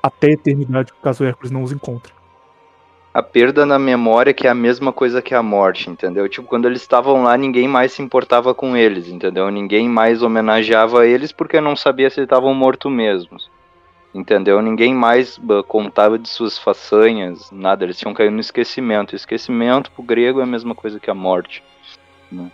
até 0.01 0.27
a 0.27 0.33
eternidade, 0.33 0.93
caso 1.03 1.23
Hércules 1.23 1.51
não 1.51 1.63
os 1.63 1.71
encontre. 1.71 2.13
A 3.13 3.23
perda 3.23 3.65
na 3.65 3.79
memória 3.79 4.33
que 4.33 4.45
é 4.45 4.49
a 4.49 4.55
mesma 4.55 4.93
coisa 4.93 5.21
que 5.21 5.33
a 5.33 5.41
morte, 5.41 5.89
entendeu? 5.89 6.29
Tipo, 6.29 6.47
quando 6.47 6.67
eles 6.67 6.81
estavam 6.81 7.23
lá, 7.23 7.35
ninguém 7.35 7.67
mais 7.67 7.91
se 7.91 8.01
importava 8.01 8.53
com 8.53 8.77
eles, 8.77 9.07
entendeu? 9.07 9.49
Ninguém 9.49 9.89
mais 9.89 10.21
homenageava 10.21 11.05
eles 11.05 11.31
porque 11.31 11.59
não 11.59 11.75
sabia 11.75 12.09
se 12.09 12.21
estavam 12.21 12.53
mortos 12.53 12.91
mesmos. 12.91 13.49
Entendeu? 14.17 14.59
Ninguém 14.63 14.95
mais 14.95 15.39
contava 15.67 16.17
de 16.17 16.27
suas 16.27 16.57
façanhas, 16.57 17.51
nada, 17.51 17.83
eles 17.83 17.99
tinham 17.99 18.15
caído 18.15 18.33
no 18.33 18.41
esquecimento. 18.41 19.15
Esquecimento 19.15 19.91
pro 19.91 20.01
grego 20.01 20.39
é 20.39 20.43
a 20.43 20.47
mesma 20.47 20.73
coisa 20.73 20.99
que 20.99 21.07
a 21.07 21.13
morte. 21.13 21.63
Né? 22.31 22.49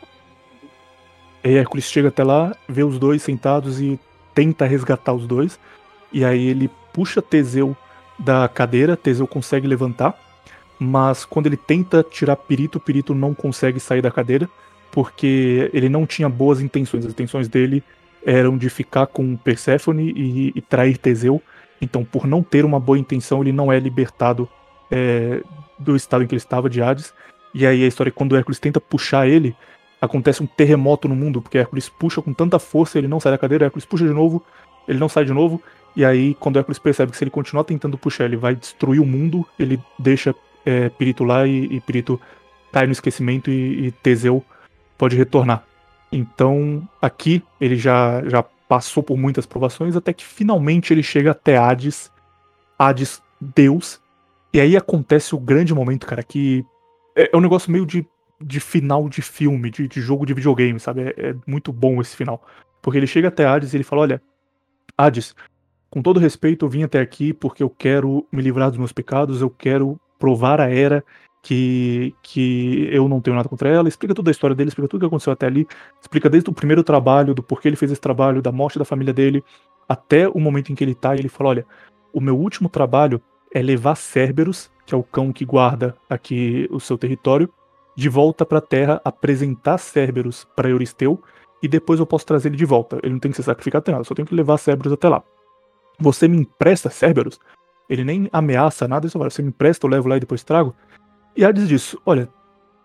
E 1.42 1.56
Hércules 1.56 1.86
chega 1.86 2.10
até 2.10 2.22
lá, 2.22 2.54
vê 2.68 2.84
os 2.84 3.00
dois 3.00 3.22
sentados 3.22 3.80
e 3.80 3.98
tenta 4.36 4.66
resgatar 4.66 5.14
os 5.14 5.26
dois. 5.26 5.58
E 6.12 6.26
aí 6.26 6.48
ele 6.48 6.70
puxa 6.92 7.22
Teseu 7.22 7.78
da 8.20 8.46
cadeira, 8.50 8.98
Teseu 8.98 9.26
consegue 9.26 9.66
levantar. 9.66 10.20
Mas 10.78 11.24
quando 11.24 11.48
ele 11.48 11.56
tenta 11.56 12.04
tirar 12.04 12.36
Pirito, 12.36 12.78
Pirito 12.78 13.16
não 13.16 13.34
consegue 13.34 13.80
sair 13.80 14.02
da 14.02 14.12
cadeira, 14.12 14.50
porque 14.92 15.72
ele 15.74 15.88
não 15.88 16.06
tinha 16.06 16.28
boas 16.28 16.60
intenções. 16.60 17.06
As 17.06 17.14
intenções 17.14 17.48
dele 17.48 17.82
eram 18.26 18.58
de 18.58 18.70
ficar 18.70 19.08
com 19.08 19.38
Perséfone 19.38 20.12
e, 20.14 20.52
e 20.54 20.62
trair 20.62 20.98
Teseu. 20.98 21.42
Então, 21.84 22.06
por 22.06 22.26
não 22.26 22.42
ter 22.42 22.64
uma 22.64 22.80
boa 22.80 22.98
intenção, 22.98 23.42
ele 23.42 23.52
não 23.52 23.72
é 23.72 23.78
libertado 23.78 24.48
é, 24.90 25.42
do 25.78 25.96
estado 25.96 26.24
em 26.24 26.28
que 26.28 26.34
ele 26.34 26.40
estava, 26.40 26.70
de 26.70 26.82
Hades. 26.82 27.14
E 27.54 27.68
aí 27.68 27.84
a 27.84 27.88
história 27.88 28.10
é 28.10 28.12
que 28.12 28.18
quando 28.18 28.36
Hércules 28.38 28.58
tenta 28.58 28.80
puxar 28.80 29.28
ele, 29.28 29.56
acontece 30.00 30.42
um 30.42 30.46
terremoto 30.46 31.08
no 31.08 31.16
mundo, 31.16 31.42
porque 31.42 31.58
Hércules 31.58 31.90
puxa 31.90 32.22
com 32.22 32.34
tanta 32.34 32.58
força, 32.58 32.98
ele 32.98 33.08
não 33.08 33.20
sai 33.20 33.34
da 33.34 33.38
cadeira, 33.38 33.66
Hércules 33.66 33.86
puxa 33.86 34.06
de 34.06 34.14
novo, 34.14 34.44
ele 34.88 34.98
não 34.98 35.10
sai 35.10 35.26
de 35.26 35.34
novo, 35.34 35.62
e 35.96 36.04
aí 36.06 36.36
quando 36.36 36.58
Hércules 36.58 36.80
percebe 36.80 37.12
que 37.12 37.18
se 37.18 37.24
ele 37.24 37.32
continuar 37.32 37.66
tentando 37.66 37.98
puxar, 37.98 38.26
ele 38.26 38.38
vai 38.38 38.56
destruir 38.56 39.00
o 39.00 39.06
mundo, 39.06 39.46
ele 39.60 39.80
deixa 40.00 40.34
é, 40.66 40.90
Pirito 40.90 41.24
lá 41.24 41.46
e, 41.46 41.66
e 41.66 41.82
Pirito 41.82 42.20
cai 42.72 42.86
no 42.86 42.92
esquecimento 42.92 43.52
e, 43.52 43.88
e, 43.88 43.92
Teseu 43.92 44.44
pode 44.98 45.16
retornar. 45.16 45.64
Então 46.12 46.88
aqui 47.02 47.44
ele 47.60 47.76
já, 47.76 48.24
já 48.26 48.44
passou 48.74 49.04
por 49.04 49.16
muitas 49.16 49.46
provações, 49.46 49.96
até 49.96 50.12
que 50.12 50.26
finalmente 50.26 50.92
ele 50.92 51.04
chega 51.04 51.30
até 51.30 51.58
Hades, 51.58 52.12
Hades 52.78 53.22
Deus, 53.40 54.02
e 54.52 54.60
aí 54.60 54.76
acontece 54.76 55.36
o 55.36 55.40
grande 55.40 55.76
momento, 55.76 56.08
cara, 56.08 56.24
que 56.24 56.66
é, 57.16 57.30
é 57.32 57.38
um 57.38 57.40
negócio 57.40 57.72
meio 57.72 57.86
de 57.86 58.04
de 58.42 58.60
final 58.60 59.08
de 59.08 59.22
filme, 59.22 59.70
de, 59.70 59.88
de 59.88 60.02
jogo 60.02 60.26
de 60.26 60.34
videogame, 60.34 60.80
sabe? 60.80 61.04
É, 61.04 61.14
é, 61.18 61.36
muito 61.48 61.72
bom 61.72 62.02
esse 62.02 62.16
final. 62.16 62.44
Porque 62.82 62.98
ele 62.98 63.08
chega 63.08 63.28
até 63.28 63.46
Hades 63.46 63.74
e 63.74 63.78
ele 63.78 63.84
fala: 63.84 64.02
Olha, 64.02 64.22
Hades, 64.98 65.36
com 65.90 66.02
todo 66.02 66.20
respeito, 66.20 66.66
eu 66.66 66.70
vim 66.70 66.84
até 66.84 67.00
aqui 67.00 67.32
porque 67.32 67.62
eu 67.62 67.70
quero 67.70 68.28
me 68.32 68.42
livrar 68.42 68.70
dos 68.70 68.80
meus 68.80 68.92
pecados, 68.92 69.40
eu 69.40 69.52
quero 69.52 70.02
provar 70.18 70.60
a 70.60 70.68
Era 70.68 71.06
que, 71.44 72.16
que 72.24 72.88
eu 72.90 73.08
não 73.10 73.20
tenho 73.20 73.36
nada 73.36 73.50
contra 73.50 73.70
ela. 73.70 73.88
Explica 73.88 74.16
toda 74.16 74.32
a 74.32 74.34
história 74.34 74.56
dele, 74.56 74.70
explica 74.70 74.88
tudo 74.88 75.02
o 75.02 75.02
que 75.02 75.08
aconteceu 75.08 75.34
até 75.34 75.46
ali, 75.46 75.68
explica 76.02 76.30
desde 76.30 76.50
o 76.50 76.54
primeiro 76.54 76.84
trabalho, 76.84 77.36
do 77.36 77.44
porquê 77.44 77.68
ele 77.68 77.76
fez 77.76 77.92
esse 77.92 78.02
trabalho, 78.02 78.42
da 78.42 78.52
morte 78.52 78.80
da 78.80 78.86
família 78.86 79.14
dele, 79.14 79.44
até 79.88 80.28
o 80.28 80.40
momento 80.40 80.72
em 80.72 80.76
que 80.76 80.84
ele 80.84 80.96
tá. 80.96 81.14
E 81.14 81.20
ele 81.20 81.30
fala: 81.30 81.50
Olha, 81.50 81.66
o 82.14 82.22
meu 82.22 82.36
último 82.40 82.70
trabalho 82.70 83.22
é 83.54 83.62
levar 83.62 83.96
Cerberus, 83.96 84.72
que 84.86 84.96
é 84.96 84.98
o 84.98 85.04
cão 85.04 85.34
que 85.34 85.44
guarda 85.44 85.96
aqui 86.10 86.68
o 86.72 86.80
seu 86.80 86.98
território, 86.98 87.50
de 87.96 88.08
volta 88.08 88.46
para 88.46 88.60
a 88.60 88.62
Terra, 88.62 89.02
apresentar 89.04 89.78
Cerberus 89.78 90.48
para 90.56 90.70
Euristeu 90.70 91.22
e 91.62 91.68
depois 91.68 92.00
eu 92.00 92.06
posso 92.06 92.26
trazer 92.26 92.50
ele 92.50 92.58
de 92.58 92.66
volta. 92.66 93.00
Ele 93.04 93.14
não 93.14 93.20
tem 93.20 93.32
que 93.32 93.38
ser 93.38 93.44
sacrificado 93.44 93.84
até 93.84 93.92
nada, 93.92 94.04
só 94.06 94.16
tenho 94.16 94.28
que 94.28 94.34
levar 94.34 94.58
Cerberus 94.58 94.94
até 94.94 95.10
lá. 95.10 95.22
Você 96.00 96.28
me 96.28 96.38
empresta 96.38 96.90
Cerberus? 96.90 97.40
Ele 97.90 98.04
nem 98.04 98.30
ameaça 98.32 98.88
nada, 98.88 99.08
só 99.10 99.20
fala, 99.20 99.30
você 99.30 99.42
me 99.42 99.50
empresta, 99.50 99.86
eu 99.86 99.92
levo 99.92 100.08
lá 100.08 100.18
e 100.18 100.22
depois 100.22 100.44
trago? 100.44 100.74
E 101.36 101.44
Hades 101.44 101.68
diz, 101.68 101.96
olha, 102.06 102.30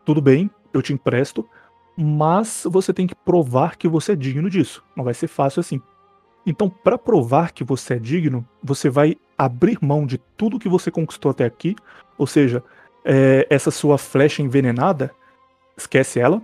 tudo 0.05 0.23
bem, 0.23 0.51
eu 0.73 0.81
te 0.81 0.93
empresto, 0.93 1.47
mas 1.97 2.63
você 2.65 2.93
tem 2.93 3.07
que 3.07 3.15
provar 3.15 3.77
que 3.77 3.89
você 3.89 4.13
é 4.13 4.17
digno 4.17 4.49
disso. 4.49 4.83
Não 4.97 5.05
vai 5.05 5.15
ser 5.15 5.29
fácil 5.29 5.61
assim. 5.61 5.81
Então, 6.47 6.71
para 6.71 6.97
provar 6.97 7.53
que 7.53 7.63
você 7.63 7.95
é 7.95 7.99
digno, 7.99 8.47
você 8.63 8.89
vai 8.89 9.17
abrir 9.37 9.79
mão 9.83 10.07
de 10.07 10.17
tudo 10.17 10.59
que 10.59 10.69
você 10.69 10.91
conquistou 10.91 11.31
até 11.31 11.45
aqui, 11.45 11.77
ou 12.17 12.27
seja, 12.27 12.63
é, 13.05 13.47
essa 13.51 13.71
sua 13.71 13.99
flecha 13.99 14.43
envenenada, 14.43 15.15
esquece 15.77 16.19
ela. 16.19 16.41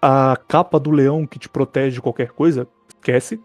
A 0.00 0.36
capa 0.48 0.80
do 0.80 0.90
leão 0.90 1.26
que 1.26 1.38
te 1.38 1.48
protege 1.48 1.94
de 1.94 2.02
qualquer 2.02 2.32
coisa, 2.32 2.66
esquece. 2.88 3.40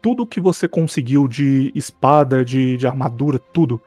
tudo 0.00 0.26
que 0.26 0.40
você 0.40 0.66
conseguiu 0.66 1.28
de 1.28 1.72
espada, 1.74 2.44
de, 2.44 2.76
de 2.76 2.86
armadura, 2.86 3.38
tudo. 3.38 3.80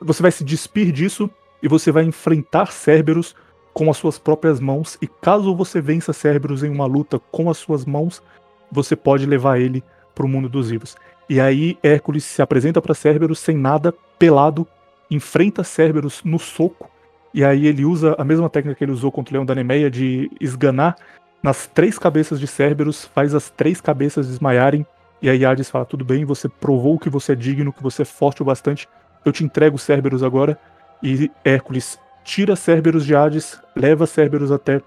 Você 0.00 0.22
vai 0.22 0.30
se 0.30 0.44
despir 0.44 0.92
disso 0.92 1.28
e 1.62 1.68
você 1.68 1.90
vai 1.90 2.04
enfrentar 2.04 2.72
Cerberus 2.72 3.34
com 3.72 3.90
as 3.90 3.96
suas 3.96 4.18
próprias 4.18 4.60
mãos. 4.60 4.98
E 5.00 5.06
caso 5.06 5.54
você 5.54 5.80
vença 5.80 6.12
Cerberus 6.12 6.62
em 6.62 6.70
uma 6.70 6.86
luta 6.86 7.18
com 7.30 7.50
as 7.50 7.58
suas 7.58 7.84
mãos, 7.84 8.22
você 8.70 8.96
pode 8.96 9.26
levar 9.26 9.60
ele 9.60 9.82
para 10.14 10.26
o 10.26 10.28
mundo 10.28 10.48
dos 10.48 10.70
vivos. 10.70 10.96
E 11.28 11.40
aí 11.40 11.78
Hércules 11.82 12.24
se 12.24 12.40
apresenta 12.40 12.80
para 12.80 12.94
Cerberus 12.94 13.38
sem 13.38 13.56
nada, 13.56 13.94
pelado, 14.18 14.66
enfrenta 15.10 15.62
Cerberus 15.62 16.22
no 16.24 16.38
soco. 16.38 16.90
E 17.32 17.44
aí 17.44 17.66
ele 17.66 17.84
usa 17.84 18.14
a 18.18 18.24
mesma 18.24 18.48
técnica 18.48 18.76
que 18.76 18.84
ele 18.84 18.92
usou 18.92 19.12
contra 19.12 19.32
o 19.32 19.34
Leão 19.34 19.46
da 19.46 19.54
Nemeia 19.54 19.90
de 19.90 20.30
esganar 20.40 20.96
nas 21.42 21.66
três 21.66 21.98
cabeças 21.98 22.40
de 22.40 22.46
Cerberus, 22.46 23.04
faz 23.04 23.34
as 23.34 23.50
três 23.50 23.80
cabeças 23.80 24.26
desmaiarem. 24.26 24.86
E 25.20 25.28
aí 25.28 25.44
Hades 25.44 25.70
fala: 25.70 25.84
Tudo 25.84 26.04
bem, 26.04 26.24
você 26.24 26.48
provou 26.48 26.98
que 26.98 27.10
você 27.10 27.32
é 27.32 27.36
digno, 27.36 27.72
que 27.72 27.82
você 27.82 28.02
é 28.02 28.04
forte 28.04 28.42
o 28.42 28.44
bastante. 28.44 28.88
Eu 29.24 29.32
te 29.32 29.44
entrego 29.44 29.78
Cerberus 29.78 30.22
agora. 30.22 30.58
E 31.02 31.30
Hércules 31.44 31.98
tira 32.24 32.56
Cerberus 32.56 33.06
de 33.06 33.14
Hades, 33.14 33.60
leva 33.74 34.06
Cerberus 34.06 34.50
até 34.50 34.82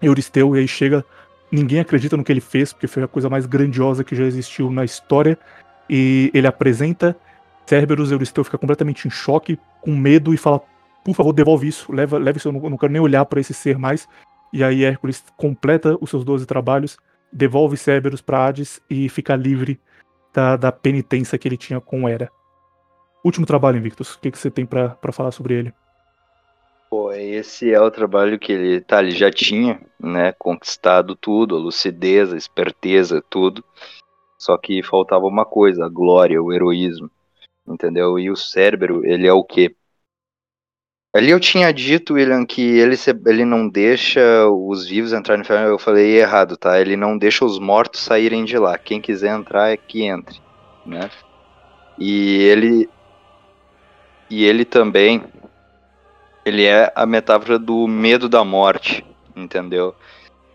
Euristeu 0.00 0.56
e 0.56 0.60
aí 0.60 0.68
chega. 0.68 1.04
Ninguém 1.50 1.80
acredita 1.80 2.16
no 2.16 2.24
que 2.24 2.32
ele 2.32 2.40
fez, 2.40 2.72
porque 2.72 2.86
foi 2.86 3.02
a 3.02 3.08
coisa 3.08 3.30
mais 3.30 3.46
grandiosa 3.46 4.02
que 4.02 4.16
já 4.16 4.24
existiu 4.24 4.70
na 4.70 4.84
história. 4.84 5.38
E 5.88 6.30
ele 6.34 6.46
apresenta 6.46 7.16
Cerberus, 7.66 8.10
Euristeu 8.10 8.44
fica 8.44 8.58
completamente 8.58 9.06
em 9.06 9.10
choque, 9.10 9.58
com 9.80 9.94
medo 9.94 10.34
e 10.34 10.36
fala: 10.36 10.60
Por 11.04 11.14
favor, 11.14 11.32
devolve 11.32 11.68
isso, 11.68 11.92
leva, 11.92 12.18
leva 12.18 12.38
isso, 12.38 12.48
eu 12.48 12.52
não, 12.52 12.70
não 12.70 12.76
quero 12.76 12.92
nem 12.92 13.00
olhar 13.00 13.24
para 13.24 13.40
esse 13.40 13.54
ser 13.54 13.78
mais. 13.78 14.08
E 14.52 14.62
aí 14.62 14.84
Hércules 14.84 15.24
completa 15.36 15.96
os 16.00 16.10
seus 16.10 16.24
12 16.24 16.46
trabalhos, 16.46 16.96
devolve 17.32 17.76
Cerberus 17.76 18.20
para 18.20 18.46
Hades 18.46 18.80
e 18.88 19.08
fica 19.08 19.34
livre 19.34 19.80
da, 20.32 20.56
da 20.56 20.72
penitência 20.72 21.38
que 21.38 21.48
ele 21.48 21.56
tinha 21.56 21.80
com 21.80 22.08
Hera. 22.08 22.30
Último 23.26 23.44
trabalho, 23.44 23.78
Invictus. 23.78 24.14
O 24.14 24.20
que, 24.20 24.30
que 24.30 24.38
você 24.38 24.48
tem 24.48 24.64
para 24.64 24.96
falar 25.10 25.32
sobre 25.32 25.54
ele? 25.54 25.74
Pô, 26.88 27.10
esse 27.10 27.72
é 27.72 27.80
o 27.80 27.90
trabalho 27.90 28.38
que 28.38 28.52
ele, 28.52 28.80
tá, 28.80 29.02
ele 29.02 29.10
já 29.10 29.32
tinha, 29.32 29.80
né, 29.98 30.30
conquistado 30.38 31.16
tudo, 31.16 31.56
a 31.56 31.58
lucidez, 31.58 32.32
a 32.32 32.36
esperteza, 32.36 33.20
tudo. 33.28 33.64
Só 34.38 34.56
que 34.56 34.80
faltava 34.80 35.26
uma 35.26 35.44
coisa, 35.44 35.86
a 35.86 35.88
glória, 35.88 36.40
o 36.40 36.52
heroísmo, 36.52 37.10
entendeu? 37.66 38.16
E 38.16 38.30
o 38.30 38.36
Cérebro, 38.36 39.04
ele 39.04 39.26
é 39.26 39.32
o 39.32 39.42
quê? 39.42 39.74
Ali 41.12 41.30
eu 41.30 41.40
tinha 41.40 41.72
dito, 41.72 42.14
William, 42.14 42.46
que 42.46 42.62
ele, 42.62 42.94
ele 43.26 43.44
não 43.44 43.68
deixa 43.68 44.46
os 44.48 44.86
vivos 44.86 45.12
entrarem 45.12 45.40
no 45.40 45.44
inferno. 45.44 45.66
Eu 45.66 45.80
falei 45.80 46.16
errado, 46.16 46.56
tá? 46.56 46.80
Ele 46.80 46.94
não 46.94 47.18
deixa 47.18 47.44
os 47.44 47.58
mortos 47.58 48.02
saírem 48.02 48.44
de 48.44 48.56
lá. 48.56 48.78
Quem 48.78 49.00
quiser 49.00 49.36
entrar 49.36 49.70
é 49.70 49.76
que 49.76 50.04
entre, 50.04 50.40
né? 50.86 51.10
E 51.98 52.36
ele 52.42 52.88
e 54.28 54.44
ele 54.44 54.64
também 54.64 55.22
ele 56.44 56.64
é 56.64 56.92
a 56.94 57.04
metáfora 57.04 57.58
do 57.58 57.88
medo 57.88 58.28
da 58.28 58.44
morte, 58.44 59.04
entendeu? 59.34 59.94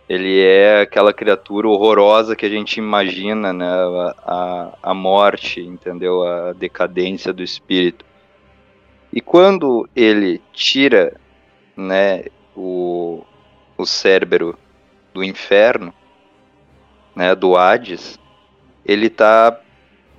Ele 0.07 0.41
é 0.41 0.81
aquela 0.81 1.13
criatura 1.13 1.67
horrorosa 1.67 2.35
que 2.35 2.45
a 2.45 2.49
gente 2.49 2.77
imagina, 2.77 3.51
né? 3.51 3.65
A, 4.25 4.77
a 4.81 4.93
morte, 4.93 5.59
entendeu? 5.59 6.23
A 6.23 6.53
decadência 6.53 7.33
do 7.33 7.43
espírito. 7.43 8.05
E 9.11 9.19
quando 9.19 9.89
ele 9.93 10.41
tira, 10.53 11.13
né, 11.75 12.23
o, 12.55 13.25
o 13.77 13.85
cérebro 13.85 14.57
do 15.13 15.21
inferno, 15.21 15.93
né, 17.13 17.35
do 17.35 17.57
Hades, 17.57 18.17
ele 18.85 19.07
está 19.07 19.59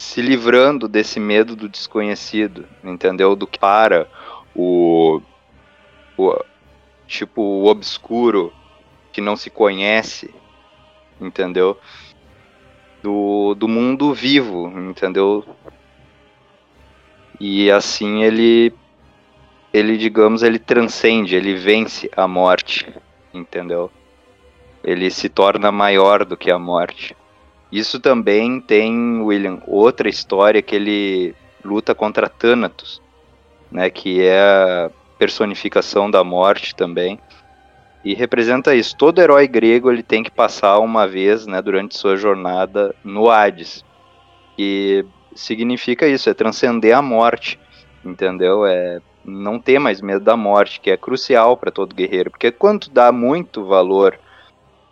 se 0.02 0.20
livrando 0.20 0.88
desse 0.88 1.20
medo 1.20 1.54
do 1.54 1.68
desconhecido, 1.68 2.66
entendeu? 2.82 3.36
Do 3.36 3.46
que 3.46 3.56
para 3.56 4.08
o, 4.54 5.22
o 6.18 6.44
tipo 7.06 7.40
o 7.40 7.66
obscuro 7.66 8.52
que 9.12 9.20
não 9.20 9.36
se 9.36 9.48
conhece, 9.48 10.34
entendeu? 11.20 11.78
Do, 13.00 13.54
do 13.54 13.68
mundo 13.68 14.12
vivo, 14.12 14.68
entendeu? 14.76 15.44
E 17.38 17.70
assim 17.70 18.24
ele 18.24 18.74
ele 19.72 19.96
digamos 19.96 20.42
ele 20.42 20.58
transcende, 20.58 21.36
ele 21.36 21.54
vence 21.54 22.10
a 22.16 22.26
morte, 22.26 22.92
entendeu? 23.32 23.90
Ele 24.82 25.08
se 25.10 25.28
torna 25.28 25.70
maior 25.70 26.24
do 26.24 26.36
que 26.36 26.50
a 26.50 26.58
morte. 26.58 27.16
Isso 27.72 27.98
também 27.98 28.60
tem, 28.60 29.22
William, 29.22 29.62
outra 29.66 30.06
história 30.06 30.60
que 30.60 30.76
ele 30.76 31.34
luta 31.64 31.94
contra 31.94 32.28
Thanatos, 32.28 33.00
né, 33.70 33.88
que 33.88 34.22
é 34.22 34.38
a 34.38 34.90
personificação 35.18 36.10
da 36.10 36.22
morte 36.22 36.76
também. 36.76 37.18
E 38.04 38.12
representa 38.14 38.74
isso. 38.74 38.94
Todo 38.94 39.22
herói 39.22 39.48
grego 39.48 39.90
ele 39.90 40.02
tem 40.02 40.22
que 40.22 40.30
passar 40.30 40.80
uma 40.80 41.08
vez, 41.08 41.46
né, 41.46 41.62
durante 41.62 41.96
sua 41.96 42.14
jornada 42.14 42.94
no 43.02 43.30
Hades. 43.30 43.82
E 44.58 45.02
significa 45.34 46.06
isso, 46.06 46.28
é 46.28 46.34
transcender 46.34 46.94
a 46.94 47.00
morte, 47.00 47.58
entendeu? 48.04 48.66
É 48.66 49.00
não 49.24 49.58
ter 49.58 49.78
mais 49.78 50.02
medo 50.02 50.24
da 50.24 50.36
morte, 50.36 50.78
que 50.78 50.90
é 50.90 50.96
crucial 50.96 51.56
para 51.56 51.70
todo 51.70 51.94
guerreiro, 51.94 52.30
porque 52.30 52.50
quando 52.50 52.80
tu 52.80 52.90
dá 52.90 53.10
muito 53.12 53.64
valor 53.64 54.18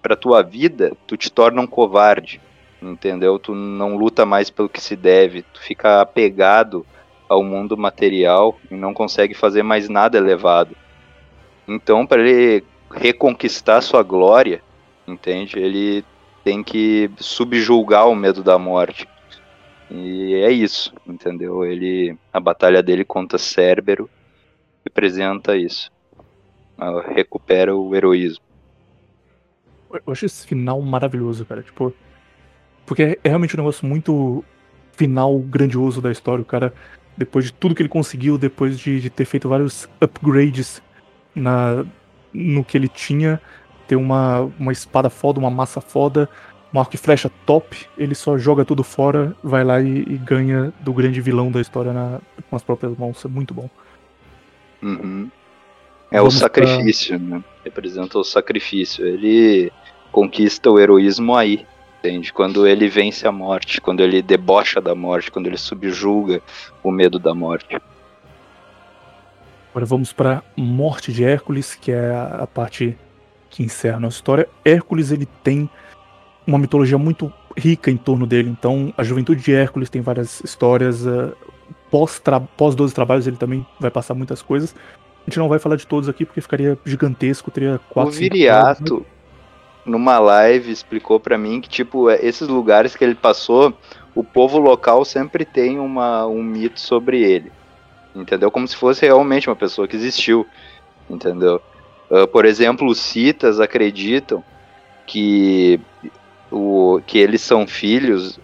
para 0.00 0.16
tua 0.16 0.40
vida, 0.40 0.92
tu 1.06 1.16
te 1.16 1.30
torna 1.30 1.60
um 1.60 1.66
covarde 1.66 2.40
entendeu? 2.80 3.38
Tu 3.38 3.54
não 3.54 3.96
luta 3.96 4.24
mais 4.24 4.50
pelo 4.50 4.68
que 4.68 4.80
se 4.80 4.96
deve, 4.96 5.42
tu 5.42 5.60
fica 5.60 6.00
apegado 6.00 6.86
ao 7.28 7.44
mundo 7.44 7.76
material 7.76 8.58
e 8.70 8.74
não 8.74 8.92
consegue 8.92 9.34
fazer 9.34 9.62
mais 9.62 9.88
nada 9.88 10.18
elevado. 10.18 10.76
Então, 11.68 12.06
para 12.06 12.20
ele 12.20 12.64
reconquistar 12.90 13.80
sua 13.80 14.02
glória, 14.02 14.62
entende? 15.06 15.58
Ele 15.58 16.04
tem 16.42 16.62
que 16.62 17.10
subjulgar 17.18 18.08
o 18.08 18.16
medo 18.16 18.42
da 18.42 18.58
morte. 18.58 19.06
E 19.90 20.34
é 20.34 20.50
isso, 20.50 20.92
entendeu? 21.06 21.64
Ele 21.64 22.16
a 22.32 22.40
batalha 22.40 22.82
dele 22.82 23.04
contra 23.04 23.38
Cérbero 23.38 24.08
representa 24.84 25.56
isso. 25.56 25.90
Recupera 27.14 27.76
o 27.76 27.94
heroísmo. 27.94 28.42
Eu 29.92 30.12
acho 30.12 30.26
esse 30.26 30.46
final 30.46 30.80
maravilhoso, 30.80 31.44
cara. 31.44 31.62
Tipo, 31.62 31.92
porque 32.86 33.18
é, 33.22 33.28
realmente 33.28 33.54
um 33.54 33.58
negócio 33.58 33.86
muito 33.86 34.44
final 34.92 35.38
grandioso 35.38 36.00
da 36.00 36.10
história. 36.10 36.42
O 36.42 36.44
cara, 36.44 36.72
depois 37.16 37.46
de 37.46 37.52
tudo 37.52 37.74
que 37.74 37.82
ele 37.82 37.88
conseguiu, 37.88 38.36
depois 38.36 38.78
de, 38.78 39.00
de 39.00 39.10
ter 39.10 39.24
feito 39.24 39.48
vários 39.48 39.88
upgrades 40.00 40.82
na, 41.34 41.84
no 42.32 42.64
que 42.64 42.76
ele 42.76 42.88
tinha, 42.88 43.40
ter 43.88 43.96
uma, 43.96 44.40
uma 44.58 44.72
espada 44.72 45.08
foda, 45.08 45.38
uma 45.38 45.50
massa 45.50 45.80
foda, 45.80 46.28
um 46.72 46.78
arco 46.78 46.94
e 46.94 46.98
flecha 46.98 47.30
top, 47.46 47.86
ele 47.98 48.14
só 48.14 48.38
joga 48.38 48.64
tudo 48.64 48.84
fora, 48.84 49.34
vai 49.42 49.64
lá 49.64 49.80
e, 49.80 50.00
e 50.00 50.18
ganha 50.18 50.72
do 50.80 50.92
grande 50.92 51.20
vilão 51.20 51.50
da 51.50 51.60
história 51.60 51.92
na, 51.92 52.20
com 52.48 52.56
as 52.56 52.62
próprias 52.62 52.96
mãos. 52.96 53.24
É 53.24 53.28
muito 53.28 53.52
bom. 53.52 53.68
Uhum. 54.82 55.30
É 56.10 56.18
Vamos 56.18 56.36
o 56.36 56.38
sacrifício, 56.38 57.18
pra... 57.18 57.28
né? 57.38 57.44
Representa 57.64 58.18
o 58.18 58.24
sacrifício. 58.24 59.06
Ele 59.06 59.72
conquista 60.10 60.70
o 60.70 60.78
heroísmo 60.78 61.36
aí 61.36 61.66
entende? 62.00 62.32
Quando 62.32 62.66
ele 62.66 62.88
vence 62.88 63.26
a 63.26 63.32
morte, 63.32 63.80
quando 63.80 64.00
ele 64.00 64.22
debocha 64.22 64.80
da 64.80 64.94
morte, 64.94 65.30
quando 65.30 65.46
ele 65.46 65.58
subjuga 65.58 66.42
o 66.82 66.90
medo 66.90 67.18
da 67.18 67.34
morte. 67.34 67.78
Agora 69.70 69.86
vamos 69.86 70.12
para 70.12 70.42
morte 70.56 71.12
de 71.12 71.22
Hércules, 71.22 71.74
que 71.74 71.92
é 71.92 72.10
a 72.10 72.46
parte 72.46 72.98
que 73.48 73.62
encerra 73.62 73.98
a 73.98 74.00
nossa 74.00 74.16
história. 74.16 74.48
Hércules 74.64 75.12
ele 75.12 75.26
tem 75.44 75.70
uma 76.46 76.58
mitologia 76.58 76.98
muito 76.98 77.32
rica 77.56 77.90
em 77.90 77.96
torno 77.96 78.26
dele, 78.26 78.48
então 78.48 78.92
a 78.96 79.04
juventude 79.04 79.42
de 79.42 79.52
Hércules 79.52 79.90
tem 79.90 80.00
várias 80.00 80.40
histórias. 80.40 81.06
Uh, 81.06 81.36
pós, 81.90 82.20
pós 82.56 82.74
12 82.74 82.94
trabalhos 82.94 83.26
ele 83.26 83.36
também 83.36 83.64
vai 83.78 83.90
passar 83.90 84.14
muitas 84.14 84.42
coisas. 84.42 84.74
A 85.20 85.30
gente 85.30 85.38
não 85.38 85.48
vai 85.48 85.58
falar 85.58 85.76
de 85.76 85.86
todos 85.86 86.08
aqui 86.08 86.24
porque 86.24 86.40
ficaria 86.40 86.78
gigantesco, 86.84 87.50
teria 87.50 87.78
quatro. 87.90 88.12
O 88.12 88.16
Viriato, 88.16 89.06
numa 89.84 90.18
live 90.18 90.70
explicou 90.70 91.18
para 91.18 91.38
mim 91.38 91.60
que 91.60 91.68
tipo 91.68 92.10
é, 92.10 92.18
esses 92.24 92.48
lugares 92.48 92.94
que 92.94 93.04
ele 93.04 93.14
passou, 93.14 93.72
o 94.14 94.22
povo 94.22 94.58
local 94.58 95.04
sempre 95.04 95.44
tem 95.44 95.78
uma, 95.78 96.26
um 96.26 96.42
mito 96.42 96.80
sobre 96.80 97.22
ele, 97.22 97.52
entendeu? 98.14 98.50
Como 98.50 98.66
se 98.66 98.76
fosse 98.76 99.06
realmente 99.06 99.48
uma 99.48 99.56
pessoa 99.56 99.88
que 99.88 99.96
existiu, 99.96 100.46
entendeu? 101.08 101.60
Uh, 102.10 102.26
por 102.26 102.44
exemplo, 102.44 102.88
os 102.88 102.98
citas 102.98 103.60
acreditam 103.60 104.42
que 105.06 105.80
o 106.50 107.00
que 107.06 107.18
eles 107.18 107.40
são 107.40 107.66
filhos 107.66 108.38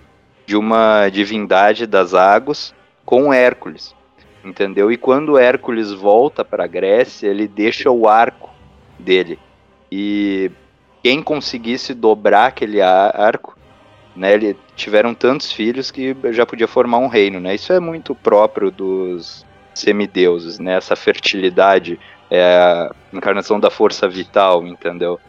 de 0.46 0.56
uma 0.56 1.08
divindade 1.08 1.86
das 1.86 2.14
águas 2.14 2.72
com 3.04 3.32
Hércules, 3.32 3.94
entendeu? 4.44 4.90
E 4.92 4.96
quando 4.96 5.36
Hércules 5.36 5.92
volta 5.92 6.44
para 6.44 6.66
Grécia, 6.68 7.26
ele 7.26 7.48
deixa 7.48 7.90
o 7.90 8.08
arco 8.08 8.50
dele. 8.98 9.38
E 9.90 10.50
quem 11.06 11.22
conseguisse 11.22 11.94
dobrar 11.94 12.46
aquele 12.46 12.82
arco, 12.82 13.56
né, 14.16 14.34
ele 14.34 14.56
tiveram 14.74 15.14
tantos 15.14 15.52
filhos 15.52 15.88
que 15.88 16.16
já 16.32 16.44
podia 16.44 16.66
formar 16.66 16.98
um 16.98 17.06
reino, 17.06 17.38
né? 17.38 17.54
Isso 17.54 17.72
é 17.72 17.78
muito 17.78 18.12
próprio 18.12 18.72
dos 18.72 19.46
semideuses, 19.72 20.58
né? 20.58 20.74
Essa 20.74 20.96
fertilidade 20.96 21.96
é 22.28 22.42
a 22.42 22.92
encarnação 23.12 23.60
da 23.60 23.70
força 23.70 24.08
vital, 24.08 24.66
entendeu? 24.66 25.20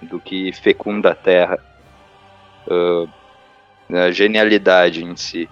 Do 0.00 0.20
que 0.20 0.52
fecunda 0.52 1.10
a 1.10 1.14
Terra. 1.16 1.58
Uh, 2.68 3.08
a 3.92 4.12
genialidade 4.12 5.02
em 5.02 5.16
si. 5.16 5.50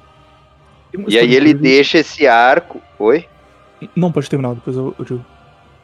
E 1.09 1.19
aí 1.19 1.35
ele 1.35 1.53
deixa 1.53 1.99
esse 1.99 2.29
arco. 2.29 2.81
Oi? 2.97 3.27
Não, 3.97 4.13
pode 4.13 4.31
terminar, 4.31 4.55
depois 4.55 4.77
eu, 4.77 4.95
eu 4.97 5.05
digo. 5.05 5.27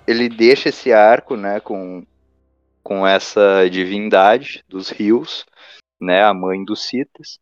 Ele 0.06 0.28
deixa 0.28 0.68
esse 0.68 0.92
arco, 0.92 1.36
né, 1.36 1.58
com, 1.58 2.04
com 2.82 3.06
essa 3.06 3.68
divindade 3.70 4.64
dos 4.68 4.90
rios, 4.90 5.44
né, 6.00 6.22
a 6.24 6.32
mãe 6.32 6.64
dos 6.64 6.82
citas. 6.82 7.38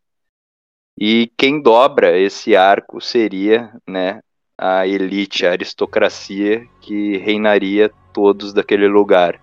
E 0.97 1.31
quem 1.37 1.61
dobra 1.61 2.17
esse 2.17 2.55
arco 2.55 2.99
seria, 2.99 3.71
né, 3.87 4.21
a 4.57 4.85
elite, 4.85 5.45
a 5.45 5.51
aristocracia 5.51 6.67
que 6.81 7.17
reinaria 7.17 7.89
todos 8.11 8.51
daquele 8.51 8.87
lugar. 8.87 9.39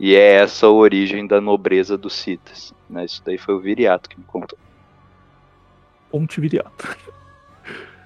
E 0.00 0.14
é 0.14 0.36
essa 0.36 0.66
a 0.66 0.70
origem 0.70 1.26
da 1.26 1.40
nobreza 1.40 1.98
dos 1.98 2.14
citas. 2.14 2.72
Né? 2.88 3.04
Isso 3.04 3.22
daí 3.24 3.36
foi 3.36 3.54
o 3.54 3.60
Viriato 3.60 4.08
que 4.08 4.18
me 4.18 4.24
contou. 4.24 4.58
Ponte 6.10 6.40
Viriato. 6.40 6.96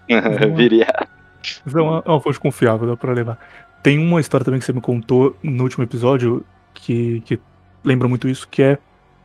Viriato. 0.57 1.09
Isso 1.43 1.79
é 1.79 1.83
uma, 1.83 2.03
é 2.05 2.11
uma 2.11 2.21
fonte 2.21 2.41
confiável, 2.41 2.89
dá 2.89 2.97
pra 2.97 3.13
levar. 3.13 3.39
Tem 3.83 3.99
uma 3.99 4.21
história 4.21 4.45
também 4.45 4.59
que 4.59 4.67
você 4.67 4.73
me 4.73 4.81
contou 4.81 5.37
no 5.43 5.63
último 5.63 5.85
episódio 5.85 6.45
que, 6.79 7.21
que 7.23 7.39
lembra 7.85 8.09
muito 8.09 8.29
isso, 8.29 8.49
que 8.49 8.63
é 8.63 8.79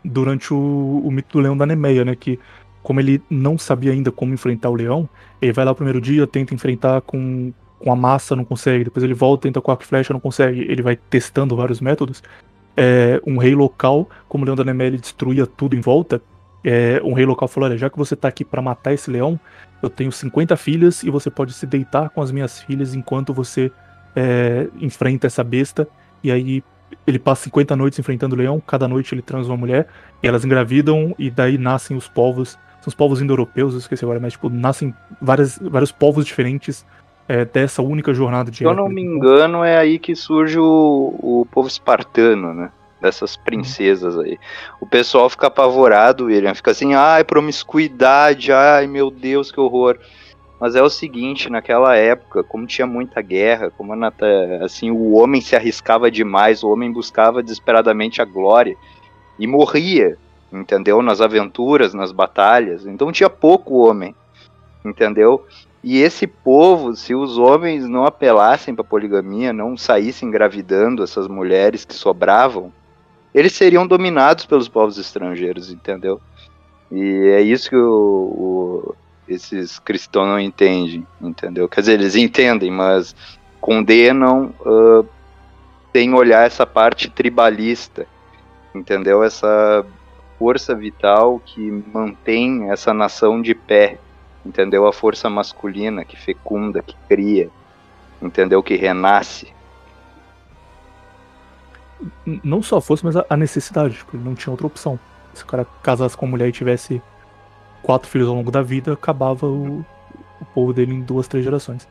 durante 0.04 0.54
o, 0.54 1.02
o 1.04 1.12
mito 1.12 1.38
do 1.38 1.42
leão 1.42 1.56
da 1.56 1.66
Nemeia, 1.66 2.04
né? 2.04 2.16
Que 2.16 2.40
como 2.82 3.00
ele 3.00 3.22
não 3.30 3.58
sabia 3.58 3.94
ainda 3.94 4.12
como 4.12 4.34
enfrentar 4.34 4.70
o 4.70 4.76
leão, 4.76 5.08
ele 5.42 5.54
vai 5.54 5.64
lá 5.64 5.72
o 5.72 5.76
primeiro 5.76 6.02
dia, 6.02 6.28
tenta 6.28 6.54
enfrentar 6.54 7.02
com, 7.02 7.54
com 7.80 7.92
a 7.92 7.96
massa, 7.96 8.36
não 8.36 8.44
consegue. 8.44 8.84
Depois 8.84 9.04
ele 9.04 9.14
volta, 9.14 9.44
tenta 9.44 9.62
com 9.62 9.72
e 9.72 9.86
flecha, 9.86 10.14
não 10.14 10.20
consegue. 10.20 10.62
Ele 10.62 10.82
vai 10.82 10.96
testando 10.96 11.56
vários 11.56 11.80
métodos. 11.80 12.22
É, 12.76 13.22
um 13.26 13.38
rei 13.38 13.56
local, 13.56 14.10
como 14.28 14.44
o 14.44 14.46
leão 14.46 14.56
da 14.56 14.64
Nemeia, 14.64 14.90
ele 14.90 14.98
destruía 14.98 15.46
tudo 15.46 15.76
em 15.76 15.82
volta. 15.82 16.22
É, 16.64 17.02
um 17.04 17.14
rei 17.14 17.26
local 17.26 17.48
falou: 17.48 17.70
Olha, 17.70 17.78
já 17.78 17.90
que 17.90 17.98
você 17.98 18.16
tá 18.16 18.28
aqui 18.28 18.44
para 18.44 18.62
matar 18.62 18.94
esse 18.94 19.10
leão, 19.10 19.40
eu 19.82 19.90
tenho 19.90 20.12
50 20.12 20.58
filhas 20.58 21.04
e 21.04 21.10
você 21.10 21.30
pode 21.30 21.54
se 21.54 21.66
deitar 21.66 22.10
com 22.10 22.22
as 22.22 22.32
minhas 22.32 22.62
filhas 22.62 22.94
enquanto 22.94 23.34
você 23.34 23.72
é, 24.16 24.68
enfrenta 24.82 25.28
essa 25.28 25.44
besta. 25.44 25.88
E 26.24 26.32
aí 26.32 26.64
ele 27.06 27.20
passa 27.20 27.44
50 27.44 27.76
noites 27.76 27.99
enfrentando 27.99 28.36
o 28.36 28.38
leão, 28.38 28.61
cada 28.65 28.88
noite 28.88 29.14
ele 29.14 29.22
transa 29.22 29.49
uma 29.49 29.57
mulher, 29.57 29.88
e 30.22 30.28
elas 30.28 30.45
engravidam, 30.45 31.15
e 31.18 31.30
daí 31.30 31.57
nascem 31.57 31.95
os 31.98 32.07
povos 32.07 32.57
são 32.84 32.90
os 32.90 32.95
povos 32.95 33.22
indo-europeus, 33.22 33.74
eu 33.74 33.80
esqueci 33.80 34.03
agora, 34.03 34.20
mas 34.20 34.34
tipo, 34.34 34.49
nascem 34.49 34.94
várias, 35.22 35.57
vários 35.57 35.90
povos 35.90 36.26
diferentes 36.26 36.86
é, 37.30 37.45
dessa 37.45 37.82
única 37.82 38.14
jornada 38.14 38.52
de. 38.52 38.57
Se 38.57 38.64
eu 38.65 38.74
não 38.74 38.90
me 38.90 39.02
engano, 39.02 39.64
é 39.64 39.78
aí 39.78 39.98
que 39.98 40.14
surge 40.14 40.60
o, 40.60 41.15
o 41.22 41.48
povo 41.49 41.70
espartano, 41.70 42.53
né? 42.53 42.70
Dessas 43.02 43.38
princesas 43.38 44.20
aí. 44.20 44.38
O 44.82 44.86
pessoal 44.86 45.30
fica 45.30 45.48
apavorado, 45.48 46.26
William, 46.26 46.53
fica 46.53 46.72
assim, 46.72 46.94
ai, 46.94 47.24
promiscuidade, 47.24 48.52
ai, 48.52 48.86
meu 48.86 49.10
Deus, 49.10 49.49
que 49.49 49.61
horror. 49.61 49.98
Mas 50.64 50.76
é 50.76 50.81
o 50.81 50.90
seguinte, 50.90 51.49
naquela 51.49 51.94
época, 51.98 52.41
como 52.41 52.65
tinha 52.65 52.88
muita 52.88 53.22
guerra, 53.22 53.69
como 53.69 53.94
assim, 54.64 54.91
o 54.91 55.11
homem 55.11 55.41
se 55.41 55.57
arriscava 55.57 56.10
demais, 56.10 56.64
o 56.64 56.69
homem 56.69 56.90
buscava 56.90 57.44
desesperadamente 57.44 58.22
a 58.22 58.26
glória 58.26 58.77
e 59.38 59.45
morria 59.45 60.18
entendeu? 60.60 61.02
Nas 61.02 61.19
aventuras, 61.19 61.94
nas 61.94 62.11
batalhas. 62.11 62.85
Então 62.85 63.11
tinha 63.11 63.30
pouco 63.30 63.76
homem, 63.76 64.15
entendeu? 64.85 65.45
E 65.84 65.99
esse 65.99 66.26
povo, 66.26 66.95
se 66.95 67.14
os 67.14 67.38
homens 67.38 67.88
não 67.88 68.06
apelassem 68.06 68.73
para 68.73 68.84
poligamia, 68.84 69.52
não 69.52 69.76
saíssem 69.76 70.30
engravidando 70.30 71.03
essas 71.03 71.27
mulheres 71.27 71.84
que 71.84 71.94
sobravam, 71.94 72.72
eles 73.34 73.53
seriam 73.53 73.85
dominados 73.85 74.45
pelos 74.45 74.69
povos 74.69 74.98
estrangeiros, 74.98 75.72
entendeu? 75.72 76.22
E 76.91 77.31
é 77.34 77.41
isso 77.41 77.69
que 77.69 77.76
o, 77.76 77.81
o, 77.81 78.95
esses 79.28 79.80
cristãos 79.80 80.28
não 80.28 80.40
entendem, 80.40 81.06
entendeu? 81.22 81.68
Quer 81.70 81.82
dizer, 81.82 81.94
eles 81.94 82.16
entendem, 82.16 82.72
mas 82.72 83.16
condenam 83.60 84.54
uh, 84.62 85.08
sem 85.91 86.14
olhar 86.14 86.45
essa 86.45 86.66
parte 86.66 87.10
tribalista, 87.10 88.06
entendeu? 88.74 89.24
Essa 89.24 89.86
força 90.38 90.76
vital 90.76 91.40
que 91.40 91.72
mantém 91.94 92.70
essa 92.72 92.94
nação 92.94 93.41
de 93.41 93.54
pé, 93.54 94.00
entendeu? 94.45 94.86
A 94.86 94.94
força 94.94 95.30
masculina 95.30 96.04
que 96.04 96.20
fecunda, 96.20 96.82
que 96.82 96.95
cria, 97.08 97.50
entendeu? 98.22 98.62
Que 98.62 98.76
renasce. 98.76 99.54
Não 102.26 102.62
só 102.62 102.78
a 102.78 102.82
força, 102.82 103.06
mas 103.06 103.16
a 103.30 103.38
necessidade, 103.38 104.04
porque 104.04 104.18
não 104.18 104.36
tinha 104.36 104.52
outra 104.52 104.68
opção. 104.68 105.00
Se 105.34 105.44
o 105.44 105.48
cara 105.48 105.66
casasse 105.82 106.18
com 106.18 106.26
uma 106.26 106.32
mulher 106.32 106.50
e 106.50 106.52
tivesse 106.52 107.02
quatro 107.84 108.10
filhos 108.10 108.27
ao 108.27 108.35
longo 108.35 108.49
da 108.49 108.64
vida, 108.64 108.93
acabava 108.93 109.45
o, 109.45 109.85
o 110.41 110.45
povo 110.53 110.73
dele 110.73 110.95
em 110.95 111.01
duas, 111.01 111.27
três 111.27 111.45
gerações. 111.45 111.88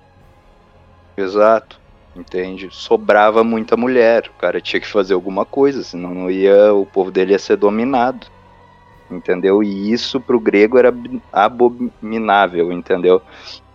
Exato 1.16 1.81
entende? 2.14 2.69
Sobrava 2.70 3.43
muita 3.43 3.74
mulher, 3.74 4.27
o 4.28 4.39
cara 4.39 4.60
tinha 4.60 4.78
que 4.78 4.86
fazer 4.86 5.14
alguma 5.14 5.47
coisa, 5.47 5.82
senão 5.82 6.12
não 6.12 6.31
ia, 6.31 6.74
o 6.74 6.85
povo 6.85 7.10
dele 7.10 7.32
ia 7.32 7.39
ser 7.39 7.56
dominado 7.56 8.27
entendeu? 9.14 9.62
E 9.62 9.93
isso 9.93 10.20
pro 10.20 10.40
grego 10.40 10.78
era 10.78 10.93
abominável, 11.32 12.73
entendeu? 12.73 13.23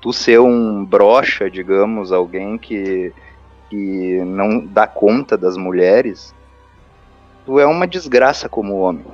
Tu 0.01 0.11
ser 0.13 0.39
um 0.39 0.83
brocha, 0.83 1.49
digamos, 1.49 2.11
alguém 2.11 2.57
que, 2.57 3.13
que 3.69 4.21
não 4.25 4.59
dá 4.65 4.87
conta 4.87 5.37
das 5.37 5.57
mulheres, 5.57 6.33
tu 7.45 7.59
é 7.59 7.65
uma 7.65 7.87
desgraça 7.87 8.49
como 8.49 8.77
homem, 8.77 9.05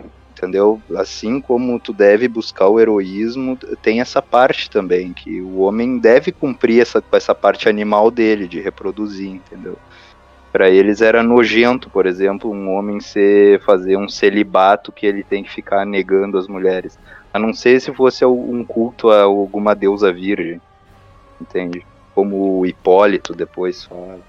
entendeu? 0.44 0.82
Assim 0.98 1.40
como 1.40 1.80
tu 1.80 1.94
deve 1.94 2.28
buscar 2.28 2.68
o 2.68 2.80
heroísmo, 2.80 3.58
tem 3.82 4.02
essa 4.02 4.22
parte 4.22 4.70
também, 4.70 5.14
que 5.14 5.42
o 5.42 5.60
homem 5.60 5.98
deve 5.98 6.32
cumprir 6.34 6.82
essa, 6.82 7.02
essa 7.14 7.34
parte 7.34 7.70
animal 7.70 8.12
dele, 8.12 8.48
de 8.48 8.60
reproduzir, 8.60 9.30
entendeu? 9.30 9.78
Para 10.52 10.70
eles 10.70 11.02
era 11.02 11.24
nojento, 11.24 11.90
por 11.90 12.06
exemplo, 12.06 12.52
um 12.52 12.70
homem 12.72 13.00
ser 13.00 13.62
fazer 13.62 13.96
um 13.96 14.10
celibato 14.10 14.92
que 14.92 15.06
ele 15.06 15.24
tem 15.24 15.44
que 15.44 15.50
ficar 15.50 15.86
negando 15.86 16.38
as 16.38 16.48
mulheres. 16.48 17.00
A 17.34 17.40
não 17.40 17.54
ser 17.54 17.80
se 17.80 17.92
fosse 17.94 18.24
um 18.26 18.64
culto 18.64 19.10
a 19.10 19.24
alguma 19.24 19.74
deusa 19.74 20.14
virgem. 20.14 20.62
Entende? 21.42 21.84
Como 22.14 22.60
o 22.60 22.66
Hipólito 22.66 23.34
depois 23.34 23.86
fala. 23.86 24.20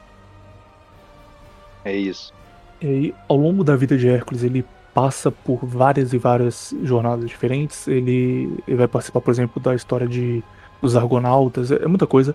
É 1.84 1.94
isso. 1.94 2.32
E 2.80 2.86
aí, 2.86 3.14
ao 3.28 3.36
longo 3.36 3.62
da 3.62 3.76
vida 3.76 3.98
de 3.98 4.08
Hércules, 4.08 4.42
ele 4.42 4.64
passa 4.94 5.30
por 5.30 5.66
várias 5.66 6.12
e 6.12 6.18
várias 6.18 6.74
jornadas 6.82 7.28
diferentes. 7.28 7.88
Ele, 7.88 8.56
ele 8.66 8.76
vai 8.76 8.88
participar, 8.88 9.20
por 9.20 9.30
exemplo, 9.30 9.60
da 9.60 9.74
história 9.74 10.06
de 10.06 10.42
dos 10.80 10.96
Argonautas, 10.96 11.72
é, 11.72 11.82
é 11.82 11.86
muita 11.86 12.06
coisa. 12.06 12.34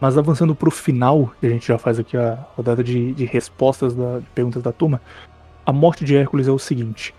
Mas 0.00 0.16
avançando 0.16 0.54
para 0.54 0.68
o 0.68 0.72
final, 0.72 1.32
a 1.42 1.46
gente 1.46 1.66
já 1.66 1.76
faz 1.76 1.98
aqui 1.98 2.16
a 2.16 2.46
rodada 2.56 2.82
de, 2.82 3.12
de 3.12 3.24
respostas 3.24 3.94
da, 3.94 4.20
de 4.20 4.26
perguntas 4.26 4.62
da 4.62 4.72
turma, 4.72 5.00
a 5.66 5.72
morte 5.72 6.04
de 6.04 6.16
Hércules 6.16 6.46
é 6.46 6.52
o 6.52 6.58
seguinte: 6.58 7.14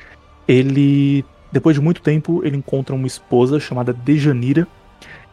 ele, 0.48 1.24
depois 1.52 1.76
de 1.76 1.82
muito 1.82 2.02
tempo, 2.02 2.42
ele 2.44 2.58
encontra 2.58 2.96
uma 2.96 3.06
esposa 3.06 3.60
chamada 3.60 3.94
Dejanira. 3.94 4.68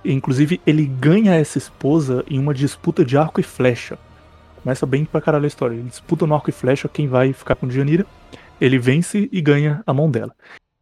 E, 0.05 0.13
inclusive, 0.13 0.61
ele 0.67 0.87
ganha 0.87 1.35
essa 1.35 1.59
esposa 1.59 2.25
em 2.29 2.39
uma 2.39 2.53
disputa 2.53 3.05
de 3.05 3.17
arco 3.17 3.41
e 3.41 3.43
flecha. 3.43 3.99
Começa 4.63 4.85
bem 4.85 5.05
pra 5.05 5.21
caralho 5.21 5.45
a 5.45 5.49
história. 5.49 5.75
Ele 5.75 5.89
disputa 5.89 6.27
no 6.27 6.35
arco 6.35 6.51
e 6.51 6.53
flecha 6.53 6.89
quem 6.89 7.09
vai 7.09 7.33
ficar 7.33 7.55
com 7.55 7.67
Dejanira. 7.67 8.05
Ele 8.61 8.79
vence 8.79 9.29
e 9.31 9.41
ganha 9.41 9.83
a 9.87 9.93
mão 9.93 10.11
dela. 10.11 10.35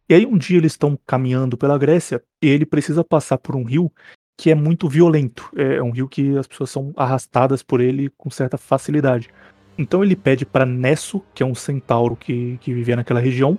E 0.07 0.13
aí 0.13 0.25
um 0.25 0.37
dia 0.37 0.57
eles 0.57 0.73
estão 0.73 0.97
caminhando 1.05 1.57
pela 1.57 1.77
Grécia 1.77 2.21
e 2.41 2.47
ele 2.47 2.65
precisa 2.65 3.03
passar 3.03 3.37
por 3.37 3.55
um 3.55 3.63
rio 3.63 3.91
que 4.37 4.51
é 4.51 4.55
muito 4.55 4.87
violento. 4.87 5.49
É, 5.55 5.75
é 5.75 5.83
um 5.83 5.91
rio 5.91 6.07
que 6.07 6.37
as 6.37 6.47
pessoas 6.47 6.69
são 6.69 6.93
arrastadas 6.95 7.63
por 7.63 7.81
ele 7.81 8.11
com 8.17 8.29
certa 8.29 8.57
facilidade. 8.57 9.29
Então 9.77 10.03
ele 10.03 10.15
pede 10.15 10.45
para 10.45 10.65
Nesso, 10.65 11.21
que 11.33 11.43
é 11.43 11.45
um 11.45 11.55
centauro 11.55 12.15
que, 12.15 12.57
que 12.61 12.73
vivia 12.73 12.95
naquela 12.95 13.19
região, 13.19 13.57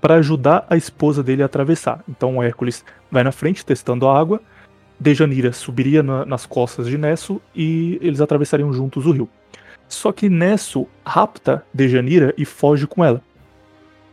para 0.00 0.14
ajudar 0.14 0.66
a 0.68 0.76
esposa 0.76 1.22
dele 1.22 1.42
a 1.42 1.46
atravessar. 1.46 2.02
Então 2.08 2.42
Hércules 2.42 2.84
vai 3.10 3.22
na 3.22 3.32
frente 3.32 3.64
testando 3.64 4.06
a 4.06 4.18
água, 4.18 4.40
Dejanira 4.98 5.52
subiria 5.52 6.02
na, 6.02 6.24
nas 6.24 6.46
costas 6.46 6.86
de 6.86 6.96
Nesso 6.96 7.40
e 7.54 7.98
eles 8.00 8.20
atravessariam 8.20 8.72
juntos 8.72 9.04
o 9.04 9.10
rio. 9.10 9.28
Só 9.88 10.12
que 10.12 10.28
Nesso 10.28 10.86
rapta 11.04 11.64
Dejanira 11.74 12.32
e 12.38 12.44
foge 12.44 12.86
com 12.86 13.04
ela. 13.04 13.20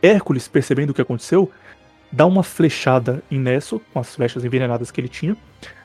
Hércules, 0.02 0.48
percebendo 0.48 0.90
o 0.90 0.94
que 0.94 1.02
aconteceu, 1.02 1.50
dá 2.10 2.26
uma 2.26 2.42
flechada 2.42 3.22
em 3.30 3.38
Nesso, 3.38 3.80
com 3.92 4.00
as 4.00 4.14
flechas 4.14 4.44
envenenadas 4.44 4.90
que 4.90 5.00
ele 5.00 5.08
tinha, 5.08 5.36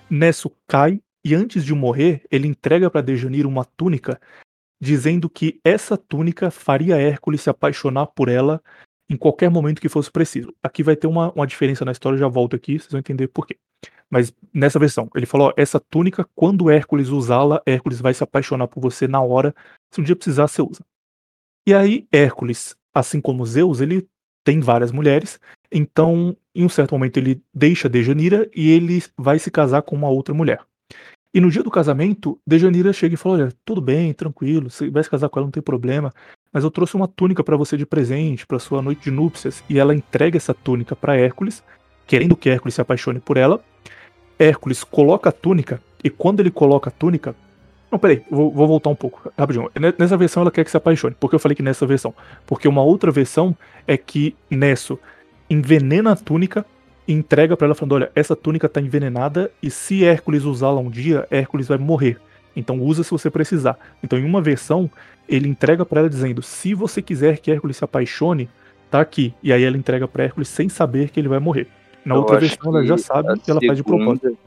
Nesso 0.09 0.51
cai 0.67 1.01
e 1.23 1.33
antes 1.33 1.65
de 1.65 1.73
morrer, 1.73 2.23
ele 2.29 2.47
entrega 2.47 2.89
para 2.89 3.01
Dejanira 3.01 3.47
uma 3.47 3.65
túnica, 3.65 4.21
dizendo 4.79 5.27
que 5.29 5.59
essa 5.63 5.97
túnica 5.97 6.51
faria 6.51 6.97
Hércules 6.97 7.41
se 7.41 7.49
apaixonar 7.49 8.07
por 8.07 8.29
ela 8.29 8.61
em 9.09 9.17
qualquer 9.17 9.49
momento 9.49 9.81
que 9.81 9.89
fosse 9.89 10.11
preciso. 10.11 10.53
Aqui 10.61 10.83
vai 10.83 10.95
ter 10.95 11.07
uma, 11.07 11.31
uma 11.31 11.47
diferença 11.47 11.83
na 11.83 11.91
história, 11.91 12.17
já 12.17 12.27
volto 12.27 12.55
aqui, 12.55 12.77
vocês 12.77 12.91
vão 12.91 12.99
entender 12.99 13.27
por 13.27 13.47
quê. 13.47 13.57
Mas 14.09 14.31
nessa 14.53 14.77
versão, 14.77 15.09
ele 15.15 15.25
falou: 15.25 15.49
ó, 15.49 15.53
essa 15.57 15.79
túnica, 15.79 16.27
quando 16.35 16.69
Hércules 16.69 17.09
usá-la, 17.09 17.61
Hércules 17.65 17.99
vai 17.99 18.13
se 18.13 18.23
apaixonar 18.23 18.67
por 18.67 18.79
você 18.79 19.07
na 19.07 19.21
hora. 19.21 19.53
Se 19.91 20.01
um 20.01 20.03
dia 20.03 20.15
precisar, 20.15 20.47
você 20.47 20.61
usa. 20.61 20.85
E 21.67 21.73
aí, 21.73 22.07
Hércules, 22.11 22.75
assim 22.95 23.19
como 23.19 23.45
Zeus, 23.45 23.81
ele 23.81 24.07
tem 24.43 24.61
várias 24.61 24.91
mulheres. 24.91 25.39
Então, 25.71 26.35
em 26.53 26.63
um 26.63 26.69
certo 26.69 26.93
momento, 26.93 27.17
ele 27.17 27.41
deixa 27.53 27.89
Dejanira 27.89 28.49
e 28.55 28.71
ele 28.71 29.03
vai 29.17 29.37
se 29.37 29.51
casar 29.51 29.81
com 29.81 29.95
uma 29.95 30.07
outra 30.07 30.33
mulher. 30.33 30.61
E 31.33 31.41
no 31.41 31.51
dia 31.51 31.61
do 31.61 31.69
casamento, 31.69 32.39
Dejanira 32.47 32.93
chega 32.93 33.15
e 33.15 33.17
fala: 33.17 33.35
Olha, 33.35 33.53
tudo 33.65 33.81
bem, 33.81 34.13
tranquilo, 34.13 34.69
você 34.69 34.89
vai 34.89 35.03
se 35.03 35.09
casar 35.09 35.27
com 35.27 35.37
ela, 35.37 35.47
não 35.47 35.51
tem 35.51 35.61
problema, 35.61 36.13
mas 36.53 36.63
eu 36.63 36.71
trouxe 36.71 36.95
uma 36.95 37.09
túnica 37.09 37.43
para 37.43 37.57
você 37.57 37.75
de 37.75 37.85
presente, 37.85 38.47
para 38.47 38.57
sua 38.57 38.81
noite 38.81 39.03
de 39.03 39.11
núpcias. 39.11 39.61
E 39.69 39.77
ela 39.77 39.93
entrega 39.93 40.37
essa 40.37 40.53
túnica 40.53 40.95
para 40.95 41.17
Hércules, 41.17 41.61
querendo 42.07 42.37
que 42.37 42.49
Hércules 42.49 42.75
se 42.75 42.81
apaixone 42.81 43.19
por 43.19 43.35
ela. 43.35 43.61
Hércules 44.39 44.81
coloca 44.83 45.29
a 45.29 45.33
túnica, 45.33 45.81
e 46.01 46.09
quando 46.09 46.39
ele 46.39 46.51
coloca 46.51 46.89
a 46.89 46.93
túnica. 46.93 47.35
Não, 47.91 47.99
peraí, 47.99 48.23
vou, 48.29 48.51
vou 48.51 48.67
voltar 48.67 48.89
um 48.89 48.95
pouco, 48.95 49.31
rapidinho. 49.37 49.69
Nessa 49.97 50.17
versão 50.17 50.41
ela 50.41 50.51
quer 50.51 50.63
que 50.63 50.71
se 50.71 50.77
apaixone. 50.77 51.15
Por 51.19 51.29
que 51.29 51.35
eu 51.35 51.39
falei 51.39 51.55
que 51.55 51.63
nessa 51.63 51.85
versão? 51.85 52.13
Porque 52.45 52.67
uma 52.67 52.83
outra 52.83 53.11
versão 53.11 53.55
é 53.87 53.95
que 53.97 54.35
Nesso 54.49 54.99
envenena 55.49 56.11
a 56.11 56.15
túnica 56.15 56.65
e 57.07 57.13
entrega 57.13 57.55
para 57.55 57.65
ela 57.65 57.75
falando: 57.75 57.93
olha, 57.93 58.11
essa 58.15 58.35
túnica 58.35 58.67
tá 58.67 58.81
envenenada 58.81 59.51
e 59.61 59.69
se 59.69 60.03
Hércules 60.03 60.43
usá-la 60.43 60.79
um 60.79 60.89
dia, 60.89 61.27
Hércules 61.29 61.67
vai 61.67 61.77
morrer. 61.77 62.19
Então 62.55 62.79
usa 62.79 63.03
se 63.03 63.11
você 63.11 63.29
precisar. 63.29 63.77
Então 64.03 64.17
em 64.17 64.25
uma 64.25 64.41
versão, 64.41 64.89
ele 65.27 65.47
entrega 65.47 65.85
para 65.85 66.01
ela 66.01 66.09
dizendo: 66.09 66.41
se 66.41 66.73
você 66.73 67.01
quiser 67.01 67.37
que 67.37 67.51
Hércules 67.51 67.77
se 67.77 67.83
apaixone, 67.83 68.49
tá 68.89 68.99
aqui. 68.99 69.33
E 69.43 69.53
aí 69.53 69.63
ela 69.63 69.77
entrega 69.77 70.07
para 70.07 70.23
Hércules 70.23 70.47
sem 70.47 70.69
saber 70.69 71.09
que 71.09 71.19
ele 71.19 71.27
vai 71.27 71.39
morrer. 71.39 71.67
Na 72.03 72.15
Eu 72.15 72.19
outra 72.19 72.39
versão 72.39 72.75
ela 72.75 72.85
já 72.85 72.97
sabe 72.97 73.41
e 73.47 73.51
ela 73.51 73.59
faz 73.65 73.77
de 73.77 73.83
propósito. 73.83 74.37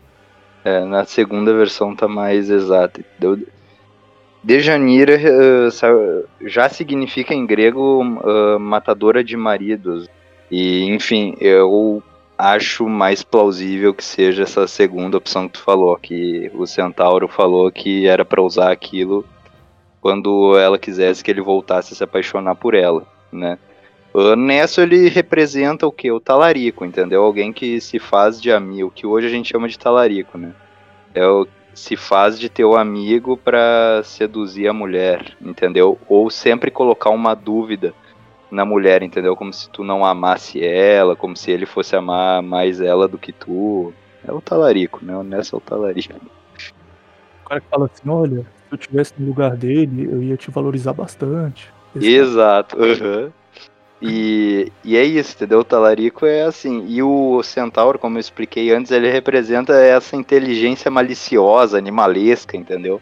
É, 0.65 0.85
na 0.85 1.05
segunda 1.05 1.55
versão 1.55 1.95
tá 1.95 2.09
mais 2.09 2.51
exata. 2.51 3.01
entendeu? 3.01 3.47
Dejanira 4.43 5.15
eh, 5.15 5.71
sa- 5.71 5.89
já 6.43 6.69
significa 6.69 7.35
em 7.35 7.45
grego 7.45 8.03
eh, 8.25 8.59
matadora 8.59 9.23
de 9.25 9.37
maridos. 9.37 10.09
E, 10.51 10.85
enfim, 10.85 11.35
eu 11.41 12.03
acho 12.37 12.89
mais 12.89 13.23
plausível 13.23 13.93
que 13.93 14.05
seja 14.05 14.45
essa 14.45 14.67
segunda 14.67 15.17
opção 15.19 15.47
que 15.49 15.55
tu 15.55 15.63
falou, 15.63 15.97
que 15.97 16.51
o 16.55 16.67
Centauro 16.67 17.27
falou 17.29 17.71
que 17.71 18.07
era 18.07 18.25
pra 18.25 18.41
usar 18.43 18.71
aquilo 18.71 19.25
quando 20.01 20.57
ela 20.57 20.79
quisesse 20.79 21.23
que 21.25 21.31
ele 21.31 21.41
voltasse 21.43 21.93
a 21.93 21.97
se 21.97 22.05
apaixonar 22.05 22.55
por 22.55 22.75
ela, 22.75 23.05
né? 23.33 23.59
Uh, 24.19 24.35
Nesso 24.35 24.81
ele 24.81 25.09
representa 25.09 25.87
o 25.87 25.93
que? 25.93 26.11
O 26.11 26.19
talarico, 26.19 26.85
entendeu? 26.85 27.23
Alguém 27.23 27.53
que 27.53 27.81
se 27.81 28.01
faz 28.01 28.43
de 28.43 28.51
amigo, 28.51 28.91
que 28.91 29.07
hoje 29.07 29.29
a 29.29 29.31
gente 29.31 29.49
chama 29.49 29.69
de 29.69 29.79
talarico, 29.79 30.37
né? 30.37 30.53
É 31.15 31.25
o 31.25 31.47
se 31.73 31.95
faz 31.95 32.37
de 32.37 32.49
teu 32.49 32.77
amigo 32.77 33.37
pra 33.37 34.03
seduzir 34.03 34.67
a 34.67 34.73
mulher, 34.73 35.37
entendeu? 35.41 35.97
Ou 36.09 36.29
sempre 36.29 36.69
colocar 36.69 37.11
uma 37.11 37.33
dúvida 37.35 37.95
na 38.51 38.65
mulher, 38.65 39.05
entendeu? 39.05 39.37
Como 39.37 39.53
se 39.53 39.71
tu 39.71 39.85
não 39.85 40.05
amasse 40.05 40.61
ela, 40.65 41.15
como 41.15 41.37
se 41.37 41.53
ele 41.53 41.65
fosse 41.65 41.95
amar 41.95 42.43
mais 42.43 42.81
ela 42.81 43.07
do 43.07 43.19
que 43.19 43.33
tu. 43.33 43.93
É 44.27 44.33
o 44.33 44.41
talarico, 44.41 44.99
né? 45.05 45.17
O 45.17 45.23
Nesso 45.23 45.55
é 45.55 45.59
o 45.59 45.61
talarico. 45.61 46.17
O 47.45 47.49
cara 47.49 47.61
que 47.61 47.69
fala 47.69 47.87
assim: 47.87 48.11
olha, 48.11 48.41
se 48.41 48.73
eu 48.73 48.79
tivesse 48.79 49.15
no 49.17 49.29
lugar 49.29 49.57
dele, 49.57 50.09
eu 50.11 50.21
ia 50.21 50.37
te 50.37 50.51
valorizar 50.51 50.93
bastante. 50.93 51.73
Esse 51.95 52.09
Exato. 52.09 52.77
aham. 52.83 53.33
E, 54.01 54.73
e 54.85 54.97
é 54.97 55.03
isso, 55.03 55.35
entendeu? 55.35 55.61
O 55.61 55.65
talarico 55.65 56.25
é 56.25 56.43
assim. 56.43 56.87
E 56.87 57.03
o 57.03 57.43
centauro, 57.43 57.99
como 57.99 58.17
eu 58.17 58.21
expliquei 58.21 58.73
antes, 58.73 58.93
ele 58.93 59.11
representa 59.11 59.75
essa 59.75 60.15
inteligência 60.15 60.91
maliciosa, 60.91 61.77
animalesca, 61.77 62.57
entendeu? 62.57 63.01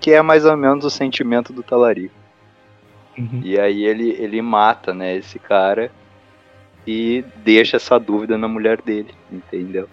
Que 0.00 0.12
é 0.12 0.22
mais 0.22 0.46
ou 0.46 0.56
menos 0.56 0.84
o 0.84 0.90
sentimento 0.90 1.52
do 1.52 1.62
talarico. 1.62 2.14
Uhum. 3.18 3.40
E 3.42 3.58
aí 3.58 3.84
ele, 3.84 4.10
ele 4.18 4.40
mata, 4.40 4.94
né, 4.94 5.16
esse 5.16 5.38
cara 5.38 5.90
e 6.86 7.24
deixa 7.44 7.76
essa 7.76 7.98
dúvida 7.98 8.38
na 8.38 8.48
mulher 8.48 8.80
dele, 8.80 9.12
entendeu? 9.30 9.88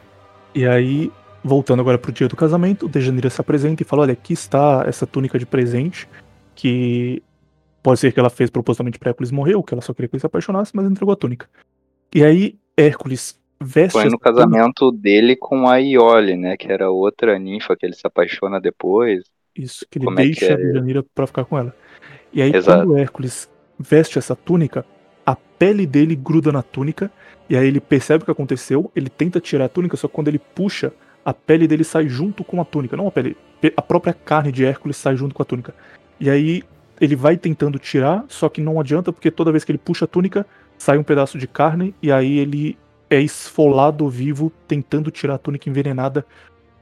E 0.53 0.65
aí, 0.65 1.11
voltando 1.43 1.81
agora 1.81 1.97
pro 1.97 2.11
dia 2.11 2.29
do 2.29 2.35
casamento, 2.35 2.87
Dejanira 2.87 3.29
se 3.29 3.41
apresenta 3.41 3.81
e 3.81 3.85
fala: 3.85 4.03
Olha, 4.03 4.13
aqui 4.13 4.31
está 4.31 4.85
essa 4.87 5.05
túnica 5.05 5.37
de 5.37 5.45
presente, 5.45 6.07
que 6.55 7.21
pode 7.85 7.99
ser 7.99 8.11
que 8.11 8.19
ela 8.19 8.31
fez 8.31 8.49
propositalmente 8.49 8.97
pra 8.97 9.09
Hércules 9.09 9.29
morrer, 9.29 9.53
ou 9.53 9.61
que 9.61 9.71
ela 9.71 9.81
só 9.81 9.93
queria 9.93 10.09
que 10.09 10.15
ele 10.15 10.19
se 10.19 10.25
apaixonasse, 10.25 10.71
mas 10.75 10.87
entregou 10.87 11.13
a 11.13 11.15
túnica. 11.15 11.47
E 12.13 12.23
aí, 12.23 12.55
Hércules 12.75 13.39
veste 13.61 13.91
Foi 13.93 14.05
no 14.05 14.07
essa 14.07 14.17
túnica- 14.17 14.33
casamento 14.33 14.91
dele 14.91 15.35
com 15.35 15.69
a 15.69 15.77
Iole, 15.77 16.35
né, 16.35 16.57
que 16.57 16.71
era 16.71 16.89
outra 16.89 17.37
ninfa 17.37 17.75
que 17.77 17.85
ele 17.85 17.93
se 17.93 18.07
apaixona 18.07 18.59
depois. 18.59 19.23
Isso, 19.55 19.85
que 19.87 19.99
ele 19.99 20.05
Como 20.05 20.19
é 20.19 20.23
que 20.23 20.29
deixa 20.31 20.47
a 20.47 20.51
é? 20.53 20.57
Dejanira 20.57 21.05
pra 21.13 21.27
ficar 21.27 21.45
com 21.45 21.59
ela. 21.59 21.75
E 22.33 22.41
aí, 22.41 22.51
Exato. 22.55 22.87
quando 22.87 22.97
Hércules 22.97 23.47
veste 23.77 24.17
essa 24.17 24.35
túnica, 24.35 24.83
a 25.23 25.35
pele 25.35 25.85
dele 25.85 26.15
gruda 26.15 26.51
na 26.51 26.63
túnica, 26.63 27.11
e 27.47 27.55
aí 27.55 27.67
ele 27.67 27.79
percebe 27.79 28.23
o 28.23 28.25
que 28.25 28.31
aconteceu, 28.31 28.91
ele 28.95 29.09
tenta 29.09 29.39
tirar 29.39 29.65
a 29.65 29.69
túnica, 29.69 29.95
só 29.95 30.07
que 30.07 30.13
quando 30.15 30.27
ele 30.27 30.39
puxa, 30.39 30.91
a 31.23 31.33
pele 31.35 31.67
dele 31.67 31.83
sai 31.83 32.09
junto 32.09 32.43
com 32.43 32.59
a 32.59 32.65
túnica. 32.65 32.97
Não 32.97 33.07
a 33.07 33.11
pele, 33.11 33.37
a 33.77 33.81
própria 33.81 34.13
carne 34.13 34.51
de 34.51 34.65
Hércules 34.65 34.97
sai 34.97 35.15
junto 35.15 35.35
com 35.35 35.43
a 35.43 35.45
túnica. 35.45 35.73
E 36.19 36.29
aí 36.31 36.63
ele 36.99 37.15
vai 37.15 37.37
tentando 37.37 37.77
tirar, 37.77 38.25
só 38.27 38.47
que 38.49 38.61
não 38.61 38.79
adianta, 38.79 39.11
porque 39.11 39.29
toda 39.29 39.51
vez 39.51 39.63
que 39.63 39.71
ele 39.71 39.77
puxa 39.77 40.05
a 40.05 40.07
túnica, 40.07 40.45
sai 40.77 40.97
um 40.97 41.03
pedaço 41.03 41.37
de 41.37 41.47
carne, 41.47 41.93
e 42.01 42.11
aí 42.11 42.39
ele 42.39 42.77
é 43.09 43.19
esfolado 43.21 44.09
vivo 44.09 44.51
tentando 44.67 45.11
tirar 45.11 45.35
a 45.35 45.37
túnica 45.37 45.69
envenenada 45.69 46.25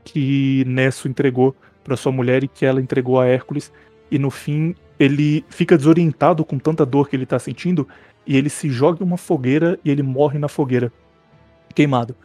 que 0.03 0.63
Nesso 0.67 1.07
entregou 1.07 1.55
para 1.83 1.97
sua 1.97 2.11
mulher 2.11 2.43
e 2.43 2.47
que 2.47 2.65
ela 2.65 2.81
entregou 2.81 3.19
a 3.19 3.25
Hércules. 3.25 3.71
E 4.09 4.17
no 4.17 4.29
fim, 4.29 4.75
ele 4.99 5.43
fica 5.49 5.77
desorientado 5.77 6.45
com 6.45 6.57
tanta 6.57 6.85
dor 6.85 7.09
que 7.09 7.15
ele 7.15 7.25
tá 7.25 7.39
sentindo 7.39 7.87
e 8.25 8.37
ele 8.37 8.49
se 8.49 8.69
joga 8.69 9.03
em 9.03 9.07
uma 9.07 9.17
fogueira 9.17 9.79
e 9.83 9.89
ele 9.89 10.03
morre 10.03 10.39
na 10.39 10.47
fogueira, 10.47 10.91
queimado. 11.75 12.15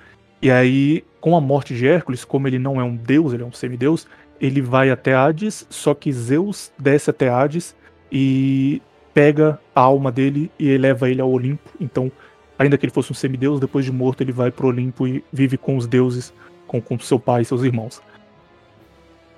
E 0.40 0.50
aí, 0.50 1.04
com 1.20 1.36
a 1.36 1.40
morte 1.40 1.74
de 1.74 1.86
Hércules, 1.86 2.24
como 2.24 2.46
ele 2.46 2.58
não 2.58 2.80
é 2.80 2.84
um 2.84 2.94
deus, 2.94 3.32
ele 3.32 3.42
é 3.42 3.46
um 3.46 3.52
semideus, 3.52 4.06
ele 4.40 4.60
vai 4.60 4.90
até 4.90 5.14
Hades, 5.14 5.66
só 5.68 5.94
que 5.94 6.12
Zeus 6.12 6.72
desce 6.78 7.10
até 7.10 7.28
Hades 7.28 7.74
e 8.10 8.80
pega 9.12 9.60
a 9.74 9.80
alma 9.80 10.12
dele 10.12 10.50
e 10.58 10.68
eleva 10.68 11.10
ele 11.10 11.20
ao 11.20 11.30
Olimpo. 11.30 11.70
Então, 11.80 12.10
ainda 12.58 12.78
que 12.78 12.86
ele 12.86 12.92
fosse 12.92 13.10
um 13.10 13.14
semideus, 13.14 13.60
depois 13.60 13.84
de 13.84 13.92
morto 13.92 14.22
ele 14.22 14.32
vai 14.32 14.50
pro 14.50 14.68
Olimpo 14.68 15.06
e 15.06 15.24
vive 15.32 15.56
com 15.56 15.76
os 15.76 15.86
deuses, 15.86 16.32
com, 16.66 16.80
com 16.80 16.98
seu 16.98 17.18
pai 17.18 17.42
e 17.42 17.44
seus 17.44 17.62
irmãos. 17.62 18.00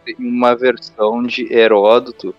Tem 0.05 0.17
uma 0.19 0.55
versão 0.55 1.23
de 1.23 1.53
Heródoto 1.53 2.35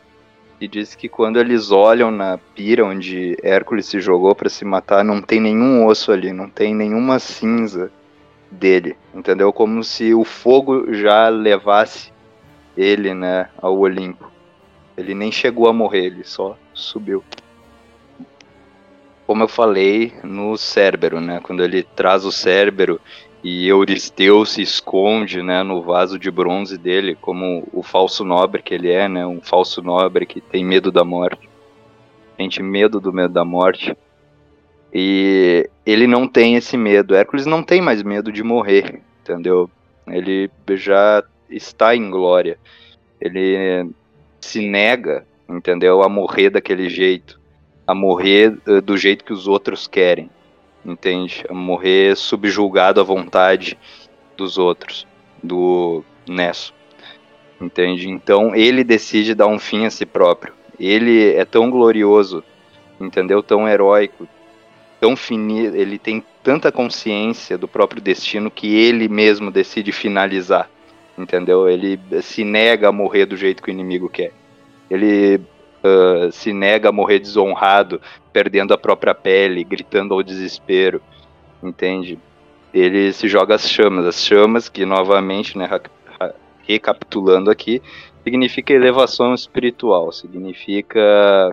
que 0.59 0.67
diz 0.67 0.93
que 0.93 1.09
quando 1.09 1.39
eles 1.39 1.71
olham 1.71 2.11
na 2.11 2.37
pira 2.37 2.85
onde 2.85 3.35
Hércules 3.41 3.87
se 3.87 3.99
jogou 3.99 4.35
para 4.35 4.47
se 4.47 4.63
matar, 4.63 5.03
não 5.03 5.19
tem 5.19 5.39
nenhum 5.39 5.87
osso 5.87 6.11
ali, 6.11 6.31
não 6.31 6.47
tem 6.47 6.75
nenhuma 6.75 7.17
cinza 7.17 7.91
dele, 8.51 8.95
entendeu? 9.11 9.51
Como 9.51 9.83
se 9.83 10.13
o 10.13 10.23
fogo 10.23 10.93
já 10.93 11.29
levasse 11.29 12.11
ele, 12.75 13.13
né, 13.13 13.49
ao 13.61 13.77
Olimpo. 13.77 14.31
Ele 14.97 15.13
nem 15.13 15.31
chegou 15.31 15.67
a 15.67 15.73
morrer, 15.73 16.05
ele 16.05 16.23
só 16.23 16.57
subiu. 16.73 17.23
Como 19.25 19.43
eu 19.43 19.47
falei 19.47 20.13
no 20.23 20.57
Cérbero, 20.57 21.21
né, 21.21 21.39
quando 21.41 21.63
ele 21.63 21.83
traz 21.83 22.25
o 22.25 22.31
Cérbero 22.31 22.99
e 23.43 23.67
Euristeu 23.67 24.45
se 24.45 24.61
esconde, 24.61 25.41
né, 25.41 25.63
no 25.63 25.81
vaso 25.81 26.19
de 26.19 26.29
bronze 26.29 26.77
dele, 26.77 27.15
como 27.15 27.67
o 27.73 27.81
falso 27.81 28.23
nobre 28.23 28.61
que 28.61 28.73
ele 28.73 28.91
é, 28.91 29.07
né, 29.07 29.25
um 29.25 29.41
falso 29.41 29.81
nobre 29.81 30.25
que 30.25 30.41
tem 30.41 30.63
medo 30.63 30.91
da 30.91 31.03
morte, 31.03 31.49
sente 32.37 32.61
medo 32.61 32.99
do 32.99 33.13
medo 33.13 33.33
da 33.33 33.45
morte. 33.45 33.95
E 34.93 35.69
ele 35.85 36.05
não 36.05 36.27
tem 36.27 36.55
esse 36.55 36.75
medo. 36.75 37.15
Hércules 37.15 37.45
não 37.45 37.63
tem 37.63 37.81
mais 37.81 38.03
medo 38.03 38.31
de 38.31 38.43
morrer, 38.43 39.01
entendeu? 39.21 39.69
Ele 40.05 40.51
já 40.71 41.23
está 41.51 41.95
em 41.95 42.09
glória. 42.09 42.57
Ele 43.19 43.89
se 44.39 44.67
nega, 44.67 45.25
entendeu, 45.47 46.01
a 46.01 46.09
morrer 46.09 46.49
daquele 46.49 46.89
jeito, 46.89 47.39
a 47.85 47.93
morrer 47.93 48.57
eh, 48.67 48.81
do 48.81 48.97
jeito 48.97 49.23
que 49.23 49.33
os 49.33 49.47
outros 49.47 49.87
querem 49.87 50.29
entende? 50.85 51.45
A 51.49 51.53
morrer 51.53 52.15
subjulgado 52.15 52.99
à 52.99 53.03
vontade 53.03 53.77
dos 54.35 54.57
outros, 54.57 55.07
do 55.41 56.03
Nesso, 56.27 56.73
entende? 57.59 58.09
Então 58.09 58.55
ele 58.55 58.83
decide 58.83 59.35
dar 59.35 59.47
um 59.47 59.59
fim 59.59 59.85
a 59.85 59.91
si 59.91 60.05
próprio. 60.05 60.53
Ele 60.79 61.33
é 61.33 61.45
tão 61.45 61.69
glorioso, 61.69 62.43
entendeu? 62.99 63.43
Tão 63.43 63.67
heróico, 63.67 64.27
tão 64.99 65.15
finito, 65.15 65.75
ele 65.75 65.97
tem 65.97 66.23
tanta 66.43 66.71
consciência 66.71 67.57
do 67.57 67.67
próprio 67.67 68.01
destino 68.01 68.49
que 68.49 68.75
ele 68.75 69.07
mesmo 69.07 69.51
decide 69.51 69.91
finalizar, 69.91 70.69
entendeu? 71.17 71.69
Ele 71.69 71.99
se 72.21 72.43
nega 72.43 72.89
a 72.89 72.91
morrer 72.91 73.25
do 73.25 73.37
jeito 73.37 73.61
que 73.61 73.69
o 73.69 73.73
inimigo 73.73 74.09
quer. 74.09 74.31
Ele 74.89 75.37
uh, 75.83 76.31
se 76.31 76.53
nega 76.53 76.89
a 76.89 76.91
morrer 76.91 77.19
desonrado, 77.19 78.01
perdendo 78.31 78.73
a 78.73 78.77
própria 78.77 79.13
pele, 79.13 79.63
gritando 79.63 80.13
ao 80.13 80.23
desespero, 80.23 81.01
entende? 81.61 82.19
Ele 82.73 83.11
se 83.11 83.27
joga 83.27 83.55
às 83.55 83.69
chamas, 83.69 84.05
as 84.05 84.23
chamas 84.23 84.69
que 84.69 84.85
novamente, 84.85 85.57
né, 85.57 85.69
recapitulando 86.65 87.51
aqui, 87.51 87.81
significa 88.23 88.73
elevação 88.73 89.33
espiritual, 89.33 90.11
significa 90.11 91.51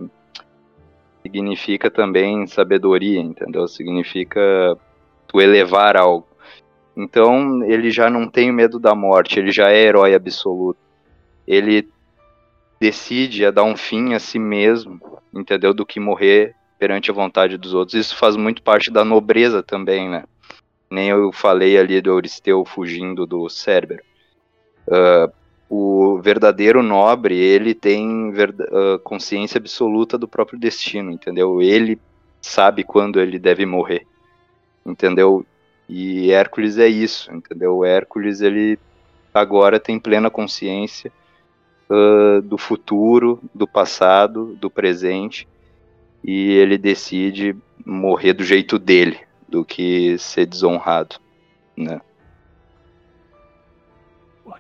significa 1.23 1.91
também 1.91 2.47
sabedoria, 2.47 3.21
entendeu? 3.21 3.67
Significa 3.67 4.41
tu 5.27 5.41
elevar 5.41 5.97
algo. 5.97 6.28
Então 6.99 7.63
ele 7.65 7.93
já 7.93 8.11
não 8.11 8.29
tem 8.29 8.51
medo 8.51 8.81
da 8.81 8.93
morte, 8.93 9.39
ele 9.39 9.53
já 9.53 9.71
é 9.71 9.81
herói 9.81 10.17
absoluto. 10.17 10.81
Ele 11.47 11.89
decide 12.81 13.47
a 13.47 13.53
dar 13.53 13.63
um 13.63 13.77
fim 13.77 14.15
a 14.15 14.19
si 14.19 14.37
mesmo, 14.37 15.01
entendeu? 15.33 15.73
Do 15.73 15.87
que 15.87 16.01
morrer 16.01 16.57
perante 16.77 17.09
a 17.09 17.15
vontade 17.15 17.57
dos 17.57 17.73
outros. 17.73 17.95
Isso 17.95 18.17
faz 18.17 18.37
muito 18.37 18.63
parte 18.63 18.91
da 18.91 19.05
nobreza 19.05 19.63
também, 19.63 20.09
né? 20.09 20.25
Nem 20.91 21.09
eu 21.11 21.31
falei 21.33 21.79
ali 21.79 22.01
do 22.01 22.11
Euristeu 22.11 22.65
fugindo 22.65 23.25
do 23.25 23.49
Cérbero. 23.49 24.03
Uh, 24.89 25.33
o 25.71 26.21
verdadeiro 26.21 26.83
nobre, 26.83 27.37
ele 27.37 27.75
tem 27.75 28.31
uh, 28.31 28.99
consciência 29.05 29.59
absoluta 29.59 30.19
do 30.19 30.27
próprio 30.27 30.59
destino, 30.59 31.13
entendeu? 31.13 31.63
Ele 31.63 32.01
sabe 32.41 32.83
quando 32.83 33.21
ele 33.21 33.39
deve 33.39 33.65
morrer, 33.67 34.05
entendeu? 34.85 35.47
E 35.89 36.31
Hércules 36.31 36.79
é 36.79 36.87
isso, 36.87 37.33
entendeu? 37.33 37.77
O 37.79 37.85
Hércules, 37.85 38.41
ele 38.41 38.79
agora 39.33 39.81
tem 39.81 39.99
plena 39.99 40.29
consciência 40.29 41.11
uh, 41.89 42.43
do 42.43 42.59
futuro, 42.59 43.41
do 43.55 43.67
passado, 43.67 44.57
do 44.61 44.69
presente, 44.69 45.49
e 46.23 46.51
ele 46.53 46.77
decide 46.77 47.57
morrer 47.87 48.35
do 48.35 48.45
jeito 48.45 48.79
dele, 48.79 49.19
do 49.49 49.65
que 49.65 50.19
ser 50.19 50.45
desonrado, 50.45 51.17
né? 51.77 52.01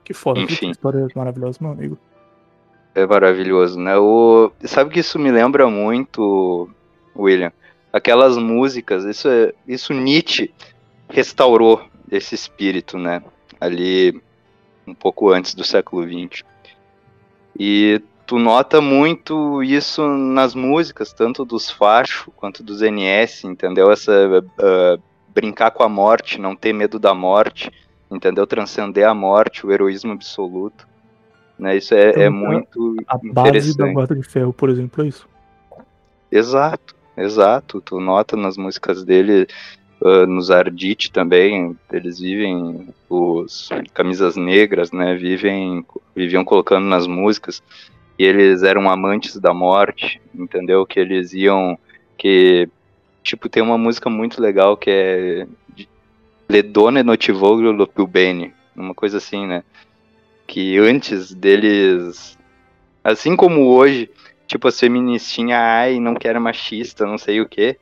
Que 0.08 0.14
foda, 0.14 0.40
Enfim. 0.40 0.66
que 0.66 0.70
história 0.70 1.06
maravilhosa, 1.14 1.58
meu 1.60 1.72
amigo. 1.72 1.98
É 2.94 3.04
maravilhoso, 3.04 3.78
né? 3.78 3.98
O... 3.98 4.50
Sabe 4.64 4.88
que 4.88 5.00
isso 5.00 5.18
me 5.18 5.30
lembra 5.30 5.68
muito, 5.68 6.66
William? 7.14 7.52
Aquelas 7.92 8.38
músicas, 8.38 9.04
isso, 9.04 9.28
é... 9.28 9.52
isso 9.66 9.92
Nietzsche 9.92 10.50
restaurou 11.08 11.82
esse 12.10 12.34
espírito, 12.34 12.98
né? 12.98 13.22
Ali 13.60 14.20
um 14.86 14.94
pouco 14.94 15.30
antes 15.30 15.54
do 15.54 15.64
século 15.64 16.02
XX. 16.02 16.44
E 17.58 18.00
tu 18.26 18.38
nota 18.38 18.80
muito 18.80 19.62
isso 19.62 20.06
nas 20.06 20.54
músicas, 20.54 21.12
tanto 21.12 21.44
dos 21.44 21.70
Facho 21.70 22.30
quanto 22.32 22.62
dos 22.62 22.80
NS, 22.80 23.44
entendeu? 23.44 23.90
Essa 23.90 24.12
uh, 24.12 25.02
brincar 25.28 25.70
com 25.70 25.82
a 25.82 25.88
morte, 25.88 26.40
não 26.40 26.54
ter 26.54 26.72
medo 26.72 26.98
da 26.98 27.14
morte, 27.14 27.70
entendeu? 28.10 28.46
Transcender 28.46 29.08
a 29.08 29.14
morte, 29.14 29.66
o 29.66 29.72
heroísmo 29.72 30.12
absoluto. 30.12 30.86
Né? 31.58 31.76
Isso 31.76 31.94
é, 31.94 32.10
então, 32.10 32.22
é 32.22 32.30
muito 32.30 32.96
a 33.06 33.18
base 33.18 33.76
da 33.76 33.92
Guarda 33.92 34.14
de 34.14 34.22
Ferro, 34.22 34.52
por 34.52 34.70
exemplo, 34.70 35.04
é 35.04 35.08
isso. 35.08 35.28
Exato, 36.30 36.94
exato. 37.16 37.80
Tu 37.80 37.98
nota 37.98 38.36
nas 38.36 38.56
músicas 38.56 39.04
dele, 39.04 39.46
uh, 40.00 40.26
nos 40.26 40.50
Ardite 40.50 41.10
também, 41.10 41.76
eles 41.92 42.18
vivem 42.18 42.88
os 43.08 43.68
camisas 43.92 44.36
negras, 44.36 44.92
né? 44.92 45.14
Vivem, 45.14 45.84
viviam 46.14 46.44
colocando 46.44 46.86
nas 46.86 47.06
músicas 47.06 47.62
e 48.18 48.24
eles 48.24 48.62
eram 48.62 48.90
amantes 48.90 49.36
da 49.36 49.54
morte, 49.54 50.20
entendeu? 50.34 50.84
Que 50.86 51.00
eles 51.00 51.32
iam 51.32 51.78
que 52.16 52.68
tipo 53.22 53.48
tem 53.48 53.62
uma 53.62 53.78
música 53.78 54.10
muito 54.10 54.40
legal 54.40 54.76
que 54.76 54.90
é 54.90 55.46
Le 56.48 56.62
donne 56.62 57.02
notivoglio 57.02 57.72
lo 57.72 57.86
uma 58.74 58.94
coisa 58.94 59.18
assim, 59.18 59.46
né? 59.46 59.62
Que 60.46 60.78
antes 60.78 61.34
deles, 61.34 62.38
assim 63.04 63.36
como 63.36 63.66
hoje, 63.66 64.10
tipo 64.46 64.66
as 64.66 64.80
feministinhas, 64.80 65.60
ai, 65.60 66.00
não 66.00 66.14
quero 66.14 66.40
machista, 66.40 67.04
não 67.04 67.18
sei 67.18 67.42
o 67.42 67.46
que. 67.46 67.76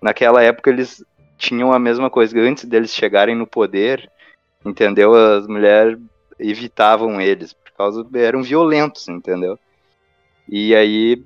Naquela 0.00 0.40
época 0.40 0.70
eles 0.70 1.04
tinham 1.36 1.72
a 1.72 1.78
mesma 1.78 2.10
coisa. 2.10 2.38
Antes 2.40 2.64
deles 2.64 2.94
chegarem 2.94 3.34
no 3.34 3.46
poder, 3.46 4.10
entendeu? 4.64 5.14
As 5.14 5.46
mulheres 5.46 5.98
evitavam 6.38 7.20
eles, 7.20 7.52
por 7.52 7.72
causa 7.72 8.06
eram 8.14 8.42
violentos, 8.42 9.08
entendeu? 9.08 9.58
E 10.48 10.74
aí 10.74 11.22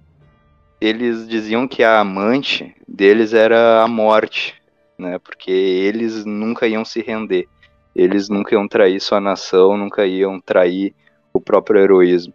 eles 0.81 1.29
diziam 1.29 1.69
que 1.69 1.83
a 1.83 2.01
amante 2.01 2.75
deles 2.89 3.35
era 3.35 3.83
a 3.83 3.89
morte, 3.89 4.55
né? 4.99 5.19
Porque 5.19 5.51
eles 5.51 6.25
nunca 6.25 6.67
iam 6.67 6.85
se 6.85 7.03
render. 7.03 7.47
Eles 7.95 8.29
nunca 8.29 8.55
iam 8.55 8.69
trair 8.69 9.01
sua 9.01 9.21
nação, 9.21 9.77
nunca 9.77 10.07
iam 10.07 10.41
trair 10.41 10.95
o 11.33 11.41
próprio 11.41 11.81
heroísmo. 11.81 12.33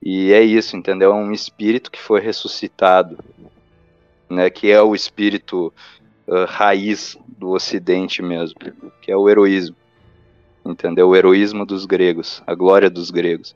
E 0.00 0.32
é 0.32 0.42
isso, 0.42 0.76
entendeu? 0.76 1.12
É 1.12 1.14
um 1.14 1.32
espírito 1.32 1.90
que 1.90 2.00
foi 2.00 2.20
ressuscitado, 2.20 3.18
né? 4.28 4.50
Que 4.50 4.70
é 4.70 4.80
o 4.80 4.94
espírito 4.94 5.72
uh, 6.26 6.44
raiz 6.46 7.18
do 7.26 7.50
Ocidente 7.50 8.22
mesmo, 8.22 8.58
que 9.00 9.10
é 9.10 9.16
o 9.16 9.28
heroísmo, 9.28 9.76
entendeu? 10.64 11.08
O 11.08 11.16
heroísmo 11.16 11.64
dos 11.64 11.86
gregos, 11.86 12.42
a 12.46 12.54
glória 12.54 12.90
dos 12.90 13.10
gregos. 13.10 13.54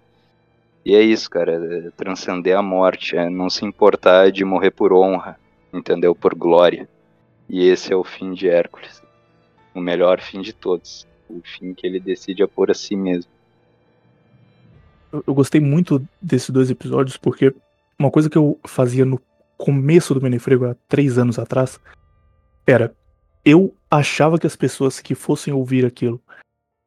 E 0.85 0.95
é 0.95 1.03
isso, 1.03 1.29
cara, 1.29 1.53
é 1.53 1.91
transcender 1.91 2.57
a 2.57 2.63
morte, 2.63 3.17
é 3.17 3.29
não 3.29 3.51
se 3.51 3.65
importar 3.65 4.31
de 4.31 4.45
morrer 4.45 4.71
por 4.71 4.93
honra, 4.93 5.39
entendeu? 5.73 6.15
Por 6.15 6.35
glória. 6.35 6.89
E 7.49 7.67
esse 7.67 7.93
é 7.93 7.97
o 7.97 8.05
fim 8.05 8.33
de 8.33 8.49
Hércules. 8.49 9.03
O 9.75 9.81
melhor 9.81 10.21
fim 10.21 10.41
de 10.41 10.53
todos. 10.53 11.07
O 11.29 11.41
fim 11.43 11.75
que 11.75 11.87
ele 11.87 12.01
decide 12.01 12.43
a 12.43 12.49
pôr 12.49 12.71
a 12.71 12.75
si 12.75 12.97
mesmo. 12.97 13.31
Eu, 15.13 15.23
eu 15.27 15.35
gostei 15.35 15.61
muito 15.61 16.07
desses 16.21 16.51
dois 16.51 16.71
episódios 16.71 17.17
porque 17.17 17.55
uma 17.99 18.11
coisa 18.11 18.31
que 18.31 18.39
eu 18.39 18.59
fazia 18.67 19.05
no 19.05 19.21
começo 19.57 20.15
do 20.15 20.23
Menefrego, 20.23 20.67
há 20.67 20.77
três 20.89 21.19
anos 21.19 21.39
atrás, 21.39 21.81
era 22.69 22.95
eu 23.45 23.75
achava 23.91 24.39
que 24.39 24.47
as 24.47 24.55
pessoas 24.55 25.01
que 25.01 25.15
fossem 25.15 25.55
ouvir 25.55 25.87
aquilo 25.87 26.23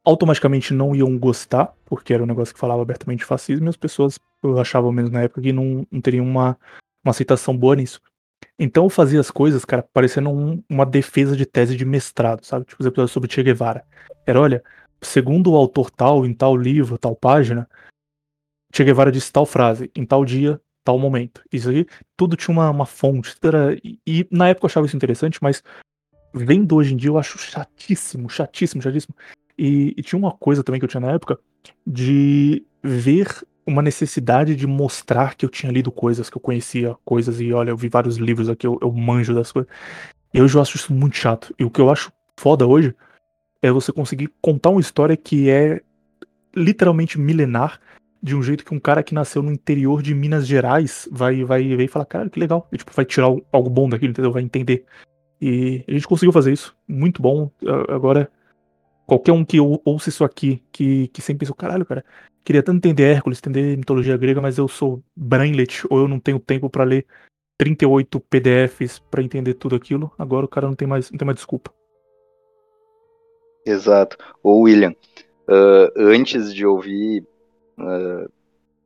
automaticamente 0.04 0.72
não 0.72 0.94
iam 0.94 1.18
gostar, 1.18 1.74
porque 1.84 2.12
era 2.12 2.22
um 2.22 2.26
negócio 2.26 2.54
que 2.54 2.60
falava 2.60 2.82
abertamente 2.82 3.24
fascismo, 3.24 3.66
e 3.66 3.68
as 3.68 3.76
pessoas, 3.76 4.18
eu 4.42 4.58
achava 4.58 4.92
menos 4.92 5.10
na 5.10 5.22
época, 5.22 5.40
que 5.40 5.52
não, 5.52 5.86
não 5.90 6.00
teriam 6.00 6.24
uma, 6.24 6.58
uma 7.04 7.10
aceitação 7.10 7.56
boa 7.56 7.76
nisso. 7.76 8.00
Então 8.58 8.84
eu 8.84 8.90
fazia 8.90 9.20
as 9.20 9.30
coisas, 9.30 9.64
cara, 9.64 9.82
parecendo 9.92 10.30
um, 10.30 10.62
uma 10.68 10.84
defesa 10.84 11.36
de 11.36 11.46
tese 11.46 11.76
de 11.76 11.84
mestrado, 11.84 12.44
sabe? 12.44 12.64
Tipo 12.64 12.80
os 12.80 12.86
episódios 12.86 13.12
sobre 13.12 13.32
Che 13.32 13.42
Guevara. 13.42 13.84
Era, 14.26 14.40
olha, 14.40 14.62
segundo 15.00 15.52
o 15.52 15.56
autor 15.56 15.90
tal, 15.90 16.26
em 16.26 16.34
tal 16.34 16.56
livro, 16.56 16.98
tal 16.98 17.14
página, 17.14 17.68
Che 18.72 18.84
Guevara 18.84 19.12
disse 19.12 19.32
tal 19.32 19.46
frase, 19.46 19.90
em 19.94 20.04
tal 20.04 20.24
dia, 20.24 20.60
tal 20.84 20.98
momento. 20.98 21.42
Isso 21.52 21.70
aí, 21.70 21.86
tudo 22.16 22.36
tinha 22.36 22.52
uma, 22.54 22.70
uma 22.70 22.86
fonte. 22.86 23.36
Era, 23.42 23.74
e, 23.82 23.98
e, 24.06 24.26
na 24.30 24.48
época 24.48 24.66
eu 24.66 24.68
achava 24.68 24.86
isso 24.86 24.96
interessante, 24.96 25.38
mas 25.42 25.62
vendo 26.34 26.74
hoje 26.74 26.94
em 26.94 26.96
dia 26.96 27.10
eu 27.10 27.18
acho 27.18 27.38
chatíssimo, 27.38 28.28
chatíssimo, 28.28 28.82
chatíssimo. 28.82 29.14
E, 29.58 29.94
e 29.96 30.02
tinha 30.02 30.18
uma 30.18 30.32
coisa 30.32 30.62
também 30.62 30.80
que 30.80 30.84
eu 30.84 30.88
tinha 30.88 31.00
na 31.00 31.12
época 31.12 31.38
de 31.86 32.64
ver 32.82 33.28
uma 33.66 33.82
necessidade 33.82 34.56
de 34.56 34.66
mostrar 34.66 35.34
que 35.36 35.44
eu 35.44 35.48
tinha 35.48 35.70
lido 35.70 35.92
coisas, 35.92 36.28
que 36.28 36.36
eu 36.36 36.40
conhecia 36.40 36.96
coisas, 37.04 37.40
e 37.40 37.52
olha, 37.52 37.70
eu 37.70 37.76
vi 37.76 37.88
vários 37.88 38.16
livros 38.16 38.48
aqui, 38.48 38.66
eu, 38.66 38.78
eu 38.82 38.90
manjo 38.90 39.34
das 39.34 39.52
coisas. 39.52 39.70
Eu 40.34 40.46
acho 40.60 40.76
isso 40.76 40.92
muito 40.92 41.16
chato. 41.16 41.54
E 41.58 41.64
o 41.64 41.70
que 41.70 41.80
eu 41.80 41.90
acho 41.90 42.10
foda 42.36 42.66
hoje 42.66 42.94
é 43.60 43.70
você 43.70 43.92
conseguir 43.92 44.32
contar 44.40 44.70
uma 44.70 44.80
história 44.80 45.16
que 45.16 45.48
é 45.48 45.80
literalmente 46.54 47.18
milenar, 47.18 47.80
de 48.22 48.36
um 48.36 48.42
jeito 48.42 48.64
que 48.64 48.74
um 48.74 48.80
cara 48.80 49.02
que 49.02 49.14
nasceu 49.14 49.42
no 49.42 49.50
interior 49.50 50.02
de 50.02 50.14
Minas 50.14 50.46
Gerais 50.46 51.08
vai 51.10 51.42
vai 51.44 51.62
ver 51.62 51.84
e 51.84 51.88
falar, 51.88 52.06
cara, 52.06 52.30
que 52.30 52.38
legal. 52.38 52.68
E, 52.72 52.78
tipo, 52.78 52.92
vai 52.94 53.04
tirar 53.04 53.26
algo 53.26 53.70
bom 53.70 53.88
daquilo, 53.88 54.12
entendeu? 54.12 54.32
Vai 54.32 54.42
entender. 54.42 54.84
E 55.40 55.84
a 55.88 55.92
gente 55.92 56.06
conseguiu 56.06 56.32
fazer 56.32 56.52
isso. 56.52 56.76
Muito 56.86 57.20
bom. 57.20 57.50
Agora, 57.88 58.30
qualquer 59.06 59.32
um 59.32 59.44
que 59.44 59.58
ouça 59.60 60.08
isso 60.08 60.24
aqui, 60.24 60.62
que, 60.70 61.08
que 61.08 61.20
sempre 61.20 61.40
pensou, 61.40 61.56
caralho, 61.56 61.84
cara, 61.84 62.04
Queria 62.44 62.62
tanto 62.62 62.78
entender 62.78 63.04
Hércules, 63.04 63.38
entender 63.38 63.76
mitologia 63.76 64.16
grega, 64.16 64.40
mas 64.40 64.58
eu 64.58 64.66
sou 64.66 65.02
brainlet, 65.14 65.84
ou 65.88 66.00
eu 66.00 66.08
não 66.08 66.18
tenho 66.18 66.40
tempo 66.40 66.68
para 66.68 66.82
ler 66.82 67.06
38 67.56 68.18
PDFs 68.18 68.98
para 68.98 69.22
entender 69.22 69.54
tudo 69.54 69.76
aquilo. 69.76 70.12
Agora 70.18 70.44
o 70.44 70.48
cara 70.48 70.66
não 70.66 70.74
tem 70.74 70.88
mais, 70.88 71.10
não 71.10 71.18
tem 71.18 71.26
mais 71.26 71.36
desculpa. 71.36 71.72
Exato. 73.64 74.16
Ô 74.42 74.62
William, 74.62 74.92
uh, 75.48 75.92
antes 75.96 76.52
de 76.52 76.66
ouvir 76.66 77.24
uh, 77.78 78.30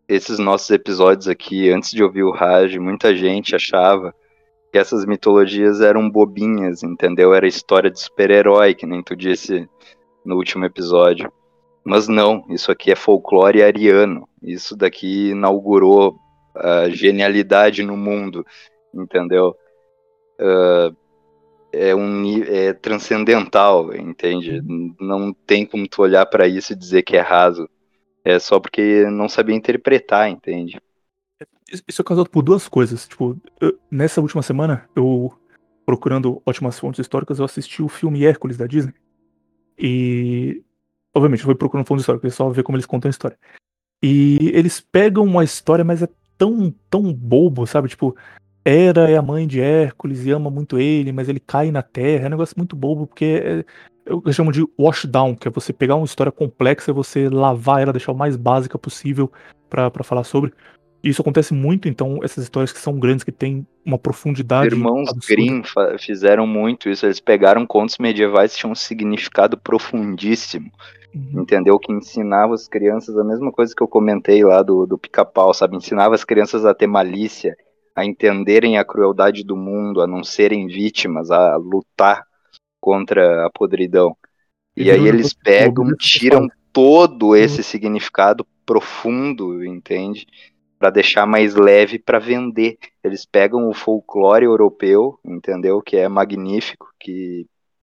esses 0.09 0.39
nossos 0.39 0.71
episódios 0.71 1.29
aqui, 1.29 1.71
antes 1.71 1.91
de 1.91 2.03
ouvir 2.03 2.23
o 2.23 2.31
Raj, 2.31 2.77
muita 2.79 3.15
gente 3.15 3.55
achava 3.55 4.15
que 4.73 4.79
essas 4.79 5.05
mitologias 5.05 5.81
eram 5.81 6.09
bobinhas, 6.09 6.83
entendeu? 6.83 7.35
Era 7.35 7.47
história 7.47 7.91
de 7.91 8.01
super-herói, 8.01 8.75
que 8.75 8.87
nem 8.87 9.03
tu 9.03 9.17
disse 9.17 9.69
no 10.25 10.37
último 10.37 10.65
episódio. 10.65 11.33
Mas 11.85 12.09
não, 12.09 12.45
isso 12.51 12.71
aqui 12.73 12.91
é 12.91 12.97
folclore 12.97 13.63
ariano. 13.63 14.29
Isso 14.43 14.77
daqui 14.77 15.31
inaugurou 15.31 16.19
a 16.55 16.89
genialidade 16.89 17.83
no 17.83 17.97
mundo, 17.97 18.45
entendeu? 18.93 19.57
Uh, 20.41 20.97
é 21.73 21.95
um 21.95 22.43
é 22.45 22.73
transcendental, 22.73 23.95
entende? 23.95 24.63
Não 24.99 25.33
tem 25.33 25.65
como 25.67 25.87
tu 25.89 26.03
olhar 26.03 26.27
para 26.27 26.49
isso 26.49 26.73
e 26.73 26.77
dizer 26.77 27.03
que 27.03 27.17
é 27.17 27.21
raso. 27.21 27.69
É 28.27 28.40
só 28.40 28.59
porque 28.59 29.09
não 29.09 29.28
sabia 29.28 29.55
interpretar, 29.55 30.28
entende? 30.28 30.82
Isso 31.86 32.03
é 32.03 32.05
causado 32.05 32.28
por 32.28 32.43
duas 32.43 32.66
coisas. 32.66 33.07
Tipo, 33.07 33.40
eu, 33.61 33.78
nessa 33.89 34.20
última 34.20 34.43
semana, 34.43 34.89
eu 34.97 35.32
procurando 35.86 36.43
ótimas 36.44 36.77
fontes 36.77 36.98
históricas, 36.98 37.39
eu 37.39 37.44
assisti 37.44 37.85
o 37.85 37.89
filme 37.89 38.24
Hércules 38.24 38.57
da 38.57 38.66
Disney. 38.66 38.94
E 39.78 40.61
obviamente, 41.15 41.39
eu 41.39 41.47
fui 41.47 41.55
procurando 41.55 41.86
fontes 41.86 42.03
históricas, 42.03 42.35
só 42.35 42.51
ver 42.51 42.65
como 42.65 42.77
eles 42.77 42.85
contam 42.85 43.09
a 43.09 43.11
história. 43.11 43.39
E 44.03 44.51
eles 44.53 44.81
pegam 44.81 45.23
uma 45.23 45.44
história, 45.44 45.85
mas 45.85 46.03
é 46.03 46.09
tão, 46.36 46.74
tão 46.90 47.12
bobo, 47.12 47.65
sabe? 47.65 47.89
Tipo, 47.89 48.16
Hera 48.65 49.09
é 49.09 49.16
a 49.16 49.23
mãe 49.23 49.47
de 49.47 49.61
Hércules 49.61 50.27
e 50.27 50.32
ama 50.32 50.51
muito 50.51 50.81
ele, 50.81 51.12
mas 51.12 51.28
ele 51.28 51.39
cai 51.39 51.70
na 51.70 51.81
terra. 51.81 52.24
É 52.24 52.27
um 52.27 52.31
negócio 52.31 52.57
muito 52.59 52.74
bobo, 52.74 53.07
porque 53.07 53.24
é, 53.24 53.65
eu 54.07 54.33
chamo 54.33 54.53
de 54.53 54.65
washdown, 54.78 55.35
que 55.35 55.49
é 55.49 55.51
você 55.51 55.73
pegar 55.73 55.97
uma 55.97 56.05
história 56.05 56.31
complexa 56.31 56.91
e 56.91 56.95
você 56.95 57.28
lavar 57.28 57.83
ela, 57.83 57.93
deixar 57.93 58.12
o 58.12 58.16
mais 58.16 58.37
básica 58.37 58.78
possível 58.78 59.31
para 59.69 59.91
falar 60.05 60.23
sobre. 60.23 60.53
E 61.03 61.09
isso 61.09 61.20
acontece 61.20 61.53
muito, 61.53 61.89
então, 61.89 62.20
essas 62.23 62.45
histórias 62.45 62.73
que 62.73 62.78
são 62.78 62.99
grandes, 62.99 63.24
que 63.24 63.33
têm 63.33 63.66
uma 63.85 63.99
profundidade. 63.99 64.74
Irmãos 64.74 65.11
Grimm 65.28 65.62
fizeram 65.99 66.47
muito 66.47 66.89
isso. 66.89 67.05
Eles 67.05 67.20
pegaram 67.20 67.66
contos 67.66 67.99
medievais 67.99 68.53
que 68.53 68.61
tinham 68.61 68.73
um 68.73 68.77
significado 68.77 69.57
profundíssimo. 69.59 70.70
Uhum. 71.15 71.43
Entendeu? 71.43 71.78
Que 71.78 71.93
ensinava 71.93 72.55
as 72.55 72.69
crianças 72.69 73.16
a 73.16 73.24
mesma 73.24 73.51
coisa 73.51 73.74
que 73.74 73.83
eu 73.83 73.89
comentei 73.89 74.45
lá 74.45 74.62
do, 74.62 74.87
do 74.87 74.99
pica-pau, 74.99 75.53
sabe? 75.55 75.77
Ensinava 75.77 76.15
as 76.15 76.24
crianças 76.24 76.65
a 76.65 76.74
ter 76.74 76.87
malícia, 76.87 77.57
a 77.95 78.05
entenderem 78.05 78.78
a 78.78 78.85
crueldade 78.85 79.43
do 79.43 79.57
mundo, 79.57 80.01
a 80.01 80.07
não 80.07 80.23
serem 80.23 80.66
vítimas, 80.66 81.31
a 81.31 81.57
lutar 81.57 82.24
contra 82.87 83.45
a 83.45 83.51
podridão. 83.51 84.17
E, 84.77 84.93
aí 84.93 85.09
eles 85.09 85.35
pegam, 85.35 85.89
tiram 85.99 86.47
todo 86.73 87.35
esse 87.35 87.65
significado 87.65 88.47
profundo, 88.65 89.65
entende? 89.65 90.25
Para 90.79 90.91
deixar 90.91 91.27
mais 91.27 91.57
leve 91.57 91.99
para 91.99 92.21
vender. 92.21 92.79
Eles 93.03 93.27
pegam 93.27 93.69
o 93.69 93.75
folclore 93.75 94.45
europeu, 94.45 95.19
entendeu? 95.25 95.83
Que 95.83 95.97
é 95.97 96.09
magnífico, 96.09 96.87
que 97.01 97.45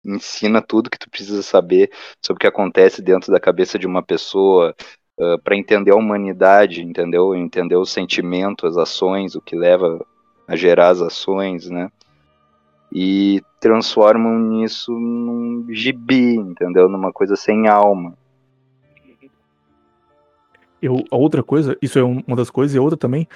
ensina 0.04 0.60
tudo 0.60 0.90
que 0.90 0.98
tu 0.98 1.08
precisa 1.08 1.44
saber 1.44 1.92
sobre 2.20 2.40
o 2.40 2.42
que 2.42 2.48
acontece 2.48 3.00
dentro 3.00 3.32
da 3.32 3.40
cabeça 3.40 3.78
de 3.78 3.86
uma 3.86 4.02
pessoa, 4.02 4.74
uh, 5.20 5.40
para 5.44 5.56
entender 5.56 5.92
a 5.92 5.98
humanidade, 5.98 6.82
entendeu? 6.82 7.36
Entender 7.36 7.76
o 7.76 7.86
sentimento, 7.86 8.66
as 8.66 8.76
ações, 8.76 9.36
o 9.36 9.42
que 9.42 9.56
leva 9.56 10.04
a 10.48 10.56
gerar 10.56 10.90
as 10.90 11.00
ações, 11.00 11.70
né? 11.70 11.92
E 12.92 13.42
transformam 13.60 14.40
nisso 14.40 14.92
num 14.92 15.66
gibi, 15.70 16.36
entendeu? 16.36 16.90
Numa 16.90 17.12
coisa 17.12 17.36
sem 17.36 17.68
alma. 17.68 18.18
Eu, 20.82 21.04
a 21.12 21.18
outra 21.18 21.44
coisa, 21.44 21.78
isso 21.82 22.00
é 22.00 22.04
uma 22.04 22.36
das 22.36 22.50
coisas, 22.50 22.74
e 22.74 22.78
a 22.78 22.82
outra 22.82 22.98
também, 22.98 23.28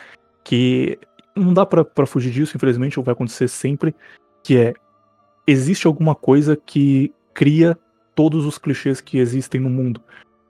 que 0.43 0.97
não 1.35 1.53
dá 1.53 1.65
para 1.65 2.05
fugir 2.05 2.31
disso, 2.31 2.55
infelizmente, 2.55 2.97
ou 2.97 3.03
vai 3.03 3.13
acontecer 3.13 3.47
sempre, 3.47 3.93
que 4.41 4.57
é 4.57 4.73
existe 5.45 5.87
alguma 5.87 6.15
coisa 6.15 6.55
que 6.55 7.13
cria 7.33 7.77
todos 8.15 8.45
os 8.45 8.57
clichês 8.57 9.01
que 9.01 9.17
existem 9.17 9.59
no 9.59 9.69
mundo. 9.69 10.01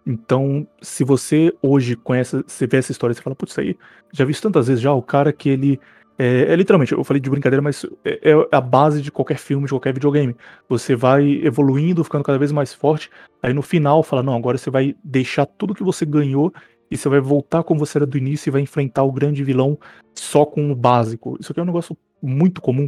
Então, 0.05 0.67
se 0.81 1.03
você 1.03 1.53
hoje 1.61 1.95
conhece, 1.95 2.43
você 2.45 2.67
vê 2.67 2.77
essa 2.77 2.91
história, 2.91 3.13
você 3.13 3.21
fala, 3.21 3.35
putz, 3.35 3.53
isso 3.53 3.61
aí, 3.61 3.77
já 4.11 4.25
vi 4.25 4.31
isso 4.31 4.41
tantas 4.41 4.67
vezes 4.67 4.81
já, 4.81 4.93
o 4.93 5.01
cara 5.01 5.31
que 5.31 5.49
ele. 5.49 5.79
É, 6.17 6.53
é, 6.53 6.55
literalmente, 6.55 6.91
eu 6.91 7.03
falei 7.03 7.19
de 7.19 7.29
brincadeira, 7.29 7.61
mas 7.61 7.85
é, 8.05 8.31
é, 8.31 8.47
a 8.51 8.61
base 8.61 9.01
de 9.01 9.11
qualquer 9.11 9.37
filme, 9.37 9.65
de 9.65 9.71
qualquer 9.71 9.93
videogame. 9.93 10.35
Você 10.69 10.95
vai 10.95 11.41
evoluindo, 11.43 12.03
ficando 12.03 12.23
cada 12.23 12.37
vez 12.37 12.51
mais 12.51 12.73
forte, 12.73 13.09
aí 13.41 13.53
no 13.53 13.61
final 13.61 14.03
fala, 14.03 14.21
não, 14.21 14.35
agora 14.35 14.57
você 14.57 14.69
vai 14.69 14.95
deixar 15.03 15.45
tudo 15.45 15.73
que 15.73 15.83
você 15.83 16.05
ganhou 16.05 16.53
e 16.89 16.97
você 16.97 17.09
vai 17.09 17.19
voltar 17.19 17.63
como 17.63 17.79
você 17.79 17.97
era 17.97 18.05
do 18.05 18.17
início 18.17 18.49
e 18.49 18.51
vai 18.51 18.61
enfrentar 18.61 19.03
o 19.03 19.11
grande 19.11 19.43
vilão 19.43 19.77
só 20.13 20.45
com 20.45 20.71
o 20.71 20.75
básico. 20.75 21.37
Isso 21.39 21.51
aqui 21.51 21.59
é 21.59 21.63
um 21.63 21.67
negócio 21.67 21.97
muito 22.21 22.61
comum. 22.61 22.87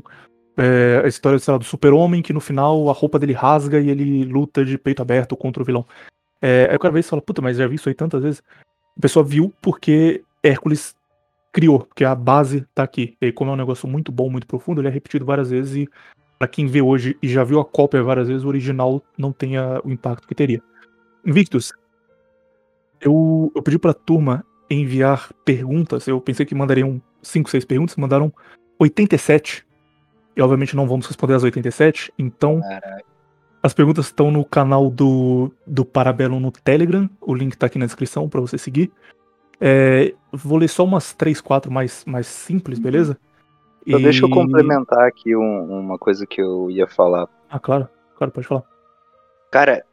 É, 0.58 1.02
a 1.04 1.08
história 1.08 1.40
lá, 1.48 1.58
do 1.58 1.66
super-homem 1.66 2.22
que 2.22 2.32
no 2.32 2.40
final 2.40 2.90
a 2.90 2.94
roupa 2.94 3.20
dele 3.20 3.34
rasga 3.34 3.80
e 3.80 3.90
ele 3.90 4.24
luta 4.24 4.64
de 4.64 4.78
peito 4.78 5.02
aberto 5.02 5.36
contra 5.36 5.62
o 5.62 5.66
vilão. 5.66 5.86
É, 6.42 6.68
aí 6.70 6.76
o 6.76 6.80
cara 6.80 6.94
vê 6.94 7.00
e 7.00 7.04
fala, 7.04 7.22
puta, 7.22 7.42
mas 7.42 7.58
já 7.58 7.68
vi 7.68 7.76
isso 7.76 7.90
aí 7.90 7.96
tantas 7.96 8.22
vezes. 8.22 8.44
A 8.98 9.02
pessoa 9.02 9.26
viu 9.26 9.52
porque 9.62 10.24
Hércules 10.44 10.96
criou, 11.56 11.80
porque 11.80 12.04
a 12.04 12.14
base 12.14 12.68
tá 12.76 12.84
aqui. 12.84 13.16
E 13.22 13.28
aí, 13.28 13.32
como 13.32 13.50
é 13.50 13.54
um 13.54 13.58
negócio 13.58 13.88
muito 13.88 14.12
bom, 14.12 14.30
muito 14.30 14.46
profundo, 14.46 14.82
ele 14.82 14.90
é 14.90 14.92
repetido 14.92 15.24
várias 15.24 15.52
vezes 15.52 15.74
e 15.78 15.90
para 16.38 16.50
quem 16.50 16.68
vê 16.68 16.82
hoje 16.82 17.18
e 17.24 17.30
já 17.30 17.46
viu 17.46 17.62
a 17.62 17.66
cópia 17.66 18.04
várias 18.04 18.28
vezes, 18.28 18.44
o 18.44 18.50
original 18.50 19.02
não 19.18 19.32
tenha 19.32 19.80
o 19.82 19.90
impacto 19.90 20.28
que 20.28 20.36
teria. 20.36 20.62
Invictus, 21.26 21.72
eu, 23.00 23.54
eu 23.56 23.64
pedi 23.64 23.80
pra 23.80 23.94
turma 23.94 24.46
enviar 24.70 25.32
perguntas. 25.46 26.06
Eu 26.10 26.20
pensei 26.20 26.46
que 26.46 26.54
mandariam 26.54 27.02
5, 27.22 27.50
6 27.50 27.64
perguntas, 27.64 27.96
mandaram 27.96 28.34
87. 28.78 29.66
E 30.36 30.42
obviamente 30.42 30.76
não 30.76 30.86
vamos 30.86 31.08
responder 31.08 31.36
as 31.36 31.44
87, 31.44 32.12
então 32.20 32.60
Caraca. 32.60 33.16
As 33.64 33.74
perguntas 33.74 34.08
estão 34.08 34.30
no 34.30 34.46
canal 34.46 34.92
do, 34.92 35.52
do 35.66 35.84
Parabellum 35.84 36.40
no 36.40 36.52
Telegram. 36.52 37.10
O 37.20 37.34
link 37.34 37.58
tá 37.58 37.66
aqui 37.66 37.80
na 37.80 37.88
descrição 37.88 38.30
para 38.30 38.40
você 38.40 38.60
seguir. 38.60 38.92
É, 39.60 40.14
vou 40.32 40.58
ler 40.58 40.68
só 40.68 40.84
umas 40.84 41.14
3, 41.14 41.40
4 41.42 41.72
mais, 41.72 42.04
mais 42.06 42.28
simples, 42.28 42.80
beleza? 42.80 43.18
Então 43.86 44.00
e... 44.00 44.04
deixa 44.04 44.26
eu 44.26 44.30
complementar 44.30 45.08
aqui 45.08 45.36
um, 45.36 45.80
uma 45.80 45.98
coisa 45.98 46.26
que 46.26 46.42
eu 46.42 46.70
ia 46.70 46.88
falar. 46.88 47.28
Ah, 47.50 47.60
claro. 47.60 47.88
Claro, 48.16 48.32
pode 48.32 48.48
falar. 48.48 48.64
Cara, 49.52 49.86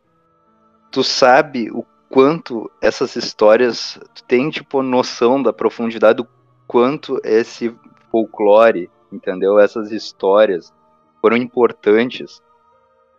tu 0.90 1.02
sabe 1.02 1.70
o 1.70 1.84
quanto 2.08 2.70
essas 2.80 3.16
histórias. 3.16 3.98
Tu 4.14 4.24
tem, 4.24 4.50
tipo, 4.50 4.82
noção 4.82 5.42
da 5.42 5.52
profundidade 5.52 6.18
do 6.18 6.28
quanto 6.66 7.20
esse 7.24 7.74
folclore, 8.10 8.90
entendeu? 9.10 9.58
Essas 9.58 9.90
histórias 9.90 10.72
foram 11.20 11.36
importantes 11.36 12.42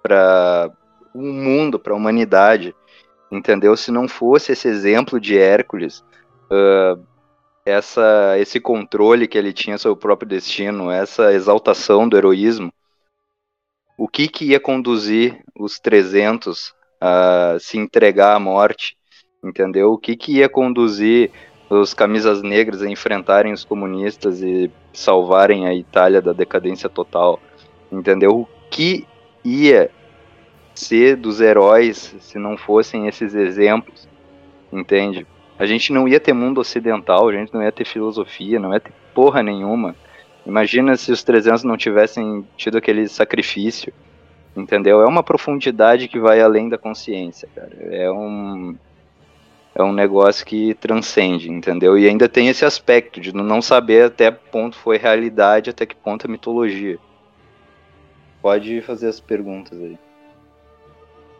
para 0.01 0.71
o 1.13 1.21
mundo, 1.21 1.79
para 1.79 1.93
a 1.93 1.95
humanidade, 1.95 2.75
entendeu? 3.31 3.75
Se 3.75 3.91
não 3.91 4.07
fosse 4.07 4.51
esse 4.51 4.67
exemplo 4.67 5.19
de 5.19 5.37
Hércules, 5.37 6.03
uh, 6.53 7.03
essa, 7.65 8.37
esse 8.37 8.59
controle 8.59 9.27
que 9.27 9.37
ele 9.37 9.53
tinha 9.53 9.77
sobre 9.77 9.97
o 9.97 10.01
próprio 10.01 10.29
destino, 10.29 10.91
essa 10.91 11.33
exaltação 11.33 12.07
do 12.07 12.17
heroísmo, 12.17 12.71
o 13.97 14.07
que, 14.07 14.27
que 14.27 14.45
ia 14.45 14.59
conduzir 14.59 15.43
os 15.57 15.79
300 15.79 16.73
a 16.99 17.57
se 17.59 17.77
entregar 17.77 18.35
à 18.35 18.39
morte, 18.39 18.97
entendeu? 19.43 19.93
O 19.93 19.97
que, 19.97 20.15
que 20.15 20.37
ia 20.37 20.49
conduzir 20.49 21.31
os 21.69 21.93
camisas 21.93 22.41
negras 22.41 22.81
a 22.81 22.89
enfrentarem 22.89 23.53
os 23.53 23.63
comunistas 23.63 24.41
e 24.41 24.71
salvarem 24.91 25.67
a 25.67 25.73
Itália 25.73 26.21
da 26.21 26.33
decadência 26.33 26.89
total, 26.89 27.39
entendeu? 27.91 28.41
O 28.41 28.47
que 28.69 29.07
ia 29.43 29.89
ser 30.73 31.15
dos 31.15 31.39
heróis 31.39 32.15
se 32.19 32.37
não 32.37 32.57
fossem 32.57 33.07
esses 33.07 33.35
exemplos, 33.35 34.07
entende? 34.71 35.25
A 35.63 35.65
gente 35.65 35.93
não 35.93 36.09
ia 36.09 36.19
ter 36.19 36.33
mundo 36.33 36.59
ocidental, 36.59 37.29
a 37.29 37.31
gente 37.31 37.53
não 37.53 37.63
ia 37.63 37.71
ter 37.71 37.85
filosofia, 37.85 38.59
não 38.59 38.73
ia 38.73 38.81
ter 38.81 38.91
porra 39.13 39.41
nenhuma. 39.41 39.95
Imagina 40.45 40.97
se 40.97 41.09
os 41.09 41.23
300 41.23 41.63
não 41.63 41.77
tivessem 41.77 42.45
tido 42.57 42.77
aquele 42.77 43.07
sacrifício, 43.07 43.93
entendeu? 44.57 45.01
É 45.01 45.05
uma 45.07 45.23
profundidade 45.23 46.09
que 46.09 46.19
vai 46.19 46.41
além 46.41 46.67
da 46.67 46.77
consciência, 46.77 47.47
cara. 47.55 47.71
É 47.79 48.11
um 48.11 48.75
é 49.73 49.81
um 49.81 49.93
negócio 49.93 50.45
que 50.45 50.73
transcende, 50.73 51.49
entendeu? 51.49 51.97
E 51.97 52.09
ainda 52.09 52.27
tem 52.27 52.49
esse 52.49 52.65
aspecto 52.65 53.21
de 53.21 53.33
não 53.33 53.61
saber 53.61 54.03
até 54.03 54.29
ponto 54.29 54.75
foi 54.75 54.97
realidade, 54.97 55.69
até 55.69 55.85
que 55.85 55.95
ponto 55.95 56.27
é 56.27 56.29
mitologia. 56.29 56.99
Pode 58.41 58.81
fazer 58.81 59.07
as 59.07 59.21
perguntas 59.21 59.79
aí. 59.79 59.97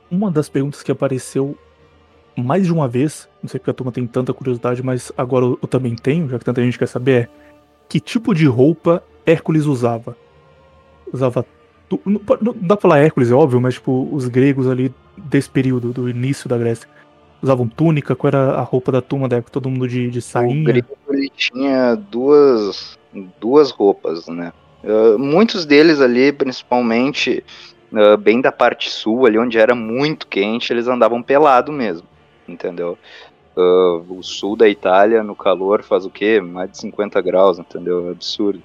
Uma 0.09 0.31
das 0.31 0.47
perguntas 0.47 0.81
que 0.81 0.93
apareceu 0.93 1.57
mais 2.35 2.65
de 2.65 2.73
uma 2.73 2.87
vez, 2.87 3.27
não 3.41 3.49
sei 3.49 3.59
porque 3.59 3.71
a 3.71 3.73
turma 3.73 3.91
tem 3.91 4.05
tanta 4.07 4.33
curiosidade, 4.33 4.81
mas 4.83 5.11
agora 5.17 5.45
eu, 5.45 5.67
também 5.67 5.95
tenho, 5.95 6.29
já 6.29 6.39
que 6.39 6.45
tanta 6.45 6.63
gente 6.63 6.79
quer 6.79 6.87
saber, 6.87 7.23
é 7.23 7.29
que 7.87 7.99
tipo 7.99 8.33
de 8.33 8.45
roupa 8.45 9.03
Hércules 9.25 9.65
usava? 9.65 10.17
Usava. 11.11 11.45
Não, 11.91 12.21
não 12.41 12.55
dá 12.55 12.75
pra 12.75 12.81
falar 12.81 12.99
Hércules, 12.99 13.29
é 13.29 13.33
óbvio, 13.33 13.61
mas 13.61 13.75
tipo, 13.75 14.09
os 14.11 14.27
gregos 14.27 14.67
ali 14.67 14.93
desse 15.17 15.49
período, 15.49 15.93
do 15.93 16.09
início 16.09 16.49
da 16.49 16.57
Grécia. 16.57 16.87
Usavam 17.41 17.67
túnica, 17.67 18.15
qual 18.15 18.29
era 18.29 18.53
a 18.53 18.61
roupa 18.61 18.91
da 18.91 19.01
turma 19.01 19.27
da 19.27 19.37
época? 19.37 19.51
Todo 19.51 19.69
mundo 19.69 19.87
de, 19.87 20.09
de 20.09 20.21
sainha? 20.21 20.61
O 20.61 20.63
grego 20.63 20.87
ele 21.09 21.29
tinha 21.35 21.95
duas, 21.95 22.97
duas 23.39 23.69
roupas, 23.69 24.27
né? 24.27 24.53
Uh, 24.83 25.17
muitos 25.19 25.65
deles 25.65 26.01
ali, 26.01 26.31
principalmente 26.31 27.43
uh, 27.91 28.17
bem 28.17 28.41
da 28.41 28.51
parte 28.51 28.89
sul, 28.89 29.25
ali 29.25 29.37
onde 29.37 29.57
era 29.57 29.75
muito 29.75 30.27
quente, 30.27 30.73
eles 30.73 30.87
andavam 30.87 31.21
pelado 31.21 31.71
mesmo, 31.71 32.07
entendeu? 32.47 32.97
Uh, 33.55 34.17
o 34.17 34.23
sul 34.23 34.55
da 34.55 34.67
Itália, 34.67 35.21
no 35.21 35.35
calor, 35.35 35.83
faz 35.83 36.05
o 36.05 36.09
quê? 36.09 36.41
Mais 36.41 36.71
de 36.71 36.77
50 36.79 37.21
graus, 37.21 37.59
entendeu? 37.59 38.07
É 38.07 38.11
absurdo. 38.11 38.61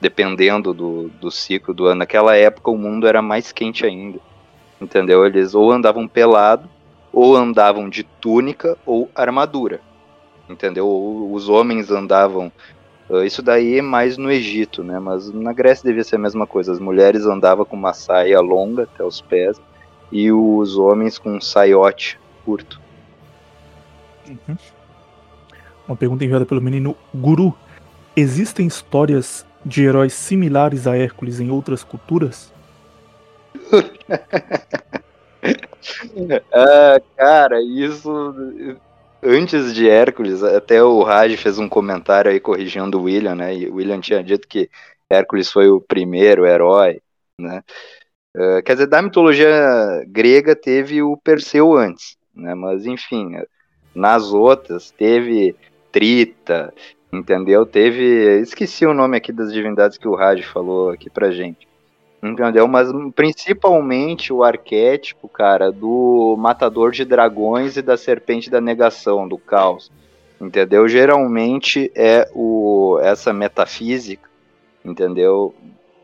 Dependendo 0.00 0.74
do, 0.74 1.08
do 1.20 1.30
ciclo 1.30 1.72
do 1.72 1.86
ano. 1.86 2.00
Naquela 2.00 2.36
época 2.36 2.70
o 2.70 2.76
mundo 2.76 3.06
era 3.06 3.22
mais 3.22 3.52
quente 3.52 3.86
ainda. 3.86 4.18
Entendeu? 4.80 5.24
Eles 5.24 5.54
ou 5.54 5.70
andavam 5.70 6.08
pelado, 6.08 6.68
ou 7.12 7.36
andavam 7.36 7.88
de 7.88 8.02
túnica 8.02 8.76
ou 8.84 9.08
armadura. 9.14 9.80
Entendeu? 10.48 10.86
Ou 10.86 11.32
os 11.32 11.48
homens 11.48 11.90
andavam. 11.90 12.52
Uh, 13.08 13.22
isso 13.22 13.40
daí 13.40 13.78
é 13.78 13.82
mais 13.82 14.18
no 14.18 14.30
Egito, 14.30 14.82
né? 14.82 14.98
Mas 14.98 15.32
na 15.32 15.52
Grécia 15.52 15.86
devia 15.86 16.02
ser 16.02 16.16
a 16.16 16.18
mesma 16.20 16.48
coisa. 16.48 16.72
As 16.72 16.80
mulheres 16.80 17.24
andavam 17.24 17.64
com 17.64 17.76
uma 17.76 17.92
saia 17.92 18.40
longa 18.40 18.82
até 18.82 19.04
os 19.04 19.20
pés 19.20 19.60
e 20.10 20.32
os 20.32 20.76
homens 20.76 21.16
com 21.16 21.36
um 21.36 21.40
saiote 21.40 22.18
curto. 22.44 22.80
Uhum. 24.28 24.56
Uma 25.86 25.96
pergunta 25.96 26.24
enviada 26.24 26.44
pelo 26.44 26.60
menino 26.60 26.96
Guru. 27.14 27.56
Existem 28.16 28.66
histórias 28.66 29.46
de 29.64 29.84
heróis 29.84 30.12
similares 30.12 30.86
a 30.86 30.96
Hércules 30.96 31.40
em 31.40 31.50
outras 31.50 31.84
culturas? 31.84 32.52
ah, 36.52 37.00
cara, 37.16 37.62
isso. 37.62 38.34
Antes 39.22 39.74
de 39.74 39.88
Hércules, 39.88 40.42
até 40.42 40.82
o 40.82 41.02
Raj 41.02 41.36
fez 41.36 41.58
um 41.58 41.68
comentário 41.68 42.30
aí 42.30 42.38
corrigindo 42.38 42.98
o 42.98 43.04
William, 43.04 43.34
né? 43.34 43.56
E 43.56 43.68
o 43.68 43.76
William 43.76 44.00
tinha 44.00 44.22
dito 44.22 44.46
que 44.46 44.68
Hércules 45.10 45.50
foi 45.50 45.68
o 45.68 45.80
primeiro 45.80 46.46
herói, 46.46 47.00
né? 47.40 47.62
Uh, 48.36 48.62
quer 48.62 48.74
dizer, 48.74 48.86
da 48.86 49.00
mitologia 49.00 50.04
grega 50.06 50.54
teve 50.54 51.02
o 51.02 51.16
Perseu 51.16 51.74
antes, 51.74 52.18
né? 52.34 52.54
Mas 52.54 52.84
enfim, 52.84 53.36
nas 53.96 54.32
outras 54.32 54.90
teve 54.90 55.56
Trita, 55.90 56.72
entendeu? 57.10 57.64
Teve, 57.64 58.40
esqueci 58.40 58.84
o 58.84 58.92
nome 58.92 59.16
aqui 59.16 59.32
das 59.32 59.52
divindades 59.52 59.96
que 59.96 60.06
o 60.06 60.14
Raj 60.14 60.44
falou 60.44 60.90
aqui 60.90 61.08
pra 61.08 61.30
gente. 61.30 61.66
Entendeu? 62.22 62.66
Mas 62.66 62.88
principalmente 63.14 64.32
o 64.32 64.42
arquétipo, 64.42 65.28
cara, 65.28 65.70
do 65.70 66.36
matador 66.38 66.90
de 66.90 67.04
dragões 67.04 67.76
e 67.76 67.82
da 67.82 67.96
serpente 67.96 68.50
da 68.50 68.60
negação, 68.60 69.26
do 69.26 69.38
caos. 69.38 69.90
Entendeu? 70.40 70.86
Geralmente 70.86 71.90
é 71.94 72.28
o 72.34 72.98
essa 73.02 73.32
metafísica, 73.32 74.28
entendeu? 74.84 75.54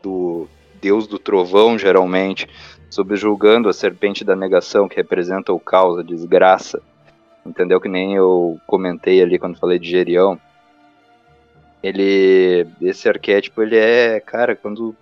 Do 0.01 0.47
deus 0.81 1.07
do 1.07 1.19
trovão, 1.19 1.77
geralmente, 1.77 2.47
subjulgando 2.89 3.69
a 3.69 3.73
serpente 3.73 4.23
da 4.23 4.35
negação, 4.35 4.87
que 4.87 4.95
representa 4.95 5.53
o 5.53 5.59
caos, 5.59 5.99
a 5.99 6.03
desgraça. 6.03 6.81
Entendeu? 7.45 7.79
Que 7.79 7.89
nem 7.89 8.15
eu 8.15 8.59
comentei 8.65 9.21
ali 9.21 9.37
quando 9.37 9.59
falei 9.59 9.77
de 9.77 9.89
Gerião. 9.89 10.39
Ele. 11.81 12.65
Esse 12.81 13.09
arquétipo, 13.09 13.61
ele 13.61 13.77
é, 13.77 14.19
cara, 14.19 14.55
quando 14.55 14.95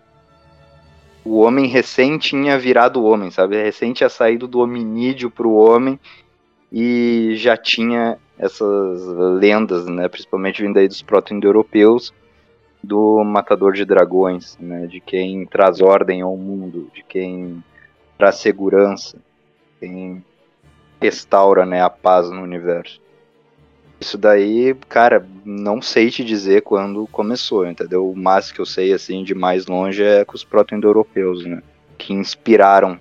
o 1.23 1.39
homem 1.39 1.68
recém 1.68 2.18
tinha 2.18 2.57
virado 2.57 3.03
homem, 3.03 3.30
sabe? 3.30 3.61
Recém 3.61 3.93
tinha 3.93 4.09
saído 4.09 4.47
do 4.47 4.59
hominídeo 4.59 5.30
para 5.30 5.47
o 5.47 5.55
homem 5.55 5.99
e 6.72 7.34
já 7.35 7.55
tinha 7.55 8.18
essas 8.39 9.05
lendas, 9.39 9.85
né? 9.85 10.07
Principalmente 10.07 10.63
vindo 10.63 10.77
aí 10.77 10.88
dos 10.88 11.03
proto-indo-europeus, 11.03 12.11
do 12.84 13.23
matador 13.23 13.73
de 13.73 13.85
dragões, 13.85 14.57
né? 14.59 14.88
De 14.88 14.99
quem 14.99 15.45
traz 15.45 15.80
ordem 15.80 16.22
ao 16.22 16.35
mundo, 16.35 16.89
de 16.93 17.03
quem 17.03 17.63
traz 18.18 18.38
segurança, 18.38 19.18
quem 19.80 20.23
restaura, 21.02 21.65
né, 21.65 21.82
a 21.82 21.90
paz 21.90 22.30
no 22.30 22.41
universo. 22.41 23.02
Isso 23.99 24.18
daí, 24.18 24.76
cara, 24.90 25.26
não 25.45 25.82
sei 25.82 26.10
te 26.10 26.23
dizer 26.23 26.61
quando 26.61 27.07
começou, 27.07 27.68
entendeu? 27.68 28.10
O 28.10 28.15
mais 28.15 28.52
que 28.52 28.60
eu 28.60 28.65
sei, 28.65 28.94
assim, 28.94 29.23
de 29.23 29.36
mais 29.36 29.68
longe 29.68 30.03
é 30.03 30.26
com 30.26 30.36
os 30.36 30.44
proto-indo-europeus, 30.44 31.45
né? 31.45 31.61
Que 31.98 32.14
inspiraram 32.14 32.99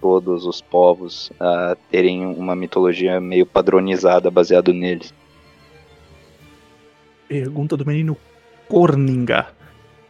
todos 0.00 0.46
os 0.46 0.62
povos 0.62 1.30
a 1.38 1.76
terem 1.90 2.24
uma 2.24 2.54
mitologia 2.54 3.20
meio 3.20 3.44
padronizada 3.44 4.30
baseado 4.30 4.72
neles. 4.72 5.12
Pergunta 7.28 7.76
do 7.76 7.84
menino 7.84 8.16
Corninga. 8.68 9.48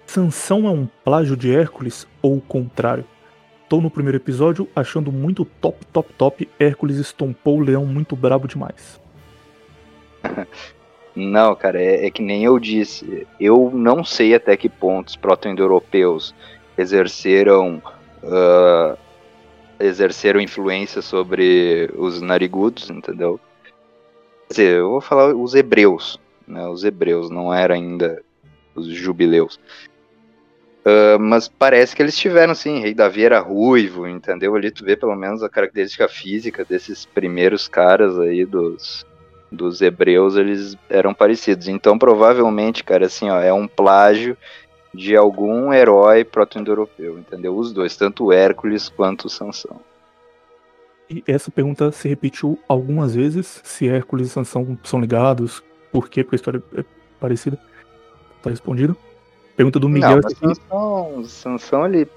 Sansão 0.06 0.69
é 0.69 0.70
um 0.70 0.86
plágio 1.05 1.36
de 1.36 1.52
Hércules 1.52 2.06
ou 2.23 2.36
o 2.36 2.40
contrário? 2.40 3.05
Tô 3.69 3.82
no 3.82 3.90
primeiro 3.90 4.16
episódio 4.16 4.66
achando 4.74 5.12
muito 5.12 5.45
top, 5.45 5.85
top, 5.86 6.12
top. 6.15 6.49
Hércules 6.59 6.97
estompou 6.97 7.59
o 7.59 7.61
leão 7.61 7.85
muito 7.85 8.16
brabo 8.16 8.49
demais. 8.49 8.99
Não, 11.15 11.55
cara, 11.55 11.82
é, 11.82 12.07
é, 12.07 12.11
que 12.11 12.23
nem 12.23 12.45
eu 12.45 12.59
disse. 12.59 13.27
Eu 13.40 13.73
não 13.74 14.05
sei 14.05 14.35
até 14.35 14.57
que 14.57 14.69
ponto 14.69 15.09
os 15.09 15.16
proto-indo-europeus 15.16 16.32
exerceram 16.77 17.82
uh, 18.23 18.97
exerceram 19.81 20.40
influência 20.40 21.03
sobre 21.03 21.90
os 21.97 22.23
narigudos, 22.23 22.89
entendeu? 22.89 23.40
Quer 24.47 24.53
dizer, 24.53 24.77
eu 24.77 24.90
vou 24.90 25.01
falar 25.01 25.35
os 25.35 25.55
hebreus, 25.55 26.20
né? 26.47 26.69
Os 26.69 26.85
hebreus, 26.85 27.31
não 27.31 27.53
era 27.53 27.74
ainda 27.74 28.23
os 28.77 28.86
jubileus. 28.86 29.59
Uh, 30.84 31.18
mas 31.18 31.48
parece 31.48 31.94
que 31.94 32.02
eles 32.02 32.16
tiveram, 32.16 32.55
sim. 32.55 32.80
Rei 32.80 32.94
Davi 32.94 33.24
era 33.24 33.40
ruivo, 33.40 34.06
entendeu? 34.06 34.55
Ali 34.55 34.70
tu 34.70 34.84
vê 34.84 34.96
pelo 34.96 35.14
menos 35.14 35.42
a 35.42 35.48
característica 35.48 36.09
física 36.09 36.64
desses 36.64 37.05
primeiros 37.05 37.68
caras 37.68 38.18
aí 38.18 38.44
dos, 38.44 39.05
dos 39.50 39.82
hebreus, 39.82 40.36
eles 40.36 40.76
eram 40.88 41.12
parecidos. 41.12 41.68
Então, 41.68 41.98
provavelmente, 41.98 42.84
cara, 42.84 43.06
assim, 43.06 43.28
ó, 43.28 43.40
é 43.40 43.52
um 43.52 43.66
plágio 43.66 44.36
de 44.94 45.16
algum 45.16 45.72
herói 45.72 46.24
proto-indo-europeu, 46.24 47.18
entendeu? 47.18 47.56
Os 47.56 47.72
dois, 47.72 47.96
tanto 47.96 48.32
Hércules 48.32 48.88
quanto 48.88 49.26
o 49.26 49.30
Sansão. 49.30 49.80
E 51.10 51.22
essa 51.26 51.50
pergunta 51.50 51.90
se 51.90 52.09
repetiu 52.09 52.59
algumas 52.68 53.14
vezes, 53.14 53.60
se 53.64 53.88
Hércules 53.88 54.28
e 54.28 54.30
Sansão 54.30 54.78
são 54.84 55.00
ligados, 55.00 55.62
por 55.90 56.09
quê? 56.09 56.22
Porque 56.22 56.36
a 56.36 56.38
história 56.38 56.62
é 56.76 56.84
parecida. 57.18 57.59
Tá 58.42 58.50
respondido. 58.50 58.96
Pergunta 59.59 59.80
do 59.80 59.89
Miguel. 59.89 60.20
Não, 60.22 60.55
Sansão, 60.55 61.24
Sansão, 61.24 61.86
ele 61.86 62.09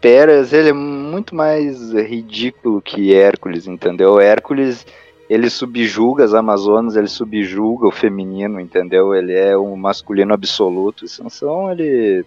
Peras, 0.00 0.54
ele 0.54 0.70
é 0.70 0.72
muito 0.72 1.34
mais 1.34 1.92
ridículo 1.92 2.80
que 2.80 3.14
Hércules, 3.14 3.66
entendeu? 3.66 4.18
Hércules, 4.18 4.86
ele 5.28 5.50
subjuga 5.50 6.24
as 6.24 6.32
Amazonas, 6.32 6.96
ele 6.96 7.08
subjuga 7.08 7.86
o 7.86 7.92
feminino, 7.92 8.58
entendeu? 8.58 9.14
Ele 9.14 9.34
é 9.34 9.54
um 9.54 9.76
masculino 9.76 10.32
absoluto. 10.32 11.06
Sansão, 11.06 11.70
ele, 11.70 12.24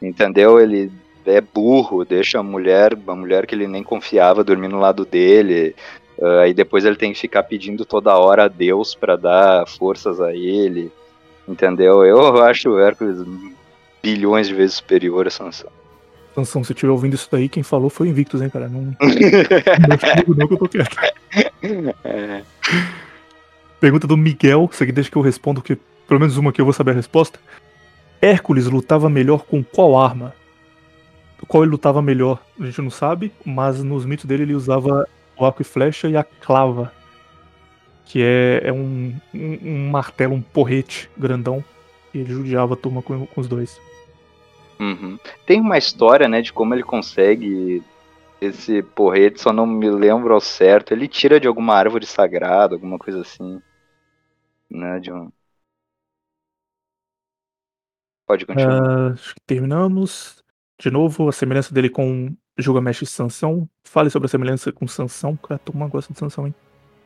entendeu? 0.00 0.58
Ele 0.58 0.90
é 1.26 1.42
burro, 1.42 2.02
deixa 2.02 2.38
a 2.38 2.42
mulher, 2.42 2.96
a 3.06 3.14
mulher 3.14 3.46
que 3.46 3.54
ele 3.54 3.68
nem 3.68 3.82
confiava 3.82 4.42
dormir 4.42 4.68
no 4.68 4.80
lado 4.80 5.04
dele. 5.04 5.76
Uh, 6.16 6.38
aí 6.38 6.54
depois 6.54 6.86
ele 6.86 6.96
tem 6.96 7.12
que 7.12 7.20
ficar 7.20 7.42
pedindo 7.42 7.84
toda 7.84 8.16
hora 8.16 8.44
a 8.44 8.48
Deus 8.48 8.94
para 8.94 9.16
dar 9.16 9.68
forças 9.68 10.18
a 10.18 10.34
ele, 10.34 10.90
entendeu? 11.48 12.04
Eu 12.04 12.42
acho 12.42 12.70
o 12.70 12.78
Hércules 12.78 13.24
bilhões 14.02 14.48
de 14.48 14.54
vezes 14.54 14.76
superior 14.76 15.26
a 15.26 15.30
Sansão. 15.30 15.70
Sansão, 16.34 16.64
se 16.64 16.72
estiver 16.72 16.90
ouvindo 16.90 17.14
isso 17.14 17.28
daí, 17.30 17.48
quem 17.48 17.62
falou 17.62 17.88
foi 17.88 18.08
Invictus, 18.08 18.42
hein, 18.42 18.50
cara? 18.50 18.68
Não, 18.68 18.82
não, 19.00 20.34
não 20.36 20.48
que 20.48 20.54
eu 20.54 20.58
tô 20.58 20.68
quieto. 20.68 20.96
É. 22.04 22.42
Pergunta 23.80 24.06
do 24.06 24.16
Miguel, 24.16 24.68
isso 24.70 24.82
aqui 24.82 24.92
deixa 24.92 25.10
que 25.10 25.16
eu 25.16 25.22
respondo, 25.22 25.60
porque 25.60 25.78
pelo 26.06 26.20
menos 26.20 26.36
uma 26.36 26.52
que 26.52 26.60
eu 26.60 26.64
vou 26.64 26.74
saber 26.74 26.92
a 26.92 26.94
resposta. 26.94 27.38
Hércules 28.20 28.66
lutava 28.66 29.08
melhor 29.08 29.44
com 29.44 29.62
qual 29.62 29.98
arma? 29.98 30.34
Qual 31.46 31.62
ele 31.62 31.72
lutava 31.72 32.00
melhor? 32.00 32.40
A 32.58 32.64
gente 32.64 32.80
não 32.80 32.90
sabe, 32.90 33.32
mas 33.44 33.82
nos 33.82 34.06
mitos 34.06 34.24
dele 34.24 34.44
ele 34.44 34.54
usava 34.54 35.06
o 35.36 35.44
arco 35.44 35.62
e 35.62 35.64
flecha 35.64 36.08
e 36.08 36.16
a 36.16 36.24
clava, 36.24 36.92
que 38.04 38.22
é, 38.22 38.68
é 38.68 38.72
um, 38.72 39.14
um, 39.34 39.58
um 39.62 39.90
martelo, 39.90 40.34
um 40.34 40.42
porrete 40.42 41.10
grandão, 41.16 41.64
e 42.12 42.18
ele 42.18 42.32
judiava 42.32 42.74
a 42.74 42.76
turma 42.76 43.02
com, 43.02 43.26
com 43.26 43.40
os 43.40 43.48
dois. 43.48 43.80
Uhum. 44.78 45.18
Tem 45.46 45.60
uma 45.60 45.78
história, 45.78 46.28
né, 46.28 46.42
de 46.42 46.52
como 46.52 46.74
ele 46.74 46.82
consegue 46.82 47.82
esse 48.40 48.82
porrete, 48.82 49.40
só 49.40 49.52
não 49.52 49.66
me 49.66 49.90
lembro 49.90 50.34
ao 50.34 50.40
certo. 50.40 50.92
Ele 50.92 51.08
tira 51.08 51.40
de 51.40 51.46
alguma 51.46 51.74
árvore 51.74 52.06
sagrada, 52.06 52.74
alguma 52.74 52.98
coisa 52.98 53.20
assim. 53.20 53.60
Né, 54.70 55.00
de 55.00 55.12
um... 55.12 55.30
Pode 58.26 58.46
continuar. 58.46 59.12
Uh, 59.12 59.18
terminamos. 59.46 60.42
De 60.80 60.90
novo, 60.90 61.28
a 61.28 61.32
semelhança 61.32 61.72
dele 61.72 61.88
com 61.88 62.34
Gilgamesh 62.58 63.02
e 63.02 63.06
Sansão. 63.06 63.68
Fale 63.84 64.10
sobre 64.10 64.26
a 64.26 64.28
semelhança 64.28 64.72
com 64.72 64.88
Sansão. 64.88 65.36
Cara, 65.36 65.60
uma 65.72 65.88
gosta 65.88 66.12
de 66.12 66.18
Sansão, 66.18 66.46
hein? 66.46 66.54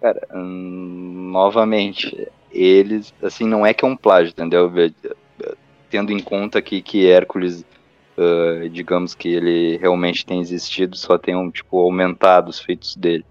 Cara, 0.01 0.27
hum, 0.33 1.31
novamente, 1.33 2.29
eles, 2.53 3.13
assim, 3.23 3.47
não 3.47 3.67
é 3.67 3.75
que 3.75 3.85
é 3.85 3.89
um 3.89 3.97
plágio, 3.97 4.31
entendeu? 4.31 4.71
tendo 5.91 6.13
em 6.13 6.21
conta 6.21 6.61
que, 6.61 6.83
que 6.83 7.09
Hércules, 7.09 7.65
uh, 8.17 8.69
digamos 8.69 9.15
que 9.15 9.29
ele 9.29 9.77
realmente 9.79 10.25
tem 10.25 10.41
existido, 10.41 10.97
só 10.97 11.17
tem 11.19 11.35
um, 11.35 11.51
tipo, 11.51 11.79
aumentado 11.79 12.51
os 12.51 12.61
feitos 12.61 12.95
dele. 12.95 13.25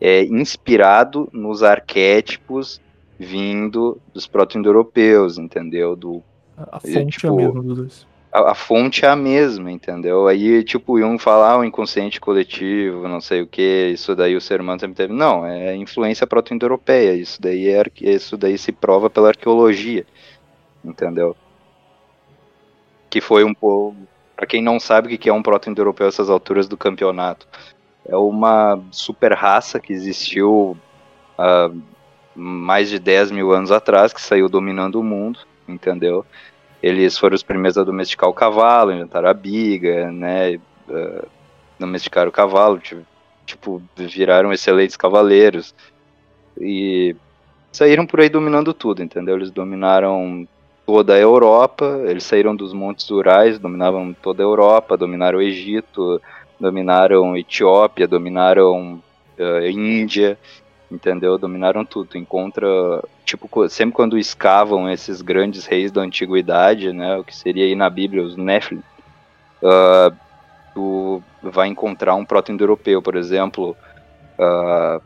é 0.00 0.24
inspirado 0.24 1.28
nos 1.32 1.62
arquétipos 1.62 2.80
vindo 3.18 4.00
dos 4.14 4.26
proto-indo-europeus, 4.26 5.38
entendeu? 5.38 5.96
Do, 5.96 6.22
a 6.56 6.78
fonte 6.78 6.92
tipo, 6.92 6.98
é 6.98 7.30
tipo, 7.30 7.36
mesma 7.36 7.62
dos 7.62 7.76
dois. 7.76 8.06
A, 8.30 8.50
a, 8.50 8.54
fonte 8.54 9.04
é 9.04 9.08
a 9.08 9.16
mesma, 9.16 9.70
entendeu? 9.70 10.28
Aí, 10.28 10.62
tipo, 10.62 10.98
iam 10.98 11.18
falar 11.18 11.58
o 11.58 11.64
inconsciente 11.64 12.20
coletivo, 12.20 13.08
não 13.08 13.20
sei 13.20 13.40
o 13.42 13.46
que, 13.46 13.90
isso 13.92 14.14
daí 14.14 14.36
o 14.36 14.40
ser 14.40 14.60
humano 14.60 14.80
sempre 14.80 14.96
teve. 14.96 15.12
Não, 15.12 15.46
é 15.46 15.74
influência 15.74 16.26
proto-indo-europeia, 16.26 17.14
isso 17.14 17.40
daí 17.40 17.68
é 17.68 17.82
isso 18.02 18.36
daí 18.36 18.58
se 18.58 18.70
prova 18.70 19.08
pela 19.08 19.28
arqueologia, 19.28 20.06
entendeu? 20.84 21.36
Que 23.08 23.20
foi 23.20 23.44
um 23.44 23.54
pouco. 23.54 23.96
Para 24.36 24.46
quem 24.46 24.62
não 24.62 24.78
sabe 24.78 25.14
o 25.14 25.18
que 25.18 25.28
é 25.28 25.32
um 25.32 25.42
proto-indo-europeu 25.42 26.06
essas 26.06 26.30
alturas 26.30 26.68
do 26.68 26.76
campeonato, 26.76 27.48
é 28.06 28.16
uma 28.16 28.80
super 28.90 29.32
raça 29.32 29.80
que 29.80 29.92
existiu 29.92 30.76
há 31.36 31.70
mais 32.34 32.88
de 32.88 32.98
10 32.98 33.32
mil 33.32 33.52
anos 33.52 33.72
atrás, 33.72 34.12
que 34.12 34.20
saiu 34.20 34.48
dominando 34.48 35.00
o 35.00 35.02
mundo, 35.02 35.40
entendeu? 35.66 36.24
Eles 36.82 37.18
foram 37.18 37.34
os 37.34 37.42
primeiros 37.42 37.76
a 37.76 37.84
domesticar 37.84 38.28
o 38.28 38.34
cavalo, 38.34 38.92
inventaram 38.92 39.28
a 39.28 39.34
biga, 39.34 40.10
né? 40.12 40.56
Uh, 40.88 41.26
domesticaram 41.78 42.28
o 42.28 42.32
cavalo, 42.32 42.80
tipo, 43.44 43.82
viraram 43.96 44.52
excelentes 44.52 44.96
cavaleiros. 44.96 45.74
E 46.60 47.16
saíram 47.72 48.06
por 48.06 48.20
aí 48.20 48.28
dominando 48.28 48.72
tudo, 48.72 49.02
entendeu? 49.02 49.36
Eles 49.36 49.50
dominaram 49.50 50.46
toda 50.86 51.14
a 51.14 51.18
Europa, 51.18 52.02
eles 52.06 52.24
saíram 52.24 52.56
dos 52.56 52.72
montes 52.72 53.10
Urais, 53.10 53.58
dominavam 53.58 54.14
toda 54.14 54.42
a 54.42 54.46
Europa, 54.46 54.96
dominaram 54.96 55.38
o 55.38 55.42
Egito, 55.42 56.20
dominaram 56.58 57.36
Etiópia, 57.36 58.08
dominaram 58.08 59.02
uh, 59.38 59.66
Índia, 59.66 60.38
entendeu? 60.90 61.38
Dominaram 61.38 61.84
tudo. 61.84 62.16
encontra, 62.16 62.66
tipo, 63.24 63.68
sempre 63.68 63.94
quando 63.94 64.18
escavam 64.18 64.90
esses 64.90 65.20
grandes 65.20 65.66
reis 65.66 65.92
da 65.92 66.00
antiguidade, 66.00 66.92
né, 66.92 67.16
o 67.16 67.24
que 67.24 67.36
seria 67.36 67.64
aí 67.64 67.74
na 67.74 67.90
Bíblia 67.90 68.22
os 68.22 68.36
Nephilim, 68.36 68.82
uh, 69.62 70.14
tu 70.74 71.22
vai 71.42 71.68
encontrar 71.68 72.14
um 72.14 72.24
proto-indo-europeu, 72.24 73.02
por 73.02 73.16
exemplo, 73.16 73.76
uh, 74.38 75.02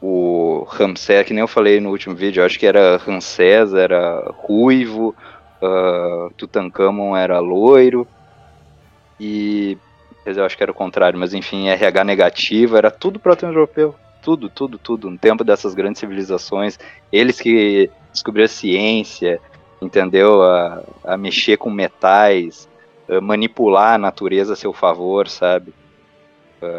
o 0.00 0.66
Ramsés, 0.68 1.26
que 1.26 1.32
nem 1.32 1.40
eu 1.40 1.48
falei 1.48 1.80
no 1.80 1.90
último 1.90 2.14
vídeo, 2.14 2.44
acho 2.44 2.58
que 2.58 2.66
era 2.66 2.98
Ramsés, 2.98 3.72
era 3.72 4.30
ruivo, 4.36 5.14
uh, 5.62 6.32
Tutankhamon 6.36 7.16
era 7.16 7.38
loiro, 7.38 8.06
e 9.18 9.78
eu 10.26 10.44
acho 10.44 10.56
que 10.56 10.62
era 10.62 10.72
o 10.72 10.74
contrário, 10.74 11.18
mas 11.18 11.32
enfim, 11.32 11.68
RH 11.68 12.04
negativo, 12.04 12.76
era 12.76 12.90
tudo 12.90 13.18
proto-europeu 13.18 13.94
tudo, 14.26 14.48
tudo, 14.48 14.76
tudo, 14.76 15.08
no 15.08 15.16
tempo 15.16 15.44
dessas 15.44 15.72
grandes 15.72 16.00
civilizações, 16.00 16.76
eles 17.12 17.40
que 17.40 17.88
descobriram 18.10 18.46
a 18.46 18.48
ciência, 18.48 19.40
entendeu? 19.80 20.42
A, 20.42 20.82
a 21.04 21.16
mexer 21.16 21.56
com 21.56 21.70
metais, 21.70 22.68
manipular 23.22 23.94
a 23.94 23.98
natureza 23.98 24.54
a 24.54 24.56
seu 24.56 24.72
favor, 24.72 25.28
sabe? 25.28 25.72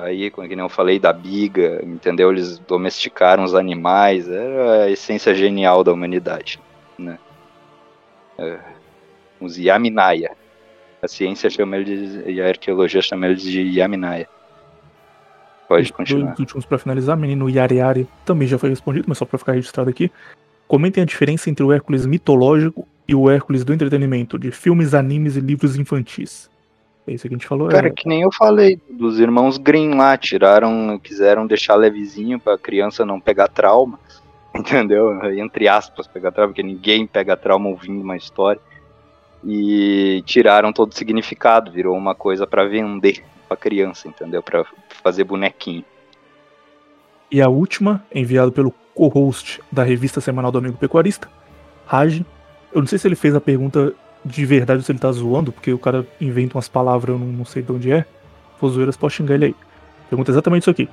Aí, 0.04 0.30
como 0.30 0.46
eu 0.46 0.68
falei 0.68 1.00
da 1.00 1.14
biga, 1.14 1.82
entendeu? 1.86 2.34
Eles 2.34 2.60
domesticaram 2.60 3.46
os 3.46 3.56
animais, 3.56 4.28
era 4.30 4.84
a 4.84 4.92
essência 4.92 5.34
genial 5.34 5.86
da 5.86 5.94
humanidade, 5.94 6.60
né? 7.00 7.18
É, 8.38 8.60
os 9.40 9.58
Yaminaya. 9.58 10.36
A 11.02 11.08
ciência 11.08 11.50
chama 11.50 11.78
eles, 11.78 12.26
e 12.26 12.42
a 12.42 12.48
arqueologia 12.50 13.02
chama 13.02 13.28
eles 13.28 13.42
de 13.42 13.62
Yaminaya. 13.62 14.28
Pode 15.68 15.92
continuar. 15.92 16.28
Dois 16.28 16.40
últimos 16.40 16.66
para 16.66 16.78
finalizar, 16.78 17.18
menino 17.18 17.50
Yari 17.50 17.76
Yari 17.76 18.08
também 18.26 18.48
já 18.48 18.58
foi 18.58 18.70
respondido, 18.70 19.06
mas 19.08 19.18
só 19.18 19.26
para 19.26 19.38
ficar 19.38 19.52
registrado 19.54 19.90
aqui. 19.90 20.12
Comentem 20.68 21.04
a 21.04 21.06
diferença 21.06 21.50
entre 21.50 21.64
o 21.64 21.72
Hércules 21.72 22.06
mitológico 22.06 22.88
e 23.08 23.14
o 23.14 23.30
Hércules 23.30 23.64
do 23.64 23.74
entretenimento, 23.74 24.38
de 24.38 24.52
filmes, 24.52 24.94
animes 24.94 25.36
e 25.36 25.40
livros 25.40 25.78
infantis. 25.78 26.50
É 27.08 27.14
isso 27.14 27.28
que 27.28 27.34
a 27.34 27.38
gente 27.38 27.48
falou. 27.48 27.70
Cara, 27.70 27.88
é... 27.88 27.92
que 27.92 28.08
nem 28.08 28.22
eu 28.22 28.32
falei, 28.32 28.80
dos 28.90 29.20
irmãos 29.20 29.58
Green 29.58 29.96
lá, 29.96 30.18
tiraram, 30.18 31.00
quiseram 31.02 31.48
deixar 31.48 31.76
levezinho 31.76 32.40
pra 32.40 32.58
criança 32.58 33.06
não 33.06 33.20
pegar 33.20 33.48
trauma, 33.48 33.98
entendeu? 34.54 35.18
Entre 35.38 35.68
aspas, 35.68 36.08
pegar 36.08 36.32
trauma, 36.32 36.50
porque 36.50 36.64
ninguém 36.64 37.08
pega 37.08 37.38
trauma 37.38 37.70
ouvindo 37.70 38.02
uma 38.02 38.18
história. 38.18 38.62
E 39.46 40.22
tiraram 40.26 40.74
todo 40.74 40.92
o 40.92 40.96
significado, 40.96 41.72
virou 41.72 41.96
uma 41.96 42.16
coisa 42.16 42.46
para 42.46 42.66
vender 42.66 43.24
pra 43.48 43.58
criança, 43.58 44.08
entendeu? 44.08 44.44
Pra 44.44 44.66
fazer 45.04 45.24
bonequinho. 45.24 45.86
E 47.32 47.42
a 47.42 47.50
última, 47.50 48.04
enviado 48.14 48.52
pelo 48.52 48.74
co-host 48.94 49.62
da 49.72 49.84
revista 49.84 50.20
semanal 50.22 50.52
do 50.52 50.58
Amigo 50.58 50.78
Pecuarista, 50.78 51.30
Raj. 51.86 52.22
Eu 52.74 52.82
não 52.82 52.88
sei 52.88 52.98
se 52.98 53.08
ele 53.08 53.16
fez 53.16 53.36
a 53.36 53.42
pergunta 53.42 53.94
de 54.24 54.46
verdade 54.46 54.80
ou 54.80 54.84
se 54.84 54.92
ele 54.92 55.00
tá 55.00 55.12
zoando, 55.12 55.52
porque 55.52 55.72
o 55.72 55.80
cara 55.80 56.06
inventa 56.20 56.58
umas 56.58 56.68
palavras, 56.68 57.16
eu 57.16 57.20
não, 57.20 57.28
não 57.28 57.46
sei 57.46 57.62
de 57.62 57.72
onde 57.72 57.92
é. 57.92 58.06
For 58.60 58.70
zoeiras, 58.70 58.98
pode 58.98 59.14
xingar 59.14 59.36
ele 59.36 59.46
aí. 59.46 59.56
Pergunta 60.10 60.32
exatamente 60.32 60.64
isso 60.64 60.70
aqui. 60.70 60.90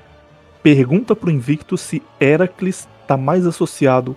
Pergunta 0.63 1.17
pro 1.17 1.31
Invicto 1.31 1.77
se 1.77 2.03
Heracles 2.21 2.89
tá 3.07 3.17
mais 3.17 3.47
associado 3.47 4.17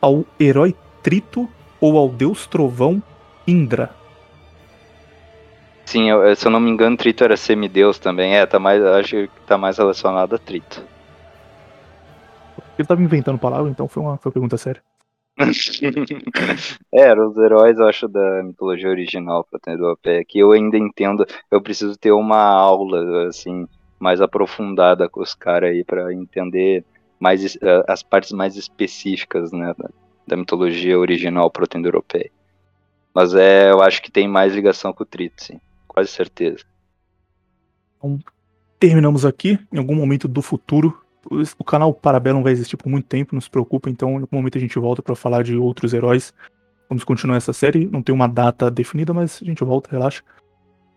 ao 0.00 0.24
herói 0.38 0.74
Trito 1.02 1.48
ou 1.80 1.98
ao 1.98 2.08
deus 2.08 2.46
trovão 2.46 3.02
Indra. 3.46 3.94
Sim, 5.92 6.08
eu, 6.08 6.34
se 6.34 6.46
eu 6.46 6.50
não 6.50 6.58
me 6.58 6.70
engano, 6.70 6.96
Trito 6.96 7.22
era 7.22 7.36
semideus 7.36 7.98
também. 7.98 8.34
É, 8.34 8.46
tá 8.46 8.58
mais, 8.58 8.82
acho 8.82 9.28
que 9.28 9.40
tá 9.46 9.58
mais 9.58 9.76
relacionado 9.76 10.34
a 10.34 10.38
Trito. 10.38 10.82
Ele 12.78 12.88
tava 12.88 13.02
inventando 13.02 13.38
palavras, 13.38 13.70
então 13.70 13.86
foi 13.86 14.02
uma, 14.02 14.16
foi 14.16 14.30
uma 14.30 14.32
pergunta 14.32 14.56
séria. 14.56 14.82
é, 16.94 17.12
os 17.12 17.36
heróis, 17.36 17.78
eu 17.78 17.86
acho, 17.86 18.08
da 18.08 18.42
mitologia 18.42 18.88
original 18.88 19.46
do 19.52 19.98
pé 19.98 20.24
que 20.24 20.38
eu 20.38 20.52
ainda 20.52 20.78
entendo. 20.78 21.26
Eu 21.50 21.60
preciso 21.60 21.94
ter 21.98 22.12
uma 22.12 22.42
aula, 22.42 23.28
assim, 23.28 23.68
mais 24.00 24.22
aprofundada 24.22 25.10
com 25.10 25.20
os 25.20 25.34
caras 25.34 25.72
aí 25.72 25.84
para 25.84 26.10
entender 26.14 26.86
mais 27.20 27.54
uh, 27.56 27.84
as 27.86 28.02
partes 28.02 28.32
mais 28.32 28.56
específicas, 28.56 29.52
né, 29.52 29.74
da, 29.76 29.90
da 30.26 30.36
mitologia 30.38 30.98
original 30.98 31.50
proto-europeia. 31.50 32.30
Mas 33.14 33.34
é, 33.34 33.70
eu 33.70 33.82
acho 33.82 34.00
que 34.00 34.10
tem 34.10 34.26
mais 34.26 34.54
ligação 34.54 34.90
com 34.90 35.02
o 35.02 35.06
Trito, 35.06 35.44
sim 35.44 35.60
quase 35.92 36.10
certeza. 36.10 36.64
Então, 37.98 38.18
terminamos 38.78 39.24
aqui. 39.24 39.58
Em 39.72 39.78
algum 39.78 39.94
momento 39.94 40.26
do 40.26 40.40
futuro, 40.40 41.02
o 41.58 41.64
canal 41.64 41.92
Parabellum 41.92 42.42
vai 42.42 42.52
existir 42.52 42.76
por 42.76 42.88
muito 42.88 43.06
tempo, 43.06 43.34
não 43.34 43.40
se 43.40 43.50
preocupe. 43.50 43.90
Então, 43.90 44.12
em 44.12 44.22
algum 44.22 44.36
momento 44.36 44.58
a 44.58 44.60
gente 44.60 44.78
volta 44.78 45.02
para 45.02 45.14
falar 45.14 45.42
de 45.42 45.56
outros 45.56 45.92
heróis. 45.92 46.32
Vamos 46.88 47.04
continuar 47.04 47.36
essa 47.36 47.52
série. 47.52 47.86
Não 47.86 48.02
tem 48.02 48.14
uma 48.14 48.26
data 48.26 48.70
definida, 48.70 49.12
mas 49.12 49.40
a 49.42 49.44
gente 49.44 49.62
volta, 49.62 49.90
relaxa. 49.90 50.22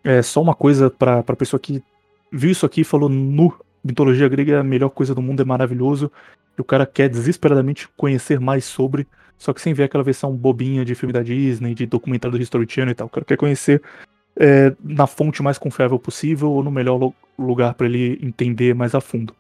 É 0.04 0.22
só 0.22 0.42
uma 0.42 0.56
coisa 0.56 0.90
para 0.90 1.20
a 1.20 1.36
pessoa 1.36 1.60
que 1.60 1.84
viu 2.32 2.52
isso 2.52 2.66
aqui 2.66 2.82
e 2.82 2.86
falou 2.86 3.10
no 3.10 3.54
mitologia 3.84 4.28
grega 4.28 4.54
é 4.54 4.60
a 4.60 4.64
melhor 4.64 4.90
coisa 4.90 5.14
do 5.14 5.22
mundo, 5.22 5.42
é 5.42 5.46
maravilhoso. 5.46 6.12
E 6.58 6.62
o 6.62 6.64
cara 6.64 6.86
quer 6.86 7.08
desesperadamente 7.08 7.88
conhecer 7.96 8.40
mais 8.40 8.66
sobre, 8.66 9.08
só 9.38 9.54
que 9.54 9.62
sem 9.62 9.74
ver 9.74 9.84
aquela 9.84 10.04
versão 10.04 10.36
bobinha 10.36 10.84
de 10.84 10.96
filme 10.96 11.14
da 11.14 11.22
Disney, 11.22 11.76
de 11.76 11.86
documentário 11.86 12.38
do 12.38 12.42
History 12.42 12.66
Channel 12.68 12.92
e 12.92 12.96
tal. 12.96 13.08
O 13.08 13.10
cara 13.10 13.26
quer 13.26 13.38
conhecer 13.38 13.82
é, 14.38 14.74
na 14.84 15.08
fonte 15.08 15.42
mais 15.42 15.58
confiável 15.58 15.98
possível 15.98 16.52
ou 16.52 16.64
no 16.64 16.72
melhor 16.72 17.14
lugar 17.38 17.74
para 17.74 17.86
ele 17.86 18.20
entender 18.22 18.74
mais 18.74 18.94
a 18.96 19.02
fundo. 19.02 19.34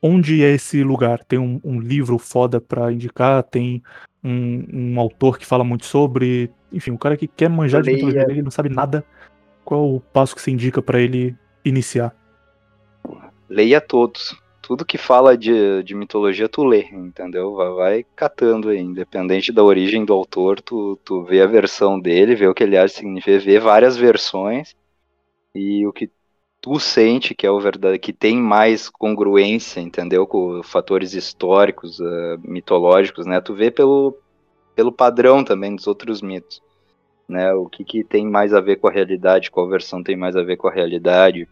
Onde 0.00 0.42
é 0.42 0.50
esse 0.50 0.82
lugar? 0.82 1.24
Tem 1.24 1.38
um, 1.38 1.60
um 1.62 1.80
livro 1.80 2.18
foda 2.18 2.60
para 2.60 2.92
indicar? 2.92 3.42
Tem 3.44 3.82
um, 4.22 4.64
um, 4.72 5.00
autor 5.00 5.38
que 5.38 5.46
fala 5.46 5.62
muito 5.62 5.86
sobre? 5.86 6.50
Enfim, 6.72 6.90
o 6.90 6.98
cara 6.98 7.16
que 7.16 7.28
quer 7.28 7.48
manjar 7.48 7.82
de 7.82 7.92
mitologia 7.92 8.24
grega 8.24 8.40
e 8.40 8.42
não 8.42 8.50
sabe 8.50 8.68
nada. 8.68 9.04
Qual 9.64 9.94
o 9.94 10.00
passo 10.00 10.34
que 10.34 10.42
você 10.42 10.50
indica 10.50 10.82
para 10.82 11.00
ele 11.00 11.36
iniciar? 11.64 12.14
Leia 13.48 13.80
todos 13.80 14.41
tudo 14.72 14.86
que 14.86 14.96
fala 14.96 15.36
de, 15.36 15.82
de 15.82 15.94
mitologia 15.94 16.48
tu 16.48 16.64
lê, 16.64 16.84
entendeu? 16.90 17.54
Vai, 17.54 17.68
vai, 17.72 18.06
catando 18.16 18.70
aí, 18.70 18.78
independente 18.78 19.52
da 19.52 19.62
origem 19.62 20.02
do 20.02 20.14
autor, 20.14 20.62
tu, 20.62 20.98
tu 21.04 21.22
vê 21.24 21.42
a 21.42 21.46
versão 21.46 22.00
dele, 22.00 22.34
vê 22.34 22.46
o 22.46 22.54
que 22.54 22.62
ele 22.62 22.78
acha 22.78 22.94
significa, 22.94 23.38
vê 23.38 23.60
várias 23.60 23.98
versões 23.98 24.74
e 25.54 25.86
o 25.86 25.92
que 25.92 26.10
tu 26.58 26.80
sente 26.80 27.34
que 27.34 27.46
é 27.46 27.50
o 27.50 27.60
verdade, 27.60 27.98
que 27.98 28.14
tem 28.14 28.38
mais 28.38 28.88
congruência, 28.88 29.78
entendeu? 29.78 30.26
Com 30.26 30.62
fatores 30.62 31.12
históricos, 31.12 32.00
uh, 32.00 32.40
mitológicos, 32.42 33.26
né? 33.26 33.42
Tu 33.42 33.54
vê 33.54 33.70
pelo, 33.70 34.16
pelo 34.74 34.90
padrão 34.90 35.44
também 35.44 35.76
dos 35.76 35.86
outros 35.86 36.22
mitos, 36.22 36.62
né? 37.28 37.52
O 37.52 37.68
que, 37.68 37.84
que 37.84 38.02
tem 38.02 38.26
mais 38.26 38.54
a 38.54 38.60
ver 38.62 38.76
com 38.76 38.88
a 38.88 38.90
realidade, 38.90 39.50
qual 39.50 39.68
versão 39.68 40.02
tem 40.02 40.16
mais 40.16 40.34
a 40.34 40.42
ver 40.42 40.56
com 40.56 40.66
a 40.66 40.72
realidade, 40.72 41.46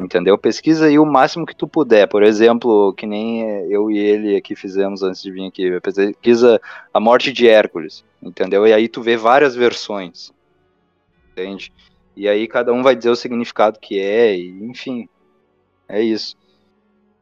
entendeu? 0.00 0.38
Pesquisa 0.38 0.86
aí 0.86 0.98
o 0.98 1.04
máximo 1.04 1.46
que 1.46 1.54
tu 1.54 1.68
puder. 1.68 2.08
Por 2.08 2.22
exemplo, 2.22 2.92
que 2.94 3.06
nem 3.06 3.42
eu 3.70 3.90
e 3.90 3.98
ele 3.98 4.36
aqui 4.36 4.56
fizemos 4.56 5.02
antes 5.02 5.22
de 5.22 5.30
vir 5.30 5.46
aqui. 5.46 5.80
Pesquisa 5.80 6.60
a 6.92 6.98
morte 6.98 7.32
de 7.32 7.46
Hércules, 7.46 8.04
entendeu? 8.22 8.66
E 8.66 8.72
aí 8.72 8.88
tu 8.88 9.02
vê 9.02 9.16
várias 9.16 9.54
versões, 9.54 10.32
entende? 11.30 11.72
E 12.16 12.28
aí 12.28 12.48
cada 12.48 12.72
um 12.72 12.82
vai 12.82 12.96
dizer 12.96 13.10
o 13.10 13.16
significado 13.16 13.78
que 13.78 13.98
é, 13.98 14.36
e 14.36 14.64
enfim, 14.64 15.08
é 15.88 16.02
isso. 16.02 16.36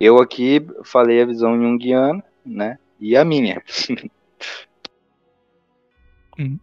Eu 0.00 0.18
aqui 0.18 0.64
falei 0.84 1.20
a 1.20 1.26
visão 1.26 1.60
junguiana, 1.60 2.22
né? 2.46 2.78
E 3.00 3.16
a 3.16 3.24
minha. 3.24 3.62
Hum. 6.40 6.56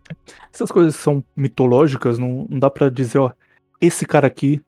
Essas 0.53 0.71
coisas 0.71 0.95
são 0.95 1.21
mitológicas, 1.35 2.17
não, 2.17 2.47
não 2.49 2.59
dá 2.59 2.69
para 2.69 2.89
dizer, 2.89 3.19
ó, 3.19 3.33
esse 3.81 4.05
cara 4.05 4.25
aqui 4.25 4.61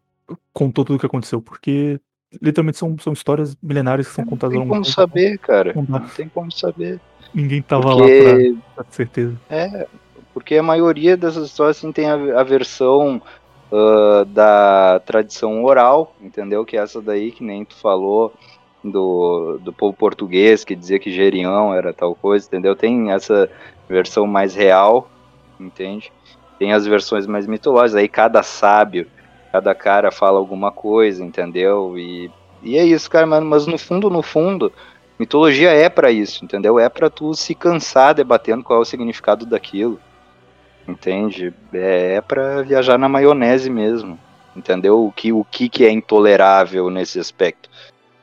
contou 0.54 0.84
tudo 0.84 0.98
o 0.98 1.00
que 1.00 1.06
aconteceu, 1.06 1.42
porque 1.42 2.00
literalmente 2.42 2.78
são, 2.78 2.98
são 3.00 3.14
histórias 3.14 3.56
milenares 3.62 4.08
que 4.08 4.14
são 4.14 4.26
contadas 4.26 4.56
ao 4.56 4.62
longo 4.62 4.76
Não 4.76 4.82
tem 4.82 4.94
como 4.94 5.08
saber, 5.08 5.38
cara. 5.40 5.74
Não, 5.74 5.86
não, 5.88 6.08
tem 6.10 6.30
como 6.30 6.52
saber. 6.52 7.00
Ninguém 7.34 7.62
tava 7.62 7.96
porque... 7.96 8.52
lá 8.52 8.62
pra, 8.76 8.84
ter 8.84 8.94
certeza. 8.94 9.36
É, 9.50 9.88
porque 10.34 10.56
a 10.56 10.64
maioria 10.64 11.16
dessas 11.18 11.48
histórias 11.48 11.78
assim, 11.78 11.92
tem 11.92 12.10
a, 12.10 12.40
a 12.40 12.44
versão 12.44 13.22
uh, 13.72 14.26
da 14.26 15.02
tradição 15.06 15.64
oral, 15.64 16.16
entendeu? 16.22 16.66
Que 16.66 16.78
é 16.78 16.82
essa 16.82 17.02
daí 17.02 17.32
que 17.32 17.44
nem 17.44 17.66
tu 17.66 17.76
falou 17.76 18.34
do, 18.84 19.60
do 19.62 19.74
povo 19.74 19.96
português, 19.96 20.64
que 20.64 20.76
dizia 20.76 21.00
que 21.00 21.12
Gerião 21.12 21.74
era 21.74 21.94
tal 21.94 22.16
coisa, 22.16 22.46
entendeu? 22.48 22.76
Tem 22.76 23.12
essa 23.12 23.50
versão 23.88 24.26
mais 24.26 24.56
real, 24.56 25.10
entende? 25.60 26.12
Tem 26.60 26.74
as 26.74 26.86
versões 26.86 27.28
mais 27.28 27.46
mitológicas, 27.46 27.96
aí 27.96 28.08
cada 28.08 28.42
sábio, 28.44 29.08
cada 29.58 29.74
cara 29.74 30.12
fala 30.12 30.38
alguma 30.38 30.72
coisa, 30.72 31.24
entendeu? 31.24 31.98
E, 31.98 32.32
e 32.62 32.78
é 32.78 32.86
isso, 32.86 33.10
cara, 33.10 33.26
mas 33.26 33.66
no 33.66 33.78
fundo, 33.78 34.08
no 34.10 34.22
fundo, 34.22 34.72
mitologia 35.18 35.72
é 35.72 35.90
para 35.90 36.12
isso, 36.12 36.46
entendeu? 36.46 36.78
É 36.78 36.88
para 36.88 37.10
tu 37.10 37.34
se 37.34 37.56
cansar 37.56 38.14
debatendo 38.14 38.64
qual 38.64 38.80
é 38.80 38.82
o 38.84 38.86
significado 38.86 39.46
daquilo. 39.46 40.00
Entende? 40.88 41.54
É, 41.74 42.16
é 42.16 42.22
para 42.22 42.62
viajar 42.62 42.98
na 42.98 43.10
maionese 43.10 43.70
mesmo. 43.70 44.18
Entendeu? 44.56 45.06
O 45.06 45.12
que, 45.12 45.34
o 45.34 45.44
que, 45.44 45.70
que 45.70 45.86
é 45.86 45.92
intolerável 45.92 46.90
nesse 46.90 47.20
aspecto? 47.20 47.70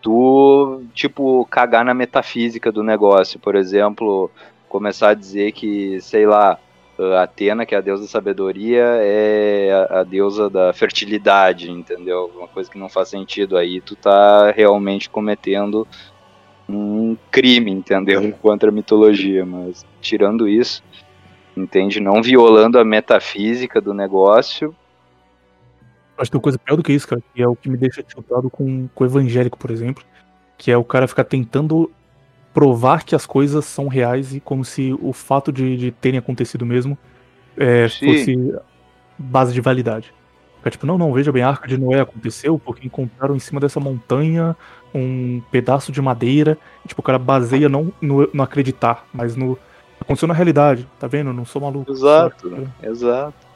Tu, 0.01 0.83
tipo, 0.95 1.47
cagar 1.51 1.85
na 1.85 1.95
metafísica 1.95 2.73
do 2.73 2.83
negócio. 2.83 3.39
Por 3.39 3.55
exemplo, 3.55 4.31
começar 4.69 5.11
a 5.11 5.15
dizer 5.15 5.53
que, 5.53 6.01
sei 6.01 6.27
lá, 6.27 6.59
Atena, 7.21 7.67
que 7.67 7.75
é 7.75 7.79
a 7.79 7.81
deusa 7.81 8.05
da 8.05 8.09
sabedoria, 8.09 8.85
é 9.01 9.89
a, 9.91 10.01
a, 10.01 10.05
deusa 10.05 10.49
da 10.49 10.73
fertilidade, 10.73 11.71
entendeu? 11.71 12.31
Uma 12.37 12.47
coisa 12.47 12.71
que 12.71 12.79
não 12.79 12.89
faz 12.89 13.09
sentido. 13.09 13.57
Aí 13.57 13.81
tu 13.81 13.97
tá 13.97 14.53
realmente 14.53 15.11
cometendo 15.11 15.87
um 16.69 17.17
crime, 17.31 17.71
entendeu? 17.71 18.33
Contra 18.41 18.69
a 18.69 18.73
mitologia. 18.73 19.45
Mas 19.45 19.85
tirando 20.01 20.49
isso, 20.49 20.83
entende? 21.57 21.99
Não 21.99 22.23
violando 22.23 22.79
a 22.79 22.85
metafísica 22.85 23.81
do 23.81 23.93
negócio. 23.93 24.75
Acho 26.17 26.31
que 26.31 26.37
tem 26.37 26.41
coisa 26.41 26.59
pior 26.59 26.77
do 26.77 26.83
que 26.83 26.93
isso, 26.93 27.09
cara, 27.09 27.23
que 27.35 27.43
é 27.43 27.49
o 27.49 27.57
que 27.57 27.69
me 27.69 27.77
deixa 27.77 28.03
tiltado 28.03 28.49
com, 28.49 28.87
com 28.95 29.03
o 29.03 29.07
evangélico, 29.07 29.59
por 29.59 29.73
exemplo, 29.73 30.05
que 30.57 30.71
é 30.71 30.77
o 30.77 30.85
cara 30.85 31.09
ficar 31.09 31.25
tentando 31.25 31.91
provar 32.55 33.05
que 33.05 33.15
as 33.15 33.27
coisas 33.27 33.67
são 33.67 33.89
reais 33.89 34.35
e 34.35 34.41
como 34.41 34.65
se 34.65 34.97
o 35.03 35.13
fato 35.13 35.53
de, 35.53 35.77
de 35.77 35.91
terem 35.91 36.19
acontecido 36.19 36.65
mesmo 36.65 36.97
é, 37.57 37.89
fosse 37.89 38.55
base 39.19 39.53
de 39.53 39.61
validade. 39.61 40.15
É 40.65 40.71
tipo, 40.71 40.87
não, 40.87 40.97
não, 40.97 41.13
veja 41.13 41.31
bem, 41.31 41.43
a 41.43 41.51
Arca 41.51 41.69
de 41.69 41.77
Noé 41.77 42.01
aconteceu 42.01 42.59
porque 42.59 42.87
encontraram 42.87 43.37
em 43.37 43.39
cima 43.39 43.61
dessa 43.61 43.79
montanha 43.79 44.57
um 44.95 45.43
pedaço 45.51 45.93
de 45.93 46.01
madeira. 46.01 46.57
E, 46.83 46.89
tipo, 46.89 47.03
o 47.03 47.05
cara 47.05 47.19
baseia 47.19 47.69
não 47.69 47.93
no, 48.01 48.27
no 48.33 48.43
acreditar, 48.43 49.05
mas 49.13 49.37
no, 49.37 49.59
Aconteceu 50.05 50.29
na 50.29 50.35
realidade, 50.35 50.87
tá 50.99 51.07
vendo? 51.07 51.31
Eu 51.31 51.35
não 51.35 51.47
sou 51.47 51.63
maluco. 51.63 51.91
Exato, 51.91 52.51
certo? 52.51 52.71
exato. 52.83 53.47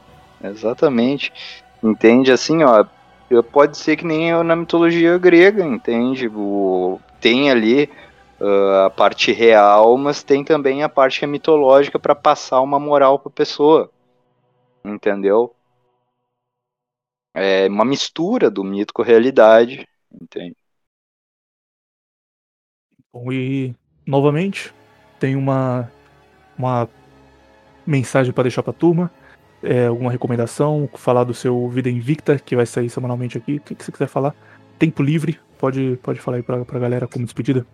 Exatamente. 0.43 1.33
Entende? 1.83 2.33
Assim, 2.33 2.63
ó, 2.63 2.85
pode 3.53 3.77
ser 3.77 3.97
que 3.97 4.07
nem 4.07 4.33
na 4.43 4.57
mitologia 4.57 5.19
grega, 5.19 5.65
entende? 5.65 6.27
O, 6.29 6.99
tem 7.21 7.51
ali 7.51 7.91
uh, 8.41 8.87
a 8.87 8.91
parte 8.91 9.33
real, 9.33 9.97
mas 9.97 10.23
tem 10.23 10.45
também 10.45 10.83
a 10.83 10.89
parte 10.89 11.27
mitológica 11.27 11.99
para 11.99 12.15
passar 12.15 12.61
uma 12.61 12.79
moral 12.79 13.19
para 13.19 13.31
pessoa. 13.31 13.91
Entendeu? 14.85 15.55
É 17.35 17.69
uma 17.69 17.85
mistura 17.85 18.51
do 18.51 18.65
mito 18.65 18.93
com 18.93 19.03
a 19.03 19.05
realidade, 19.05 19.87
entende? 20.13 20.57
Bom, 23.13 23.33
e 23.33 23.75
novamente 24.07 24.75
tem 25.19 25.37
uma 25.37 25.91
uma 26.59 26.89
mensagem 27.87 28.33
para 28.33 28.43
deixar 28.43 28.63
para 28.63 28.73
a 28.73 28.75
turma, 28.75 29.11
é, 29.63 29.87
alguma 29.87 30.11
recomendação, 30.11 30.89
falar 30.95 31.25
do 31.25 31.33
seu 31.33 31.69
Vida 31.69 31.89
Invicta, 31.89 32.39
que 32.39 32.57
vai 32.57 32.67
sair 32.67 32.91
semanalmente 32.91 33.39
aqui. 33.39 33.57
O 33.57 33.61
que, 33.61 33.75
que 33.75 33.85
você 33.85 33.93
quiser 33.93 34.09
falar? 34.09 34.35
Tempo 34.79 35.03
livre, 35.03 35.41
pode, 35.57 35.99
pode 36.03 36.21
falar 36.21 36.39
aí 36.39 36.43
para 36.43 36.57
a 36.61 36.79
galera 36.79 37.07
como 37.07 37.25
despedida. 37.25 37.65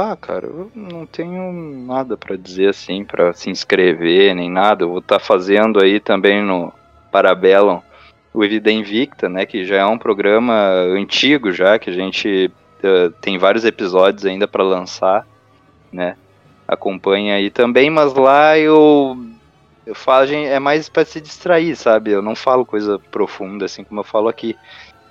Ah, 0.00 0.16
cara, 0.16 0.46
eu 0.46 0.70
não 0.74 1.04
tenho 1.06 1.52
nada 1.52 2.16
para 2.16 2.36
dizer 2.36 2.68
assim, 2.68 3.04
para 3.04 3.32
se 3.32 3.50
inscrever, 3.50 4.34
nem 4.34 4.50
nada. 4.50 4.84
Eu 4.84 4.90
vou 4.90 4.98
estar 5.00 5.18
tá 5.18 5.24
fazendo 5.24 5.82
aí 5.82 5.98
também 5.98 6.42
no 6.42 6.72
Parabellum 7.10 7.80
o 8.32 8.40
Vida 8.40 8.70
Invicta, 8.70 9.28
né, 9.28 9.44
que 9.44 9.64
já 9.64 9.78
é 9.78 9.86
um 9.86 9.98
programa 9.98 10.54
antigo 10.96 11.50
já, 11.50 11.78
que 11.78 11.90
a 11.90 11.92
gente 11.92 12.50
uh, 12.84 13.10
tem 13.20 13.36
vários 13.38 13.64
episódios 13.64 14.24
ainda 14.24 14.46
para 14.46 14.62
lançar 14.62 15.26
né? 15.92 16.16
Acompanha 16.66 17.34
aí 17.34 17.50
também, 17.50 17.90
mas 17.90 18.12
lá 18.14 18.58
eu 18.58 19.16
eu 19.86 19.94
falo, 19.94 20.30
é 20.30 20.58
mais 20.58 20.88
para 20.88 21.04
se 21.04 21.18
distrair, 21.18 21.74
sabe? 21.74 22.10
Eu 22.10 22.20
não 22.20 22.34
falo 22.34 22.66
coisa 22.66 22.98
profunda 23.10 23.64
assim 23.64 23.82
como 23.82 24.00
eu 24.00 24.04
falo 24.04 24.28
aqui. 24.28 24.54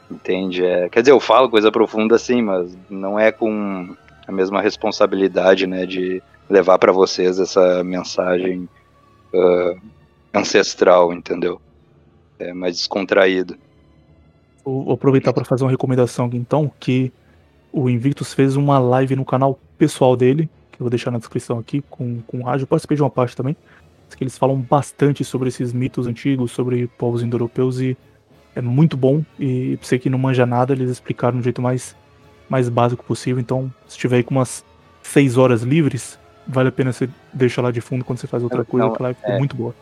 Entende? 0.10 0.64
É, 0.64 0.88
quer 0.88 1.02
dizer, 1.02 1.12
eu 1.12 1.20
falo 1.20 1.50
coisa 1.50 1.72
profunda 1.72 2.16
assim, 2.16 2.42
mas 2.42 2.78
não 2.90 3.20
é 3.20 3.32
com 3.32 3.96
a 4.28 4.32
mesma 4.32 4.62
responsabilidade, 4.62 5.66
né, 5.66 5.86
de 5.86 6.22
levar 6.50 6.78
para 6.78 6.92
vocês 6.92 7.40
essa 7.40 7.84
mensagem 7.84 8.68
uh, 9.34 9.80
ancestral, 10.34 11.14
entendeu? 11.14 11.62
É 12.38 12.54
mais 12.54 12.76
descontraído. 12.76 13.58
Vou 14.64 14.92
aproveitar 14.92 15.32
para 15.32 15.46
fazer 15.46 15.64
uma 15.64 15.72
recomendação 15.72 16.26
aqui, 16.26 16.38
então, 16.38 16.70
que 16.80 17.12
o 17.72 17.90
Invictus 17.90 18.34
fez 18.34 18.56
uma 18.56 18.80
live 18.80 19.16
no 19.16 19.26
canal 19.26 19.58
pessoal 19.78 20.16
dele, 20.16 20.50
que 20.72 20.82
eu 20.82 20.86
vou 20.86 20.90
deixar 20.90 21.12
na 21.12 21.20
descrição 21.20 21.58
aqui, 21.58 21.82
com, 21.90 22.22
com 22.28 22.44
rádio. 22.44 22.68
Participei 22.68 22.98
de 22.98 23.04
uma 23.04 23.10
parte 23.10 23.36
também, 23.36 23.56
que 24.16 24.24
eles 24.24 24.38
falam 24.38 24.58
bastante 24.58 25.24
sobre 25.24 25.50
esses 25.50 25.72
mitos 25.74 26.08
antigos, 26.08 26.52
sobre 26.52 26.88
povos 26.98 27.24
indo-europeus, 27.24 27.80
e 27.80 27.98
é 28.56 28.62
muito 28.62 28.98
bom. 28.98 29.24
E 29.40 29.78
pra 29.78 29.88
você 29.88 30.00
que 30.00 30.10
não 30.10 30.18
manja 30.18 30.46
nada, 30.46 30.74
eles 30.74 30.90
explicaram 30.90 31.38
do 31.38 31.44
jeito 31.44 31.62
mais, 31.62 31.96
mais 32.50 32.70
básico 32.70 33.04
possível. 33.04 33.40
Então, 33.40 33.72
se 33.88 33.98
tiver 33.98 34.18
aí 34.18 34.24
com 34.24 34.36
umas 34.36 34.64
6 35.04 35.38
horas 35.38 35.64
livres, 35.64 36.20
vale 36.48 36.70
a 36.70 36.72
pena 36.72 36.92
você 36.92 37.10
deixar 37.34 37.62
lá 37.62 37.72
de 37.72 37.82
fundo 37.82 38.06
quando 38.06 38.20
você 38.20 38.28
faz 38.28 38.44
outra 38.44 38.64
coisa, 38.64 38.88
não, 38.88 38.96
live 39.00 39.20
ficou 39.20 39.34
é. 39.34 39.38
muito 39.38 39.56
boa. 39.56 39.76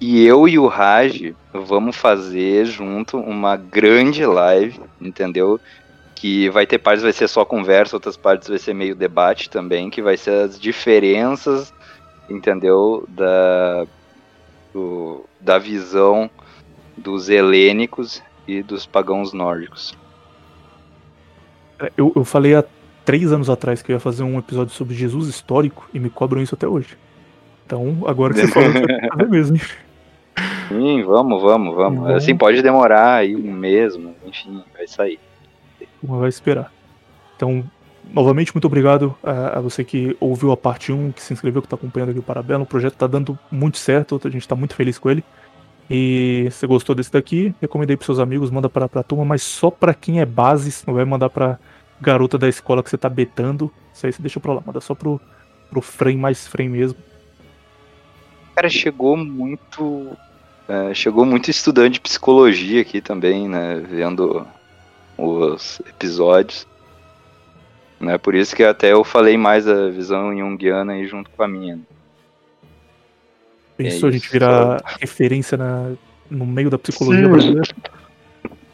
E 0.00 0.24
eu 0.26 0.46
e 0.46 0.58
o 0.58 0.66
Raj 0.66 1.34
vamos 1.52 1.96
fazer 1.96 2.66
junto 2.66 3.16
uma 3.16 3.56
grande 3.56 4.26
live, 4.26 4.78
entendeu? 5.00 5.58
que 6.16 6.48
vai 6.48 6.66
ter 6.66 6.78
partes 6.78 7.02
vai 7.02 7.12
ser 7.12 7.28
só 7.28 7.44
conversa, 7.44 7.94
outras 7.94 8.16
partes 8.16 8.48
vai 8.48 8.58
ser 8.58 8.74
meio 8.74 8.96
debate 8.96 9.50
também, 9.50 9.90
que 9.90 10.00
vai 10.00 10.16
ser 10.16 10.44
as 10.44 10.58
diferenças, 10.58 11.72
entendeu, 12.28 13.04
da, 13.06 13.86
do, 14.72 15.24
da 15.38 15.58
visão 15.58 16.28
dos 16.96 17.28
helênicos 17.28 18.22
e 18.48 18.62
dos 18.62 18.86
pagãos 18.86 19.34
nórdicos. 19.34 19.94
É, 21.80 21.92
eu, 21.96 22.12
eu 22.14 22.24
falei 22.24 22.54
há 22.54 22.64
três 23.04 23.32
anos 23.32 23.48
atrás 23.48 23.82
que 23.82 23.92
eu 23.92 23.94
ia 23.94 24.00
fazer 24.00 24.22
um 24.22 24.38
episódio 24.38 24.72
sobre 24.74 24.94
Jesus 24.94 25.28
histórico 25.28 25.88
e 25.92 25.98
me 25.98 26.10
cobram 26.10 26.42
isso 26.42 26.54
até 26.54 26.66
hoje. 26.66 26.96
Então, 27.64 28.04
agora 28.06 28.34
que 28.34 28.40
você 28.40 28.48
falou, 28.48 28.72
fazer 28.72 29.28
mesmo. 29.28 29.58
Sim, 30.68 31.02
vamos, 31.04 31.42
vamos, 31.42 31.74
vamos. 31.74 32.10
Assim, 32.10 32.36
pode 32.36 32.62
demorar 32.62 33.16
aí 33.16 33.34
um 33.34 33.52
mês, 33.52 33.94
enfim, 34.24 34.62
vai 34.74 34.86
sair 34.86 35.18
como 36.06 36.20
vai 36.20 36.28
esperar. 36.28 36.72
Então, 37.36 37.64
novamente, 38.12 38.54
muito 38.54 38.66
obrigado 38.66 39.14
a, 39.22 39.58
a, 39.58 39.60
você 39.60 39.84
que 39.84 40.16
ouviu 40.20 40.52
a 40.52 40.56
parte 40.56 40.92
1, 40.92 41.12
que 41.12 41.22
se 41.22 41.32
inscreveu, 41.32 41.60
que 41.60 41.66
está 41.66 41.76
acompanhando 41.76 42.10
aqui 42.10 42.18
o 42.18 42.22
Parabelo. 42.22 42.62
O 42.62 42.66
projeto 42.66 42.94
está 42.94 43.06
dando 43.06 43.38
muito 43.50 43.78
certo, 43.78 44.20
a 44.24 44.30
gente 44.30 44.42
está 44.42 44.56
muito 44.56 44.74
feliz 44.74 44.98
com 44.98 45.10
ele. 45.10 45.24
E 45.88 46.48
se 46.50 46.66
gostou 46.66 46.94
desse 46.94 47.12
daqui, 47.12 47.54
recomendei 47.60 47.96
para 47.96 48.04
seus 48.04 48.18
amigos, 48.18 48.50
manda 48.50 48.68
para 48.68 48.86
a 48.86 49.02
turma, 49.02 49.24
mas 49.24 49.42
só 49.42 49.70
para 49.70 49.94
quem 49.94 50.20
é 50.20 50.26
base, 50.26 50.84
não 50.86 50.94
vai 50.94 51.04
mandar 51.04 51.30
para 51.30 51.58
garota 52.00 52.36
da 52.36 52.48
escola 52.48 52.82
que 52.82 52.90
você 52.90 52.96
está 52.96 53.08
betando. 53.08 53.70
Isso 53.94 54.04
aí 54.04 54.12
você 54.12 54.20
deixa 54.20 54.40
para 54.40 54.54
lá, 54.54 54.62
manda 54.66 54.80
só 54.80 54.94
pro, 54.94 55.20
pro 55.70 55.80
frame 55.80 56.18
mais 56.18 56.46
frame 56.46 56.70
mesmo. 56.70 56.98
Cara, 58.54 58.68
chegou 58.68 59.16
muito. 59.16 60.16
É, 60.68 60.92
chegou 60.92 61.24
muito 61.24 61.50
estudante 61.50 61.94
de 61.94 62.00
psicologia 62.00 62.80
aqui 62.80 63.00
também, 63.00 63.48
né? 63.48 63.76
Vendo 63.88 64.44
os 65.16 65.80
episódios. 65.86 66.66
Né? 68.00 68.18
Por 68.18 68.34
isso 68.34 68.54
que 68.56 68.64
até 68.64 68.92
eu 68.92 69.04
falei 69.04 69.36
mais 69.36 69.68
a 69.68 69.88
visão 69.88 70.36
junguiana 70.36 70.94
aí 70.94 71.06
junto 71.06 71.30
com 71.30 71.42
a 71.42 71.48
minha. 71.48 71.78
Pensou 73.76 74.08
é 74.08 74.10
a 74.10 74.12
gente 74.12 74.30
virar 74.30 74.82
referência 75.00 75.56
na, 75.58 75.92
no 76.30 76.46
meio 76.46 76.70
da 76.70 76.78
psicologia 76.78 77.24
Sim. 77.24 77.30
brasileira? 77.30 77.74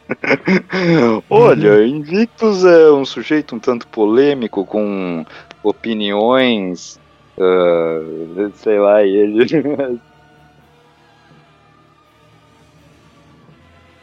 Olha, 1.29 1.85
Invictus 1.85 2.63
é 2.63 2.91
um 2.91 3.05
sujeito 3.05 3.55
um 3.55 3.59
tanto 3.59 3.87
polêmico, 3.87 4.65
com 4.65 5.25
opiniões, 5.61 6.99
uh, 7.37 8.51
sei 8.55 8.79
lá, 8.79 9.03
ele 9.03 9.45